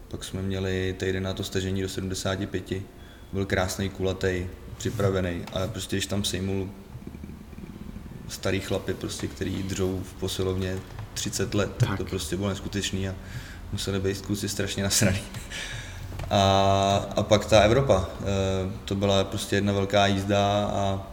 pak 0.09 0.25
jsme 0.25 0.43
měli 0.43 0.95
týden 0.99 1.23
na 1.23 1.33
to 1.33 1.45
stažení 1.45 1.83
do 1.83 1.89
75. 1.89 2.83
Byl 3.33 3.47
krásný, 3.47 3.89
kulatý, 3.89 4.47
připravený, 4.77 5.45
ale 5.53 5.69
prostě 5.69 5.97
když 5.97 6.07
tam 6.07 6.25
sejmul 6.25 6.71
starý 8.29 8.61
chlapy, 8.61 8.95
prostě, 8.95 9.27
který 9.27 9.63
držou 9.63 10.03
v 10.05 10.15
posilovně 10.15 10.77
30 11.15 11.55
let, 11.55 11.71
tak, 11.77 11.89
tak 11.89 11.99
to 11.99 12.05
prostě 12.05 12.37
bylo 12.37 12.49
neskutečný 12.49 13.09
a 13.09 13.15
museli 13.73 14.01
být 14.01 14.21
kluci 14.21 14.49
strašně 14.49 14.83
nasraný. 14.83 15.21
A, 16.31 17.07
a 17.17 17.23
pak 17.23 17.47
ta 17.47 17.61
Evropa, 17.61 18.09
eh, 18.21 18.25
to 18.85 18.95
byla 18.95 19.25
prostě 19.25 19.57
jedna 19.57 19.73
velká 19.73 20.07
jízda 20.07 20.65
a 20.65 21.13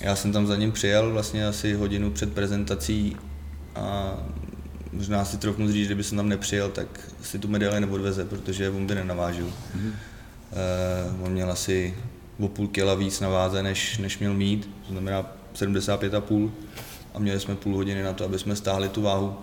já 0.00 0.16
jsem 0.16 0.32
tam 0.32 0.46
za 0.46 0.56
ním 0.56 0.72
přijel 0.72 1.12
vlastně 1.12 1.46
asi 1.46 1.74
hodinu 1.74 2.10
před 2.10 2.34
prezentací 2.34 3.16
a 3.76 4.16
možná 4.92 5.24
si 5.24 5.36
trochu 5.36 5.66
říct, 5.66 5.74
že 5.74 5.84
kdyby 5.84 6.04
jsem 6.04 6.16
tam 6.16 6.28
nepřijel, 6.28 6.68
tak 6.68 6.86
si 7.22 7.38
tu 7.38 7.48
medaili 7.48 7.80
neodveze, 7.80 8.24
protože 8.24 8.70
on 8.70 8.86
by 8.86 8.94
nenavážil. 8.94 9.46
Mm-hmm. 9.46 9.92
Uh, 11.16 11.24
on 11.26 11.32
měl 11.32 11.50
asi 11.50 11.94
o 12.38 12.48
půl 12.48 12.68
kila 12.68 12.94
víc 12.94 13.20
na 13.20 13.28
váze, 13.28 13.62
než, 13.62 13.98
než 13.98 14.18
měl 14.18 14.34
mít, 14.34 14.70
to 14.86 14.92
znamená 14.92 15.32
75,5 15.54 16.50
a 17.14 17.18
měli 17.18 17.40
jsme 17.40 17.56
půl 17.56 17.76
hodiny 17.76 18.02
na 18.02 18.12
to, 18.12 18.24
aby 18.24 18.38
jsme 18.38 18.56
stáhli 18.56 18.88
tu 18.88 19.02
váhu. 19.02 19.36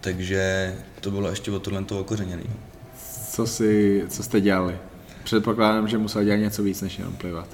Takže 0.00 0.74
to 1.00 1.10
bylo 1.10 1.30
ještě 1.30 1.50
o 1.50 1.58
tohle 1.58 1.84
toho 1.84 2.00
okořeněný. 2.00 2.44
Co, 3.30 3.46
si, 3.46 4.04
co 4.08 4.22
jste 4.22 4.40
dělali? 4.40 4.78
Předpokládám, 5.24 5.88
že 5.88 5.98
musel 5.98 6.24
dělat 6.24 6.36
něco 6.36 6.62
víc, 6.62 6.82
než 6.82 6.98
jenom 6.98 7.16
plivat. 7.16 7.48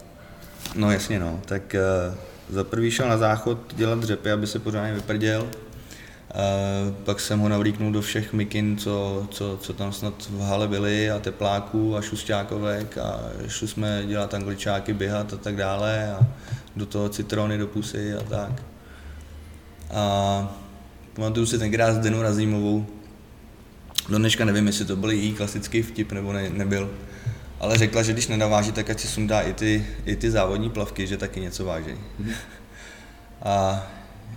No 0.75 0.93
jasně 0.93 1.19
no, 1.19 1.41
tak 1.45 1.77
uh, 2.09 2.15
za 2.49 2.65
prvý 2.65 2.91
šel 2.91 3.09
na 3.09 3.19
záchod 3.19 3.59
dělat 3.77 3.99
dřepy, 3.99 4.31
aby 4.31 4.47
se 4.47 4.59
pořádně 4.59 4.95
vyprděl. 4.95 5.43
Uh, 5.43 6.95
pak 7.05 7.21
jsem 7.21 7.41
ho 7.41 7.49
navlíknul 7.49 7.93
do 7.93 8.03
všech 8.03 8.33
mikin, 8.33 8.77
co, 8.77 9.27
co, 9.31 9.59
co 9.61 9.73
tam 9.73 9.93
snad 9.93 10.15
v 10.31 10.41
hale 10.41 10.69
byly 10.69 11.11
a 11.11 11.19
tepláků 11.19 11.97
a 11.97 12.03
šustákovek 12.03 12.99
a 12.99 13.21
šli 13.49 13.69
jsme 13.69 14.03
dělat 14.07 14.35
angličáky, 14.35 14.93
běhat 14.93 15.33
a 15.33 15.37
tak 15.37 15.57
dále 15.57 16.13
a 16.13 16.27
do 16.77 16.87
toho 16.87 17.09
citrony 17.09 17.59
do 17.59 17.67
pusy 17.67 18.15
a 18.15 18.23
tak. 18.23 18.63
A 19.91 20.57
pamatuju 21.13 21.47
si 21.47 21.59
tenkrát 21.59 21.93
s 21.95 21.99
Denu 21.99 22.23
Razímovou, 22.23 22.87
do 24.09 24.19
dneška 24.19 24.45
nevím, 24.45 24.67
jestli 24.67 24.85
to 24.85 24.97
byl 24.97 25.11
její 25.11 25.33
klasický 25.33 25.83
vtip 25.83 26.13
nebo 26.13 26.33
ne, 26.33 26.51
nebyl, 26.51 26.91
ale 27.63 27.79
řekla, 27.79 28.03
že 28.03 28.13
když 28.13 28.29
nenaváží, 28.29 28.73
tak 28.73 28.91
ať 28.91 29.01
si 29.01 29.09
sundá 29.09 29.41
i 29.41 29.53
ty, 29.53 29.87
i 30.05 30.17
ty 30.17 30.31
závodní 30.31 30.71
plavky, 30.71 31.07
že 31.07 31.17
taky 31.17 31.41
něco 31.41 31.65
váží. 31.65 31.95
A 33.43 33.87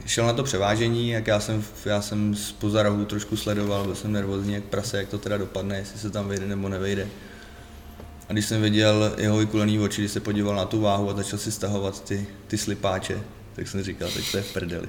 šel 0.06 0.26
na 0.26 0.34
to 0.34 0.44
převážení, 0.44 1.10
jak 1.10 1.28
já 1.28 1.40
jsem, 1.40 1.64
já 1.86 2.02
jsem 2.02 2.36
z 2.36 2.54
rohu 2.74 3.06
trošku 3.06 3.38
sledoval, 3.38 3.84
byl 3.84 3.96
jsem 3.96 4.12
nervózní 4.12 4.54
jak 4.54 4.64
prase, 4.64 4.98
jak 4.98 5.10
to 5.10 5.18
teda 5.18 5.38
dopadne, 5.38 5.78
jestli 5.78 6.00
se 6.00 6.10
tam 6.10 6.28
vejde 6.28 6.46
nebo 6.46 6.70
nevejde. 6.70 7.08
A 8.30 8.34
když 8.34 8.46
jsem 8.46 8.62
viděl 8.62 9.14
jeho 9.18 9.38
vykulený 9.38 9.80
oči, 9.80 10.02
když 10.02 10.12
se 10.12 10.20
podíval 10.20 10.56
na 10.56 10.66
tu 10.66 10.82
váhu 10.82 11.10
a 11.10 11.14
začal 11.14 11.40
si 11.40 11.52
stahovat 11.52 12.04
ty, 12.04 12.28
ty 12.48 12.58
slipáče, 12.58 13.20
tak 13.56 13.68
jsem 13.68 13.84
říkal, 13.84 14.10
teď 14.10 14.32
to 14.32 14.38
je 14.38 14.44
v 14.44 14.54
prdeli. 14.54 14.88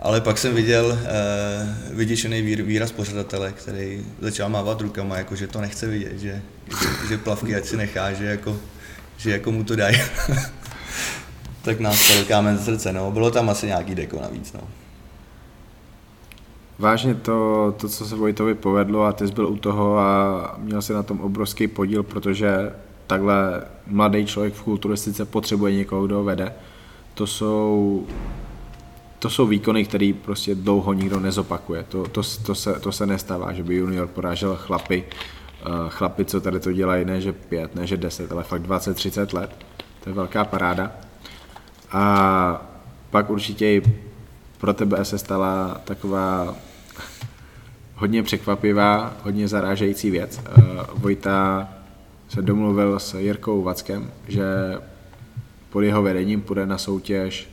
Ale 0.00 0.20
pak 0.20 0.38
jsem 0.38 0.54
viděl 0.54 0.86
uh, 0.86 1.96
vyděšený 1.96 2.42
výraz 2.42 2.92
pořadatele, 2.92 3.52
který 3.52 4.06
začal 4.20 4.48
mávat 4.48 4.80
rukama, 4.80 5.18
jako 5.18 5.36
že 5.36 5.46
to 5.46 5.60
nechce 5.60 5.86
vidět, 5.86 6.18
že, 6.18 6.42
že, 6.70 7.08
že 7.08 7.18
plavky 7.18 7.56
ať 7.56 7.64
si 7.64 7.76
nechá, 7.76 8.12
že 8.12 8.24
jako, 8.24 8.56
že 9.16 9.30
jako 9.30 9.52
mu 9.52 9.64
to 9.64 9.76
dají. 9.76 9.96
tak 11.62 11.80
nás 11.80 12.08
to 12.08 12.24
kámen 12.24 12.58
z 12.58 12.64
srdce, 12.64 12.92
no. 12.92 13.10
Bylo 13.10 13.30
tam 13.30 13.50
asi 13.50 13.66
nějaký 13.66 13.94
deko 13.94 14.20
navíc, 14.20 14.52
no. 14.52 14.60
Vážně 16.78 17.14
to, 17.14 17.74
to, 17.76 17.88
co 17.88 18.06
se 18.06 18.16
Vojtovi 18.16 18.54
povedlo 18.54 19.04
a 19.04 19.12
ty 19.12 19.28
jsi 19.28 19.34
byl 19.34 19.46
u 19.46 19.56
toho 19.56 19.98
a 19.98 20.54
měl 20.58 20.82
si 20.82 20.92
na 20.92 21.02
tom 21.02 21.20
obrovský 21.20 21.68
podíl, 21.68 22.02
protože 22.02 22.72
takhle 23.06 23.62
mladý 23.86 24.26
člověk 24.26 24.54
v 24.54 24.62
kulturistice 24.62 25.24
potřebuje 25.24 25.76
někoho, 25.76 26.06
kdo 26.06 26.16
ho 26.16 26.24
vede. 26.24 26.52
To 27.14 27.26
jsou 27.26 28.06
to 29.18 29.30
jsou 29.30 29.46
výkony, 29.46 29.84
které 29.84 30.12
prostě 30.24 30.54
dlouho 30.54 30.92
nikdo 30.92 31.20
nezopakuje. 31.20 31.84
To, 31.88 32.02
to, 32.02 32.22
to, 32.46 32.54
se, 32.54 32.80
to 32.80 32.92
se 32.92 33.06
nestává, 33.06 33.52
že 33.52 33.62
by 33.62 33.74
junior 33.74 34.06
porážel 34.08 34.56
chlapy, 34.56 35.04
uh, 35.66 35.88
chlapy, 35.88 36.24
co 36.24 36.40
tady 36.40 36.60
to 36.60 36.72
dělají, 36.72 37.04
ne 37.04 37.20
že 37.20 37.32
pět, 37.32 37.74
ne 37.74 37.86
že 37.86 37.96
deset, 37.96 38.32
ale 38.32 38.44
fakt 38.44 38.62
20-30 38.62 39.34
let. 39.34 39.50
To 40.04 40.10
je 40.10 40.14
velká 40.14 40.44
paráda. 40.44 40.92
A 41.92 42.62
pak 43.10 43.30
určitě 43.30 43.66
i 43.66 43.82
pro 44.58 44.74
tebe 44.74 45.04
se 45.04 45.18
stala 45.18 45.80
taková 45.84 46.54
hodně 47.94 48.22
překvapivá, 48.22 49.16
hodně 49.22 49.48
zarážející 49.48 50.10
věc. 50.10 50.40
Uh, 50.58 50.64
Vojta 50.94 51.68
se 52.28 52.42
domluvil 52.42 52.98
s 52.98 53.14
Jirkou 53.14 53.62
Vackem, 53.62 54.10
že 54.28 54.44
pod 55.70 55.80
jeho 55.80 56.02
vedením 56.02 56.42
půjde 56.42 56.66
na 56.66 56.78
soutěž 56.78 57.48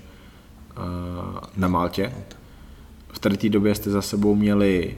na 1.58 1.68
Maltě. 1.68 2.14
V 3.12 3.20
té 3.20 3.50
době 3.50 3.76
jste 3.76 3.90
za 3.90 4.02
sebou 4.02 4.36
měli 4.36 4.98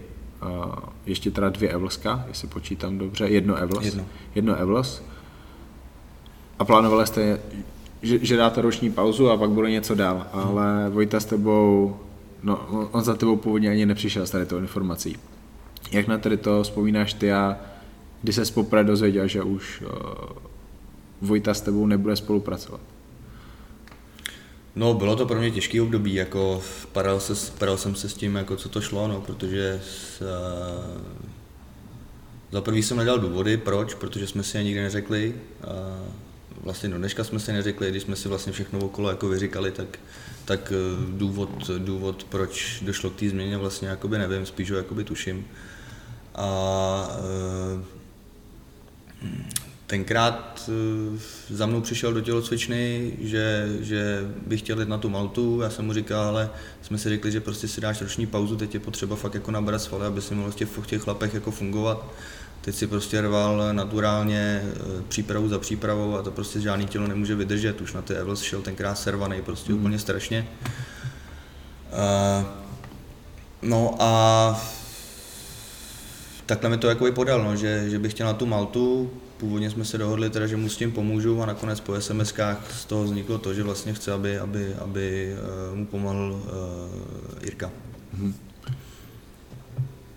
ještě 1.06 1.32
teda 1.32 1.50
dvě 1.50 1.70
Evlska, 1.70 2.26
jestli 2.28 2.48
počítám 2.48 2.98
dobře, 2.98 3.28
jedno 3.28 3.56
Evlos. 3.56 3.86
Jedno. 3.86 4.06
jedno 4.36 4.56
Evlos. 4.56 5.04
A 6.60 6.66
plánovali 6.66 7.08
jste, 7.08 7.40
že, 8.02 8.26
že 8.26 8.38
dáte 8.38 8.62
roční 8.62 8.92
pauzu 8.92 9.30
a 9.30 9.38
pak 9.38 9.50
bude 9.50 9.72
něco 9.72 9.96
dál, 9.96 10.28
ale 10.34 10.90
Vojta 10.90 11.20
s 11.20 11.26
tebou, 11.26 11.98
no 12.44 12.88
on 12.92 13.04
za 13.04 13.16
tebou 13.16 13.36
původně 13.36 13.70
ani 13.70 13.86
nepřišel 13.86 14.26
s 14.28 14.32
tady 14.32 14.46
tou 14.46 14.58
informací. 14.58 15.18
Jak 15.92 16.08
na 16.08 16.18
tady 16.18 16.38
to 16.38 16.64
vzpomínáš 16.64 17.14
ty 17.14 17.32
a 17.32 17.58
kdy 18.22 18.34
se 18.34 18.54
poprvé 18.54 18.84
dozvěděl, 18.84 19.28
že 19.28 19.44
už 19.44 19.82
uh, 19.82 19.90
Vojta 21.22 21.54
s 21.54 21.62
tebou 21.62 21.88
nebude 21.88 22.16
spolupracovat? 22.16 22.82
No, 24.76 24.94
bylo 24.94 25.16
to 25.16 25.26
pro 25.26 25.40
mě 25.40 25.52
těžký 25.52 25.82
období, 25.82 26.14
jako 26.14 26.64
padal, 26.92 27.20
se, 27.20 27.52
padal 27.52 27.78
jsem 27.78 27.96
se 27.96 28.10
s 28.10 28.14
tím, 28.14 28.36
jako 28.36 28.56
co 28.56 28.70
to 28.70 28.82
šlo, 28.82 29.08
no, 29.08 29.22
protože 29.22 29.82
s, 29.84 30.22
uh, 30.22 31.02
za 32.52 32.62
prvý 32.62 32.84
jsem 32.84 32.98
nedal 32.98 33.20
důvody, 33.20 33.58
proč, 33.58 33.94
protože 33.94 34.28
jsme 34.28 34.44
si 34.44 34.58
je 34.58 34.64
nikdy 34.64 34.82
neřekli, 34.82 35.36
uh, 35.64 36.08
vlastně 36.64 36.90
do 36.90 36.98
dneška 36.98 37.24
jsme 37.24 37.40
si 37.40 37.54
neřekli, 37.54 37.92
když 37.92 38.04
jsme 38.04 38.16
si 38.16 38.30
vlastně 38.30 38.54
všechno 38.54 38.80
okolo 38.80 39.10
jako 39.10 39.28
vyříkali, 39.28 39.72
tak, 39.72 40.00
tak 40.46 40.74
uh, 41.02 41.18
důvod, 41.18 41.70
důvod, 41.78 42.24
proč 42.24 42.80
došlo 42.86 43.10
k 43.10 43.16
té 43.16 43.30
změně, 43.30 43.58
vlastně 43.58 43.88
jakoby 43.88 44.18
nevím, 44.18 44.46
spíš 44.46 44.72
ho 44.72 44.78
jakoby 44.78 45.04
tuším. 45.04 45.48
A 46.36 47.10
uh, 47.76 47.84
tenkrát 49.90 50.70
eh, 50.70 51.20
za 51.50 51.66
mnou 51.66 51.82
přišel 51.82 52.14
do 52.14 52.22
tělocvičny, 52.22 53.12
že, 53.22 53.70
že 53.80 54.22
bych 54.48 54.60
chtěl 54.62 54.80
jít 54.80 54.90
na 54.90 54.98
tu 54.98 55.10
Maltu, 55.10 55.62
já 55.62 55.70
jsem 55.70 55.86
mu 55.86 55.94
říkal, 55.94 56.22
ale 56.22 56.50
jsme 56.82 56.98
si 56.98 57.10
řekli, 57.10 57.32
že 57.32 57.42
prostě 57.42 57.68
si 57.68 57.82
dáš 57.82 58.02
roční 58.02 58.28
pauzu, 58.28 58.56
teď 58.56 58.74
je 58.74 58.80
potřeba 58.80 59.16
fakt 59.16 59.34
jako 59.34 59.52
nabrat 59.52 59.82
svaly, 59.82 60.06
aby 60.06 60.22
si 60.22 60.36
mohl 60.36 60.52
v 60.52 60.56
těch, 60.56 60.70
v 60.70 60.88
těch 60.88 61.02
chlapech 61.02 61.34
jako 61.34 61.52
fungovat. 61.52 62.06
Teď 62.62 62.76
si 62.76 62.88
prostě 62.88 63.22
rval 63.22 63.74
naturálně 63.74 64.62
eh, 64.64 65.02
přípravu 65.08 65.50
za 65.50 65.60
přípravou 65.60 66.18
a 66.18 66.22
to 66.22 66.32
prostě 66.32 66.62
žádný 66.62 66.86
tělo 66.86 67.08
nemůže 67.08 67.36
vydržet. 67.36 67.82
Už 67.82 67.94
na 67.94 68.02
ty 68.02 68.14
Evels 68.14 68.42
šel 68.42 68.62
tenkrát 68.62 68.96
servaný, 68.96 69.42
prostě 69.42 69.72
mm. 69.72 69.80
úplně 69.80 70.00
strašně. 70.00 70.48
Uh, 71.92 72.46
no 73.62 73.96
a 74.00 74.62
takhle 76.46 76.70
mi 76.70 76.78
to 76.78 76.90
jako 76.90 77.12
podal, 77.12 77.44
no, 77.44 77.56
že, 77.56 77.90
že 77.90 78.00
bych 78.00 78.14
chtěl 78.14 78.28
na 78.28 78.34
tu 78.34 78.46
Maltu, 78.46 79.12
původně 79.40 79.70
jsme 79.70 79.86
se 79.86 79.98
dohodli 79.98 80.30
teda, 80.30 80.48
že 80.48 80.58
mu 80.58 80.70
s 80.70 80.78
tím 80.78 80.92
pomůžu 80.92 81.42
a 81.42 81.46
nakonec 81.46 81.80
po 81.80 82.02
SMSkách 82.02 82.72
z 82.72 82.86
toho 82.86 83.04
vzniklo 83.04 83.38
to, 83.38 83.54
že 83.54 83.64
vlastně 83.64 83.94
chce, 83.94 84.12
aby, 84.12 84.40
aby, 84.40 84.74
aby 84.74 85.34
eh, 85.34 85.76
mu 85.76 85.86
pomohl 85.86 86.42
uh, 86.44 87.44
Jirka. 87.44 87.72
Hmm. 88.14 88.34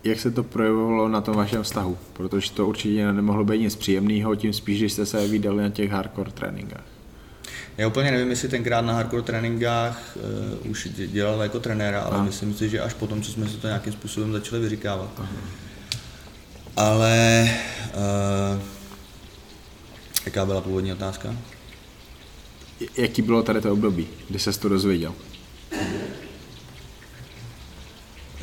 Jak 0.05 0.21
se 0.21 0.31
to 0.31 0.43
projevovalo 0.43 1.09
na 1.09 1.21
tom 1.21 1.37
vašem 1.37 1.63
vztahu? 1.63 1.99
Protože 2.13 2.53
to 2.53 2.67
určitě 2.67 3.13
nemohlo 3.13 3.45
být 3.45 3.61
nic 3.61 3.77
příjemného, 3.77 4.35
tím 4.35 4.53
spíš, 4.53 4.79
když 4.79 4.93
jste 4.93 5.07
se 5.07 5.29
vydali 5.29 5.63
na 5.63 5.71
těch 5.71 5.91
hardcore 5.91 6.31
tréninkách. 6.31 6.85
Já 7.79 7.87
úplně 7.87 8.11
nevím, 8.11 8.31
jestli 8.31 8.49
tenkrát 8.49 8.81
na 8.81 8.93
hardcore 8.93 9.23
tréninkách 9.23 10.17
uh, 10.65 10.71
už 10.71 10.89
dělal 11.07 11.43
jako 11.43 11.61
trenéra, 11.61 12.01
ale 12.01 12.17
a. 12.17 12.23
myslím 12.23 12.55
si, 12.55 12.69
že 12.69 12.81
až 12.81 12.95
potom, 12.95 13.23
co 13.23 13.33
jsme 13.33 13.49
se 13.49 13.57
to 13.57 13.67
nějakým 13.67 13.93
způsobem 13.93 14.33
začali 14.33 14.63
vyříkávat. 14.63 15.11
Aha. 15.19 15.29
Ale 16.77 17.51
uh, 17.95 18.82
Jaká 20.25 20.47
byla 20.47 20.61
původní 20.61 20.93
otázka? 20.93 21.37
Jaký 22.97 23.23
bylo 23.23 23.43
tady 23.43 23.61
to 23.61 23.73
období, 23.73 24.07
kdy 24.29 24.39
se 24.39 24.61
to 24.61 24.69
dozvěděl? 24.69 25.15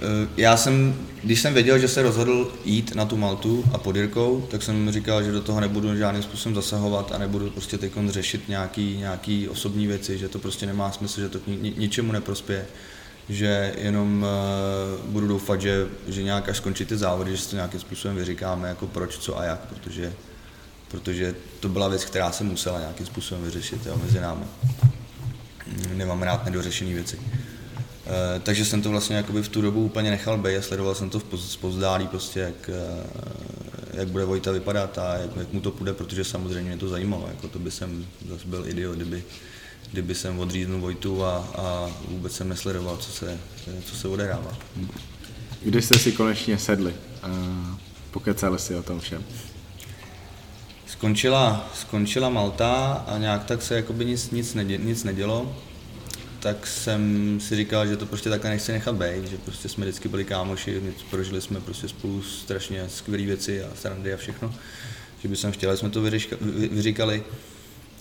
Eh, 0.01 0.27
já 0.37 0.57
jsem, 0.57 0.95
když 1.23 1.41
jsem 1.41 1.53
věděl, 1.53 1.79
že 1.79 1.87
se 1.87 2.01
rozhodl 2.01 2.51
jít 2.65 2.95
na 2.95 3.05
tu 3.05 3.17
Maltu 3.17 3.65
a 3.73 3.77
pod 3.77 3.95
Jirkou, 3.95 4.47
tak 4.51 4.63
jsem 4.63 4.91
říkal, 4.91 5.23
že 5.23 5.31
do 5.31 5.41
toho 5.41 5.59
nebudu 5.59 5.95
žádným 5.95 6.23
způsobem 6.23 6.55
zasahovat 6.55 7.11
a 7.11 7.17
nebudu 7.17 7.49
prostě 7.49 7.77
teď 7.77 7.91
řešit 8.07 8.49
nějaký, 8.49 8.97
nějaký 8.97 9.49
osobní 9.49 9.87
věci, 9.87 10.17
že 10.17 10.29
to 10.29 10.39
prostě 10.39 10.65
nemá 10.65 10.91
smysl, 10.91 11.21
že 11.21 11.29
to 11.29 11.39
k 11.39 11.47
ni, 11.47 11.73
ničemu 11.77 12.11
neprospěje 12.11 12.65
že 13.29 13.73
jenom 13.77 14.25
uh, 15.03 15.11
budu 15.11 15.27
doufat, 15.27 15.61
že, 15.61 15.87
že 16.07 16.23
nějak 16.23 16.49
až 16.49 16.57
skončí 16.57 16.85
ty 16.85 16.97
závody, 16.97 17.31
že 17.31 17.37
si 17.37 17.49
to 17.49 17.55
nějakým 17.55 17.79
způsobem 17.79 18.17
vyříkáme, 18.17 18.67
jako 18.67 18.87
proč, 18.87 19.17
co 19.17 19.39
a 19.39 19.43
jak, 19.43 19.59
protože, 19.59 20.13
protože 20.91 21.35
to 21.59 21.69
byla 21.69 21.87
věc, 21.87 22.05
která 22.05 22.31
se 22.31 22.43
musela 22.43 22.79
nějakým 22.79 23.05
způsobem 23.05 23.43
vyřešit 23.43 23.85
jo, 23.85 23.99
mezi 24.03 24.19
námi. 24.19 24.45
Nemám 25.93 26.21
rád 26.21 26.45
nedořešené 26.45 26.93
věci. 26.93 27.17
Uh, 27.17 27.23
takže 28.43 28.65
jsem 28.65 28.81
to 28.81 28.89
vlastně 28.89 29.15
jakoby 29.15 29.43
v 29.43 29.49
tu 29.49 29.61
dobu 29.61 29.83
úplně 29.83 30.09
nechal 30.09 30.37
být 30.37 30.57
a 30.57 30.61
sledoval 30.61 30.95
jsem 30.95 31.09
to 31.09 31.19
v 31.19 31.57
pozdálí 31.57 32.07
prostě, 32.07 32.39
jak, 32.39 32.69
uh, 32.69 33.03
jak 33.93 34.07
bude 34.07 34.25
Vojta 34.25 34.51
vypadat 34.51 34.97
a 34.97 35.13
jak, 35.13 35.35
jak 35.35 35.53
mu 35.53 35.61
to 35.61 35.71
půjde, 35.71 35.93
protože 35.93 36.23
samozřejmě 36.23 36.69
mě 36.69 36.77
to 36.77 36.89
zajímalo, 36.89 37.27
jako 37.27 37.47
to 37.47 37.59
by 37.59 37.71
jsem 37.71 38.05
zase 38.29 38.47
byl 38.47 38.67
idiot, 38.67 38.95
kdyby, 38.95 39.23
kdyby 39.91 40.15
jsem 40.15 40.39
odříznul 40.39 40.81
Vojtu 40.81 41.25
a, 41.25 41.37
a 41.55 41.91
vůbec 42.07 42.33
jsem 42.33 42.49
nesledoval, 42.49 42.97
co 42.97 43.11
se, 43.11 43.37
co 43.85 43.95
se 43.95 44.07
odehrává. 44.07 44.57
Když 45.61 45.85
jste 45.85 45.99
si 45.99 46.11
konečně 46.11 46.57
sedli 46.57 46.93
a 47.23 47.29
pokecali 48.11 48.59
si 48.59 48.75
o 48.75 48.83
tom 48.83 48.99
všem? 48.99 49.23
Skončila, 50.89 51.69
skončila 51.75 52.29
Malta 52.29 53.03
a 53.07 53.17
nějak 53.17 53.45
tak 53.45 53.61
se 53.61 53.75
jakoby 53.75 54.05
nic, 54.05 54.31
nic, 54.31 54.53
nedě, 54.53 54.77
nic 54.77 55.03
nedělo, 55.03 55.55
tak 56.39 56.67
jsem 56.67 57.39
si 57.39 57.55
říkal, 57.55 57.87
že 57.87 57.97
to 57.97 58.05
prostě 58.05 58.29
takhle 58.29 58.49
nechci 58.49 58.71
nechat 58.71 58.95
být, 58.95 59.29
že 59.29 59.37
prostě 59.37 59.69
jsme 59.69 59.85
vždycky 59.85 60.09
byli 60.09 60.25
kámoši, 60.25 60.81
prožili 61.09 61.41
jsme 61.41 61.61
prostě 61.61 61.87
spolu 61.87 62.21
strašně 62.21 62.89
skvělé 62.89 63.25
věci 63.25 63.63
a 63.63 63.67
srandy 63.75 64.13
a 64.13 64.17
všechno, 64.17 64.53
že 65.21 65.27
by 65.27 65.35
jsem 65.35 65.51
chtěl, 65.51 65.77
jsme 65.77 65.89
to 65.89 66.01
vyříkali. 66.71 67.23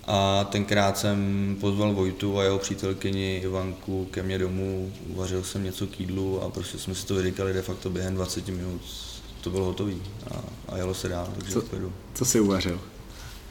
A 0.07 0.45
tenkrát 0.45 0.99
jsem 0.99 1.57
pozval 1.61 1.93
Vojtu 1.93 2.39
a 2.39 2.45
jeho 2.45 2.59
přítelkyni 2.59 3.41
Ivanku 3.45 4.09
ke 4.11 4.23
mně 4.23 4.39
domů, 4.39 4.93
uvařil 5.07 5.45
jsem 5.45 5.65
něco 5.65 5.87
k 5.87 6.01
jídlu 6.01 6.43
a 6.43 6.51
prostě 6.51 6.79
jsme 6.79 6.95
si 6.95 7.07
to 7.07 7.15
vyříkali 7.15 7.53
de 7.53 7.63
facto 7.63 7.91
během 7.91 8.15
20 8.15 8.49
minut. 8.49 8.81
To 9.41 9.51
bylo 9.51 9.65
hotový 9.65 10.03
a, 10.31 10.35
a 10.69 10.77
jelo 10.77 10.95
se 10.95 11.09
dál, 11.09 11.29
takže 11.35 11.53
co, 11.53 11.63
Co 12.15 12.25
jsi 12.25 12.41
uvařil? 12.41 12.81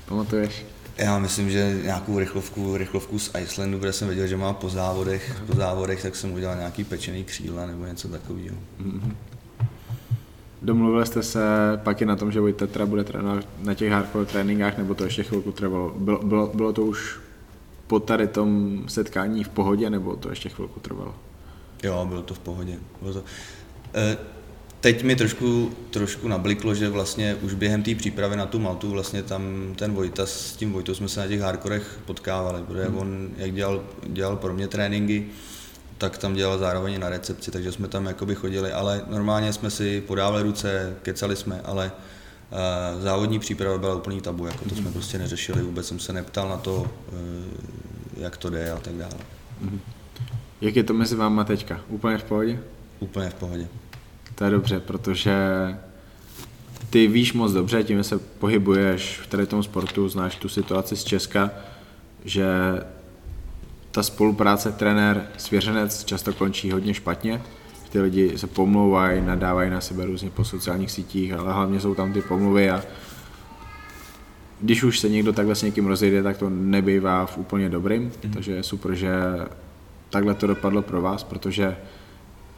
Pamatuješ? 0.06 0.66
Já 0.98 1.20
myslím, 1.20 1.50
že 1.50 1.80
nějakou 1.84 2.20
rychlovku, 2.20 2.78
rychlovku 2.78 3.20
z 3.20 3.32
Icelandu, 3.42 3.80
kde 3.80 3.94
jsem 3.94 4.08
věděl, 4.08 4.28
že 4.28 4.38
má 4.38 4.54
po 4.54 4.70
závodech, 4.70 5.42
po 5.48 5.56
závodech, 5.56 6.02
tak 6.02 6.16
jsem 6.16 6.34
udělal 6.34 6.56
nějaký 6.56 6.84
pečený 6.84 7.24
křídla 7.24 7.66
nebo 7.66 7.86
něco 7.86 8.08
takového. 8.08 8.56
Mm-hmm. 8.82 9.16
Domluvili 10.62 11.06
jste 11.06 11.24
se 11.24 11.40
pak 11.84 12.02
i 12.02 12.06
na 12.06 12.16
tom, 12.16 12.32
že 12.32 12.40
Vojta 12.40 12.68
teda 12.68 12.86
bude 12.86 13.04
trénovat 13.04 13.46
na 13.60 13.74
těch 13.74 13.92
hardcore 13.92 14.26
tréninkách, 14.26 14.78
nebo 14.78 14.96
to 14.96 15.04
ještě 15.04 15.24
chvilku 15.24 15.52
trvalo? 15.52 15.94
Bylo, 15.98 16.20
bylo, 16.24 16.48
bylo 16.48 16.74
to 16.74 16.82
už 16.82 17.20
po 17.88 18.00
tady 18.00 18.28
tom 18.28 18.82
setkání 18.88 19.44
v 19.44 19.50
pohodě, 19.50 19.90
nebo 19.90 20.16
to 20.16 20.30
ještě 20.30 20.50
chvilku 20.50 20.80
trvalo? 20.80 21.16
Jo, 21.84 22.06
bylo 22.10 22.22
to 22.22 22.34
v 22.34 22.40
pohodě. 22.40 22.78
Bylo 23.02 23.14
to... 23.14 23.24
E, 23.94 24.18
teď 24.82 25.04
mi 25.04 25.16
trošku, 25.16 25.72
trošku 25.90 26.28
nabliklo, 26.28 26.76
že 26.76 26.90
vlastně 26.90 27.36
už 27.36 27.54
během 27.54 27.84
té 27.84 27.96
přípravy 27.96 28.36
na 28.36 28.46
tu 28.46 28.60
Maltu 28.60 28.90
vlastně 28.90 29.24
tam 29.24 29.74
ten 29.76 29.94
Vojta, 29.94 30.26
s 30.26 30.56
tím 30.56 30.72
Vojtou 30.72 30.94
jsme 30.94 31.10
se 31.10 31.20
na 31.20 31.28
těch 31.28 31.42
hardcorech 31.42 32.00
potkávali, 32.06 32.64
protože 32.64 32.84
hmm. 32.84 32.98
on, 32.98 33.30
jak 33.38 33.54
dělal, 33.54 33.84
dělal 34.08 34.36
pro 34.36 34.54
mě 34.54 34.68
tréninky, 34.68 35.28
tak 35.98 36.18
tam 36.18 36.34
dělal 36.34 36.58
zároveň 36.58 37.00
na 37.00 37.10
recepci, 37.10 37.52
takže 37.52 37.72
jsme 37.72 37.88
tam 37.88 38.06
jakoby 38.06 38.36
chodili, 38.36 38.72
ale 38.72 39.02
normálně 39.08 39.54
jsme 39.54 39.70
si 39.70 40.02
podávali 40.02 40.44
ruce, 40.44 40.96
kecali 41.02 41.36
jsme, 41.36 41.62
ale 41.62 41.92
uh, 42.52 43.02
závodní 43.02 43.40
příprava 43.40 43.78
byla 43.78 43.96
úplný 43.96 44.22
tabu, 44.22 44.46
jako 44.46 44.70
to 44.70 44.76
jsme 44.76 44.84
mhm. 44.84 44.94
prostě 44.94 45.18
neřešili, 45.18 45.62
vůbec 45.62 45.88
jsem 45.88 46.00
se 46.00 46.14
neptal 46.14 46.50
na 46.50 46.58
to, 46.58 46.76
uh, 46.76 46.88
jak 48.18 48.38
to 48.38 48.50
jde 48.50 48.72
a 48.72 48.78
tak 48.78 48.94
dále. 48.94 49.16
Mhm. 49.62 49.80
Jak 50.62 50.76
je 50.76 50.84
to 50.84 50.94
mezi 50.94 51.16
váma 51.16 51.44
teďka? 51.44 51.82
Úplně 51.88 52.18
v 52.18 52.24
pohodě? 52.24 52.60
Úplně 53.00 53.30
v 53.30 53.34
pohodě. 53.34 53.68
To 54.38 54.44
je 54.44 54.50
dobře, 54.50 54.80
protože 54.80 55.36
ty 56.90 57.08
víš 57.08 57.34
moc 57.34 57.52
dobře, 57.54 57.84
tím 57.84 58.04
se 58.04 58.18
pohybuješ 58.18 59.20
v 59.24 59.28
tady 59.28 59.46
tom 59.46 59.64
sportu, 59.64 60.10
znáš 60.10 60.36
tu 60.36 60.50
situaci 60.50 60.96
z 60.96 61.04
Česka, 61.04 61.52
že 62.26 62.48
ta 63.92 64.04
spolupráce 64.04 64.72
trenér 64.72 65.28
svěřenec 65.38 66.04
často 66.04 66.34
končí 66.34 66.72
hodně 66.72 66.94
špatně. 66.94 67.42
Ty 67.90 68.02
lidi 68.02 68.38
se 68.38 68.48
pomlouvají, 68.48 69.22
nadávají 69.22 69.70
na 69.70 69.82
sebe 69.82 70.06
různě 70.06 70.30
po 70.30 70.44
sociálních 70.44 70.92
sítích, 70.92 71.34
ale 71.34 71.54
hlavně 71.54 71.80
jsou 71.80 71.96
tam 71.96 72.14
ty 72.14 72.22
pomluvy 72.22 72.70
a 72.70 72.84
když 74.62 74.84
už 74.84 75.00
se 75.00 75.10
někdo 75.10 75.34
takhle 75.34 75.56
s 75.56 75.62
někým 75.62 75.88
rozjede, 75.88 76.24
tak 76.24 76.38
to 76.38 76.50
nebývá 76.50 77.26
v 77.26 77.38
úplně 77.38 77.70
dobrým, 77.70 78.02
mm. 78.02 78.32
takže 78.34 78.52
je 78.52 78.64
super, 78.64 78.96
že 78.96 79.12
takhle 80.10 80.34
to 80.34 80.48
dopadlo 80.48 80.82
pro 80.82 81.02
vás, 81.02 81.24
protože 81.24 81.78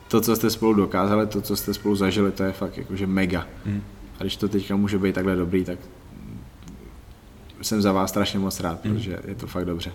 to, 0.10 0.22
co 0.22 0.36
jste 0.36 0.49
spolu 0.49 0.73
dokázali, 0.73 1.27
to, 1.27 1.41
co 1.41 1.56
jste 1.56 1.73
spolu 1.73 1.95
zažili, 1.95 2.31
to 2.31 2.44
je 2.44 2.52
fakt 2.52 2.77
jakože 2.77 3.07
mega. 3.07 3.48
Mm. 3.65 3.81
A 4.19 4.23
když 4.23 4.36
to 4.36 4.48
teďka 4.48 4.76
může 4.76 4.98
být 4.98 5.15
takhle 5.15 5.36
dobrý, 5.36 5.65
tak 5.65 5.80
jsem 7.61 7.81
za 7.81 7.91
vás 7.91 8.10
strašně 8.10 8.40
moc 8.40 8.60
rád, 8.60 8.86
mm. 8.86 8.94
protože 8.94 9.19
je 9.27 9.36
to 9.36 9.48
fakt 9.48 9.65
dobře 9.65 9.91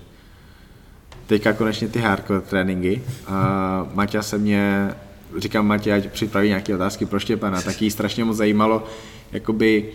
teďka 1.27 1.53
konečně 1.53 1.89
ty 1.89 1.99
hardcore 1.99 2.41
tréninky. 2.41 3.03
A 3.27 3.87
Maťa 3.95 4.23
se 4.23 4.39
mě, 4.39 4.95
říkám 5.39 5.67
Maťa, 5.67 5.97
ať 5.97 6.07
připraví 6.07 6.49
nějaké 6.49 6.75
otázky 6.75 7.07
pro 7.07 7.19
Štěpana, 7.19 7.63
tak 7.63 7.83
jí 7.83 7.91
strašně 7.91 8.25
moc 8.25 8.37
zajímalo, 8.37 8.87
jakoby, 9.33 9.93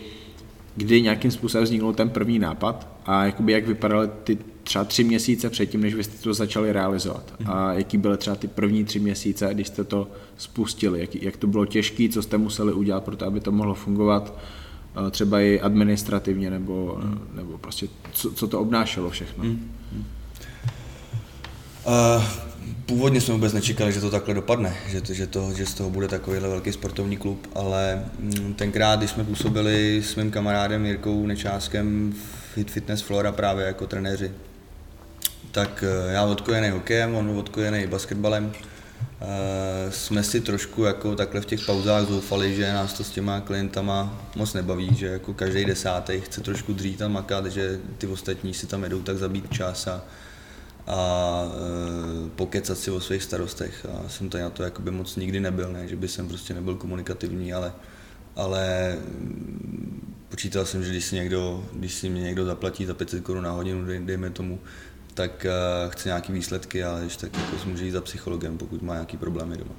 kdy 0.76 1.02
nějakým 1.02 1.30
způsobem 1.30 1.64
vzniknul 1.64 1.92
ten 1.92 2.10
první 2.10 2.38
nápad 2.38 2.88
a 3.06 3.24
jakoby 3.24 3.52
jak 3.52 3.66
vypadaly 3.66 4.08
ty 4.24 4.38
třeba 4.62 4.84
tři 4.84 5.04
měsíce 5.04 5.50
předtím, 5.50 5.80
než 5.80 5.94
vy 5.94 6.04
jste 6.04 6.22
to 6.22 6.34
začali 6.34 6.72
realizovat. 6.72 7.34
A 7.46 7.72
jaký 7.72 7.98
byly 7.98 8.16
třeba 8.16 8.36
ty 8.36 8.48
první 8.48 8.84
tři 8.84 9.00
měsíce, 9.00 9.48
když 9.54 9.66
jste 9.66 9.84
to 9.84 10.08
spustili, 10.36 11.00
jak, 11.00 11.14
jak 11.14 11.36
to 11.36 11.46
bylo 11.46 11.66
těžké, 11.66 12.08
co 12.08 12.22
jste 12.22 12.38
museli 12.38 12.72
udělat 12.72 13.04
pro 13.04 13.16
to, 13.16 13.26
aby 13.26 13.40
to 13.40 13.52
mohlo 13.52 13.74
fungovat, 13.74 14.38
třeba 15.10 15.40
i 15.40 15.60
administrativně, 15.60 16.50
nebo, 16.50 17.00
nebo 17.34 17.58
prostě 17.58 17.88
co, 18.12 18.32
co 18.32 18.48
to 18.48 18.60
obnášelo 18.60 19.10
všechno. 19.10 19.44
Mm. 19.44 19.72
Uh, 21.86 22.24
původně 22.90 23.20
jsme 23.20 23.34
vůbec 23.34 23.52
nečekali, 23.52 23.92
že 23.92 24.00
to 24.00 24.10
takhle 24.10 24.34
dopadne, 24.34 24.76
že, 24.88 25.00
to, 25.00 25.14
že, 25.14 25.26
to, 25.26 25.52
že 25.54 25.66
z 25.66 25.74
toho 25.74 25.90
bude 25.90 26.08
takovýhle 26.08 26.48
velký 26.48 26.72
sportovní 26.72 27.16
klub, 27.16 27.46
ale 27.54 28.04
mm, 28.18 28.54
tenkrát, 28.54 28.98
když 28.98 29.10
jsme 29.10 29.24
působili 29.24 30.02
s 30.02 30.16
mým 30.16 30.30
kamarádem 30.30 30.86
Jirkou 30.86 31.26
Nečáskem 31.26 32.12
v 32.52 32.56
Hit 32.56 32.70
Fitness 32.70 33.02
Flora 33.02 33.32
právě 33.32 33.66
jako 33.66 33.86
trenéři, 33.86 34.32
tak 35.50 35.84
eh, 35.86 36.12
já 36.12 36.24
odkojený 36.24 36.70
hokejem, 36.70 37.14
on 37.14 37.38
odkojený 37.38 37.86
basketbalem, 37.86 38.44
uh, 38.46 39.90
jsme 39.90 40.22
si 40.22 40.40
trošku 40.40 40.84
jako 40.84 41.16
takhle 41.16 41.40
v 41.40 41.46
těch 41.46 41.66
pauzách 41.66 42.06
zoufali, 42.06 42.54
že 42.54 42.72
nás 42.72 42.92
to 42.92 43.04
s 43.04 43.10
těma 43.10 43.40
klientama 43.40 44.20
moc 44.36 44.54
nebaví, 44.54 44.94
že 44.94 45.06
jako 45.06 45.34
každý 45.34 45.64
desátý 45.64 46.20
chce 46.20 46.40
trošku 46.40 46.72
dřít 46.72 47.02
a 47.02 47.08
makat, 47.08 47.46
že 47.46 47.78
ty 47.98 48.06
ostatní 48.06 48.54
si 48.54 48.66
tam 48.66 48.82
jedou 48.82 49.02
tak 49.02 49.16
zabít 49.16 49.52
čas 49.52 49.86
a, 49.86 50.02
a 50.86 51.42
e, 52.26 52.30
pokecat 52.30 52.78
si 52.78 52.90
o 52.90 53.00
svých 53.00 53.22
starostech. 53.22 53.86
A 53.86 54.08
jsem 54.08 54.28
tady 54.28 54.44
na 54.44 54.50
to 54.50 54.62
jakoby 54.62 54.90
moc 54.90 55.16
nikdy 55.16 55.40
nebyl, 55.40 55.72
ne, 55.72 55.88
že 55.88 55.96
by 55.96 56.08
jsem 56.08 56.28
prostě 56.28 56.54
nebyl 56.54 56.74
komunikativní, 56.74 57.52
ale, 57.52 57.72
ale 58.36 58.96
mm, 59.20 60.14
počítal 60.28 60.64
jsem, 60.64 60.84
že 60.84 60.90
když 60.90 61.04
si, 61.04 61.16
někdo, 61.16 61.64
když 61.72 61.94
si 61.94 62.08
mě 62.08 62.22
někdo 62.22 62.44
zaplatí 62.44 62.86
za 62.86 62.94
500 62.94 63.24
korun 63.24 63.44
na 63.44 63.50
hodinu, 63.50 63.84
dej, 63.84 63.98
dejme 63.98 64.30
tomu, 64.30 64.58
tak 65.14 65.46
uh, 65.46 65.92
chce 65.92 66.08
nějaký 66.08 66.32
výsledky, 66.32 66.84
ale 66.84 67.00
když 67.00 67.16
tak 67.16 67.36
jako 67.36 67.68
může 67.68 67.84
jít 67.84 67.90
za 67.90 68.00
psychologem, 68.00 68.58
pokud 68.58 68.82
má 68.82 68.94
nějaký 68.94 69.16
problémy 69.16 69.56
doma. 69.56 69.74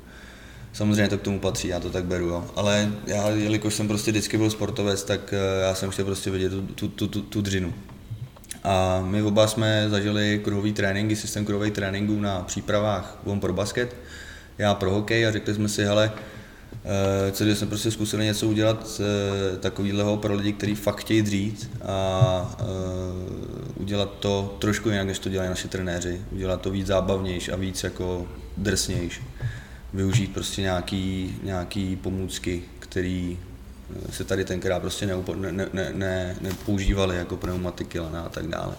Samozřejmě 0.73 1.07
to 1.07 1.17
k 1.17 1.21
tomu 1.21 1.39
patří, 1.39 1.67
já 1.67 1.79
to 1.79 1.89
tak 1.89 2.05
beru, 2.05 2.25
jo. 2.25 2.51
ale 2.55 2.91
já, 3.05 3.29
jelikož 3.29 3.73
jsem 3.73 3.87
prostě 3.87 4.11
vždycky 4.11 4.37
byl 4.37 4.49
sportovec, 4.49 5.03
tak 5.03 5.33
uh, 5.33 5.63
já 5.63 5.75
jsem 5.75 5.89
chtěl 5.89 6.05
prostě 6.05 6.31
vidět 6.31 6.49
tu, 6.49 6.61
tu, 6.61 6.87
tu, 6.87 7.07
tu, 7.07 7.21
tu 7.21 7.41
dřinu. 7.41 7.73
A 8.63 9.01
my 9.05 9.23
oba 9.23 9.47
jsme 9.47 9.85
zažili 9.89 10.41
kruhový 10.43 10.73
tréninky, 10.73 11.15
systém 11.15 11.45
kruhových 11.45 11.73
tréninků 11.73 12.19
na 12.19 12.41
přípravách 12.41 13.17
on 13.25 13.39
pro 13.39 13.53
basket, 13.53 13.95
já 14.57 14.73
pro 14.75 14.91
hokej 14.91 15.27
a 15.27 15.31
řekli 15.31 15.53
jsme 15.53 15.69
si, 15.69 15.83
hele, 15.83 16.11
eh, 17.27 17.31
co 17.31 17.43
jsme 17.43 17.67
prostě 17.67 17.91
zkusili 17.91 18.25
něco 18.25 18.47
udělat 18.47 19.01
eh, 19.01 19.57
takového 19.57 20.17
pro 20.17 20.33
lidi, 20.33 20.53
kteří 20.53 20.75
fakt 20.75 20.99
chtějí 20.99 21.21
dřít 21.21 21.69
a 21.85 22.55
eh, 22.59 22.63
udělat 23.75 24.09
to 24.19 24.57
trošku 24.59 24.89
jinak, 24.89 25.07
než 25.07 25.19
to 25.19 25.29
dělají 25.29 25.49
naši 25.49 25.67
trenéři. 25.67 26.21
Udělat 26.31 26.61
to 26.61 26.71
víc 26.71 26.87
zábavnější 26.87 27.51
a 27.51 27.55
víc 27.55 27.83
jako 27.83 28.27
drsnější. 28.57 29.21
Využít 29.93 30.33
prostě 30.33 30.61
nějaký, 30.61 31.35
nějaký 31.43 31.95
pomůcky, 31.95 32.63
který 32.79 33.37
se 34.11 34.23
tady 34.23 34.45
tenkrát 34.45 34.79
prostě 34.79 35.05
neupo, 35.05 35.35
ne, 35.35 35.51
ne, 35.51 35.91
ne, 35.93 36.35
nepoužívaly 36.41 37.17
jako 37.17 37.37
pneumatiky, 37.37 37.99
lana 37.99 38.21
a 38.21 38.29
tak 38.29 38.47
dále. 38.47 38.75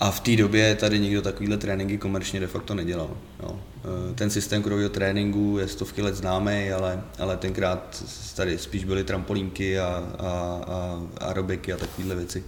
A 0.00 0.10
v 0.10 0.20
té 0.20 0.36
době 0.36 0.74
tady 0.74 0.98
nikdo 0.98 1.22
takovýhle 1.22 1.56
tréninky 1.56 1.98
komerčně 1.98 2.40
de 2.40 2.46
facto 2.46 2.74
nedělal. 2.74 3.16
Jo. 3.42 3.60
Eh, 3.84 4.14
ten 4.14 4.30
systém 4.30 4.62
krového 4.62 4.88
tréninku 4.88 5.56
je 5.60 5.68
stovky 5.68 6.02
let 6.02 6.16
známý, 6.16 6.70
ale, 6.70 7.02
ale 7.18 7.36
tenkrát 7.36 8.04
tady 8.36 8.58
spíš 8.58 8.84
byly 8.84 9.04
trampolínky 9.04 9.78
a, 9.78 9.86
a, 10.18 10.60
a 10.66 11.02
aerobiky 11.20 11.72
a 11.72 11.76
takovéhle 11.76 12.14
věci. 12.14 12.44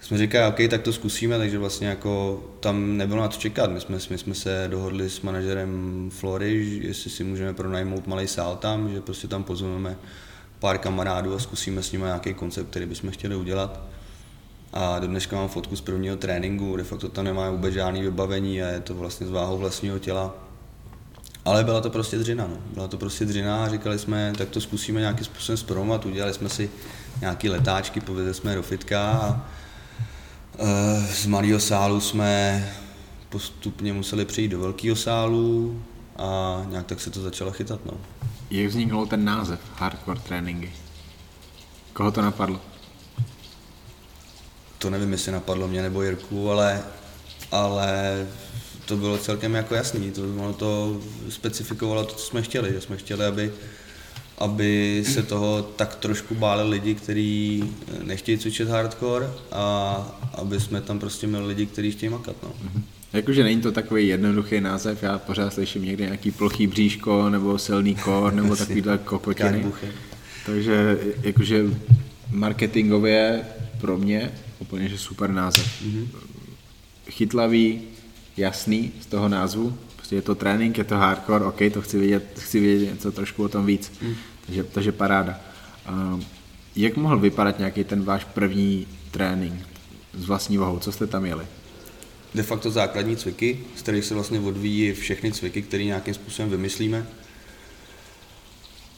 Jsme 0.00 0.18
říkali, 0.18 0.48
OK, 0.48 0.70
tak 0.70 0.82
to 0.82 0.92
zkusíme, 0.92 1.38
takže 1.38 1.58
vlastně 1.58 1.88
jako 1.88 2.44
tam 2.60 2.96
nebylo 2.96 3.20
na 3.20 3.28
to 3.28 3.36
čekat. 3.36 3.70
My 3.70 3.80
jsme, 3.80 3.98
my 4.10 4.18
jsme 4.18 4.34
se 4.34 4.66
dohodli 4.70 5.10
s 5.10 5.20
manažerem 5.20 6.10
Flory, 6.12 6.80
jestli 6.82 7.10
si 7.10 7.24
můžeme 7.24 7.54
pronajmout 7.54 8.06
malý 8.06 8.28
sál 8.28 8.56
tam, 8.56 8.92
že 8.92 9.00
prostě 9.00 9.28
tam 9.28 9.44
pozveme 9.44 9.96
pár 10.58 10.78
kamarádů 10.78 11.34
a 11.34 11.38
zkusíme 11.38 11.82
s 11.82 11.92
nimi 11.92 12.04
nějaký 12.04 12.34
koncept, 12.34 12.70
který 12.70 12.86
bychom 12.86 13.10
chtěli 13.10 13.36
udělat. 13.36 13.80
A 14.72 14.98
do 14.98 15.06
dneška 15.06 15.36
mám 15.36 15.48
fotku 15.48 15.76
z 15.76 15.80
prvního 15.80 16.16
tréninku, 16.16 16.76
de 16.76 16.84
facto 16.84 17.08
tam 17.08 17.24
nemá 17.24 17.50
vůbec 17.50 17.74
žádný 17.74 18.02
vybavení 18.02 18.62
a 18.62 18.68
je 18.68 18.80
to 18.80 18.94
vlastně 18.94 19.26
s 19.26 19.30
váhou 19.30 19.58
vlastního 19.58 19.98
těla. 19.98 20.34
Ale 21.44 21.64
byla 21.64 21.80
to 21.80 21.90
prostě 21.90 22.18
dřina, 22.18 22.46
no. 22.46 22.56
Byla 22.74 22.88
to 22.88 22.98
prostě 22.98 23.24
dřina 23.24 23.64
a 23.64 23.68
říkali 23.68 23.98
jsme, 23.98 24.32
tak 24.38 24.48
to 24.48 24.60
zkusíme 24.60 25.00
nějakým 25.00 25.24
způsobem 25.24 25.56
zpromovat. 25.56 26.06
Udělali 26.06 26.34
jsme 26.34 26.48
si 26.48 26.70
nějaké 27.20 27.50
letáčky, 27.50 28.00
povedli 28.00 28.34
jsme 28.34 28.54
do 28.54 28.62
fitka 28.62 29.10
a 29.10 29.46
e, 30.58 31.06
z 31.14 31.26
malého 31.26 31.60
sálu 31.60 32.00
jsme 32.00 32.68
postupně 33.28 33.92
museli 33.92 34.24
přijít 34.24 34.48
do 34.48 34.60
velkého 34.60 34.96
sálu 34.96 35.82
a 36.16 36.62
nějak 36.68 36.86
tak 36.86 37.00
se 37.00 37.10
to 37.10 37.22
začalo 37.22 37.52
chytat, 37.52 37.80
no. 37.84 37.92
Jak 38.50 38.66
vzniknul 38.66 39.06
ten 39.06 39.24
název 39.24 39.60
hardcore 39.74 40.20
tréninky? 40.20 40.72
Koho 41.92 42.10
to 42.12 42.22
napadlo? 42.22 42.60
To 44.78 44.90
nevím, 44.90 45.12
jestli 45.12 45.32
napadlo 45.32 45.68
mě 45.68 45.82
nebo 45.82 46.02
Jirku, 46.02 46.50
ale, 46.50 46.84
ale 47.52 48.26
to 48.84 48.96
bylo 48.96 49.18
celkem 49.18 49.54
jako 49.54 49.74
jasný. 49.74 50.10
To, 50.10 50.22
ono 50.22 50.52
to 50.52 51.00
specifikovalo 51.28 52.04
to, 52.04 52.14
co 52.14 52.26
jsme 52.26 52.42
chtěli. 52.42 52.72
Že 52.72 52.80
jsme 52.80 52.96
chtěli, 52.96 53.24
aby, 53.24 53.52
aby 54.38 55.04
se 55.06 55.22
toho 55.22 55.62
tak 55.62 55.94
trošku 55.94 56.34
báli 56.34 56.68
lidi, 56.68 56.94
kteří 56.94 57.64
nechtějí 58.02 58.38
cvičit 58.38 58.68
hardcore 58.68 59.30
a 59.52 59.96
aby 60.34 60.60
jsme 60.60 60.80
tam 60.80 60.98
prostě 60.98 61.26
měli 61.26 61.46
lidi, 61.46 61.66
kteří 61.66 61.90
chtějí 61.92 62.10
makat. 62.10 62.36
No. 62.42 62.48
Mm-hmm. 62.48 62.82
Jakože 63.16 63.44
není 63.44 63.60
to 63.60 63.72
takový 63.72 64.08
jednoduchý 64.08 64.60
název, 64.60 65.02
já 65.02 65.18
pořád 65.18 65.52
slyším 65.52 65.84
někdy 65.84 66.04
nějaký 66.04 66.30
plochý 66.30 66.66
bříško, 66.66 67.30
nebo 67.30 67.58
silný 67.58 67.94
kor, 67.94 68.32
nebo 68.32 68.56
takovýhle 68.56 68.98
kokotiny. 68.98 69.66
Takže 70.46 70.98
jakože 71.22 71.64
marketingově 72.30 73.44
pro 73.80 73.98
mě 73.98 74.32
úplně 74.58 74.88
že 74.88 74.98
super 74.98 75.30
název. 75.30 75.66
Mm-hmm. 75.66 76.06
Chytlavý, 77.10 77.80
jasný 78.36 78.92
z 79.00 79.06
toho 79.06 79.28
názvu, 79.28 79.78
prostě 79.96 80.16
je 80.16 80.22
to 80.22 80.34
trénink, 80.34 80.78
je 80.78 80.84
to 80.84 80.96
hardcore, 80.96 81.44
ok, 81.44 81.60
to 81.72 81.82
chci 81.82 81.98
vidět, 81.98 82.38
chci 82.38 82.60
vědět 82.60 82.92
něco 82.92 83.12
trošku 83.12 83.44
o 83.44 83.48
tom 83.48 83.66
víc, 83.66 83.92
mm. 84.02 84.14
takže, 84.46 84.64
takže 84.64 84.92
paráda. 84.92 85.40
Uh, 85.88 86.20
jak 86.76 86.96
mohl 86.96 87.18
vypadat 87.18 87.58
nějaký 87.58 87.84
ten 87.84 88.02
váš 88.02 88.24
první 88.24 88.86
trénink 89.10 89.66
s 90.14 90.24
vlastní 90.24 90.58
vahou, 90.58 90.78
co 90.78 90.92
jste 90.92 91.06
tam 91.06 91.24
jeli? 91.24 91.46
De 92.36 92.42
facto 92.42 92.70
základní 92.70 93.16
cviky, 93.16 93.58
z 93.76 93.82
kterých 93.82 94.04
se 94.04 94.14
vlastně 94.14 94.40
odvíjí 94.40 94.92
všechny 94.92 95.32
cviky, 95.32 95.62
které 95.62 95.84
nějakým 95.84 96.14
způsobem 96.14 96.50
vymyslíme. 96.50 97.06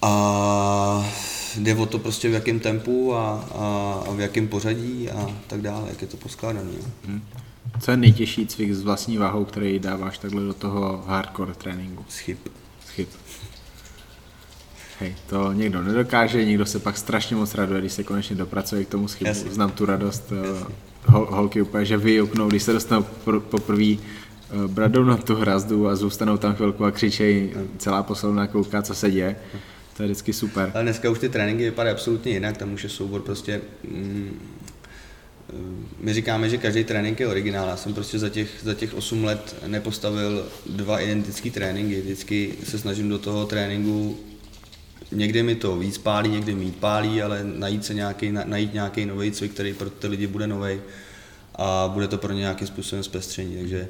A 0.02 1.10
jde 1.56 1.74
o 1.74 1.86
to 1.86 1.98
prostě 1.98 2.28
v 2.28 2.32
jakém 2.32 2.60
tempu 2.60 3.14
a, 3.14 3.48
a, 3.54 4.02
a 4.08 4.12
v 4.12 4.20
jakém 4.20 4.48
pořadí 4.48 5.10
a 5.10 5.30
tak 5.46 5.60
dále, 5.60 5.88
jak 5.88 6.02
je 6.02 6.08
to 6.08 6.16
poskládané. 6.16 6.70
Hmm. 7.06 7.22
Co 7.80 7.90
je 7.90 7.96
nejtěžší 7.96 8.46
cvik 8.46 8.72
s 8.72 8.82
vlastní 8.82 9.18
váhou, 9.18 9.44
který 9.44 9.78
dáváš 9.78 10.18
takhle 10.18 10.42
do 10.44 10.54
toho 10.54 11.04
hardcore 11.06 11.54
tréninku? 11.54 12.04
Schyb. 12.08 12.38
Schyb. 12.86 13.08
Hej, 15.00 15.14
to 15.26 15.52
někdo 15.52 15.82
nedokáže, 15.82 16.44
někdo 16.44 16.66
se 16.66 16.78
pak 16.78 16.98
strašně 16.98 17.36
moc 17.36 17.54
raduje, 17.54 17.80
když 17.80 17.92
se 17.92 18.04
konečně 18.04 18.36
dopracuje 18.36 18.84
k 18.84 18.88
tomu 18.88 19.08
schybu. 19.08 19.28
Jasně. 19.28 19.50
Znám 19.50 19.70
tu 19.70 19.86
radost. 19.86 20.32
Eh, 20.32 20.48
Jasně 20.48 20.74
hol, 21.08 21.26
holky 21.30 21.62
úplně, 21.62 21.84
že 21.84 21.96
vyjoknou, 21.96 22.48
když 22.48 22.62
se 22.62 22.72
dostanou 22.72 23.02
poprvé 23.40 23.92
eh, 23.94 23.98
bradou 24.66 25.04
na 25.04 25.16
tu 25.16 25.34
hrazdu 25.34 25.88
a 25.88 25.96
zůstanou 25.96 26.36
tam 26.36 26.54
chvilku 26.54 26.84
a 26.84 26.90
křičejí, 26.90 27.50
celá 27.78 28.02
poslovna 28.02 28.46
kouká, 28.46 28.82
co 28.82 28.94
se 28.94 29.10
děje. 29.10 29.36
To 29.96 30.02
je 30.02 30.06
vždycky 30.06 30.32
super. 30.32 30.70
Ale 30.74 30.82
dneska 30.82 31.10
už 31.10 31.18
ty 31.18 31.28
tréninky 31.28 31.64
vypadají 31.64 31.94
absolutně 31.94 32.32
jinak, 32.32 32.56
tam 32.56 32.72
už 32.72 32.84
je 32.84 32.90
soubor 32.90 33.20
prostě 33.20 33.60
mm, 33.90 34.40
eh, 35.50 35.54
my 36.00 36.14
říkáme, 36.14 36.48
že 36.48 36.58
každý 36.58 36.84
trénink 36.84 37.20
je 37.20 37.28
originál. 37.28 37.68
Já 37.68 37.76
jsem 37.76 37.94
prostě 37.94 38.18
za 38.18 38.28
těch, 38.28 38.48
za 38.62 38.74
těch 38.74 38.94
8 38.94 39.24
let 39.24 39.56
nepostavil 39.66 40.46
dva 40.66 41.00
identické 41.00 41.50
tréninky. 41.50 42.00
Vždycky 42.00 42.54
se 42.64 42.78
snažím 42.78 43.08
do 43.08 43.18
toho 43.18 43.46
tréninku 43.46 44.18
někdy 45.12 45.42
mi 45.42 45.54
to 45.54 45.76
víc 45.76 45.98
pálí, 45.98 46.30
někdy 46.30 46.54
mít 46.54 46.76
pálí, 46.76 47.22
ale 47.22 47.44
najít, 47.44 47.84
se 47.84 47.94
nějaký, 47.94 48.32
najít 48.32 48.74
nějaký 48.74 49.06
nový 49.06 49.30
cvik, 49.30 49.52
který 49.52 49.74
pro 49.74 49.90
ty 49.90 50.06
lidi 50.06 50.26
bude 50.26 50.46
nový 50.46 50.80
a 51.54 51.90
bude 51.94 52.08
to 52.08 52.18
pro 52.18 52.32
ně 52.32 52.40
nějakým 52.40 52.66
způsobem 52.66 53.02
zpestření. 53.02 53.56
Takže, 53.56 53.88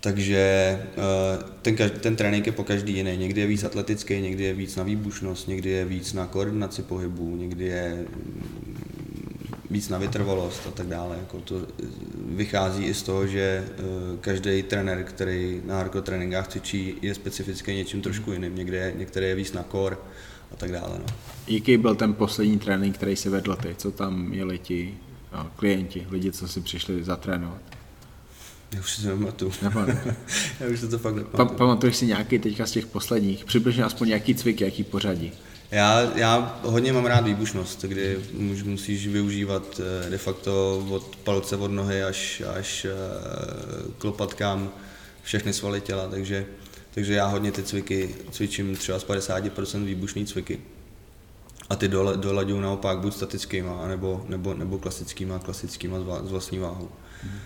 takže 0.00 0.38
eh, 0.82 1.72
ten, 1.74 1.90
ten 1.90 2.16
trénink 2.16 2.46
je 2.46 2.52
po 2.52 2.64
každý 2.64 2.94
jiný. 2.94 3.16
Někdy 3.16 3.40
je 3.40 3.46
víc 3.46 3.64
atletický, 3.64 4.20
někdy 4.20 4.44
je 4.44 4.54
víc 4.54 4.76
na 4.76 4.82
výbušnost, 4.82 5.48
někdy 5.48 5.70
je 5.70 5.84
víc 5.84 6.12
na 6.12 6.26
koordinaci 6.26 6.82
pohybu, 6.82 7.36
někdy 7.36 7.64
je 7.64 8.04
víc 9.70 9.88
na 9.88 9.98
vytrvalost 9.98 10.66
a 10.66 10.70
tak 10.70 10.86
dále. 10.86 11.16
Jako 11.20 11.40
to 11.40 11.66
vychází 12.26 12.84
i 12.84 12.94
z 12.94 13.02
toho, 13.02 13.26
že 13.26 13.64
eh, 13.68 13.82
každý 14.20 14.62
trenér, 14.62 15.04
který 15.04 15.62
na 15.64 15.76
hardcore 15.76 16.02
tréninkách 16.02 16.48
cvičí, 16.48 16.94
je 17.02 17.14
specificky 17.14 17.74
něčím 17.74 18.02
trošku 18.02 18.32
jiným. 18.32 18.56
Někde, 18.56 18.92
některé 18.96 19.26
je 19.26 19.34
víc 19.34 19.52
na 19.52 19.64
core 19.70 19.96
a 20.52 20.56
tak 20.56 20.72
dále. 20.72 20.98
No. 20.98 21.04
Jaký 21.46 21.76
byl 21.76 21.94
ten 21.94 22.14
poslední 22.14 22.58
trénink, 22.58 22.96
který 22.96 23.16
si 23.16 23.28
vedl 23.28 23.56
ty? 23.56 23.74
Co 23.78 23.90
tam 23.90 24.22
měli 24.22 24.58
ti 24.58 24.98
no, 25.32 25.50
klienti, 25.56 26.06
lidi, 26.10 26.32
co 26.32 26.48
si 26.48 26.60
přišli 26.60 27.04
zatrénovat? 27.04 27.62
Já 28.74 28.80
už 28.80 28.90
si 28.90 29.02
to 29.02 29.08
nepamatuju. 29.08 29.52
Já 30.60 30.66
už 30.72 30.80
si 30.80 30.88
to 30.88 30.98
fakt 30.98 31.14
nepamatuju. 31.14 31.48
Pa, 31.48 31.54
pamatuješ 31.54 31.96
si 31.96 32.06
nějaký 32.06 32.38
teďka 32.38 32.66
z 32.66 32.70
těch 32.70 32.86
posledních? 32.86 33.44
Přibližně 33.44 33.84
aspoň 33.84 34.08
nějaký 34.08 34.34
cvik, 34.34 34.60
jaký 34.60 34.84
pořadí? 34.84 35.32
Já, 35.70 36.18
já 36.18 36.60
hodně 36.62 36.92
mám 36.92 37.06
rád 37.06 37.24
výbušnost, 37.24 37.84
kdy 37.84 38.18
musíš 38.64 39.06
využívat 39.06 39.80
eh, 40.06 40.10
de 40.10 40.18
facto 40.18 40.84
od 40.90 41.16
palce 41.16 41.56
od 41.56 41.70
nohy 41.70 42.02
až, 42.02 42.42
až 42.56 42.84
eh, 42.84 42.92
k 43.98 44.04
lopatkám 44.04 44.70
všechny 45.22 45.52
svaly 45.52 45.80
těla, 45.80 46.08
takže, 46.08 46.46
takže 46.90 47.14
já 47.14 47.26
hodně 47.26 47.52
ty 47.52 47.62
cviky 47.62 48.14
cvičím 48.30 48.76
třeba 48.76 48.98
z 48.98 49.06
50% 49.06 49.84
výbušný 49.84 50.26
cviky. 50.26 50.60
A 51.68 51.76
ty 51.76 51.88
dole, 51.88 52.16
dolaďuju 52.16 52.60
naopak 52.60 52.98
buď 52.98 53.14
statickýma, 53.14 53.88
nebo, 53.88 54.24
nebo, 54.28 54.54
nebo 54.54 54.78
klasickýma, 54.78 55.38
klasickýma 55.38 55.96
z 56.22 56.30
vlastní 56.30 56.58
váhou. 56.58 56.88
Mm. 57.24 57.38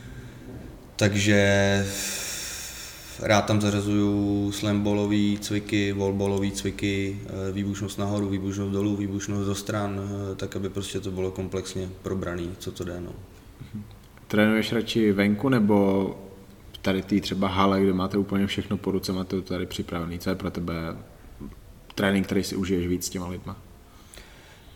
Takže 0.96 1.86
rád 3.22 3.42
tam 3.42 3.60
zařazuju 3.60 4.52
slamballový 4.52 5.38
cviky, 5.40 5.92
wallballový 5.92 6.52
cviky, 6.52 7.20
eh, 7.26 7.52
výbušnost 7.52 7.98
nahoru, 7.98 8.28
výbušnost 8.28 8.72
dolů, 8.72 8.96
výbušnost 8.96 9.46
do 9.46 9.54
stran, 9.54 10.00
eh, 10.00 10.34
tak 10.34 10.56
aby 10.56 10.68
prostě 10.68 11.00
to 11.00 11.10
bylo 11.10 11.30
komplexně 11.30 11.88
probraný, 12.02 12.50
co 12.58 12.72
to 12.72 12.84
jde. 12.84 13.00
No. 13.00 13.12
Trénuješ 14.28 14.72
radši 14.72 15.12
venku 15.12 15.48
nebo 15.48 16.10
tady 16.82 17.02
ty 17.02 17.20
třeba 17.20 17.48
hale, 17.48 17.82
kde 17.82 17.92
máte 17.92 18.18
úplně 18.18 18.46
všechno 18.46 18.76
po 18.76 18.90
ruce, 18.90 19.12
máte 19.12 19.36
to 19.36 19.42
tady 19.42 19.66
připravený. 19.66 20.18
Co 20.18 20.30
je 20.30 20.36
pro 20.36 20.50
tebe 20.50 20.74
trénink, 21.94 22.26
který 22.26 22.44
si 22.44 22.56
užiješ 22.56 22.86
víc 22.86 23.06
s 23.06 23.08
těma 23.08 23.28
lidma? 23.28 23.56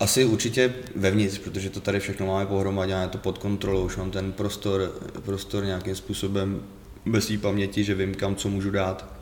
Asi 0.01 0.25
určitě 0.25 0.75
vevnitř, 0.97 1.39
protože 1.39 1.71
to 1.71 1.81
tady 1.81 2.01
všechno 2.01 2.27
máme 2.27 2.47
pohromadě, 2.47 2.95
máme 2.95 3.09
to 3.09 3.19
pod 3.19 3.39
kontrolou, 3.39 3.85
už 3.85 3.97
mám 3.97 4.11
ten 4.11 4.33
prostor, 4.33 4.93
prostor 5.25 5.65
nějakým 5.65 5.95
způsobem 5.95 6.63
bez 7.09 7.27
té 7.27 7.39
paměti, 7.39 7.85
že 7.85 7.95
vím, 7.95 8.15
kam 8.15 8.37
co 8.37 8.49
můžu 8.49 8.71
dát. 8.71 9.19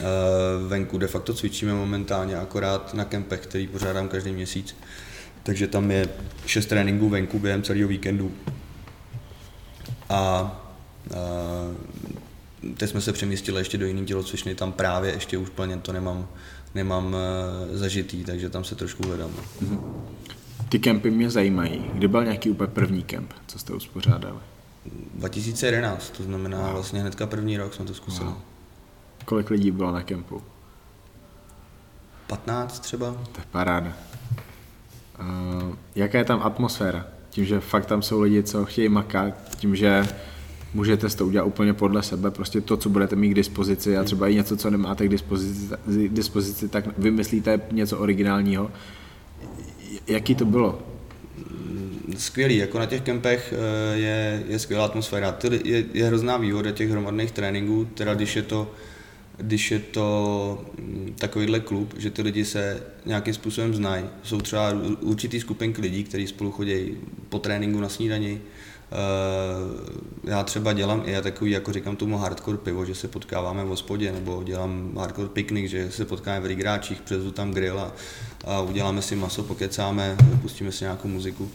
Eh, 0.00 0.04
venku 0.68 0.98
de 0.98 1.06
facto 1.06 1.34
cvičíme 1.34 1.74
momentálně 1.74 2.36
akorát 2.36 2.94
na 2.94 3.04
kempech, 3.04 3.40
který 3.40 3.66
pořádám 3.66 4.08
každý 4.08 4.32
měsíc. 4.32 4.76
Takže 5.42 5.66
tam 5.66 5.90
je 5.90 6.08
šest 6.46 6.66
tréninků 6.66 7.08
venku 7.08 7.38
během 7.38 7.62
celého 7.62 7.88
víkendu. 7.88 8.32
A, 10.08 10.52
eh, 11.10 11.14
teď 12.76 12.90
jsme 12.90 13.00
se 13.00 13.12
přemístili 13.12 13.60
ještě 13.60 13.78
do 13.78 13.86
jiný 13.86 14.06
tělocvičny, 14.06 14.54
tam 14.54 14.72
právě 14.72 15.12
ještě 15.12 15.38
už 15.38 15.48
plně 15.48 15.76
to 15.76 15.92
nemám, 15.92 16.28
nemám 16.74 17.16
eh, 17.16 17.76
zažitý, 17.78 18.24
takže 18.24 18.50
tam 18.50 18.64
se 18.64 18.74
trošku 18.74 19.08
hledám. 19.08 19.30
Mm-hmm. 19.62 19.80
Ty 20.68 20.78
kempy 20.78 21.10
mě 21.10 21.30
zajímají. 21.30 21.84
Kdy 21.94 22.08
byl 22.08 22.24
nějaký 22.24 22.50
úplně 22.50 22.68
první 22.68 23.02
kemp, 23.02 23.32
co 23.46 23.58
jste 23.58 23.72
uspořádali? 23.72 24.53
2011, 25.14 26.10
to 26.10 26.22
znamená 26.22 26.58
wow. 26.58 26.72
vlastně 26.72 27.00
hnedka 27.00 27.26
první 27.26 27.56
rok 27.56 27.74
jsme 27.74 27.84
to 27.84 27.94
zkusili. 27.94 28.28
Wow. 28.28 28.38
Kolik 29.24 29.50
lidí 29.50 29.70
bylo 29.70 29.92
na 29.92 30.02
kempu? 30.02 30.42
15 32.26 32.80
třeba. 32.80 33.10
To 33.10 33.40
je 33.40 33.44
paráda. 33.50 33.92
Uh, 35.20 35.76
jaká 35.94 36.18
je 36.18 36.24
tam 36.24 36.40
atmosféra? 36.42 37.06
Tím, 37.30 37.44
že 37.44 37.60
fakt 37.60 37.86
tam 37.86 38.02
jsou 38.02 38.20
lidi, 38.20 38.42
co 38.42 38.64
chtějí 38.64 38.88
makat, 38.88 39.56
tím, 39.56 39.76
že 39.76 40.06
můžete 40.74 41.08
to 41.08 41.26
udělat 41.26 41.44
úplně 41.44 41.74
podle 41.74 42.02
sebe, 42.02 42.30
prostě 42.30 42.60
to, 42.60 42.76
co 42.76 42.88
budete 42.88 43.16
mít 43.16 43.28
k 43.28 43.34
dispozici 43.34 43.96
a 43.98 44.04
třeba 44.04 44.28
i 44.28 44.34
něco, 44.34 44.56
co 44.56 44.70
nemáte 44.70 45.06
k 45.06 45.10
dispozici, 45.10 45.74
k 45.86 46.14
dispozici 46.14 46.68
tak 46.68 46.98
vymyslíte 46.98 47.60
něco 47.72 47.98
originálního. 47.98 48.70
Jaký 50.06 50.34
to 50.34 50.44
bylo? 50.44 50.82
Skvělý, 52.16 52.56
jako 52.56 52.78
na 52.78 52.86
těch 52.86 53.00
kempech 53.00 53.54
eh, 53.56 53.96
je, 53.96 54.42
je 54.48 54.58
skvělá 54.58 54.84
atmosféra. 54.84 55.38
Je, 55.64 55.84
je 55.92 56.04
hrozná 56.04 56.36
výhoda 56.36 56.70
těch 56.70 56.90
hromadných 56.90 57.32
tréninků, 57.32 57.88
teda 57.94 58.14
když 58.14 58.36
je 58.36 58.42
to 58.42 58.70
když 59.36 59.70
je 59.70 59.78
to 59.78 60.64
mm, 60.78 61.14
takovýhle 61.18 61.60
klub, 61.60 61.94
že 61.98 62.10
ty 62.10 62.22
lidi 62.22 62.44
se 62.44 62.82
nějakým 63.06 63.34
způsobem 63.34 63.74
znají. 63.74 64.04
Jsou 64.22 64.40
třeba 64.40 64.72
určitý 65.00 65.40
skupinky 65.40 65.80
lidí, 65.80 66.04
kteří 66.04 66.26
spolu 66.26 66.52
chodí 66.52 66.96
po 67.28 67.38
tréninku 67.38 67.80
na 67.80 67.88
snídani. 67.88 68.40
Eh, 68.92 70.30
já 70.30 70.42
třeba 70.42 70.72
dělám 70.72 71.02
i 71.06 71.12
já 71.12 71.20
takový, 71.20 71.50
jako 71.50 71.72
říkám 71.72 71.96
tomu 71.96 72.18
hardcore 72.18 72.58
pivo, 72.58 72.84
že 72.84 72.94
se 72.94 73.08
potkáváme 73.08 73.64
v 73.64 73.68
hospodě, 73.68 74.12
nebo 74.12 74.42
dělám 74.42 74.92
hardcore 74.98 75.28
piknik, 75.28 75.68
že 75.68 75.90
se 75.90 76.04
potkáme 76.04 76.40
v 76.40 76.46
rigráčích, 76.46 77.00
přezu 77.02 77.30
tam 77.30 77.50
grill 77.50 77.80
a, 77.80 77.92
a 78.44 78.60
uděláme 78.60 79.02
si 79.02 79.16
maso, 79.16 79.42
pokecáme, 79.42 80.16
pustíme 80.42 80.72
si 80.72 80.84
nějakou 80.84 81.08
muziku. 81.08 81.50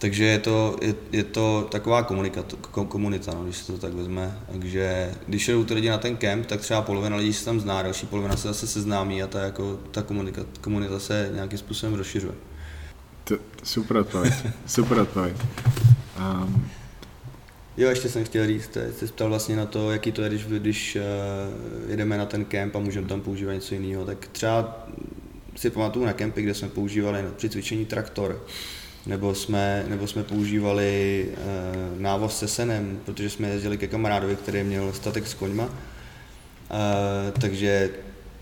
Takže 0.00 0.24
je 0.24 0.38
to, 0.38 0.76
je, 0.82 0.94
je 1.12 1.24
to 1.24 1.68
taková 1.70 2.02
komunita, 2.02 3.34
no, 3.34 3.44
když 3.44 3.56
se 3.56 3.72
to 3.72 3.78
tak 3.78 3.92
vezme. 3.92 4.38
Takže 4.52 5.14
když 5.26 5.48
jdou 5.48 5.64
ty 5.64 5.74
lidi 5.74 5.88
na 5.88 5.98
ten 5.98 6.16
kemp, 6.16 6.46
tak 6.46 6.60
třeba 6.60 6.82
polovina 6.82 7.16
lidí 7.16 7.32
se 7.32 7.44
tam 7.44 7.60
zná, 7.60 7.82
další 7.82 8.06
polovina 8.06 8.36
se 8.36 8.48
zase 8.48 8.66
seznámí 8.66 9.22
a 9.22 9.26
ta, 9.26 9.40
jako, 9.40 9.78
ta 9.90 10.02
komunika, 10.02 10.42
komunita 10.60 10.98
se 10.98 11.30
nějakým 11.34 11.58
způsobem 11.58 11.94
rozšiřuje. 11.94 12.32
To, 13.24 13.36
super 13.64 13.96
odpověď, 13.96 14.34
super 14.66 14.98
odpověď. 14.98 15.36
Um, 16.18 16.70
Jo, 17.76 17.88
ještě 17.88 18.08
jsem 18.08 18.24
chtěl 18.24 18.46
říct, 18.46 18.76
jsi 18.92 19.06
ptal 19.06 19.28
vlastně 19.28 19.56
na 19.56 19.66
to, 19.66 19.92
jaký 19.92 20.12
to 20.12 20.22
je, 20.22 20.28
když, 20.28 20.44
když 20.46 20.96
uh, 20.96 21.90
jedeme 21.90 22.18
na 22.18 22.26
ten 22.26 22.44
kemp 22.44 22.76
a 22.76 22.78
můžeme 22.78 23.08
tam 23.08 23.20
používat 23.20 23.52
něco 23.52 23.74
jiného. 23.74 24.04
Tak 24.04 24.28
třeba 24.32 24.86
si 25.56 25.70
pamatuju 25.70 26.04
na 26.04 26.12
kempy, 26.12 26.42
kde 26.42 26.54
jsme 26.54 26.68
používali 26.68 27.24
při 27.36 27.48
cvičení 27.48 27.86
traktor 27.86 28.42
nebo 29.06 29.34
jsme, 29.34 29.84
nebo 29.88 30.06
jsme 30.06 30.22
používali 30.22 31.26
uh, 31.30 32.00
návoz 32.00 32.38
se 32.38 32.48
senem, 32.48 33.00
protože 33.04 33.30
jsme 33.30 33.48
jezdili 33.48 33.78
ke 33.78 33.86
kamarádovi, 33.86 34.36
který 34.36 34.62
měl 34.62 34.92
statek 34.92 35.26
s 35.26 35.34
koňma. 35.34 35.64
Uh, 35.64 35.70
takže 37.40 37.90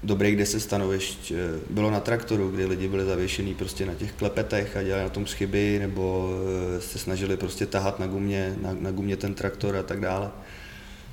dobrých 0.03 0.37
10 0.37 0.61
stanovišť 0.61 1.31
eh, 1.31 1.35
bylo 1.71 1.91
na 1.91 2.01
traktoru, 2.01 2.51
kdy 2.51 2.67
lidi 2.67 2.89
byli 2.89 3.05
zavěšení 3.05 3.55
prostě 3.55 3.87
na 3.87 3.95
těch 3.95 4.13
klepetech 4.13 4.77
a 4.77 4.83
dělali 4.83 5.03
na 5.03 5.09
tom 5.09 5.27
schyby, 5.27 5.79
nebo 5.79 6.31
se 6.79 6.99
snažili 6.99 7.37
prostě 7.37 7.67
tahat 7.67 7.99
na 7.99 8.07
gumě, 8.07 8.57
na, 8.63 8.77
na 8.81 8.91
gumě 8.91 9.17
ten 9.17 9.35
traktor 9.35 9.77
a 9.77 9.83
tak 9.83 10.01
dále. 10.01 10.31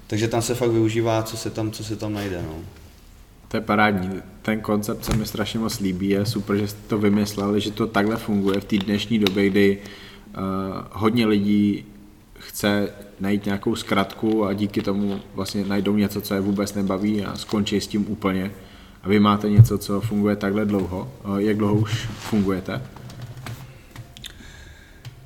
Takže 0.08 0.28
tam 0.28 0.42
se 0.42 0.56
fakt 0.56 0.72
využívá, 0.72 1.24
co 1.24 1.38
se 1.38 1.50
tam, 1.50 1.72
co 1.72 1.84
se 1.84 1.96
tam 1.96 2.14
najde. 2.14 2.42
No. 2.42 2.56
To 3.56 3.58
je 3.58 3.62
parádní. 3.62 4.22
Ten 4.42 4.62
koncept 4.62 5.06
se 5.06 5.18
mi 5.18 5.26
strašně 5.26 5.60
moc 5.60 5.80
líbí. 5.80 6.10
Je 6.10 6.26
super, 6.26 6.58
že 6.58 6.68
jste 6.68 6.80
to 6.88 6.98
vymysleli, 6.98 7.62
že 7.62 7.72
to 7.72 7.88
takhle 7.88 8.18
funguje 8.18 8.60
v 8.60 8.66
té 8.66 8.78
dnešní 8.78 9.20
době, 9.20 9.50
kdy 9.50 9.78
uh, 9.78 10.44
hodně 10.92 11.26
lidí 11.26 11.86
chce 12.40 12.90
najít 13.20 13.46
nějakou 13.46 13.76
zkratku 13.76 14.46
a 14.46 14.54
díky 14.54 14.82
tomu 14.82 15.20
vlastně 15.36 15.66
najdou 15.66 15.96
něco, 15.96 16.22
co 16.22 16.34
je 16.34 16.42
vůbec 16.42 16.74
nebaví 16.74 17.26
a 17.26 17.36
skončí 17.36 17.82
s 17.82 17.88
tím 17.88 18.06
úplně. 18.10 18.52
A 19.04 19.10
vy 19.10 19.20
máte 19.20 19.50
něco, 19.50 19.78
co 19.78 20.02
funguje 20.02 20.36
takhle 20.36 20.66
dlouho. 20.66 21.12
Uh, 21.26 21.38
jak 21.38 21.58
dlouho 21.58 21.76
už 21.76 22.08
fungujete? 22.08 22.82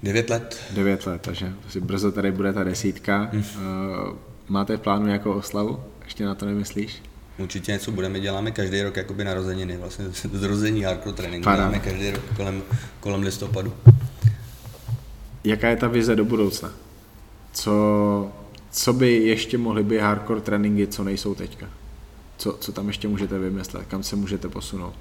Devět 0.04 0.30
let. 0.30 0.62
Devět 0.72 1.06
let, 1.06 1.22
takže 1.22 1.54
brzo 1.80 2.12
tady 2.12 2.32
bude 2.32 2.54
ta 2.54 2.64
desítka. 2.64 3.30
Hmm. 3.32 3.42
Uh, 3.42 4.16
máte 4.50 4.78
v 4.78 4.82
plánu 4.82 5.06
nějakou 5.06 5.32
oslavu? 5.32 5.80
Ještě 6.04 6.26
na 6.26 6.36
to 6.36 6.46
nemyslíš? 6.46 7.09
Určitě 7.40 7.72
něco 7.72 7.91
budeme, 7.91 8.20
děláme 8.20 8.52
každý 8.52 8.82
rok 8.82 8.98
jakoby 8.98 9.24
narozeniny, 9.24 9.78
vlastně 9.78 10.06
zrození 10.34 10.84
hardcore 10.84 11.16
tréninku 11.16 11.49
děláme 11.49 11.80
každý 11.80 12.11
rok 12.11 12.24
kolem, 12.36 12.64
kolem 12.99 13.22
listopadu. 13.22 13.74
Jaká 15.44 15.70
je 15.70 15.76
ta 15.76 15.88
vize 15.88 16.16
do 16.16 16.26
budoucna? 16.26 16.72
Co, 17.53 18.32
co 18.72 18.94
by 18.94 19.14
ještě 19.14 19.57
mohly 19.57 19.84
být 19.84 19.99
hardcore 19.99 20.41
tréninky, 20.41 20.88
co 20.88 21.03
nejsou 21.03 21.36
teďka? 21.36 21.70
Co, 22.38 22.57
co 22.60 22.72
tam 22.72 22.88
ještě 22.88 23.07
můžete 23.07 23.40
vymyslet? 23.40 23.86
Kam 23.88 24.03
se 24.03 24.16
můžete 24.16 24.49
posunout? 24.49 24.95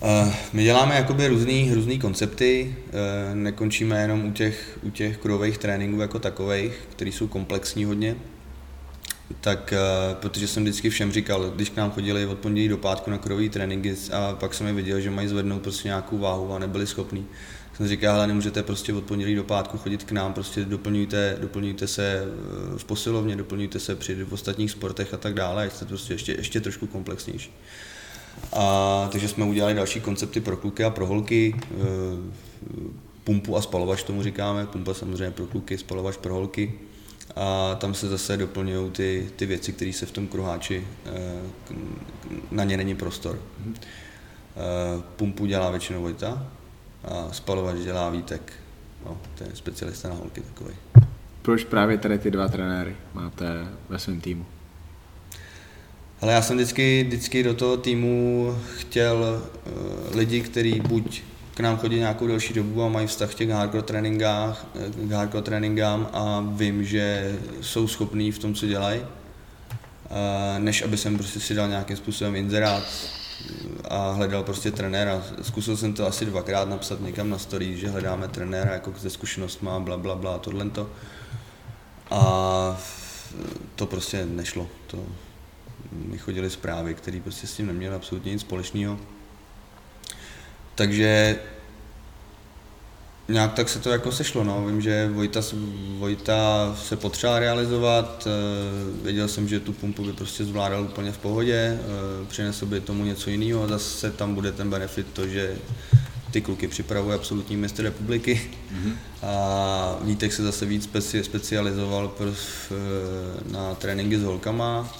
Uh, 0.00 0.32
my 0.52 0.64
děláme 0.64 0.94
jakoby 0.94 1.28
různý, 1.28 1.74
různý 1.74 1.98
koncepty, 1.98 2.76
uh, 2.86 3.36
nekončíme 3.36 4.02
jenom 4.02 4.24
u 4.24 4.32
těch, 4.32 4.78
u 4.82 4.90
těch 4.90 5.18
kruhových 5.18 5.58
tréninků 5.58 6.00
jako 6.00 6.18
takových, 6.18 6.72
které 6.90 7.10
jsou 7.10 7.26
komplexní 7.26 7.84
hodně, 7.84 8.16
tak 9.40 9.74
uh, 10.12 10.14
protože 10.14 10.48
jsem 10.48 10.62
vždycky 10.62 10.90
všem 10.90 11.12
říkal, 11.12 11.50
když 11.50 11.70
k 11.70 11.76
nám 11.76 11.90
chodili 11.90 12.26
od 12.26 12.38
pondělí 12.38 12.68
do 12.68 12.76
pátku 12.76 13.10
na 13.10 13.18
krový 13.18 13.48
tréninky 13.48 13.94
a 14.12 14.32
pak 14.32 14.54
jsem 14.54 14.66
je 14.66 14.72
viděl, 14.72 15.00
že 15.00 15.10
mají 15.10 15.28
zvednout 15.28 15.62
prostě 15.62 15.88
nějakou 15.88 16.18
váhu 16.18 16.52
a 16.52 16.58
nebyli 16.58 16.86
schopní, 16.86 17.26
jsem 17.78 17.88
říkal, 17.88 18.14
ale 18.14 18.26
nemůžete 18.26 18.62
prostě 18.62 18.94
od 18.94 19.04
pondělí 19.04 19.34
do 19.34 19.44
pátku 19.44 19.78
chodit 19.78 20.04
k 20.04 20.12
nám, 20.12 20.32
prostě 20.32 20.64
doplňujte, 20.64 21.36
doplňujte 21.40 21.86
se 21.88 22.22
eh, 22.22 22.78
v 22.78 22.84
posilovně, 22.84 23.36
doplňujte 23.36 23.78
se 23.80 23.96
při 23.96 24.24
v 24.24 24.32
ostatních 24.32 24.70
sportech 24.70 25.14
a 25.14 25.16
tak 25.16 25.34
dále, 25.34 25.70
jste 25.70 25.84
prostě 25.84 26.14
ještě, 26.14 26.32
ještě 26.32 26.60
trošku 26.60 26.86
komplexnější. 26.86 27.52
A, 28.52 29.08
takže 29.12 29.28
jsme 29.28 29.44
udělali 29.44 29.74
další 29.74 30.00
koncepty 30.00 30.40
pro 30.40 30.56
kluky 30.56 30.84
a 30.84 30.90
pro 30.90 31.06
holky, 31.06 31.54
e, 31.56 31.76
pumpu 33.24 33.56
a 33.56 33.62
spalovač 33.62 34.02
tomu 34.02 34.22
říkáme, 34.22 34.66
pumpa 34.66 34.94
samozřejmě 34.94 35.30
pro 35.30 35.46
kluky, 35.46 35.78
spalovač 35.78 36.16
pro 36.16 36.34
holky 36.34 36.74
a 37.36 37.74
tam 37.74 37.94
se 37.94 38.08
zase 38.08 38.36
doplňují 38.36 38.90
ty, 38.90 39.30
ty 39.36 39.46
věci, 39.46 39.72
které 39.72 39.92
se 39.92 40.06
v 40.06 40.10
tom 40.10 40.26
kruháči, 40.26 40.86
eh, 41.06 41.12
na 42.50 42.64
ně 42.64 42.76
není 42.76 42.94
prostor. 42.94 43.38
Mm-hmm. 43.38 43.74
Pumpu 45.16 45.46
dělá 45.46 45.70
většinou 45.70 46.00
Vojta 46.02 46.46
a 47.04 47.28
spalovač 47.32 47.76
dělá 47.76 48.10
Vítek. 48.10 48.52
No, 49.04 49.18
to 49.34 49.44
je 49.44 49.50
specialista 49.54 50.08
na 50.08 50.14
holky 50.14 50.40
takový. 50.40 50.74
Proč 51.42 51.64
právě 51.64 51.98
tady 51.98 52.18
ty 52.18 52.30
dva 52.30 52.48
trenéry 52.48 52.96
máte 53.14 53.68
ve 53.88 53.98
svém 53.98 54.20
týmu? 54.20 54.46
Ale 56.20 56.32
já 56.32 56.42
jsem 56.42 56.56
vždycky, 56.56 57.04
vždycky 57.04 57.42
do 57.42 57.54
toho 57.54 57.76
týmu 57.76 58.54
chtěl 58.76 59.42
uh, 59.66 60.16
lidi, 60.16 60.40
kteří 60.40 60.80
buď 60.80 61.22
k 61.58 61.60
nám 61.60 61.78
chodí 61.78 61.96
nějakou 61.96 62.26
delší 62.26 62.54
dobu 62.54 62.82
a 62.82 62.88
mají 62.88 63.06
vztah 63.06 63.34
těch 63.34 63.50
hardcore 63.50 63.82
tréninkách, 63.82 64.66
k 64.96 65.12
hardcore 65.12 65.42
tréninkám 65.42 66.08
a 66.12 66.44
vím, 66.52 66.84
že 66.84 67.34
jsou 67.60 67.88
schopní 67.88 68.32
v 68.32 68.38
tom, 68.38 68.54
co 68.54 68.66
dělají, 68.66 69.00
než 70.58 70.82
aby 70.82 70.96
jsem 70.96 71.18
prostě 71.18 71.40
si 71.40 71.54
dal 71.54 71.68
nějakým 71.68 71.96
způsobem 71.96 72.36
inzerát 72.36 72.82
a 73.88 74.12
hledal 74.12 74.42
prostě 74.42 74.70
trenéra. 74.70 75.22
Zkusil 75.42 75.76
jsem 75.76 75.92
to 75.92 76.06
asi 76.06 76.24
dvakrát 76.24 76.68
napsat 76.68 77.00
někam 77.00 77.30
na 77.30 77.38
story, 77.38 77.76
že 77.76 77.88
hledáme 77.88 78.28
trenéra 78.28 78.72
jako 78.72 78.92
ze 78.98 79.10
má 79.60 79.80
bla, 79.80 79.96
bla, 79.96 80.14
bla, 80.14 80.38
tohle 80.38 80.70
to. 80.70 80.90
A 82.10 82.80
to 83.76 83.86
prostě 83.86 84.26
nešlo. 84.26 84.68
To, 84.86 85.04
mi 85.92 86.18
chodily 86.18 86.50
zprávy, 86.50 86.94
které 86.94 87.20
prostě 87.20 87.46
s 87.46 87.54
tím 87.54 87.66
neměly 87.66 87.94
absolutně 87.94 88.32
nic 88.32 88.40
společného. 88.40 88.98
Takže 90.78 91.36
nějak 93.28 93.54
tak 93.54 93.68
se 93.68 93.78
to 93.78 93.90
jako 93.90 94.12
sešlo, 94.12 94.44
no. 94.44 94.66
Vím, 94.66 94.80
že 94.80 95.10
Vojta, 95.12 95.40
Vojta 95.98 96.76
se 96.82 96.96
potřeba 96.96 97.38
realizovat, 97.38 98.26
eh, 98.26 99.02
věděl 99.04 99.28
jsem, 99.28 99.48
že 99.48 99.60
tu 99.60 99.72
pumpu 99.72 100.04
by 100.04 100.12
prostě 100.12 100.44
zvládal 100.44 100.82
úplně 100.82 101.12
v 101.12 101.18
pohodě, 101.18 101.78
eh, 101.80 102.26
přinesl 102.28 102.66
by 102.66 102.80
tomu 102.80 103.04
něco 103.04 103.30
jiného 103.30 103.62
a 103.62 103.66
zase 103.66 104.10
tam 104.10 104.34
bude 104.34 104.52
ten 104.52 104.70
benefit 104.70 105.06
to, 105.12 105.28
že 105.28 105.56
ty 106.30 106.40
kluky 106.40 106.68
připravuje 106.68 107.16
absolutní 107.16 107.56
mistr 107.56 107.82
republiky 107.82 108.50
mm-hmm. 108.72 108.92
a 109.22 109.98
Vítek 110.02 110.32
se 110.32 110.42
zase 110.42 110.66
víc 110.66 110.86
speci- 110.86 111.20
specializoval 111.20 112.14
pr- 112.18 112.34
na 113.52 113.74
tréninky 113.74 114.18
s 114.18 114.22
holkama 114.22 114.94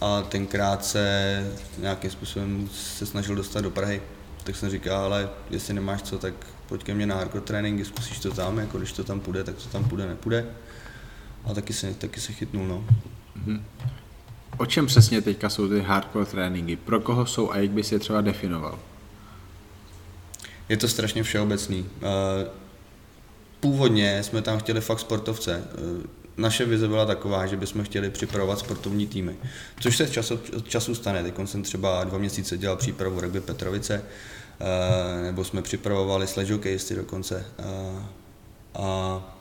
a 0.00 0.22
tenkrát 0.22 0.84
se 0.84 1.46
nějakým 1.78 2.10
způsobem 2.10 2.68
se 2.96 3.06
snažil 3.06 3.34
dostat 3.34 3.60
do 3.60 3.70
Prahy 3.70 4.00
tak 4.44 4.56
jsem 4.56 4.70
říkal, 4.70 5.04
ale 5.04 5.28
jestli 5.50 5.74
nemáš 5.74 6.02
co, 6.02 6.18
tak 6.18 6.34
pojď 6.68 6.84
ke 6.84 6.94
mně 6.94 7.06
na 7.06 7.16
hardcore 7.16 7.44
tréninky, 7.44 7.84
zkusíš 7.84 8.18
to 8.18 8.30
tam, 8.30 8.58
jako 8.58 8.78
když 8.78 8.92
to 8.92 9.04
tam 9.04 9.20
půjde, 9.20 9.44
tak 9.44 9.54
to 9.54 9.68
tam 9.68 9.84
půjde, 9.84 10.06
nepůjde. 10.06 10.46
A 11.44 11.54
taky 11.54 11.72
se, 11.72 11.94
taky 11.94 12.20
se 12.20 12.32
chytnul, 12.32 12.66
no. 12.66 12.84
Mm-hmm. 13.38 13.62
O 14.58 14.66
čem 14.66 14.86
přesně 14.86 15.22
teďka 15.22 15.50
jsou 15.50 15.68
ty 15.68 15.80
hardcore 15.80 16.26
tréninky? 16.26 16.76
Pro 16.76 17.00
koho 17.00 17.26
jsou 17.26 17.50
a 17.50 17.56
jak 17.56 17.70
bys 17.70 17.92
je 17.92 17.98
třeba 17.98 18.20
definoval? 18.20 18.78
Je 20.68 20.76
to 20.76 20.88
strašně 20.88 21.22
všeobecný. 21.22 21.86
Eh, 22.02 22.50
původně 23.60 24.22
jsme 24.22 24.42
tam 24.42 24.58
chtěli 24.58 24.80
fakt 24.80 25.00
sportovce. 25.00 25.64
Eh, 26.40 26.42
naše 26.42 26.64
vize 26.64 26.88
byla 26.88 27.06
taková, 27.06 27.46
že 27.46 27.56
bychom 27.56 27.84
chtěli 27.84 28.10
připravovat 28.10 28.58
sportovní 28.58 29.06
týmy, 29.06 29.36
což 29.80 29.96
se 29.96 30.08
času, 30.08 30.40
času 30.68 30.94
stane. 30.94 31.22
Teď 31.22 31.34
jsem 31.44 31.62
třeba 31.62 32.04
dva 32.04 32.18
měsíce 32.18 32.58
dělal 32.58 32.76
přípravu 32.76 33.20
rugby 33.20 33.40
Petrovice, 33.40 34.02
eh, 34.60 35.22
nebo 35.22 35.44
jsme 35.44 35.62
připravovali 35.62 36.26
sledge 36.26 36.52
hokejisty 36.52 36.94
dokonce. 36.94 37.46
Eh, 37.58 38.02
a 38.74 39.36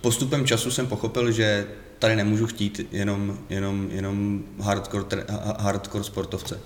Postupem 0.00 0.46
času 0.46 0.70
jsem 0.70 0.86
pochopil, 0.86 1.32
že 1.32 1.66
tady 1.98 2.16
nemůžu 2.16 2.46
chtít 2.46 2.88
jenom, 2.92 3.38
jenom, 3.48 3.88
jenom 3.92 4.44
hardcore, 4.60 5.24
hardcore 5.58 6.04
sportovce, 6.04 6.60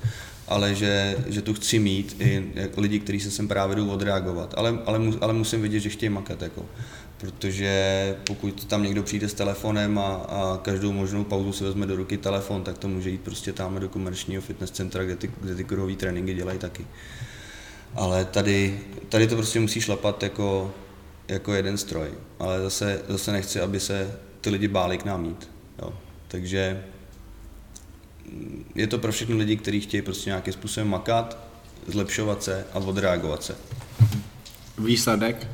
ale 0.49 0.75
že, 0.75 1.17
že 1.27 1.43
tu 1.43 1.55
chci 1.55 1.79
mít 1.79 2.17
i 2.19 2.53
lidi, 2.77 3.01
kteří 3.01 3.21
se 3.21 3.31
sem 3.31 3.49
právě 3.49 3.77
jdou 3.77 3.89
odreagovat. 3.89 4.55
Ale, 4.57 4.79
ale, 4.87 5.01
ale 5.21 5.33
musím 5.33 5.63
vidět, 5.63 5.81
že 5.81 5.89
chtějí 5.89 6.11
makat. 6.11 6.43
Jako. 6.43 6.67
Protože 7.25 8.17
pokud 8.27 8.65
tam 8.65 8.83
někdo 8.83 9.03
přijde 9.03 9.29
s 9.29 9.35
telefonem 9.35 9.99
a, 9.99 10.15
a 10.15 10.59
každou 10.63 10.93
možnou 10.93 11.25
pauzu 11.25 11.53
si 11.53 11.65
vezme 11.65 11.87
do 11.87 11.97
ruky 11.97 12.17
telefon, 12.17 12.65
tak 12.65 12.79
to 12.79 12.89
může 12.89 13.11
jít 13.11 13.21
prostě 13.21 13.53
tam 13.53 13.81
do 13.81 13.89
komerčního 13.89 14.43
fitness 14.43 14.71
centra, 14.71 15.05
kde 15.05 15.17
ty, 15.17 15.31
kde 15.41 15.55
ty 15.55 15.65
kruhové 15.65 15.95
tréninky 15.95 16.35
dělají 16.35 16.59
taky. 16.59 16.87
Ale 17.95 18.25
tady, 18.25 18.81
tady 19.09 19.27
to 19.27 19.37
prostě 19.37 19.61
musí 19.61 19.81
šlapat 19.81 20.23
jako, 20.23 20.75
jako 21.29 21.55
jeden 21.55 21.79
stroj. 21.79 22.09
Ale 22.39 22.61
zase, 22.61 23.03
zase 23.09 23.33
nechci, 23.33 23.61
aby 23.61 23.81
se 23.81 24.19
ty 24.41 24.51
lidi 24.51 24.69
báli 24.69 24.99
k 24.99 25.05
nám 25.05 25.25
jít. 25.25 25.51
Jo. 25.83 25.95
Takže 26.29 26.85
mm, 28.33 28.65
je 28.75 28.87
to 28.87 28.99
pro 28.99 29.13
všechny 29.13 29.35
lidi, 29.35 29.57
kteří 29.57 29.81
chtějí 29.81 30.03
prostě 30.03 30.31
nějakým 30.31 30.53
způsobem 30.53 30.89
makat, 30.89 31.39
zlepšovat 31.87 32.43
se 32.43 32.67
a 32.73 32.79
odreagovat 32.79 33.43
se. 33.43 33.57
Výsledek, 34.79 35.47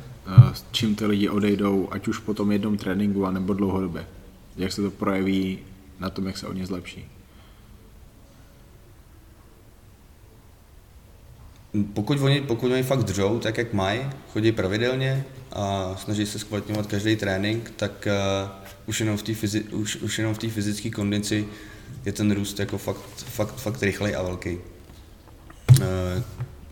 s 0.53 0.65
čím 0.71 0.95
ty 0.95 1.05
lidi 1.05 1.29
odejdou, 1.29 1.87
ať 1.91 2.07
už 2.07 2.19
po 2.19 2.33
tom 2.33 2.51
jednom 2.51 2.77
tréninku, 2.77 3.25
anebo 3.25 3.53
dlouhodobě. 3.53 4.07
Jak 4.57 4.71
se 4.71 4.81
to 4.81 4.91
projeví 4.91 5.59
na 5.99 6.09
tom, 6.09 6.27
jak 6.27 6.37
se 6.37 6.47
oni 6.47 6.65
zlepší. 6.65 7.05
Pokud 11.93 12.19
oni, 12.21 12.41
pokud 12.41 12.71
oni 12.71 12.83
fakt 12.83 13.03
držou 13.03 13.39
tak, 13.39 13.57
jak 13.57 13.73
mají, 13.73 14.01
chodí 14.33 14.51
pravidelně 14.51 15.25
a 15.51 15.95
snaží 15.97 16.25
se 16.25 16.39
zkvalitňovat 16.39 16.87
každý 16.87 17.15
trénink, 17.15 17.73
tak 17.75 18.07
uh, 18.07 18.51
už 18.85 18.99
jenom 18.99 19.17
v 19.17 19.23
té 19.23 19.33
fyzi, 19.33 20.49
fyzické 20.49 20.89
kondici 20.89 21.47
je 22.05 22.11
ten 22.11 22.31
růst 22.31 22.59
jako 22.59 22.77
fakt, 22.77 23.01
fakt, 23.15 23.55
fakt 23.55 23.83
rychlej 23.83 24.15
a 24.15 24.21
velký. 24.21 24.57
Uh, 24.57 25.85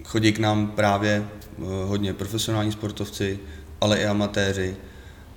chodí 0.03 0.31
k 0.31 0.39
nám 0.39 0.67
právě 0.67 1.27
hodně 1.85 2.13
profesionální 2.13 2.71
sportovci, 2.71 3.39
ale 3.81 3.97
i 3.99 4.05
amatéři. 4.05 4.75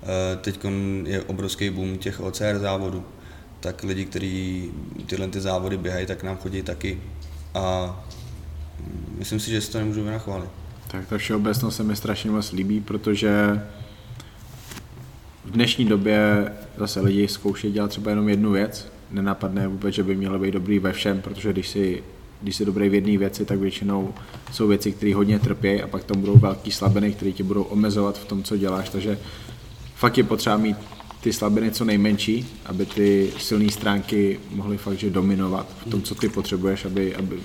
Uh, 0.01 0.09
teď 0.41 0.59
je 1.05 1.23
obrovský 1.23 1.69
boom 1.69 1.97
těch 1.97 2.19
OCR 2.19 2.59
závodů, 2.59 3.05
tak 3.59 3.83
lidi, 3.83 4.05
kteří 4.05 4.71
tyhle 5.05 5.27
ty 5.27 5.41
závody 5.41 5.77
běhají, 5.77 6.05
tak 6.05 6.23
nám 6.23 6.37
chodí 6.37 6.61
taky. 6.61 7.01
A 7.53 7.95
myslím 9.17 9.39
si, 9.39 9.51
že 9.51 9.61
si 9.61 9.71
to 9.71 9.77
nemůžu 9.77 10.03
vynachválit. 10.03 10.49
Tak 10.87 11.07
ta 11.07 11.17
všeobecnost 11.17 11.75
se 11.75 11.83
mi 11.83 11.95
strašně 11.95 12.31
moc 12.31 12.51
líbí, 12.51 12.81
protože 12.81 13.61
v 15.45 15.51
dnešní 15.51 15.85
době 15.85 16.51
zase 16.77 17.01
lidi 17.01 17.27
zkouší 17.27 17.71
dělat 17.71 17.87
třeba 17.87 18.09
jenom 18.09 18.29
jednu 18.29 18.51
věc. 18.51 18.87
Nenapadne 19.11 19.67
vůbec, 19.67 19.95
že 19.95 20.03
by 20.03 20.15
mělo 20.15 20.39
být 20.39 20.51
dobrý 20.51 20.79
ve 20.79 20.93
všem, 20.93 21.21
protože 21.21 21.53
když 21.53 21.67
si, 21.67 22.03
když 22.43 22.55
jsi 22.55 22.65
dobrý 22.65 22.89
v 22.89 22.93
jedné 22.93 23.17
věci, 23.17 23.45
tak 23.45 23.59
většinou 23.59 24.13
jsou 24.51 24.67
věci, 24.67 24.91
které 24.91 25.15
hodně 25.15 25.39
trpí 25.39 25.81
a 25.81 25.87
pak 25.87 26.03
tam 26.03 26.19
budou 26.19 26.37
velký 26.37 26.71
slabiny, 26.71 27.11
které 27.11 27.31
tě 27.31 27.43
budou 27.43 27.63
omezovat 27.63 28.17
v 28.17 28.25
tom, 28.25 28.43
co 28.43 28.57
děláš. 28.57 28.89
Takže 28.89 29.19
fakt 29.95 30.17
je 30.17 30.23
potřeba 30.23 30.57
mít 30.57 30.77
ty 31.21 31.33
slabiny 31.33 31.71
co 31.71 31.85
nejmenší, 31.85 32.47
aby 32.65 32.85
ty 32.85 33.33
silné 33.37 33.71
stránky 33.71 34.39
mohly 34.51 34.77
fakt 34.77 34.99
že 34.99 35.09
dominovat 35.09 35.67
v 35.85 35.89
tom, 35.89 36.01
co 36.01 36.15
ty 36.15 36.29
potřebuješ, 36.29 36.85
aby, 36.85 37.15
aby 37.15 37.39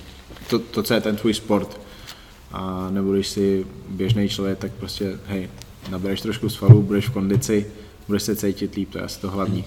to, 0.49 0.59
to, 0.59 0.83
co 0.83 0.93
je 0.93 1.01
ten 1.01 1.15
tvůj 1.15 1.33
sport. 1.33 1.81
A 2.51 2.89
nebo 2.89 3.13
když 3.13 3.27
jsi 3.27 3.65
běžný 3.89 4.29
člověk, 4.29 4.57
tak 4.57 4.71
prostě, 4.71 5.19
hej, 5.25 5.49
nabereš 5.89 6.21
trošku 6.21 6.49
svalů, 6.49 6.81
budeš 6.81 7.07
v 7.07 7.13
kondici, 7.13 7.65
budeš 8.07 8.23
se 8.23 8.35
cítit 8.35 8.75
líp, 8.75 8.91
to 8.91 8.97
je 8.97 9.03
asi 9.03 9.21
to 9.21 9.31
hlavní. 9.31 9.65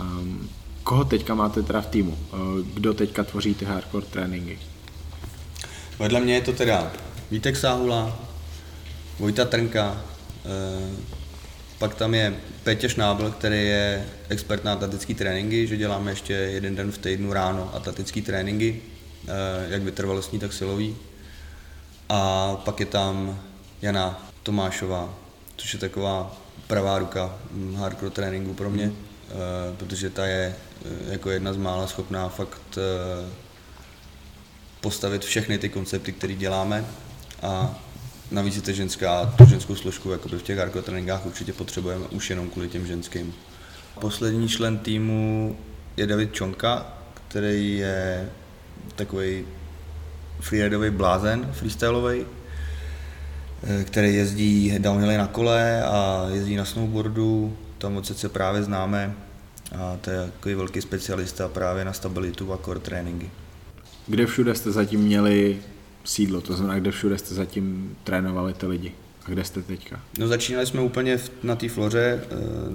Um, 0.00 0.48
koho 0.86 1.02
teďka 1.04 1.34
máte 1.34 1.66
teda 1.66 1.82
v 1.82 1.86
týmu? 1.86 2.14
Uh, 2.14 2.62
kdo 2.74 2.94
teďka 2.94 3.24
tvoří 3.24 3.54
ty 3.54 3.64
hardcore 3.64 4.06
tréninky? 4.06 4.58
Vedle 5.98 6.20
mě 6.20 6.34
je 6.34 6.40
to 6.40 6.52
teda 6.52 6.92
Vítek 7.30 7.56
Sáhula, 7.56 8.18
Vojta 9.18 9.44
Trnka, 9.44 9.92
uh, 9.92 10.94
pak 11.78 11.94
tam 11.94 12.14
je 12.14 12.34
Petě 12.62 12.88
Šnábl, 12.88 13.30
který 13.30 13.66
je 13.66 14.06
expert 14.28 14.64
na 14.64 14.72
atletické 14.72 15.14
tréninky, 15.14 15.66
že 15.66 15.76
děláme 15.76 16.10
ještě 16.10 16.32
jeden 16.32 16.76
den 16.76 16.92
v 16.92 16.98
týdnu 16.98 17.32
ráno 17.32 17.74
atletické 17.74 18.22
tréninky, 18.22 18.80
uh, 19.22 19.30
jak 19.68 19.82
vytrvalostní, 19.82 20.38
tak 20.38 20.52
silový. 20.52 20.96
A 22.08 22.52
pak 22.64 22.80
je 22.80 22.86
tam 22.86 23.40
Jana 23.82 24.28
Tomášová, 24.42 25.14
což 25.56 25.72
je 25.72 25.78
taková 25.78 26.36
pravá 26.66 26.98
ruka 26.98 27.38
hardcore 27.76 28.10
tréninku 28.10 28.54
pro 28.54 28.70
mě, 28.70 28.86
mm. 28.86 29.05
Protože 29.78 30.10
ta 30.10 30.26
je 30.26 30.54
eh, 30.84 31.12
jako 31.12 31.30
jedna 31.30 31.52
z 31.52 31.56
mála 31.56 31.86
schopná 31.86 32.28
fakt 32.28 32.78
eh, 32.78 33.28
postavit 34.80 35.24
všechny 35.24 35.58
ty 35.58 35.68
koncepty, 35.68 36.12
které 36.12 36.34
děláme 36.34 36.84
a 37.42 37.78
navíc 38.30 38.56
je 38.56 38.62
to 38.62 38.72
ženská 38.72 39.34
tu 39.38 39.46
ženskou 39.46 39.74
složku 39.74 40.10
v 40.24 40.42
těch 40.42 40.58
hardcore 40.58 40.82
tréninkách 40.82 41.26
určitě 41.26 41.52
potřebujeme 41.52 42.06
už 42.06 42.30
jenom 42.30 42.50
kvůli 42.50 42.68
těm 42.68 42.86
ženským. 42.86 43.34
Poslední 44.00 44.48
člen 44.48 44.78
týmu 44.78 45.56
je 45.96 46.06
David 46.06 46.34
Čonka, 46.34 46.98
který 47.28 47.78
je 47.78 48.30
takový 48.96 49.44
freeridový 50.40 50.90
blázen, 50.90 51.48
freestyleový, 51.52 52.26
Eh, 53.62 53.84
který 53.84 54.14
jezdí 54.14 54.74
downhilly 54.78 55.16
na 55.16 55.26
kole 55.26 55.82
a 55.82 56.26
jezdí 56.32 56.56
na 56.56 56.64
snowboardu, 56.64 57.56
tam 57.78 57.96
od 57.96 58.06
se 58.06 58.28
právě 58.28 58.62
známe 58.62 59.14
a 59.78 59.96
to 60.00 60.10
je 60.10 60.30
takový 60.34 60.54
velký 60.54 60.80
specialista 60.82 61.48
právě 61.48 61.84
na 61.84 61.92
stabilitu 61.92 62.52
a 62.52 62.58
core 62.58 62.80
tréninky. 62.80 63.30
Kde 64.06 64.26
všude 64.26 64.54
jste 64.54 64.72
zatím 64.72 65.00
měli 65.00 65.58
sídlo, 66.04 66.40
to 66.40 66.56
znamená, 66.56 66.78
kde 66.80 66.90
všude 66.90 67.18
jste 67.18 67.34
zatím 67.34 67.96
trénovali 68.04 68.54
ty 68.54 68.66
lidi? 68.66 68.92
A 69.26 69.30
kde 69.30 69.44
jste 69.44 69.62
teďka? 69.62 70.00
No 70.18 70.28
začínali 70.28 70.66
jsme 70.66 70.80
úplně 70.80 71.18
na 71.42 71.56
té 71.56 71.68
floře, 71.68 72.24
eh, 72.24 72.34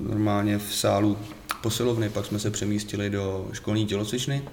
normálně 0.09 0.57
v 0.57 0.75
sálu 0.75 1.17
posilovny, 1.61 2.09
pak 2.09 2.25
jsme 2.25 2.39
se 2.39 2.51
přemístili 2.51 3.09
do 3.09 3.49
školní 3.53 3.85
tělocvičny, 3.85 4.43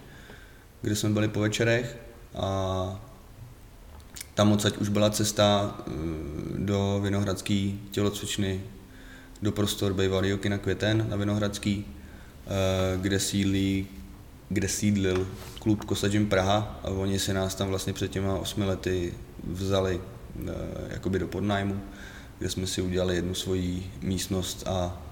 kde 0.83 0.97
jsme 0.97 1.11
byli 1.11 1.29
po 1.29 1.41
večerech 1.41 1.97
a 2.35 3.01
tam 4.35 4.53
odsaď 4.53 4.77
už 4.77 4.89
byla 4.89 5.11
cesta 5.11 5.77
eh, 5.79 5.91
do 6.59 7.01
Vinohradské 7.03 7.71
tělocvičny, 7.91 8.61
do 9.43 9.53
prostor 9.53 9.95
bývalého 9.95 10.39
kina 10.39 10.59
Květen 10.59 11.07
na 11.09 11.17
Vinohradský, 11.17 11.87
eh, 11.87 12.99
kde 13.01 13.21
sídlí 13.21 13.87
kde 14.49 14.69
sídlil 14.69 15.29
klub 15.59 15.85
Kosadžim 15.85 16.27
Praha 16.27 16.81
a 16.85 16.89
oni 16.89 17.19
si 17.19 17.35
nás 17.35 17.55
tam 17.55 17.69
vlastně 17.69 17.93
před 17.93 18.11
těma 18.11 18.35
osmi 18.39 18.65
lety 18.65 19.15
vzali 19.45 20.01
eh, 20.01 20.53
jakoby 20.91 21.19
do 21.19 21.29
podnájmu, 21.29 21.81
kde 22.39 22.51
jsme 22.51 22.67
si 22.67 22.83
udělali 22.83 23.15
jednu 23.15 23.35
svoji 23.35 23.93
místnost 24.03 24.67
a, 24.67 25.03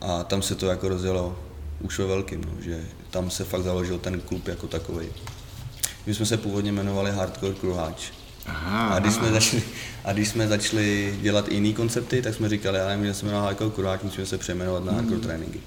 a 0.00 0.24
tam 0.24 0.42
se 0.42 0.54
to 0.54 0.66
jako 0.66 0.88
rozjelo 0.88 1.38
už 1.80 1.98
ve 1.98 2.06
velkým, 2.06 2.44
no, 2.44 2.62
že 2.62 2.84
tam 3.10 3.30
se 3.30 3.44
fakt 3.44 3.62
založil 3.62 3.98
ten 3.98 4.20
klub 4.20 4.48
jako 4.48 4.66
takový. 4.66 5.08
My 6.06 6.14
jsme 6.14 6.26
se 6.26 6.36
původně 6.36 6.72
jmenovali 6.72 7.10
Hardcore 7.10 7.54
Kruháč. 7.54 8.10
Aha, 8.48 8.88
a, 8.88 8.98
když 8.98 9.14
jsme 9.14 9.32
začali, 9.32 9.62
a 10.04 10.12
když 10.12 10.28
jsme 10.28 10.48
začali 10.48 11.18
dělat 11.20 11.48
jiný 11.48 11.74
koncepty, 11.74 12.22
tak 12.22 12.34
jsme 12.34 12.48
říkali, 12.48 12.80
ale 12.80 12.96
my 12.96 13.14
jsme 13.14 13.32
na 13.32 13.40
Hardcore 13.40 13.70
Kruháč, 13.70 14.02
musíme 14.02 14.26
se 14.26 14.38
přejmenovat 14.38 14.84
na 14.84 14.92
Hardcore 14.92 15.16
mm. 15.16 15.22
tréninky. 15.22 15.60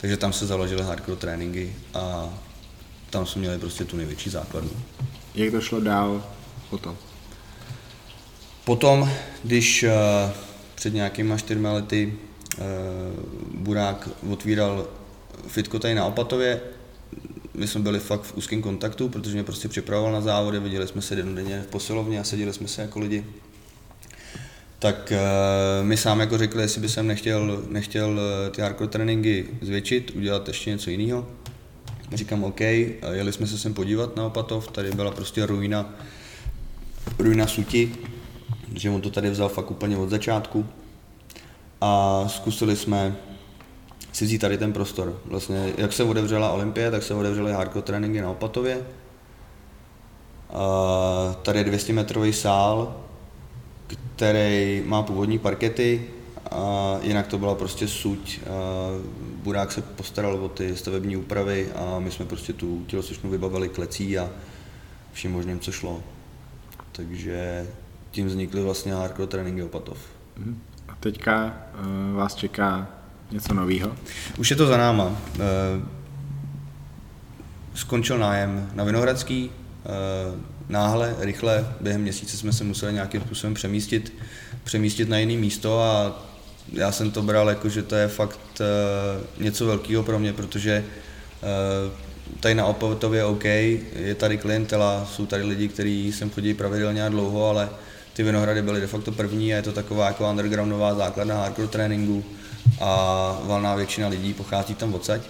Takže 0.00 0.16
tam 0.16 0.32
se 0.32 0.46
založily 0.46 0.82
Hardcore 0.82 1.16
tréninky 1.16 1.76
a 1.94 2.28
tam 3.10 3.26
jsme 3.26 3.40
měli 3.40 3.58
prostě 3.58 3.84
tu 3.84 3.96
největší 3.96 4.30
základnu. 4.30 4.70
Jak 5.34 5.50
to 5.50 5.60
šlo 5.60 5.80
dál 5.80 6.24
potom? 6.70 6.96
Potom, 8.64 9.10
když 9.44 9.82
uh, 9.82 9.90
před 10.74 10.94
nějakýma 10.94 11.38
čtyřmi 11.38 11.68
lety 11.68 12.14
uh, 12.58 12.64
Burák 13.54 14.08
otvíral 14.30 14.86
fitko 15.48 15.78
tady 15.78 15.94
na 15.94 16.04
Opatově, 16.04 16.60
my 17.56 17.66
jsme 17.66 17.80
byli 17.80 17.98
fakt 17.98 18.22
v 18.22 18.36
úzkém 18.36 18.62
kontaktu, 18.62 19.08
protože 19.08 19.34
mě 19.34 19.44
prostě 19.44 19.68
připravoval 19.68 20.12
na 20.12 20.20
závody, 20.20 20.60
viděli 20.60 20.88
jsme 20.88 21.02
se 21.02 21.16
denně 21.16 21.62
v 21.62 21.66
posilovně 21.66 22.20
a 22.20 22.24
seděli 22.24 22.52
jsme 22.52 22.68
se 22.68 22.82
jako 22.82 23.00
lidi. 23.00 23.24
Tak 24.78 25.12
uh, 25.12 25.86
my 25.86 25.96
sám 25.96 26.20
jako 26.20 26.38
řekli, 26.38 26.62
jestli 26.62 26.80
by 26.80 26.88
jsem 26.88 27.06
nechtěl, 27.06 27.62
nechtěl 27.68 28.20
eh, 28.20 28.50
ty 28.50 28.62
hardcore 28.62 28.90
tréninky 28.90 29.48
zvětšit, 29.62 30.10
udělat 30.10 30.48
ještě 30.48 30.70
něco 30.70 30.90
jiného. 30.90 31.26
Říkám 32.14 32.44
OK, 32.44 32.60
jeli 32.60 33.32
jsme 33.32 33.46
se 33.46 33.58
sem 33.58 33.74
podívat 33.74 34.16
na 34.16 34.26
Opatov, 34.26 34.70
tady 34.70 34.92
byla 34.92 35.10
prostě 35.10 35.46
ruina, 35.46 35.94
ruina 37.18 37.46
suti, 37.46 37.94
že 38.74 38.90
on 38.90 39.00
to 39.00 39.10
tady 39.10 39.30
vzal 39.30 39.48
fakt 39.48 39.70
úplně 39.70 39.96
od 39.96 40.10
začátku. 40.10 40.66
A 41.80 42.24
zkusili 42.28 42.76
jsme 42.76 43.16
si 44.16 44.24
vzít 44.24 44.38
tady 44.38 44.58
ten 44.58 44.72
prostor. 44.72 45.20
Vlastně, 45.24 45.72
jak 45.78 45.92
se 45.92 46.02
otevřela 46.02 46.52
Olympie, 46.52 46.90
tak 46.90 47.02
se 47.02 47.14
otevřely 47.14 47.52
hardcore 47.52 47.82
tréninky 47.82 48.20
na 48.20 48.30
Opatově. 48.30 48.86
A 50.50 51.36
tady 51.42 51.58
je 51.58 51.64
200 51.64 51.92
metrový 51.92 52.32
sál, 52.32 52.96
který 53.86 54.82
má 54.86 55.02
původní 55.02 55.38
parkety 55.38 56.06
a 56.50 56.56
a 56.56 56.98
jinak 57.02 57.26
to 57.26 57.38
byla 57.38 57.54
prostě 57.54 57.88
suť. 57.88 58.40
Burák 59.42 59.72
se 59.72 59.82
postaral 59.82 60.34
o 60.44 60.48
ty 60.48 60.76
stavební 60.76 61.16
úpravy 61.16 61.72
a 61.72 61.98
my 61.98 62.10
jsme 62.10 62.24
prostě 62.24 62.52
tu 62.52 62.84
tělocvičnu 62.86 63.30
vybavili 63.30 63.68
klecí 63.68 64.18
a 64.18 64.30
vším 65.12 65.32
možným, 65.32 65.60
co 65.60 65.72
šlo. 65.72 66.02
Takže 66.92 67.66
tím 68.10 68.26
vznikly 68.26 68.62
vlastně 68.62 68.94
hardcore 68.94 69.26
tréninky 69.26 69.62
Opatov. 69.62 69.98
Mhm. 70.36 70.62
A 70.88 70.94
teďka 71.00 71.56
uh, 71.80 72.16
vás 72.16 72.34
čeká 72.34 72.95
něco 73.30 73.54
nového? 73.54 73.96
Už 74.38 74.50
je 74.50 74.56
to 74.56 74.66
za 74.66 74.76
náma. 74.76 75.04
Uh, 75.06 75.14
skončil 77.74 78.18
nájem 78.18 78.70
na 78.74 78.84
Vinohradský, 78.84 79.50
uh, 79.50 80.40
náhle, 80.68 81.16
rychle, 81.18 81.66
během 81.80 82.02
měsíce 82.02 82.36
jsme 82.36 82.52
se 82.52 82.64
museli 82.64 82.92
nějakým 82.92 83.20
způsobem 83.20 83.54
přemístit, 83.54 84.12
přemístit 84.64 85.08
na 85.08 85.18
jiné 85.18 85.36
místo 85.36 85.80
a 85.80 86.22
já 86.72 86.92
jsem 86.92 87.10
to 87.10 87.22
bral 87.22 87.48
jako, 87.48 87.68
že 87.68 87.82
to 87.82 87.94
je 87.94 88.08
fakt 88.08 88.60
uh, 88.60 89.44
něco 89.44 89.66
velkého 89.66 90.02
pro 90.02 90.18
mě, 90.18 90.32
protože 90.32 90.84
tady 92.40 92.54
na 92.54 92.66
Opatově 92.66 93.24
OK, 93.24 93.44
je 93.44 94.14
tady 94.16 94.38
klientela, 94.38 95.06
jsou 95.10 95.26
tady 95.26 95.42
lidi, 95.42 95.68
kteří 95.68 96.12
sem 96.12 96.30
chodí 96.30 96.54
pravidelně 96.54 97.06
a 97.06 97.08
dlouho, 97.08 97.48
ale 97.48 97.68
ty 98.12 98.22
Vinohrady 98.22 98.62
byly 98.62 98.80
de 98.80 98.86
facto 98.86 99.12
první 99.12 99.52
a 99.52 99.56
je 99.56 99.62
to 99.62 99.72
taková 99.72 100.06
jako 100.06 100.30
undergroundová 100.30 100.94
základna 100.94 101.40
hardcore 101.40 101.68
tréninku 101.68 102.24
a 102.80 103.40
valná 103.42 103.74
většina 103.74 104.08
lidí 104.08 104.34
pochází 104.34 104.74
tam 104.74 104.94
odsaď. 104.94 105.20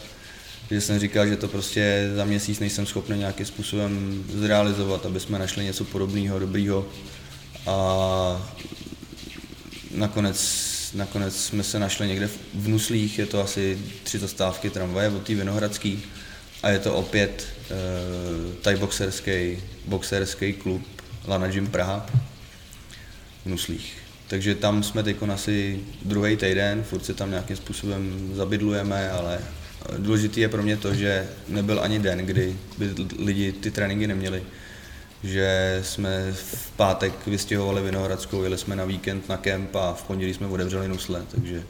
Takže 0.68 0.80
jsem 0.80 0.98
říkal, 0.98 1.26
že 1.26 1.36
to 1.36 1.48
prostě 1.48 2.10
za 2.16 2.24
měsíc 2.24 2.60
nejsem 2.60 2.86
schopný 2.86 3.18
nějakým 3.18 3.46
způsobem 3.46 4.24
zrealizovat, 4.34 5.06
aby 5.06 5.20
jsme 5.20 5.38
našli 5.38 5.64
něco 5.64 5.84
podobného, 5.84 6.38
dobrýho. 6.38 6.86
A 7.66 8.50
nakonec, 9.94 10.38
nakonec 10.94 11.44
jsme 11.44 11.62
se 11.62 11.78
našli 11.78 12.08
někde 12.08 12.28
v 12.54 12.68
Nuslích, 12.68 13.18
je 13.18 13.26
to 13.26 13.42
asi 13.42 13.78
tři 14.02 14.18
zastávky 14.18 14.70
tramvaje 14.70 15.08
od 15.08 15.22
té 15.22 15.34
Vinohradský 15.34 16.02
a 16.62 16.70
je 16.70 16.78
to 16.78 16.94
opět 16.94 17.46
uh, 17.70 18.54
thai 18.54 18.76
boxerský, 18.76 19.58
boxerský 19.84 20.52
klub 20.52 20.86
Lana 21.26 21.48
Gym 21.48 21.66
Praha 21.66 22.06
v 23.44 23.48
Nuslích. 23.48 24.05
Takže 24.28 24.54
tam 24.54 24.82
jsme 24.82 25.02
teď 25.02 25.16
asi 25.32 25.80
druhý 26.04 26.36
týden, 26.36 26.82
furt 26.82 27.04
se 27.04 27.14
tam 27.14 27.30
nějakým 27.30 27.56
způsobem 27.56 28.30
zabydlujeme, 28.34 29.10
ale 29.10 29.38
důležitý 29.98 30.40
je 30.40 30.48
pro 30.48 30.62
mě 30.62 30.76
to, 30.76 30.94
že 30.94 31.28
nebyl 31.48 31.80
ani 31.80 31.98
den, 31.98 32.18
kdy 32.18 32.56
by 32.78 32.94
lidi 33.18 33.52
ty 33.52 33.70
tréninky 33.70 34.06
neměli. 34.06 34.42
Že 35.22 35.80
jsme 35.82 36.32
v 36.32 36.70
pátek 36.76 37.26
vystěhovali 37.26 37.82
Vinohradskou, 37.82 38.42
jeli 38.42 38.58
jsme 38.58 38.76
na 38.76 38.84
víkend 38.84 39.28
na 39.28 39.36
kemp 39.36 39.76
a 39.76 39.94
v 39.94 40.02
pondělí 40.02 40.34
jsme 40.34 40.46
otevřeli 40.46 40.88
Nusle, 40.88 41.22
takže 41.30 41.62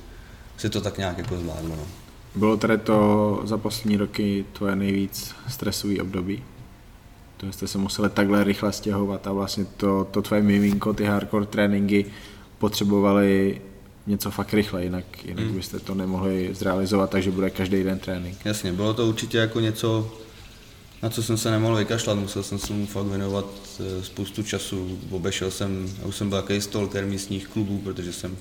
si 0.56 0.70
to 0.70 0.80
tak 0.80 0.98
nějak 0.98 1.18
jako 1.18 1.38
zvládlo. 1.38 1.76
No. 1.76 1.86
Bylo 2.34 2.56
tedy 2.56 2.78
to 2.78 3.40
za 3.44 3.58
poslední 3.58 3.96
roky 3.96 4.44
tvoje 4.52 4.76
nejvíc 4.76 5.34
stresový 5.48 6.00
období? 6.00 6.42
To 7.36 7.52
jste 7.52 7.66
se 7.66 7.78
museli 7.78 8.10
takhle 8.10 8.44
rychle 8.44 8.72
stěhovat 8.72 9.26
a 9.26 9.32
vlastně 9.32 9.64
to, 9.64 10.08
to 10.10 10.22
tvoje 10.22 10.42
miminko, 10.42 10.92
ty 10.92 11.04
hardcore 11.04 11.46
tréninky 11.46 12.06
potřebovali 12.58 13.60
něco 14.06 14.30
fakt 14.30 14.54
rychle, 14.54 14.84
jinak, 14.84 15.24
jinak 15.24 15.44
mm. 15.44 15.54
byste 15.54 15.78
to 15.78 15.94
nemohli 15.94 16.50
zrealizovat, 16.52 17.10
takže 17.10 17.30
bude 17.30 17.50
každý 17.50 17.82
den 17.82 17.98
trénink. 17.98 18.38
Jasně, 18.44 18.72
bylo 18.72 18.94
to 18.94 19.06
určitě 19.06 19.38
jako 19.38 19.60
něco, 19.60 20.12
na 21.02 21.10
co 21.10 21.22
jsem 21.22 21.38
se 21.38 21.50
nemohl 21.50 21.76
vykašlat, 21.76 22.18
musel 22.18 22.42
jsem 22.42 22.58
se 22.58 22.72
mu 22.72 22.86
fakt 22.86 23.06
věnovat 23.06 23.46
eh, 23.80 24.04
spoustu 24.04 24.42
času, 24.42 24.98
obešel 25.10 25.50
jsem, 25.50 25.94
já 26.02 26.06
už 26.06 26.16
jsem 26.16 26.28
byl 26.28 26.40
takový 26.40 26.60
stalker 26.60 27.06
místních 27.06 27.48
klubů, 27.48 27.78
protože 27.78 28.12
jsem 28.12 28.36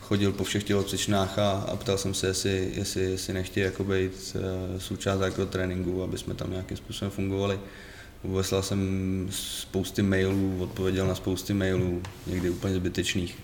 chodil 0.00 0.32
po 0.32 0.44
všech 0.44 0.64
tělocvičnách 0.64 1.38
a, 1.38 1.50
a 1.50 1.76
ptal 1.76 1.98
jsem 1.98 2.14
se, 2.14 2.26
jestli, 2.26 2.72
jestli, 2.74 3.02
jestli 3.02 3.32
nechtějí 3.32 3.64
jako 3.64 3.84
být 3.84 4.12
uh, 4.34 4.42
součást 4.78 5.20
jako 5.20 5.46
tréninku, 5.46 6.02
aby 6.02 6.18
jsme 6.18 6.34
tam 6.34 6.50
nějakým 6.50 6.76
způsobem 6.76 7.10
fungovali. 7.10 7.60
Poslal 8.22 8.62
jsem 8.62 8.80
spousty 9.30 10.02
mailů, 10.02 10.56
odpověděl 10.60 11.06
na 11.06 11.14
spousty 11.14 11.54
mailů, 11.54 12.02
někdy 12.26 12.50
úplně 12.50 12.74
zbytečných. 12.74 13.38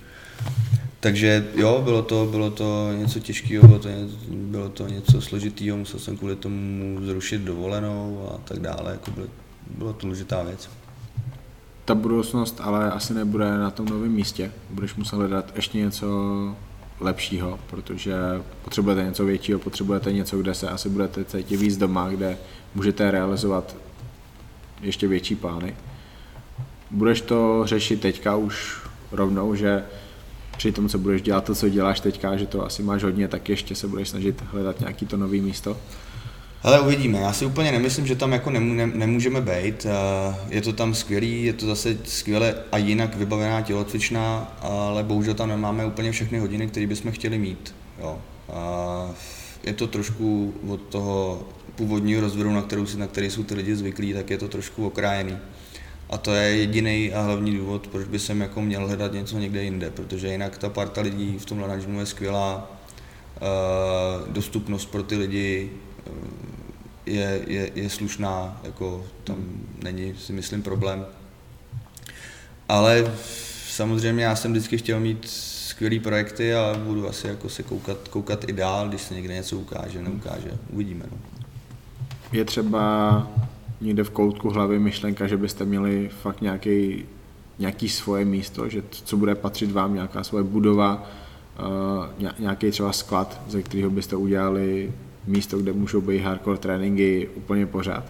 Takže 1.01 1.47
jo, 1.55 1.81
bylo 1.85 2.03
to, 2.03 2.28
bylo 2.31 2.51
to 2.51 2.93
něco 2.93 3.20
těžkého, 3.20 3.69
bylo 3.69 3.78
to, 3.78 3.89
bylo 4.28 4.69
to 4.69 4.89
něco 4.89 5.20
složitého, 5.20 5.77
musel 5.77 6.01
jsem 6.01 6.16
kvůli 6.16 6.36
tomu 6.36 6.99
zrušit 7.07 7.40
dovolenou 7.43 8.28
a 8.35 8.39
tak 8.44 8.59
dále, 8.59 8.93
jako 8.93 9.11
bylo, 9.11 9.27
bylo 9.78 9.93
to 9.93 10.07
důležitá 10.07 10.43
věc. 10.43 10.70
Ta 11.85 11.94
budoucnost 11.94 12.61
ale 12.61 12.90
asi 12.90 13.15
nebude 13.15 13.59
na 13.59 13.70
tom 13.70 13.86
novém 13.86 14.12
místě. 14.12 14.53
Budeš 14.70 14.94
muset 14.94 15.16
hledat 15.16 15.53
ještě 15.57 15.78
něco 15.78 16.07
lepšího, 17.01 17.59
protože 17.70 18.15
potřebujete 18.65 19.05
něco 19.05 19.24
většího, 19.24 19.59
potřebujete 19.59 20.12
něco, 20.12 20.39
kde 20.39 20.55
se 20.55 20.69
asi 20.69 20.89
budete 20.89 21.24
cítit 21.24 21.57
víc 21.57 21.77
doma, 21.77 22.09
kde 22.09 22.39
můžete 22.74 23.11
realizovat 23.11 23.77
ještě 24.83 25.09
větší 25.09 25.35
plány. 25.35 25.77
Budeš 26.91 27.21
to 27.21 27.63
řešit 27.67 28.01
teďka 28.01 28.37
už 28.37 28.77
rovnou, 29.13 29.55
že 29.55 29.85
při 30.57 30.73
tom, 30.73 30.89
co 30.89 30.99
budeš 30.99 31.23
dělat 31.23 31.45
to, 31.45 31.55
co 31.55 31.69
děláš 31.69 32.01
teďka, 32.01 32.37
že 32.37 32.47
to 32.47 32.67
asi 32.67 32.83
máš 32.83 33.03
hodně, 33.03 33.29
tak 33.29 33.49
ještě 33.49 33.75
se 33.75 33.89
budeš 33.89 34.09
snažit 34.09 34.43
hledat 34.51 34.81
nějaký 34.81 35.07
to 35.07 35.17
nový 35.17 35.41
místo? 35.41 35.77
Ale 36.63 36.81
uvidíme, 36.81 37.19
já 37.19 37.33
si 37.33 37.47
úplně 37.47 37.73
nemyslím, 37.73 38.07
že 38.07 38.17
tam 38.17 38.33
jako 38.33 38.51
nemů, 38.51 38.75
ne, 38.75 38.87
nemůžeme 38.87 39.41
být. 39.41 39.87
Eh, 39.87 40.37
je 40.49 40.61
to 40.61 40.73
tam 40.73 40.95
skvělý, 40.95 41.45
je 41.45 41.53
to 41.53 41.67
zase 41.67 41.97
skvěle 42.05 42.55
a 42.73 42.79
jinak 42.79 43.17
vybavená 43.17 43.61
tělocvičná, 43.61 44.57
ale 44.61 45.03
bohužel 45.03 45.35
tam 45.35 45.49
nemáme 45.49 45.87
úplně 45.87 46.13
všechny 46.13 46.39
hodiny, 46.39 46.67
které 46.67 46.87
bychom 46.87 47.13
chtěli 47.13 47.39
mít. 47.39 47.75
Jo. 48.01 48.19
A 48.53 49.11
je 49.65 49.73
to 49.73 49.87
trošku 49.87 50.55
od 50.69 50.81
toho 50.81 51.43
původního 51.77 52.20
rozvrhu, 52.20 52.53
na, 52.53 52.62
kterou, 52.62 52.86
na 52.97 53.07
který 53.07 53.31
jsou 53.31 53.44
ty 53.44 53.55
lidi 53.55 53.77
zvyklí, 53.77 54.15
tak 54.15 54.31
je 54.31 54.39
to 54.39 54.49
trošku 54.49 54.86
okrájený. 54.86 55.39
A 56.11 56.19
to 56.19 56.35
je 56.35 56.57
jediný 56.57 57.12
a 57.12 57.23
hlavní 57.23 57.57
důvod, 57.57 57.86
proč 57.86 58.09
by 58.09 58.19
jsem 58.19 58.40
jako 58.40 58.62
měl 58.62 58.86
hledat 58.86 59.12
něco 59.12 59.39
někde 59.39 59.65
jinde, 59.65 59.90
protože 59.90 60.28
jinak 60.28 60.59
ta 60.59 60.69
parta 60.69 61.01
lidí 61.01 61.39
v 61.39 61.44
tom 61.44 61.61
managementu 61.61 62.01
je 62.01 62.07
skvělá, 62.07 62.70
uh, 63.40 64.28
dostupnost 64.28 64.86
pro 64.86 65.03
ty 65.03 65.16
lidi 65.16 65.70
uh, 66.11 66.16
je, 67.07 67.40
je, 67.47 67.70
je 67.74 67.90
slušná, 67.90 68.61
jako 68.65 69.07
tam 69.24 69.36
není 69.82 70.15
si 70.19 70.32
myslím 70.32 70.62
problém. 70.62 71.07
Ale 72.69 73.15
samozřejmě 73.69 74.24
já 74.24 74.36
jsem 74.36 74.53
vždycky 74.53 74.78
chtěl 74.78 75.01
mít 75.01 75.31
skvělé 75.31 76.01
projekty 76.01 76.55
a 76.55 76.81
budu 76.85 77.09
asi 77.09 77.27
jako 77.27 77.49
se 77.49 77.62
koukat, 77.62 78.09
koukat 78.09 78.49
i 78.49 78.53
dál, 78.53 78.89
když 78.89 79.03
se 79.03 79.15
někde 79.15 79.35
něco 79.35 79.59
ukáže, 79.59 80.03
neukáže, 80.03 80.51
uvidíme. 80.70 81.05
No. 81.11 81.41
Je 82.33 82.45
třeba 82.45 83.27
někde 83.81 84.05
v 84.05 84.11
koutku 84.11 84.51
hlavy 84.51 84.79
myšlenka, 84.79 85.27
že 85.27 85.37
byste 85.37 85.65
měli 85.65 86.11
fakt 86.23 86.41
nějaký, 86.41 87.05
nějaký 87.59 87.89
svoje 87.89 88.25
místo, 88.25 88.69
že 88.69 88.83
co 88.91 89.17
bude 89.17 89.35
patřit 89.35 89.73
vám, 89.73 89.95
nějaká 89.95 90.25
svoje 90.25 90.45
budova, 90.45 91.11
uh, 92.19 92.31
nějaký 92.39 92.71
třeba 92.71 92.93
sklad, 92.93 93.41
ze 93.49 93.63
kterého 93.63 93.91
byste 93.91 94.17
udělali 94.17 94.93
místo, 95.27 95.59
kde 95.59 95.73
můžou 95.73 96.01
být 96.01 96.19
hardcore 96.19 96.59
tréninky 96.59 97.29
úplně 97.35 97.67
pořád? 97.67 98.05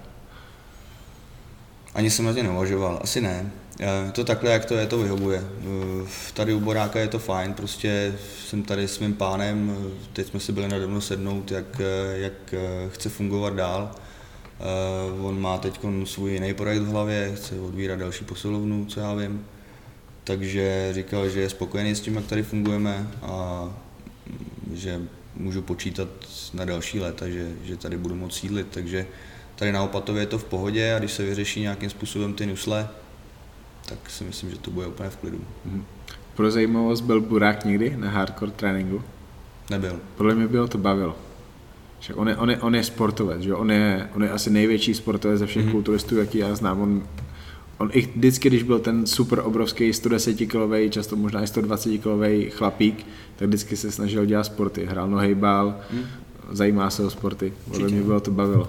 Ani 1.95 2.11
jsem 2.11 2.25
na 2.25 2.33
tě 2.33 2.43
neuvažoval, 2.43 2.99
asi 3.03 3.21
ne. 3.21 3.53
To 4.13 4.25
takhle, 4.25 4.51
jak 4.51 4.65
to 4.65 4.75
je, 4.75 4.87
to 4.87 4.99
vyhovuje. 4.99 5.45
Eh, 5.45 6.07
tady 6.35 6.55
u 6.55 6.61
Boráka 6.61 6.99
je 6.99 7.09
to 7.09 7.19
fajn, 7.19 7.55
prostě 7.55 8.15
jsem 8.47 8.63
tady 8.63 8.89
s 8.89 8.99
mým 8.99 9.15
pánem, 9.15 9.77
teď 10.13 10.27
jsme 10.27 10.41
si 10.41 10.53
byli 10.53 10.69
nade 10.69 10.87
sednout, 10.99 11.51
jak, 11.51 11.81
eh, 11.81 12.19
jak 12.19 12.55
chce 12.89 13.09
fungovat 13.09 13.55
dál 13.55 13.91
Uh, 14.63 15.27
on 15.27 15.41
má 15.41 15.59
teď 15.59 15.81
svůj 16.05 16.33
jiný 16.33 16.55
projekt 16.55 16.83
v 16.83 16.87
hlavě, 16.87 17.33
chce 17.37 17.61
odvírat 17.61 17.99
další 17.99 18.25
posilovnu, 18.25 18.85
co 18.85 19.01
já 19.01 19.15
vím. 19.15 19.47
Takže 20.25 20.89
říkal, 20.93 21.29
že 21.29 21.41
je 21.41 21.51
spokojený 21.51 21.95
s 21.95 22.01
tím, 22.01 22.15
jak 22.15 22.27
tady 22.27 22.43
fungujeme 22.43 23.09
a 23.23 23.65
mm, 24.27 24.77
že 24.77 25.01
můžu 25.37 25.63
počítat 25.63 26.09
na 26.55 26.65
další 26.65 27.01
léta, 27.01 27.29
že, 27.29 27.53
že 27.65 27.77
tady 27.77 27.97
budu 27.97 28.15
moct 28.15 28.35
sídlit. 28.35 28.67
Takže 28.71 29.07
tady 29.57 29.73
na 29.73 29.83
Opatově 29.83 30.23
je 30.23 30.27
to 30.27 30.39
v 30.39 30.45
pohodě 30.45 30.95
a 30.95 30.99
když 30.99 31.13
se 31.13 31.25
vyřeší 31.25 31.61
nějakým 31.61 31.91
způsobem 31.91 32.35
ty 32.35 32.47
nusle, 32.47 32.89
tak 33.87 34.11
si 34.11 34.25
myslím, 34.25 34.51
že 34.51 34.59
to 34.59 34.71
bude 34.71 34.87
úplně 34.87 35.11
v 35.11 35.17
klidu. 35.17 35.41
Mm. 35.65 35.85
Pro 36.35 36.51
zajímavost 36.51 37.01
byl 37.01 37.21
Burák 37.21 37.65
někdy 37.65 37.97
na 37.97 38.11
hardcore 38.11 38.53
tréninku? 38.53 39.03
Nebyl. 39.71 40.01
Podle 40.17 40.35
mě 40.35 40.47
bylo 40.49 40.69
to 40.69 40.79
bavilo. 40.79 41.17
Však 42.03 42.17
on 42.17 42.29
je, 42.29 42.37
on 42.37 42.51
je, 42.51 42.59
on 42.59 42.75
je 42.75 42.85
sportovec, 42.85 43.43
že? 43.43 43.55
On, 43.55 43.71
je, 43.71 44.09
on 44.15 44.23
je 44.23 44.31
asi 44.31 44.51
největší 44.51 44.95
sportovec 44.95 45.39
ze 45.39 45.47
všech 45.47 45.67
mm-hmm. 45.67 45.71
kulturistů, 45.71 46.17
jaký 46.17 46.39
já 46.39 46.55
znám. 46.55 46.81
On, 46.81 47.03
on 47.79 47.91
i 47.93 48.01
vždycky, 48.01 48.49
když 48.49 48.63
byl 48.63 48.79
ten 48.79 49.07
super 49.07 49.41
obrovský 49.45 49.93
110 49.93 50.35
kilový, 50.35 50.91
často 50.91 51.17
možná 51.17 51.43
i 51.43 51.47
120 51.47 51.99
kilový 51.99 52.51
chlapík, 52.51 53.07
tak 53.37 53.49
vždycky 53.49 53.77
se 53.77 53.93
snažil 53.93 54.27
dělat 54.27 54.45
sporty. 54.45 54.87
Hrál 54.87 55.09
nohejbal, 55.09 55.79
mm. 55.91 56.05
zajímá 56.51 56.91
se 56.91 57.05
o 57.05 57.11
sporty. 57.11 57.53
Podle 57.71 57.89
mě 57.89 58.03
bylo 58.03 58.21
to 58.21 58.31
bavilo. 58.31 58.69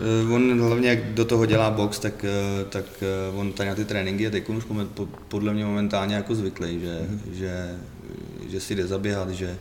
Eh, 0.00 0.32
on 0.34 0.60
hlavně, 0.60 0.88
jak 0.88 1.14
do 1.14 1.24
toho 1.24 1.46
dělá 1.46 1.70
box, 1.70 1.98
tak, 1.98 2.24
eh, 2.24 2.64
tak 2.64 2.84
eh, 3.02 3.36
on 3.36 3.52
tady 3.52 3.68
na 3.68 3.74
ty 3.74 3.84
tréninky 3.84 4.22
je 4.22 4.30
teď 4.30 4.48
už 4.48 4.64
podle 5.28 5.54
mě 5.54 5.64
momentálně 5.64 6.14
jako 6.14 6.34
zvyklý, 6.34 6.80
že, 6.80 7.06
mm. 7.10 7.20
že 7.32 7.76
že 8.48 8.60
si 8.60 8.74
jde 8.74 8.86
zaběhat, 8.86 9.30
že, 9.30 9.58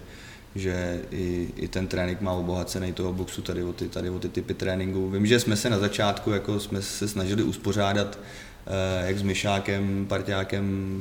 že 0.56 1.02
i, 1.12 1.48
i 1.56 1.68
ten 1.68 1.88
trénink 1.88 2.22
má 2.22 2.32
obohacený 2.32 2.94
toho 2.94 3.14
boxu 3.14 3.42
tady 3.42 3.64
o 3.64 3.74
ty, 3.74 3.90
tady 3.90 4.10
o 4.10 4.20
ty 4.20 4.30
typy 4.30 4.54
tréninku. 4.54 5.10
Vím, 5.10 5.26
že 5.26 5.40
jsme 5.40 5.56
se 5.56 5.70
na 5.70 5.80
začátku 5.80 6.32
jako 6.32 6.60
jsme 6.60 6.82
se 6.82 7.08
snažili 7.08 7.44
uspořádat 7.44 8.20
eh, 8.68 9.08
jak 9.08 9.18
s 9.18 9.22
Myšákem, 9.22 10.06
Parťákem 10.10 10.98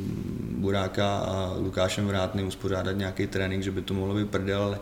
Buráka 0.59 1.19
a 1.19 1.55
Lukášem 1.59 2.07
Vrátným 2.07 2.47
uspořádat 2.47 2.93
nějaký 2.97 3.27
trénink, 3.27 3.63
že 3.63 3.71
by 3.71 3.83
to 3.83 3.95
mohlo 3.95 4.15
být 4.15 4.31
prdel, 4.31 4.63
ale 4.63 4.79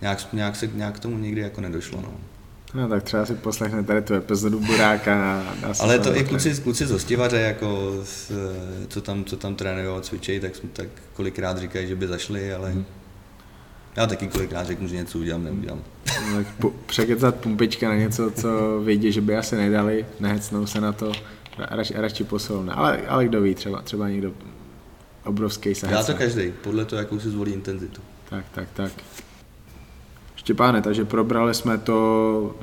nějak, 0.00 0.32
nějak, 0.32 0.56
se, 0.56 0.66
nějak 0.74 0.96
k 0.96 1.00
tomu 1.00 1.18
nikdy 1.18 1.40
jako 1.40 1.60
nedošlo. 1.60 2.00
No. 2.02 2.12
No 2.74 2.88
tak 2.88 3.02
třeba 3.02 3.26
si 3.26 3.34
poslechne 3.34 3.82
tady 3.84 4.02
tu 4.02 4.14
epizodu 4.14 4.60
Buráka. 4.60 5.42
A 5.62 5.72
Ale 5.80 5.98
to 5.98 6.16
i 6.16 6.24
kluci, 6.24 6.54
kluci 6.62 6.86
z 6.86 6.90
Hostivaře, 6.90 7.40
jako, 7.40 8.00
s, 8.04 8.32
co 8.88 9.00
tam, 9.00 9.24
co 9.24 9.36
tam 9.36 9.54
trénují 9.54 9.86
a 9.86 10.00
cvičejí, 10.00 10.40
tak, 10.40 10.52
tak 10.72 10.88
kolikrát 11.12 11.58
říkají, 11.58 11.88
že 11.88 11.96
by 11.96 12.06
zašli, 12.06 12.52
ale 12.52 12.70
Mhm. 12.70 12.84
Já 13.98 14.06
taky 14.06 14.28
kolikrát 14.28 14.66
řeknu, 14.66 14.88
že 14.88 14.96
něco 14.96 15.18
udělám, 15.18 15.44
neudělám. 15.44 15.78
No, 16.32 16.70
překecat 16.86 17.34
pumpička 17.34 17.88
na 17.88 17.94
něco, 17.94 18.30
co 18.30 18.80
vědí, 18.84 19.12
že 19.12 19.20
by 19.20 19.36
asi 19.36 19.56
nedali, 19.56 20.06
nehecnou 20.20 20.66
se 20.66 20.80
na 20.80 20.92
to, 20.92 21.12
ra- 21.58 21.66
radši, 21.70 21.94
radši 21.96 22.24
posilne. 22.24 22.72
Ale, 22.72 23.00
ale 23.08 23.24
kdo 23.24 23.40
ví, 23.40 23.54
třeba, 23.54 23.82
třeba 23.82 24.08
někdo 24.08 24.32
obrovský 25.24 25.74
se 25.74 25.86
Dělá 25.86 26.04
to 26.04 26.14
každý, 26.14 26.52
podle 26.62 26.84
toho, 26.84 27.00
jakou 27.00 27.18
si 27.18 27.30
zvolí 27.30 27.52
intenzitu. 27.52 28.00
Tak, 28.28 28.44
tak, 28.54 28.68
tak. 28.74 28.92
Štěpáne, 30.36 30.82
takže 30.82 31.04
probrali 31.04 31.54
jsme 31.54 31.78
to, 31.78 32.56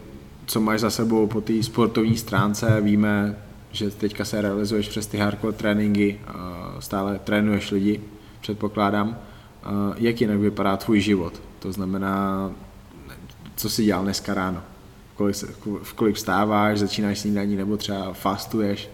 co 0.45 0.61
máš 0.61 0.79
za 0.79 0.89
sebou 0.89 1.27
po 1.27 1.41
té 1.41 1.63
sportovní 1.63 2.17
stránce. 2.17 2.81
Víme, 2.81 3.35
že 3.71 3.91
teďka 3.91 4.25
se 4.25 4.41
realizuješ 4.41 4.87
přes 4.89 5.07
ty 5.07 5.17
hardcore 5.17 5.53
tréninky, 5.53 6.19
stále 6.79 7.19
trénuješ 7.23 7.71
lidi, 7.71 8.01
předpokládám. 8.41 9.17
A 9.65 9.93
Jak 9.97 10.21
jinak 10.21 10.39
vypadá 10.39 10.77
tvůj 10.77 11.01
život? 11.01 11.41
To 11.59 11.71
znamená, 11.71 12.51
co 13.55 13.69
jsi 13.69 13.83
dělal 13.83 14.03
dneska 14.03 14.33
ráno? 14.33 14.63
V 15.13 15.17
kolik, 15.17 15.35
se, 15.35 15.47
v 15.83 15.93
kolik 15.93 16.15
vstáváš, 16.15 16.79
začínáš 16.79 17.19
snídaní 17.19 17.55
nebo 17.55 17.77
třeba 17.77 18.13
fastuješ? 18.13 18.89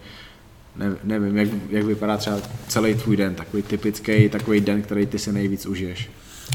Ne, 0.76 0.96
nevím, 1.04 1.36
jak, 1.36 1.48
jak 1.70 1.84
vypadá 1.84 2.16
třeba 2.16 2.36
celý 2.68 2.94
tvůj 2.94 3.16
den, 3.16 3.34
takový 3.34 3.62
typický, 3.62 4.28
takový 4.28 4.60
den, 4.60 4.82
který 4.82 5.06
ty 5.06 5.18
si 5.18 5.32
nejvíc 5.32 5.66
užiješ. 5.66 6.10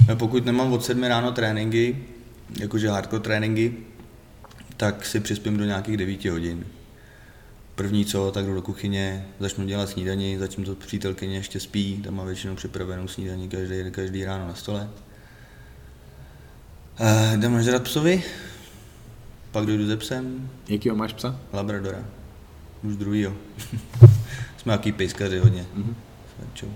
No, 0.09 0.15
Pokud 0.15 0.45
nemám 0.45 0.73
od 0.73 0.85
7 0.85 1.03
ráno 1.03 1.31
tréninky, 1.31 1.97
jakože 2.59 2.89
hardcore 2.89 3.23
tréninky, 3.23 3.73
tak 4.77 5.05
si 5.05 5.19
přispím 5.19 5.57
do 5.57 5.63
nějakých 5.63 5.97
9 5.97 6.25
hodin. 6.25 6.65
První 7.77 8.05
co, 8.05 8.31
tak 8.31 8.45
jdu 8.45 8.53
do 8.53 8.61
kuchyně, 8.61 9.27
začnu 9.39 9.65
dělat 9.65 9.89
snídaní, 9.89 10.37
zatím 10.37 10.63
to 10.65 10.75
přítelkyně 10.75 11.35
ještě 11.35 11.59
spí, 11.59 12.01
tam 12.01 12.15
má 12.15 12.23
většinou 12.23 12.55
připravenou 12.55 13.07
snídaní 13.07 13.49
každý, 13.49 13.91
každý 13.91 14.25
ráno 14.25 14.47
na 14.47 14.55
stole. 14.55 14.89
Eh, 16.99 17.37
jdeme 17.37 17.63
žrat 17.63 17.83
psovi, 17.83 18.23
pak 19.51 19.65
dojdu 19.65 19.85
ze 19.85 19.97
psem, 19.97 20.49
Jakýho 20.67 20.95
máš 20.95 21.13
psa? 21.13 21.39
Labradora, 21.53 22.03
už 22.83 22.95
druhýho. 22.95 23.33
Jsme 24.57 24.71
jaký 24.71 24.91
pejskaři 24.91 25.39
hodně. 25.39 25.65
Mhm. 25.73 25.95
Svědčou. 26.35 26.67
Uh, 26.67 26.73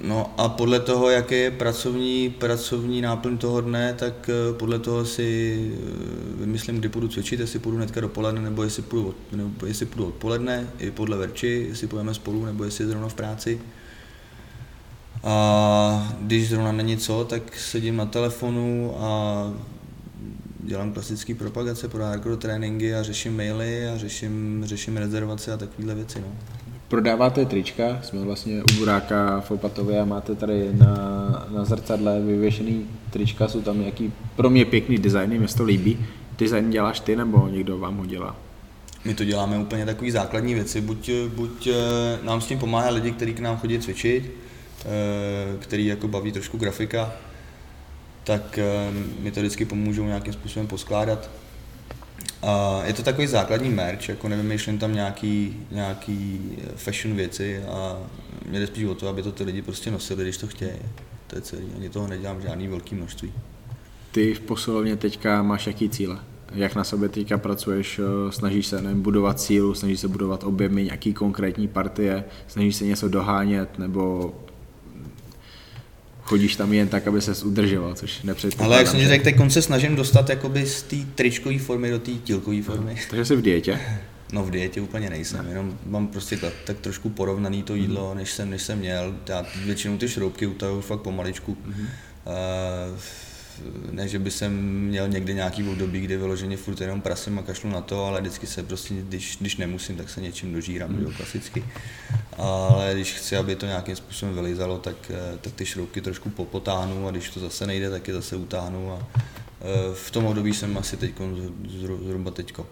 no 0.00 0.34
a 0.38 0.48
podle 0.48 0.80
toho, 0.80 1.10
jaké 1.10 1.36
je 1.36 1.50
pracovní, 1.50 2.30
pracovní 2.30 3.00
náplň 3.00 3.38
toho 3.38 3.60
dne, 3.60 3.94
tak 3.98 4.30
eh, 4.30 4.52
podle 4.58 4.78
toho 4.78 5.04
si 5.04 5.72
eh, 5.74 6.40
vymyslím, 6.40 6.78
kdy 6.78 6.88
půjdu 6.88 7.08
cvičit, 7.08 7.40
jestli 7.40 7.58
půjdu 7.58 7.76
hnedka 7.76 8.00
dopoledne, 8.00 8.40
nebo 8.40 8.62
jestli 8.62 8.82
půjdu, 8.82 9.08
od, 9.08 9.16
nebo 9.32 9.66
jestli 9.66 9.86
půjdu 9.86 10.08
odpoledne, 10.08 10.70
i 10.78 10.90
podle 10.90 11.16
Verči, 11.16 11.66
jestli 11.68 11.86
půjdeme 11.86 12.14
spolu, 12.14 12.44
nebo 12.44 12.64
jestli 12.64 12.84
je 12.84 12.88
zrovna 12.88 13.08
v 13.08 13.14
práci. 13.14 13.60
A 15.24 16.14
když 16.20 16.48
zrovna 16.48 16.72
není 16.72 16.96
co, 16.96 17.24
tak 17.24 17.56
sedím 17.58 17.96
na 17.96 18.06
telefonu 18.06 18.94
a 18.98 19.52
dělám 20.60 20.92
klasické 20.92 21.34
propagace 21.34 21.88
pro 21.88 22.04
hardcore 22.04 22.36
tréninky 22.36 22.94
a 22.94 23.02
řeším 23.02 23.36
maily 23.36 23.88
a 23.88 23.98
řeším, 23.98 24.62
řeším 24.66 24.96
rezervace 24.96 25.52
a 25.52 25.56
takovéhle 25.56 25.94
věci. 25.94 26.20
No. 26.20 26.61
Prodáváte 26.92 27.44
trička, 27.44 27.98
jsme 28.02 28.20
vlastně 28.20 28.62
u 28.62 28.78
Buráka 28.78 29.40
v 29.40 29.50
Opatově 29.50 30.00
a 30.00 30.04
máte 30.04 30.34
tady 30.34 30.70
na, 30.72 30.86
na 31.50 31.64
zrcadle 31.64 32.20
vyvěšený 32.20 32.86
trička, 33.10 33.48
jsou 33.48 33.62
tam 33.62 33.80
nějaký 33.80 34.12
pro 34.36 34.50
mě 34.50 34.64
pěkný 34.64 34.98
designy, 34.98 35.38
mě 35.38 35.48
to 35.48 35.64
líbí. 35.64 36.06
Design 36.38 36.70
děláš 36.70 37.00
ty 37.00 37.16
nebo 37.16 37.48
někdo 37.48 37.78
vám 37.78 37.96
ho 37.96 38.06
dělá? 38.06 38.36
My 39.04 39.14
to 39.14 39.24
děláme 39.24 39.58
úplně 39.58 39.86
takové 39.86 40.10
základní 40.10 40.54
věci, 40.54 40.80
buď, 40.80 41.10
buď 41.34 41.66
eh, 41.66 42.18
nám 42.22 42.40
s 42.40 42.46
tím 42.46 42.58
pomáhá 42.58 42.90
lidi, 42.90 43.10
kteří 43.12 43.34
k 43.34 43.40
nám 43.40 43.56
chodí 43.56 43.78
cvičit, 43.78 44.30
eh, 44.30 44.86
který 45.58 45.86
jako 45.86 46.08
baví 46.08 46.32
trošku 46.32 46.58
grafika, 46.58 47.12
tak 48.24 48.58
eh, 48.58 48.90
mi 49.20 49.30
to 49.30 49.40
vždycky 49.40 49.64
pomůžou 49.64 50.04
nějakým 50.04 50.32
způsobem 50.32 50.66
poskládat. 50.66 51.30
A 52.42 52.82
je 52.84 52.92
to 52.92 53.02
takový 53.02 53.26
základní 53.26 53.70
merch, 53.70 54.08
jako 54.08 54.28
nevymýšlím 54.28 54.78
tam 54.78 54.94
nějaký, 54.94 55.56
nějaký 55.70 56.40
fashion 56.76 57.16
věci 57.16 57.62
a 57.62 57.98
mě 58.48 58.60
jde 58.60 58.66
spíš 58.66 58.84
o 58.84 58.94
to, 58.94 59.08
aby 59.08 59.22
to 59.22 59.32
ty 59.32 59.44
lidi 59.44 59.62
prostě 59.62 59.90
nosili, 59.90 60.22
když 60.22 60.36
to 60.36 60.46
chtějí. 60.46 60.72
To 61.26 61.36
je 61.36 61.42
celý, 61.42 61.62
ani 61.76 61.88
toho 61.88 62.08
nedělám 62.08 62.42
žádný 62.42 62.68
velký 62.68 62.94
množství. 62.94 63.32
Ty 64.12 64.34
v 64.34 64.40
posilovně 64.40 64.96
teďka 64.96 65.42
máš 65.42 65.66
jaký 65.66 65.88
cíle? 65.88 66.18
Jak 66.54 66.74
na 66.74 66.84
sobě 66.84 67.08
teďka 67.08 67.38
pracuješ? 67.38 67.98
eh, 67.98 68.32
Snažíš 68.32 68.66
se 68.66 68.82
nevím, 68.82 69.02
budovat 69.02 69.40
sílu, 69.40 69.74
snažíš 69.74 70.00
se 70.00 70.08
budovat 70.08 70.44
objemy, 70.44 70.84
nějaký 70.84 71.14
konkrétní 71.14 71.68
partie, 71.68 72.24
snažíš 72.48 72.76
se 72.76 72.84
něco 72.84 73.08
dohánět, 73.08 73.78
nebo 73.78 74.34
chodíš 76.32 76.56
tam 76.56 76.72
jen 76.72 76.88
tak, 76.88 77.06
aby 77.06 77.20
ses 77.20 77.44
udržoval, 77.44 77.94
což 77.94 78.22
nepředpokládám. 78.22 78.72
Ale 78.72 78.82
jak 78.82 78.88
jsem 78.88 79.00
ti 79.00 79.08
řekl, 79.08 79.24
teď 79.24 79.36
se 79.48 79.62
snažím 79.62 79.96
dostat 79.96 80.28
jakoby 80.28 80.66
z 80.66 80.82
té 80.82 80.96
tričkové 81.14 81.58
formy 81.58 81.90
do 81.90 81.98
té 81.98 82.10
tílkové 82.10 82.62
formy. 82.62 82.96
Takže 83.10 83.24
jsi 83.24 83.36
v 83.36 83.42
dietě. 83.42 83.80
No 84.32 84.44
v 84.44 84.50
dietě 84.50 84.80
úplně 84.80 85.10
nejsem, 85.10 85.46
jenom 85.48 85.78
mám 85.86 86.06
prostě 86.06 86.36
tak, 86.36 86.52
tak 86.64 86.78
trošku 86.80 87.08
porovnaný 87.08 87.62
to 87.62 87.74
jídlo, 87.74 88.14
než 88.14 88.30
jsem, 88.30 88.50
než 88.50 88.62
jsem 88.62 88.78
měl. 88.78 89.14
Já 89.28 89.46
většinou 89.64 89.98
ty 89.98 90.08
šroubky 90.08 90.46
utahuju 90.46 90.80
fakt 90.80 91.00
pomaličku. 91.00 91.56
Mm-hmm. 91.68 91.86
Uh, 92.92 92.98
ne, 93.90 94.08
že 94.08 94.18
by 94.18 94.30
jsem 94.30 94.52
měl 94.88 95.08
někdy 95.08 95.34
nějaký 95.34 95.68
období, 95.68 96.00
kdy 96.00 96.16
vyloženě 96.16 96.56
furt 96.56 96.80
jenom 96.80 97.00
prasím 97.00 97.38
a 97.38 97.42
kašlu 97.42 97.70
na 97.70 97.80
to, 97.80 98.04
ale 98.04 98.20
vždycky 98.20 98.46
se 98.46 98.62
prostě, 98.62 98.94
když, 98.94 99.36
když 99.40 99.56
nemusím, 99.56 99.96
tak 99.96 100.10
se 100.10 100.20
něčím 100.20 100.52
dožírám, 100.52 100.92
mm. 100.92 101.02
jo, 101.02 101.10
klasicky. 101.16 101.64
Ale 102.36 102.90
když 102.94 103.12
chci, 103.12 103.36
aby 103.36 103.56
to 103.56 103.66
nějakým 103.66 103.96
způsobem 103.96 104.34
vylizalo, 104.34 104.78
tak, 104.78 104.96
eh, 105.10 105.38
tak 105.40 105.52
ty 105.52 105.66
šroubky 105.66 106.00
trošku 106.00 106.30
popotáhnu 106.30 107.08
a 107.08 107.10
když 107.10 107.30
to 107.30 107.40
zase 107.40 107.66
nejde, 107.66 107.90
tak 107.90 108.08
je 108.08 108.14
zase 108.14 108.36
utáhnu 108.36 108.92
a 108.92 109.08
eh, 109.20 109.94
v 109.94 110.10
tom 110.10 110.24
období 110.24 110.54
jsem 110.54 110.78
asi 110.78 110.96
teď, 110.96 111.12
zhruba 112.04 112.30
teďko. 112.30 112.66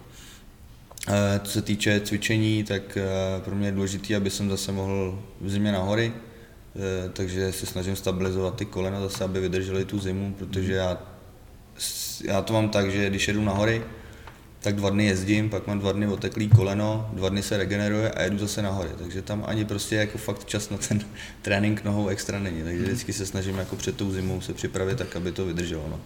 Eh, 1.09 1.41
Co 1.45 1.53
se 1.53 1.63
týče 1.63 2.01
cvičení, 2.01 2.65
tak 2.65 2.99
pro 3.45 3.57
mě 3.57 3.69
je 3.69 3.73
důležité, 3.73 4.17
aby 4.17 4.31
jsem 4.31 4.51
zase 4.51 4.73
mohl 4.73 5.23
v 5.41 5.51
zimě 5.51 5.73
na 5.73 5.83
hory, 5.83 6.13
takže 7.13 7.53
se 7.53 7.67
snažím 7.67 7.97
stabilizovat 7.97 8.57
ty 8.57 8.65
kolena 8.65 9.01
zase, 9.01 9.25
aby 9.25 9.41
vydržely 9.41 9.85
tu 9.85 9.99
zimu, 9.99 10.35
protože 10.39 10.73
já, 10.73 10.99
já 12.25 12.43
to 12.43 12.53
mám 12.53 12.69
tak, 12.69 12.91
že 12.91 13.11
když 13.11 13.29
jedu 13.29 13.45
na 13.45 13.53
hory, 13.53 13.83
tak 14.61 14.77
dva 14.77 14.91
dny 14.91 15.07
jezdím, 15.07 15.51
pak 15.51 15.67
mám 15.67 15.79
dva 15.79 15.93
dny 15.93 16.07
oteklý 16.07 16.49
koleno, 16.49 17.11
dva 17.13 17.29
dny 17.29 17.43
se 17.43 17.57
regeneruje 17.57 18.11
a 18.11 18.23
jedu 18.23 18.39
zase 18.39 18.63
na 18.63 18.71
hory, 18.71 18.91
takže 18.99 19.23
tam 19.23 19.45
ani 19.47 19.65
prostě 19.65 19.97
jako 19.97 20.19
fakt 20.19 20.45
čas 20.45 20.71
na 20.71 20.77
ten 20.77 21.01
trénink 21.43 21.85
nohou 21.85 22.09
extra 22.09 22.39
není, 22.39 22.63
takže 22.63 22.83
vždycky 22.83 23.13
se 23.13 23.27
snažím 23.27 23.59
jako 23.59 23.77
před 23.77 23.97
tou 23.97 24.11
zimou 24.11 24.41
se 24.41 24.55
připravit 24.55 24.99
tak, 24.99 25.17
aby 25.17 25.33
to 25.33 25.47
vydrželo. 25.47 25.89
No. 25.89 26.01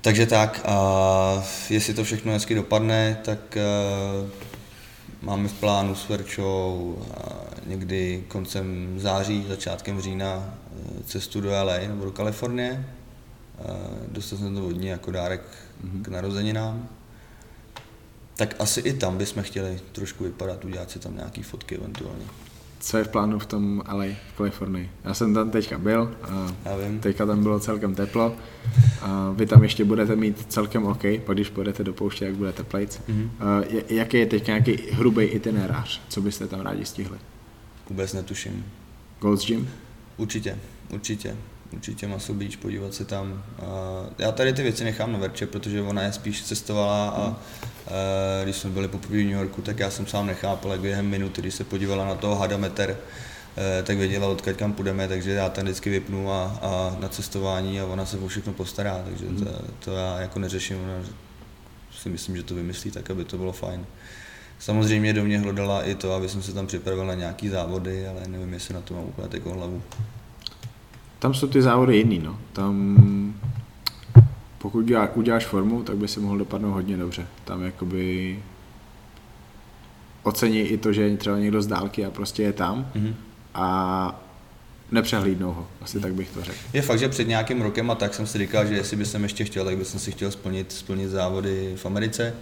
Takže 0.00 0.26
tak, 0.26 0.60
a 0.64 1.44
jestli 1.70 1.94
to 1.94 2.04
všechno 2.04 2.32
hezky 2.32 2.54
dopadne, 2.54 3.18
tak 3.24 3.56
uh, 4.22 4.28
máme 5.22 5.48
v 5.48 5.52
plánu 5.52 5.94
s 5.94 6.08
Verčou 6.08 6.98
někdy 7.66 8.24
koncem 8.28 8.94
září, 9.00 9.44
začátkem 9.48 10.00
října 10.00 10.36
uh, 10.36 11.02
cestu 11.06 11.40
do 11.40 11.50
LA 11.50 11.78
nebo 11.88 12.04
do 12.04 12.10
Kalifornie. 12.10 12.86
Uh, 13.58 13.66
dostal 14.08 14.38
jsem 14.38 14.54
to 14.54 14.66
od 14.66 14.72
ní 14.76 14.86
jako 14.86 15.10
dárek 15.10 15.40
mm-hmm. 15.84 16.02
k 16.02 16.08
narozeninám. 16.08 16.88
Tak 18.36 18.54
asi 18.58 18.80
i 18.80 18.92
tam 18.92 19.18
bychom 19.18 19.42
chtěli 19.42 19.80
trošku 19.92 20.24
vypadat, 20.24 20.64
udělat 20.64 20.90
si 20.90 20.98
tam 20.98 21.16
nějaký 21.16 21.42
fotky 21.42 21.76
eventuálně. 21.76 22.24
Co 22.80 22.98
je 22.98 23.04
v 23.04 23.08
plánu 23.08 23.38
v 23.38 23.46
tom 23.46 23.82
LA, 23.92 24.04
v 24.04 24.36
Kalifornii? 24.36 24.90
Já 25.04 25.14
jsem 25.14 25.34
tam 25.34 25.50
teďka 25.50 25.78
byl, 25.78 26.14
a 26.22 26.52
Já 26.64 26.76
vím. 26.76 27.00
teďka 27.00 27.26
tam 27.26 27.42
bylo 27.42 27.60
celkem 27.60 27.94
teplo. 27.94 28.36
A 29.02 29.30
vy 29.36 29.46
tam 29.46 29.62
ještě 29.62 29.84
budete 29.84 30.16
mít 30.16 30.46
celkem 30.48 30.84
OK, 30.86 31.02
pak 31.24 31.36
když 31.36 31.48
půjdete 31.48 31.84
do 31.84 31.92
pouště, 31.92 32.24
jak 32.24 32.34
bude 32.34 32.52
teplejc. 32.52 33.00
Mhm. 33.08 33.30
Je- 33.68 33.84
Jaký 33.96 34.16
je 34.16 34.26
teď 34.26 34.46
nějaký 34.46 34.76
hrubý 34.92 35.24
itinerář? 35.24 36.00
Co 36.08 36.20
byste 36.20 36.46
tam 36.48 36.60
rádi 36.60 36.84
stihli? 36.84 37.18
Vůbec 37.92 38.12
netuším. 38.12 38.64
Gold's 39.20 39.46
Gym? 39.46 39.70
Určitě, 40.16 40.58
určitě. 40.90 41.36
Určitě 41.72 42.06
Muscle 42.06 42.34
Beach, 42.34 42.56
podívat 42.56 42.94
se 42.94 43.04
tam. 43.04 43.42
A 43.58 43.66
já 44.18 44.32
tady 44.32 44.52
ty 44.52 44.62
věci 44.62 44.84
nechám 44.84 45.12
na 45.12 45.18
Verče, 45.18 45.46
protože 45.46 45.82
ona 45.82 46.02
je 46.02 46.12
spíš 46.12 46.42
cestovala 46.42 47.08
a 47.08 47.26
Hmm. 47.26 47.36
e, 48.40 48.44
když 48.44 48.56
jsme 48.56 48.70
byli 48.70 48.88
poprvé 48.88 49.18
v 49.18 49.24
New 49.24 49.32
Yorku, 49.32 49.62
tak 49.62 49.78
já 49.78 49.90
jsem 49.90 50.06
sám 50.06 50.26
nechápal, 50.26 50.72
jak 50.72 50.80
během 50.80 51.06
minuty, 51.06 51.40
když 51.40 51.54
se 51.54 51.64
podívala 51.64 52.04
na 52.04 52.14
toho 52.14 52.36
hadameter 52.36 52.96
eh, 53.56 53.82
tak 53.82 53.96
věděla, 53.96 54.28
odkud 54.28 54.56
kam 54.56 54.72
půjdeme, 54.72 55.08
takže 55.08 55.30
já 55.30 55.48
tam 55.48 55.64
vždycky 55.64 55.90
vypnu 55.90 56.32
a, 56.32 56.58
a 56.62 56.96
na 57.00 57.08
cestování 57.08 57.80
a 57.80 57.86
ona 57.86 58.06
se 58.06 58.18
o 58.18 58.28
všechno 58.28 58.52
postará, 58.52 59.02
takže 59.04 59.24
to, 59.24 59.62
to 59.84 59.96
já 59.96 60.20
jako 60.20 60.38
neřeším, 60.38 60.76
ona 60.84 61.04
si 62.00 62.08
myslím, 62.08 62.36
že 62.36 62.42
to 62.42 62.54
vymyslí 62.54 62.90
tak, 62.90 63.10
aby 63.10 63.24
to 63.24 63.38
bylo 63.38 63.52
fajn. 63.52 63.86
Samozřejmě 64.62 65.12
do 65.12 65.24
mě 65.24 65.38
hledala 65.38 65.82
i 65.82 65.94
to, 65.94 66.12
aby 66.12 66.28
jsem 66.28 66.42
se 66.42 66.52
tam 66.52 66.66
připravil 66.66 67.06
na 67.06 67.14
nějaký 67.14 67.48
závody, 67.48 68.06
ale 68.08 68.28
nevím, 68.28 68.52
jestli 68.52 68.74
na 68.74 68.80
to 68.80 68.94
mám 68.94 69.04
úplně 69.04 69.28
takovou 69.28 69.54
hlavu. 69.54 69.82
Tam 71.18 71.34
jsou 71.34 71.48
ty 71.48 71.62
závody 71.62 71.96
jiný, 71.96 72.18
no. 72.18 72.38
Tam 72.52 73.34
pokud 74.58 74.90
uděláš 75.14 75.46
formu, 75.46 75.82
tak 75.82 75.96
by 75.96 76.08
si 76.08 76.20
mohl 76.20 76.38
dopadnout 76.38 76.72
hodně 76.72 76.96
dobře. 76.96 77.26
Tam 77.44 77.62
jakoby 77.62 78.38
ocení 80.22 80.60
i 80.60 80.78
to, 80.78 80.92
že 80.92 81.02
je 81.02 81.16
třeba 81.16 81.38
někdo 81.38 81.62
z 81.62 81.66
dálky 81.66 82.04
a 82.04 82.10
prostě 82.10 82.42
je 82.42 82.52
tam 82.52 82.90
mm-hmm. 82.94 83.14
a 83.54 84.20
nepřehlídnou 84.90 85.52
ho, 85.52 85.68
asi 85.80 86.00
tak 86.00 86.14
bych 86.14 86.30
to 86.30 86.44
řekl. 86.44 86.58
Je 86.72 86.82
fakt, 86.82 86.98
že 86.98 87.08
před 87.08 87.28
nějakým 87.28 87.62
rokem 87.62 87.90
a 87.90 87.94
tak 87.94 88.14
jsem 88.14 88.26
si 88.26 88.38
říkal, 88.38 88.66
že 88.66 88.74
jestli 88.74 88.96
by 88.96 89.06
jsem 89.06 89.22
ještě 89.22 89.44
chtěl, 89.44 89.64
tak 89.64 89.76
bych 89.76 89.86
si 89.86 90.12
chtěl 90.12 90.30
splnit, 90.30 90.72
splnit 90.72 91.08
závody 91.08 91.74
v 91.76 91.86
Americe. 91.86 92.34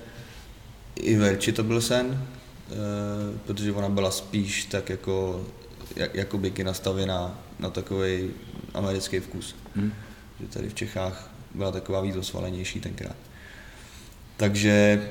I 1.00 1.16
Verči 1.16 1.52
to 1.52 1.62
byl 1.62 1.80
sen, 1.80 2.06
e, 2.06 2.74
protože 3.46 3.72
ona 3.72 3.88
byla 3.88 4.10
spíš 4.10 4.64
tak 4.64 4.90
jako, 4.90 5.46
jak, 5.96 6.14
jako 6.14 6.38
byky 6.38 6.64
nastavená 6.64 7.38
na 7.58 7.70
takový 7.70 8.30
americký 8.74 9.20
vkus. 9.20 9.56
Hmm. 9.76 9.92
Že 10.40 10.46
tady 10.46 10.68
v 10.68 10.74
Čechách 10.74 11.30
byla 11.54 11.72
taková 11.72 12.00
víc 12.00 12.16
osvalenější 12.16 12.80
tenkrát. 12.80 13.16
Takže 14.36 15.02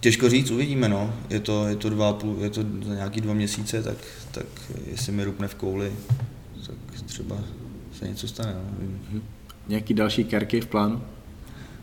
těžko 0.00 0.28
říct, 0.28 0.50
uvidíme, 0.50 0.88
no. 0.88 1.14
Je 1.30 1.40
to, 1.40 1.66
je 1.66 1.76
to, 1.76 1.90
dva 1.90 2.12
půl, 2.12 2.36
je 2.42 2.50
to 2.50 2.60
za 2.60 2.94
nějaký 2.94 3.20
dva 3.20 3.34
měsíce, 3.34 3.82
tak, 3.82 3.96
tak 4.30 4.46
jestli 4.90 5.12
mi 5.12 5.24
rupne 5.24 5.48
v 5.48 5.54
kouli, 5.54 5.92
tak 6.66 7.02
třeba 7.06 7.36
se 7.98 8.08
něco 8.08 8.28
stane, 8.28 8.54
no. 8.54 8.60
Hmm. 9.10 9.22
Nějaký 9.68 9.94
další 9.94 10.24
kerky 10.24 10.60
v 10.60 10.66
plánu? 10.66 11.02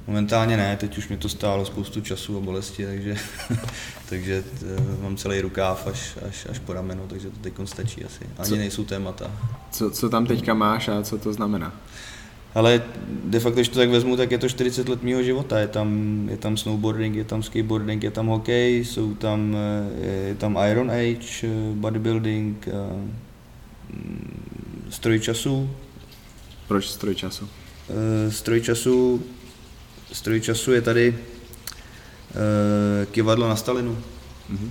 Momentálně 0.07 0.57
ne, 0.57 0.78
teď 0.78 0.98
už 0.98 1.07
mě 1.07 1.18
to 1.18 1.30
stálo 1.30 1.65
spoustu 1.65 2.02
času 2.02 2.38
a 2.38 2.40
bolesti, 2.40 2.86
takže, 2.86 3.15
takže 4.10 4.44
eh, 4.61 5.03
mám 5.03 5.18
celý 5.18 5.41
rukáv 5.41 5.88
až, 5.88 6.18
až, 6.30 6.48
až 6.49 6.60
po 6.60 6.73
rameno, 6.73 7.03
takže 7.07 7.30
to 7.30 7.38
teď 7.41 7.53
stačí 7.65 8.06
asi. 8.06 8.19
Ani 8.38 8.49
co, 8.49 8.56
nejsou 8.56 8.84
témata. 8.84 9.32
Co, 9.72 9.91
co 9.91 10.10
tam 10.10 10.26
teďka 10.26 10.53
máš 10.53 10.88
a 10.88 11.03
co 11.03 11.18
to 11.18 11.34
znamená? 11.34 11.73
Ale 12.56 12.82
de 13.26 13.40
facto, 13.40 13.56
když 13.56 13.68
to 13.68 13.80
tak 13.80 13.90
vezmu, 13.90 14.18
tak 14.18 14.32
je 14.32 14.38
to 14.38 14.49
40 14.49 14.90
let 14.90 15.03
mého 15.03 15.23
života. 15.23 15.60
Je 15.60 15.68
tam, 15.68 15.90
je 16.30 16.38
tam 16.38 16.57
snowboarding, 16.57 17.15
je 17.15 17.23
tam 17.23 17.44
skateboarding, 17.44 18.03
je 18.03 18.11
tam 18.11 18.28
hokej, 18.28 18.86
jsou 18.86 19.14
tam, 19.14 19.56
eh, 19.56 20.28
je 20.28 20.36
tam 20.36 20.57
Iron 20.72 20.91
Age, 20.91 21.48
eh, 21.48 21.48
bodybuilding, 21.73 22.68
mm, 23.90 24.88
stroj 24.90 25.19
času. 25.19 25.69
Proč 26.68 26.88
stroj 26.88 27.15
času? 27.15 27.48
Stroj 28.30 28.61
času 28.61 29.23
stroj 30.12 30.42
času 30.42 30.72
je 30.72 30.82
tady 30.82 31.10
uh, 31.10 31.16
kivadlo 33.12 33.50
na 33.50 33.56
Stalinu, 33.56 33.98
mm-hmm. 34.54 34.70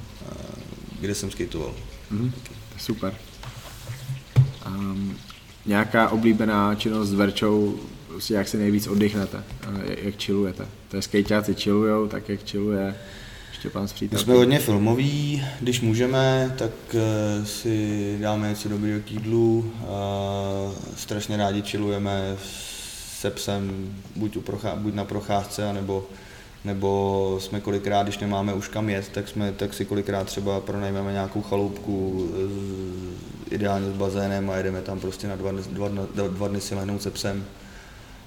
kde 1.01 1.15
jsem 1.15 1.31
skateoval. 1.31 1.75
Mm-hmm. 2.13 2.33
Super. 2.79 3.15
Um, 4.67 5.17
nějaká 5.67 6.09
oblíbená 6.09 6.75
činnost 6.75 7.09
s 7.09 7.15
Verčou, 7.15 7.81
si 8.19 8.33
jak 8.33 8.49
si 8.49 8.57
nejvíc 8.57 8.87
oddychnete, 8.87 9.37
uh, 9.69 9.81
jak 10.03 10.15
chillujete. 10.23 10.67
To 10.89 10.97
je 10.97 11.03
skateáci 11.03 11.55
chillujou, 11.55 12.09
tak 12.09 12.29
jak 12.29 12.41
chilluje 12.41 12.95
Štěpán 13.53 13.89
s 13.89 13.93
přítelem. 13.93 14.25
Jsme 14.25 14.35
hodně 14.35 14.59
filmoví, 14.59 15.45
když 15.61 15.81
můžeme, 15.81 16.55
tak 16.59 16.71
si 17.45 18.19
dáme 18.21 18.49
něco 18.49 18.69
dobrého 18.69 19.01
k 19.01 19.11
jídlu, 19.11 19.73
strašně 20.97 21.37
rádi 21.37 21.63
chillujeme 21.63 22.37
se 23.21 23.31
psem 23.31 23.95
buď, 24.17 24.37
u 24.37 24.41
prochá, 24.41 24.77
buď 24.77 24.95
na 24.95 25.05
procházce, 25.05 25.71
anebo, 25.71 26.07
nebo 26.65 27.39
jsme 27.41 27.61
kolikrát, 27.61 28.03
když 28.03 28.19
nemáme 28.19 28.55
už 28.55 28.69
kam 28.69 28.89
jet, 28.89 29.09
tak, 29.09 29.29
jsme, 29.29 29.53
tak 29.53 29.75
si 29.75 29.85
kolikrát 29.85 30.27
třeba 30.27 30.61
pronajmeme 30.61 31.13
nějakou 31.13 31.43
chaloupku 31.43 32.29
ideálně 33.51 33.91
s 33.91 33.97
bazénem 33.97 34.51
a 34.51 34.57
jedeme 34.57 34.83
tam 34.83 35.01
prostě 35.01 35.29
na 35.29 35.37
dva, 35.37 35.53
dva, 35.53 35.89
dva, 35.89 36.29
dva 36.29 36.49
dny 36.49 36.61
si 36.61 36.75
lehnout 36.75 37.03
se 37.03 37.11
psem. 37.11 37.45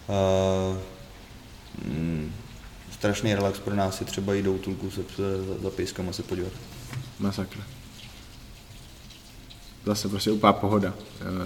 Uh, 0.07 0.77
mm, 1.85 2.31
strašný 2.91 3.35
relax 3.35 3.59
pro 3.59 3.75
nás 3.75 3.99
je 3.99 4.05
třeba 4.05 4.33
jít 4.33 4.43
do 4.43 4.53
útulku 4.53 4.91
se, 4.91 5.01
za, 5.17 5.63
za 5.63 5.69
pejskama 5.69 6.13
se 6.13 6.23
podívat. 6.23 6.53
Masakr. 7.19 7.59
Zase 9.85 10.09
prostě 10.09 10.31
úplná 10.31 10.53
pohoda. 10.53 10.93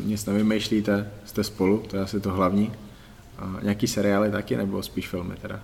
Nic 0.02 0.26
nevymýšlíte, 0.26 1.12
jste 1.26 1.44
spolu, 1.44 1.84
to 1.88 1.96
je 1.98 2.04
asi 2.04 2.20
to 2.20 2.32
hlavní. 2.32 2.72
Nějaký 3.62 3.88
seriály 3.88 4.32
taky, 4.32 4.58
nebo 4.58 4.84
spíš 4.84 5.08
filmy 5.08 5.36
teda? 5.42 5.60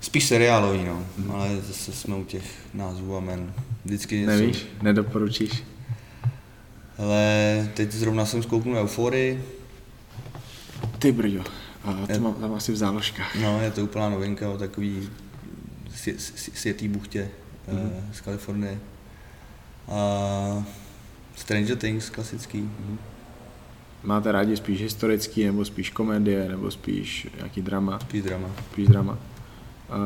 Spíš 0.00 0.26
seriálový, 0.26 0.84
no, 0.84 1.06
hmm. 1.18 1.30
ale 1.30 1.60
zase 1.60 1.92
jsme 1.92 2.16
u 2.16 2.24
těch 2.24 2.44
názvů 2.74 3.16
a 3.16 3.20
men. 3.20 3.52
Vždycky 3.84 4.18
něco... 4.18 4.30
Nevíš? 4.30 4.66
Nedoporučíš? 4.82 5.64
Ale 6.98 7.68
teď 7.74 7.92
zrovna 7.92 8.26
jsem 8.26 8.42
zkouknul 8.42 8.76
Euforii. 8.76 9.44
Ty 10.98 11.12
brďo, 11.12 11.44
a 11.84 12.06
to 12.06 12.12
je, 12.12 12.20
mám 12.20 12.34
tam 12.34 12.54
asi 12.54 12.72
v 12.72 12.76
záložkách. 12.76 13.36
No, 13.36 13.60
je 13.60 13.70
to 13.70 13.84
úplná 13.84 14.08
novinka 14.08 14.50
o 14.50 14.58
takový 14.58 15.08
světý 16.54 16.88
buchtě 16.88 17.28
mm. 17.72 18.10
z 18.12 18.20
Kalifornie. 18.20 18.78
A 19.88 20.64
Stranger 21.36 21.76
Things 21.76 22.10
klasický. 22.10 22.58
Mm. 22.58 22.98
Máte 24.06 24.32
rádi 24.32 24.56
spíš 24.56 24.80
historický, 24.80 25.44
nebo 25.44 25.64
spíš 25.64 25.90
komedie, 25.90 26.48
nebo 26.48 26.70
spíš 26.70 27.28
nějaký 27.36 27.62
drama? 27.62 27.98
Spíš 27.98 28.22
drama. 28.22 28.48
Spíš 28.72 28.88
drama. 28.88 29.18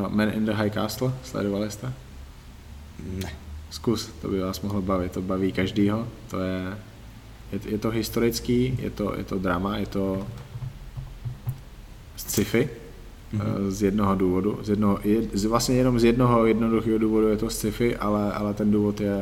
Uh, 0.06 0.12
Man 0.14 0.28
in 0.35 0.44
the 0.44 0.52
High 0.52 0.70
Castle, 0.70 1.12
sledovali 1.24 1.70
jste? 1.70 1.93
Ne. 3.22 3.32
Zkus, 3.70 4.10
to 4.22 4.28
by 4.28 4.40
vás 4.40 4.60
mohlo 4.60 4.82
bavit, 4.82 5.12
to 5.12 5.22
baví 5.22 5.52
každýho. 5.52 6.09
To 6.31 6.40
je, 6.40 6.78
je, 7.52 7.60
je 7.66 7.78
to 7.78 7.90
historický, 7.90 8.78
je 8.82 8.90
to, 8.90 9.14
je 9.18 9.24
to 9.24 9.39
drama, 9.39 9.77
je 9.77 9.86
to 9.86 10.27
sci-fi, 12.16 12.68
mm-hmm. 13.35 13.70
z 13.70 13.82
jednoho 13.82 14.14
důvodu, 14.14 14.59
z 14.62 14.68
jednoho, 14.68 14.98
je, 15.05 15.48
vlastně 15.48 15.77
jenom 15.77 16.01
z 16.01 16.05
jednoho 16.05 16.47
jednoduchého 16.47 16.98
důvodu 16.98 17.28
je 17.28 17.36
to 17.36 17.51
sci-fi, 17.51 17.97
ale, 17.97 18.32
ale 18.32 18.55
ten 18.55 18.70
důvod 18.70 19.01
je 19.01 19.20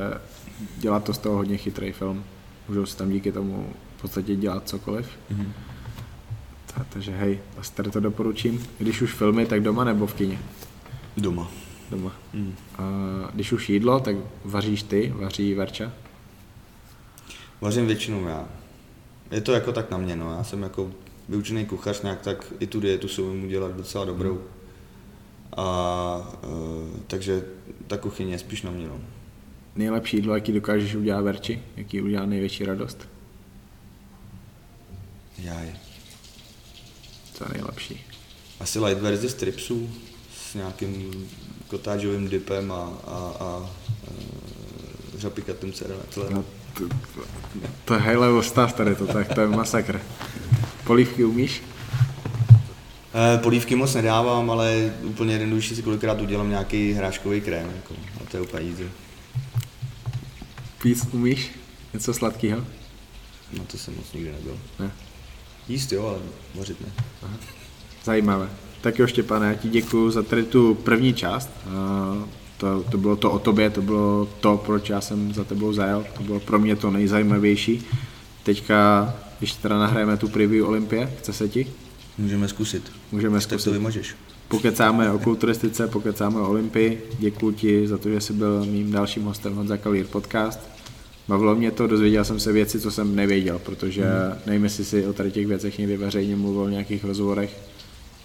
dělat 0.77 1.05
to 1.05 1.15
z 1.15 1.19
toho 1.19 1.37
hodně 1.37 1.57
chytrý 1.57 1.93
film. 1.93 2.25
Můžou 2.69 2.87
se 2.87 2.97
tam 2.97 3.11
díky 3.11 3.33
tomu 3.33 3.67
v 3.99 4.03
podstatě 4.03 4.37
dělat 4.37 4.69
cokoliv. 4.69 5.09
Mm-hmm. 5.33 5.53
Ta, 6.75 6.87
takže 6.89 7.11
hej, 7.11 7.39
tady 7.75 7.91
to 7.91 8.01
doporučím. 8.01 8.67
Když 8.79 9.03
už 9.03 9.15
filmy, 9.15 9.47
tak 9.47 9.63
doma 9.63 9.85
nebo 9.85 10.07
v 10.07 10.15
kině? 10.15 10.39
Doma. 11.17 11.51
Doma. 11.91 12.13
Mm. 12.33 12.55
A 12.79 12.85
když 13.35 13.53
už 13.53 13.71
jídlo, 13.71 14.01
tak 14.01 14.17
vaříš 14.45 14.83
ty, 14.83 15.13
vaří 15.17 15.55
Verča? 15.55 15.93
Vařím 17.61 17.87
většinou 17.87 18.27
já. 18.27 18.49
Je 19.31 19.41
to 19.41 19.53
jako 19.53 19.73
tak 19.73 19.91
na 19.91 19.99
mě, 19.99 20.17
no. 20.17 20.33
Já 20.33 20.45
jsem 20.45 20.63
jako 20.63 20.91
vyučený 21.29 21.67
kuchař, 21.67 22.03
nějak 22.03 22.21
tak 22.21 22.53
i 22.61 22.67
tu 22.67 22.81
dietu 22.81 23.09
si 23.09 23.23
umím 23.23 23.45
udělat 23.45 23.77
docela 23.77 24.05
dobrou. 24.05 24.35
Mm. 24.35 24.41
A 25.57 26.39
e, 26.45 26.49
takže 27.07 27.45
ta 27.87 27.97
kuchyně 27.97 28.35
je 28.35 28.39
spíš 28.39 28.63
na 28.63 28.71
mě, 28.71 28.89
no. 28.89 29.01
Nejlepší 29.77 30.17
jídlo, 30.17 30.35
jaký 30.35 30.53
dokážeš 30.53 30.95
udělat 30.95 31.21
Verči? 31.21 31.63
Jaký 31.77 32.03
udělá 32.03 32.27
největší 32.27 32.65
radost? 32.65 33.09
Jaj. 35.39 35.75
Co 37.35 37.45
je 37.45 37.49
nejlepší? 37.53 38.07
Asi 38.61 38.79
light 38.79 39.03
verzi 39.03 39.29
stripsů 39.29 39.91
s 40.37 40.55
nějakým 40.55 41.29
kotážovým 41.69 42.29
dipem 42.29 42.73
a, 42.73 42.75
a, 42.75 43.35
a, 43.41 43.45
a 43.45 43.69
řapikatým 45.19 45.73
celém. 45.73 45.99
No, 46.31 46.45
to, 46.75 46.89
to, 46.89 47.21
to, 47.85 47.95
je 47.95 48.01
high 48.01 48.17
level 48.17 48.43
stav 48.43 48.73
tady 48.73 48.95
to, 48.95 49.07
tak 49.07 49.35
to 49.35 49.41
je 49.41 49.47
masakr. 49.47 50.01
Polívky 50.85 51.25
umíš? 51.25 51.63
Eh, 53.15 53.39
polívky 53.39 53.77
moc 53.77 53.95
nedávám, 53.95 54.51
ale 54.51 54.95
úplně 55.03 55.35
jednodušší 55.35 55.77
si 55.77 55.83
kolikrát 55.83 56.21
udělám 56.21 56.51
nějaký 56.51 56.93
hráškový 56.93 57.41
krém, 57.41 57.71
jako, 57.77 57.95
a 57.95 58.31
to 58.31 58.37
je 58.37 58.41
úplně 58.41 58.71
easy. 58.71 58.91
Pít 60.83 60.99
umíš? 61.13 61.51
Něco 61.95 62.15
sladkého? 62.15 62.65
No 63.59 63.65
to 63.65 63.79
jsem 63.79 63.97
moc 63.97 64.13
nikdy 64.13 64.33
nebyl. 64.33 64.59
Ne. 64.79 64.91
Jíst 65.69 65.93
jo, 65.93 66.07
ale 66.07 66.19
vařit 66.55 66.81
ne. 66.81 66.87
Aha. 67.23 67.37
Zajímavé. 68.05 68.51
Tak 68.81 68.99
jo, 68.99 69.07
Štěpane, 69.07 69.47
já 69.47 69.55
ti 69.55 69.69
děkuji 69.69 70.11
za 70.11 70.23
tady 70.23 70.43
tu 70.43 70.75
první 70.75 71.15
část. 71.15 71.51
To, 72.57 72.85
to 72.91 72.99
bylo 72.99 73.17
to 73.17 73.31
o 73.31 73.39
tobě, 73.39 73.71
to 73.71 73.83
bylo 73.83 74.29
to, 74.41 74.63
proč 74.67 74.91
já 74.91 75.01
jsem 75.01 75.35
za 75.35 75.45
tebou 75.45 75.73
zajel. 75.73 76.07
To 76.17 76.23
bylo 76.23 76.41
pro 76.41 76.59
mě 76.59 76.77
to 76.77 76.91
nejzajímavější. 76.91 77.87
Teďka, 78.43 79.15
když 79.39 79.53
teda 79.53 79.79
nahrajeme 79.79 80.17
tu 80.17 80.29
preview 80.29 80.67
Olympie, 80.67 81.15
chce 81.19 81.33
se 81.33 81.49
ti? 81.49 81.67
Můžeme 82.19 82.49
zkusit. 82.49 82.93
Můžeme 83.13 83.41
zkusit. 83.41 83.57
Tak 83.57 83.65
to 83.65 83.73
vymažeš. 83.73 84.17
Pokecáme 84.49 85.13
o 85.13 85.19
kulturistice, 85.19 85.87
pokecáme 85.87 86.41
o 86.41 86.49
Olympii. 86.49 87.11
Děkuji 87.19 87.53
ti 87.53 87.89
za 87.89 87.99
to, 87.99 88.09
že 88.11 88.21
jsi 88.21 88.33
byl 88.33 88.65
mým 88.65 88.93
dalším 88.93 89.25
hostem 89.25 89.55
Honza 89.55 89.77
Kalír 89.77 90.07
podcast 90.07 90.61
Bavilo 91.29 91.55
mě 91.55 91.71
to, 91.71 91.87
dozvěděl 91.87 92.25
jsem 92.25 92.41
se 92.41 92.53
věci, 92.53 92.81
co 92.81 92.91
jsem 92.91 93.17
nevěděl, 93.17 93.59
protože 93.59 94.03
hmm. 94.03 94.39
nevím, 94.47 94.65
jestli 94.65 94.85
si 94.85 95.07
o 95.07 95.13
tady 95.13 95.31
těch 95.31 95.47
věcech 95.47 95.79
někdy 95.79 95.97
veřejně 95.97 96.37
mluvil 96.37 96.65
v 96.65 96.71
nějakých 96.71 97.05
rozhovorech. 97.05 97.57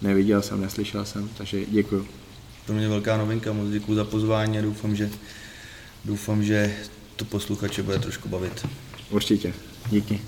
Neviděl 0.02 0.42
jsem, 0.42 0.60
neslyšel 0.60 1.04
jsem, 1.04 1.28
takže 1.38 1.64
děkuji. 1.68 2.06
Pro 2.66 2.74
mě 2.74 2.88
velká 2.88 3.16
novinka, 3.16 3.52
moc 3.52 3.70
děkuji 3.70 3.94
za 3.94 4.04
pozvání 4.04 4.58
a 4.58 4.62
doufám, 4.62 4.96
že, 4.96 5.10
doufám, 6.04 6.44
že 6.44 6.74
to 7.16 7.24
posluchače 7.24 7.82
bude 7.82 7.98
trošku 7.98 8.28
bavit. 8.28 8.66
Určitě, 9.10 9.54
díky. 9.90 10.20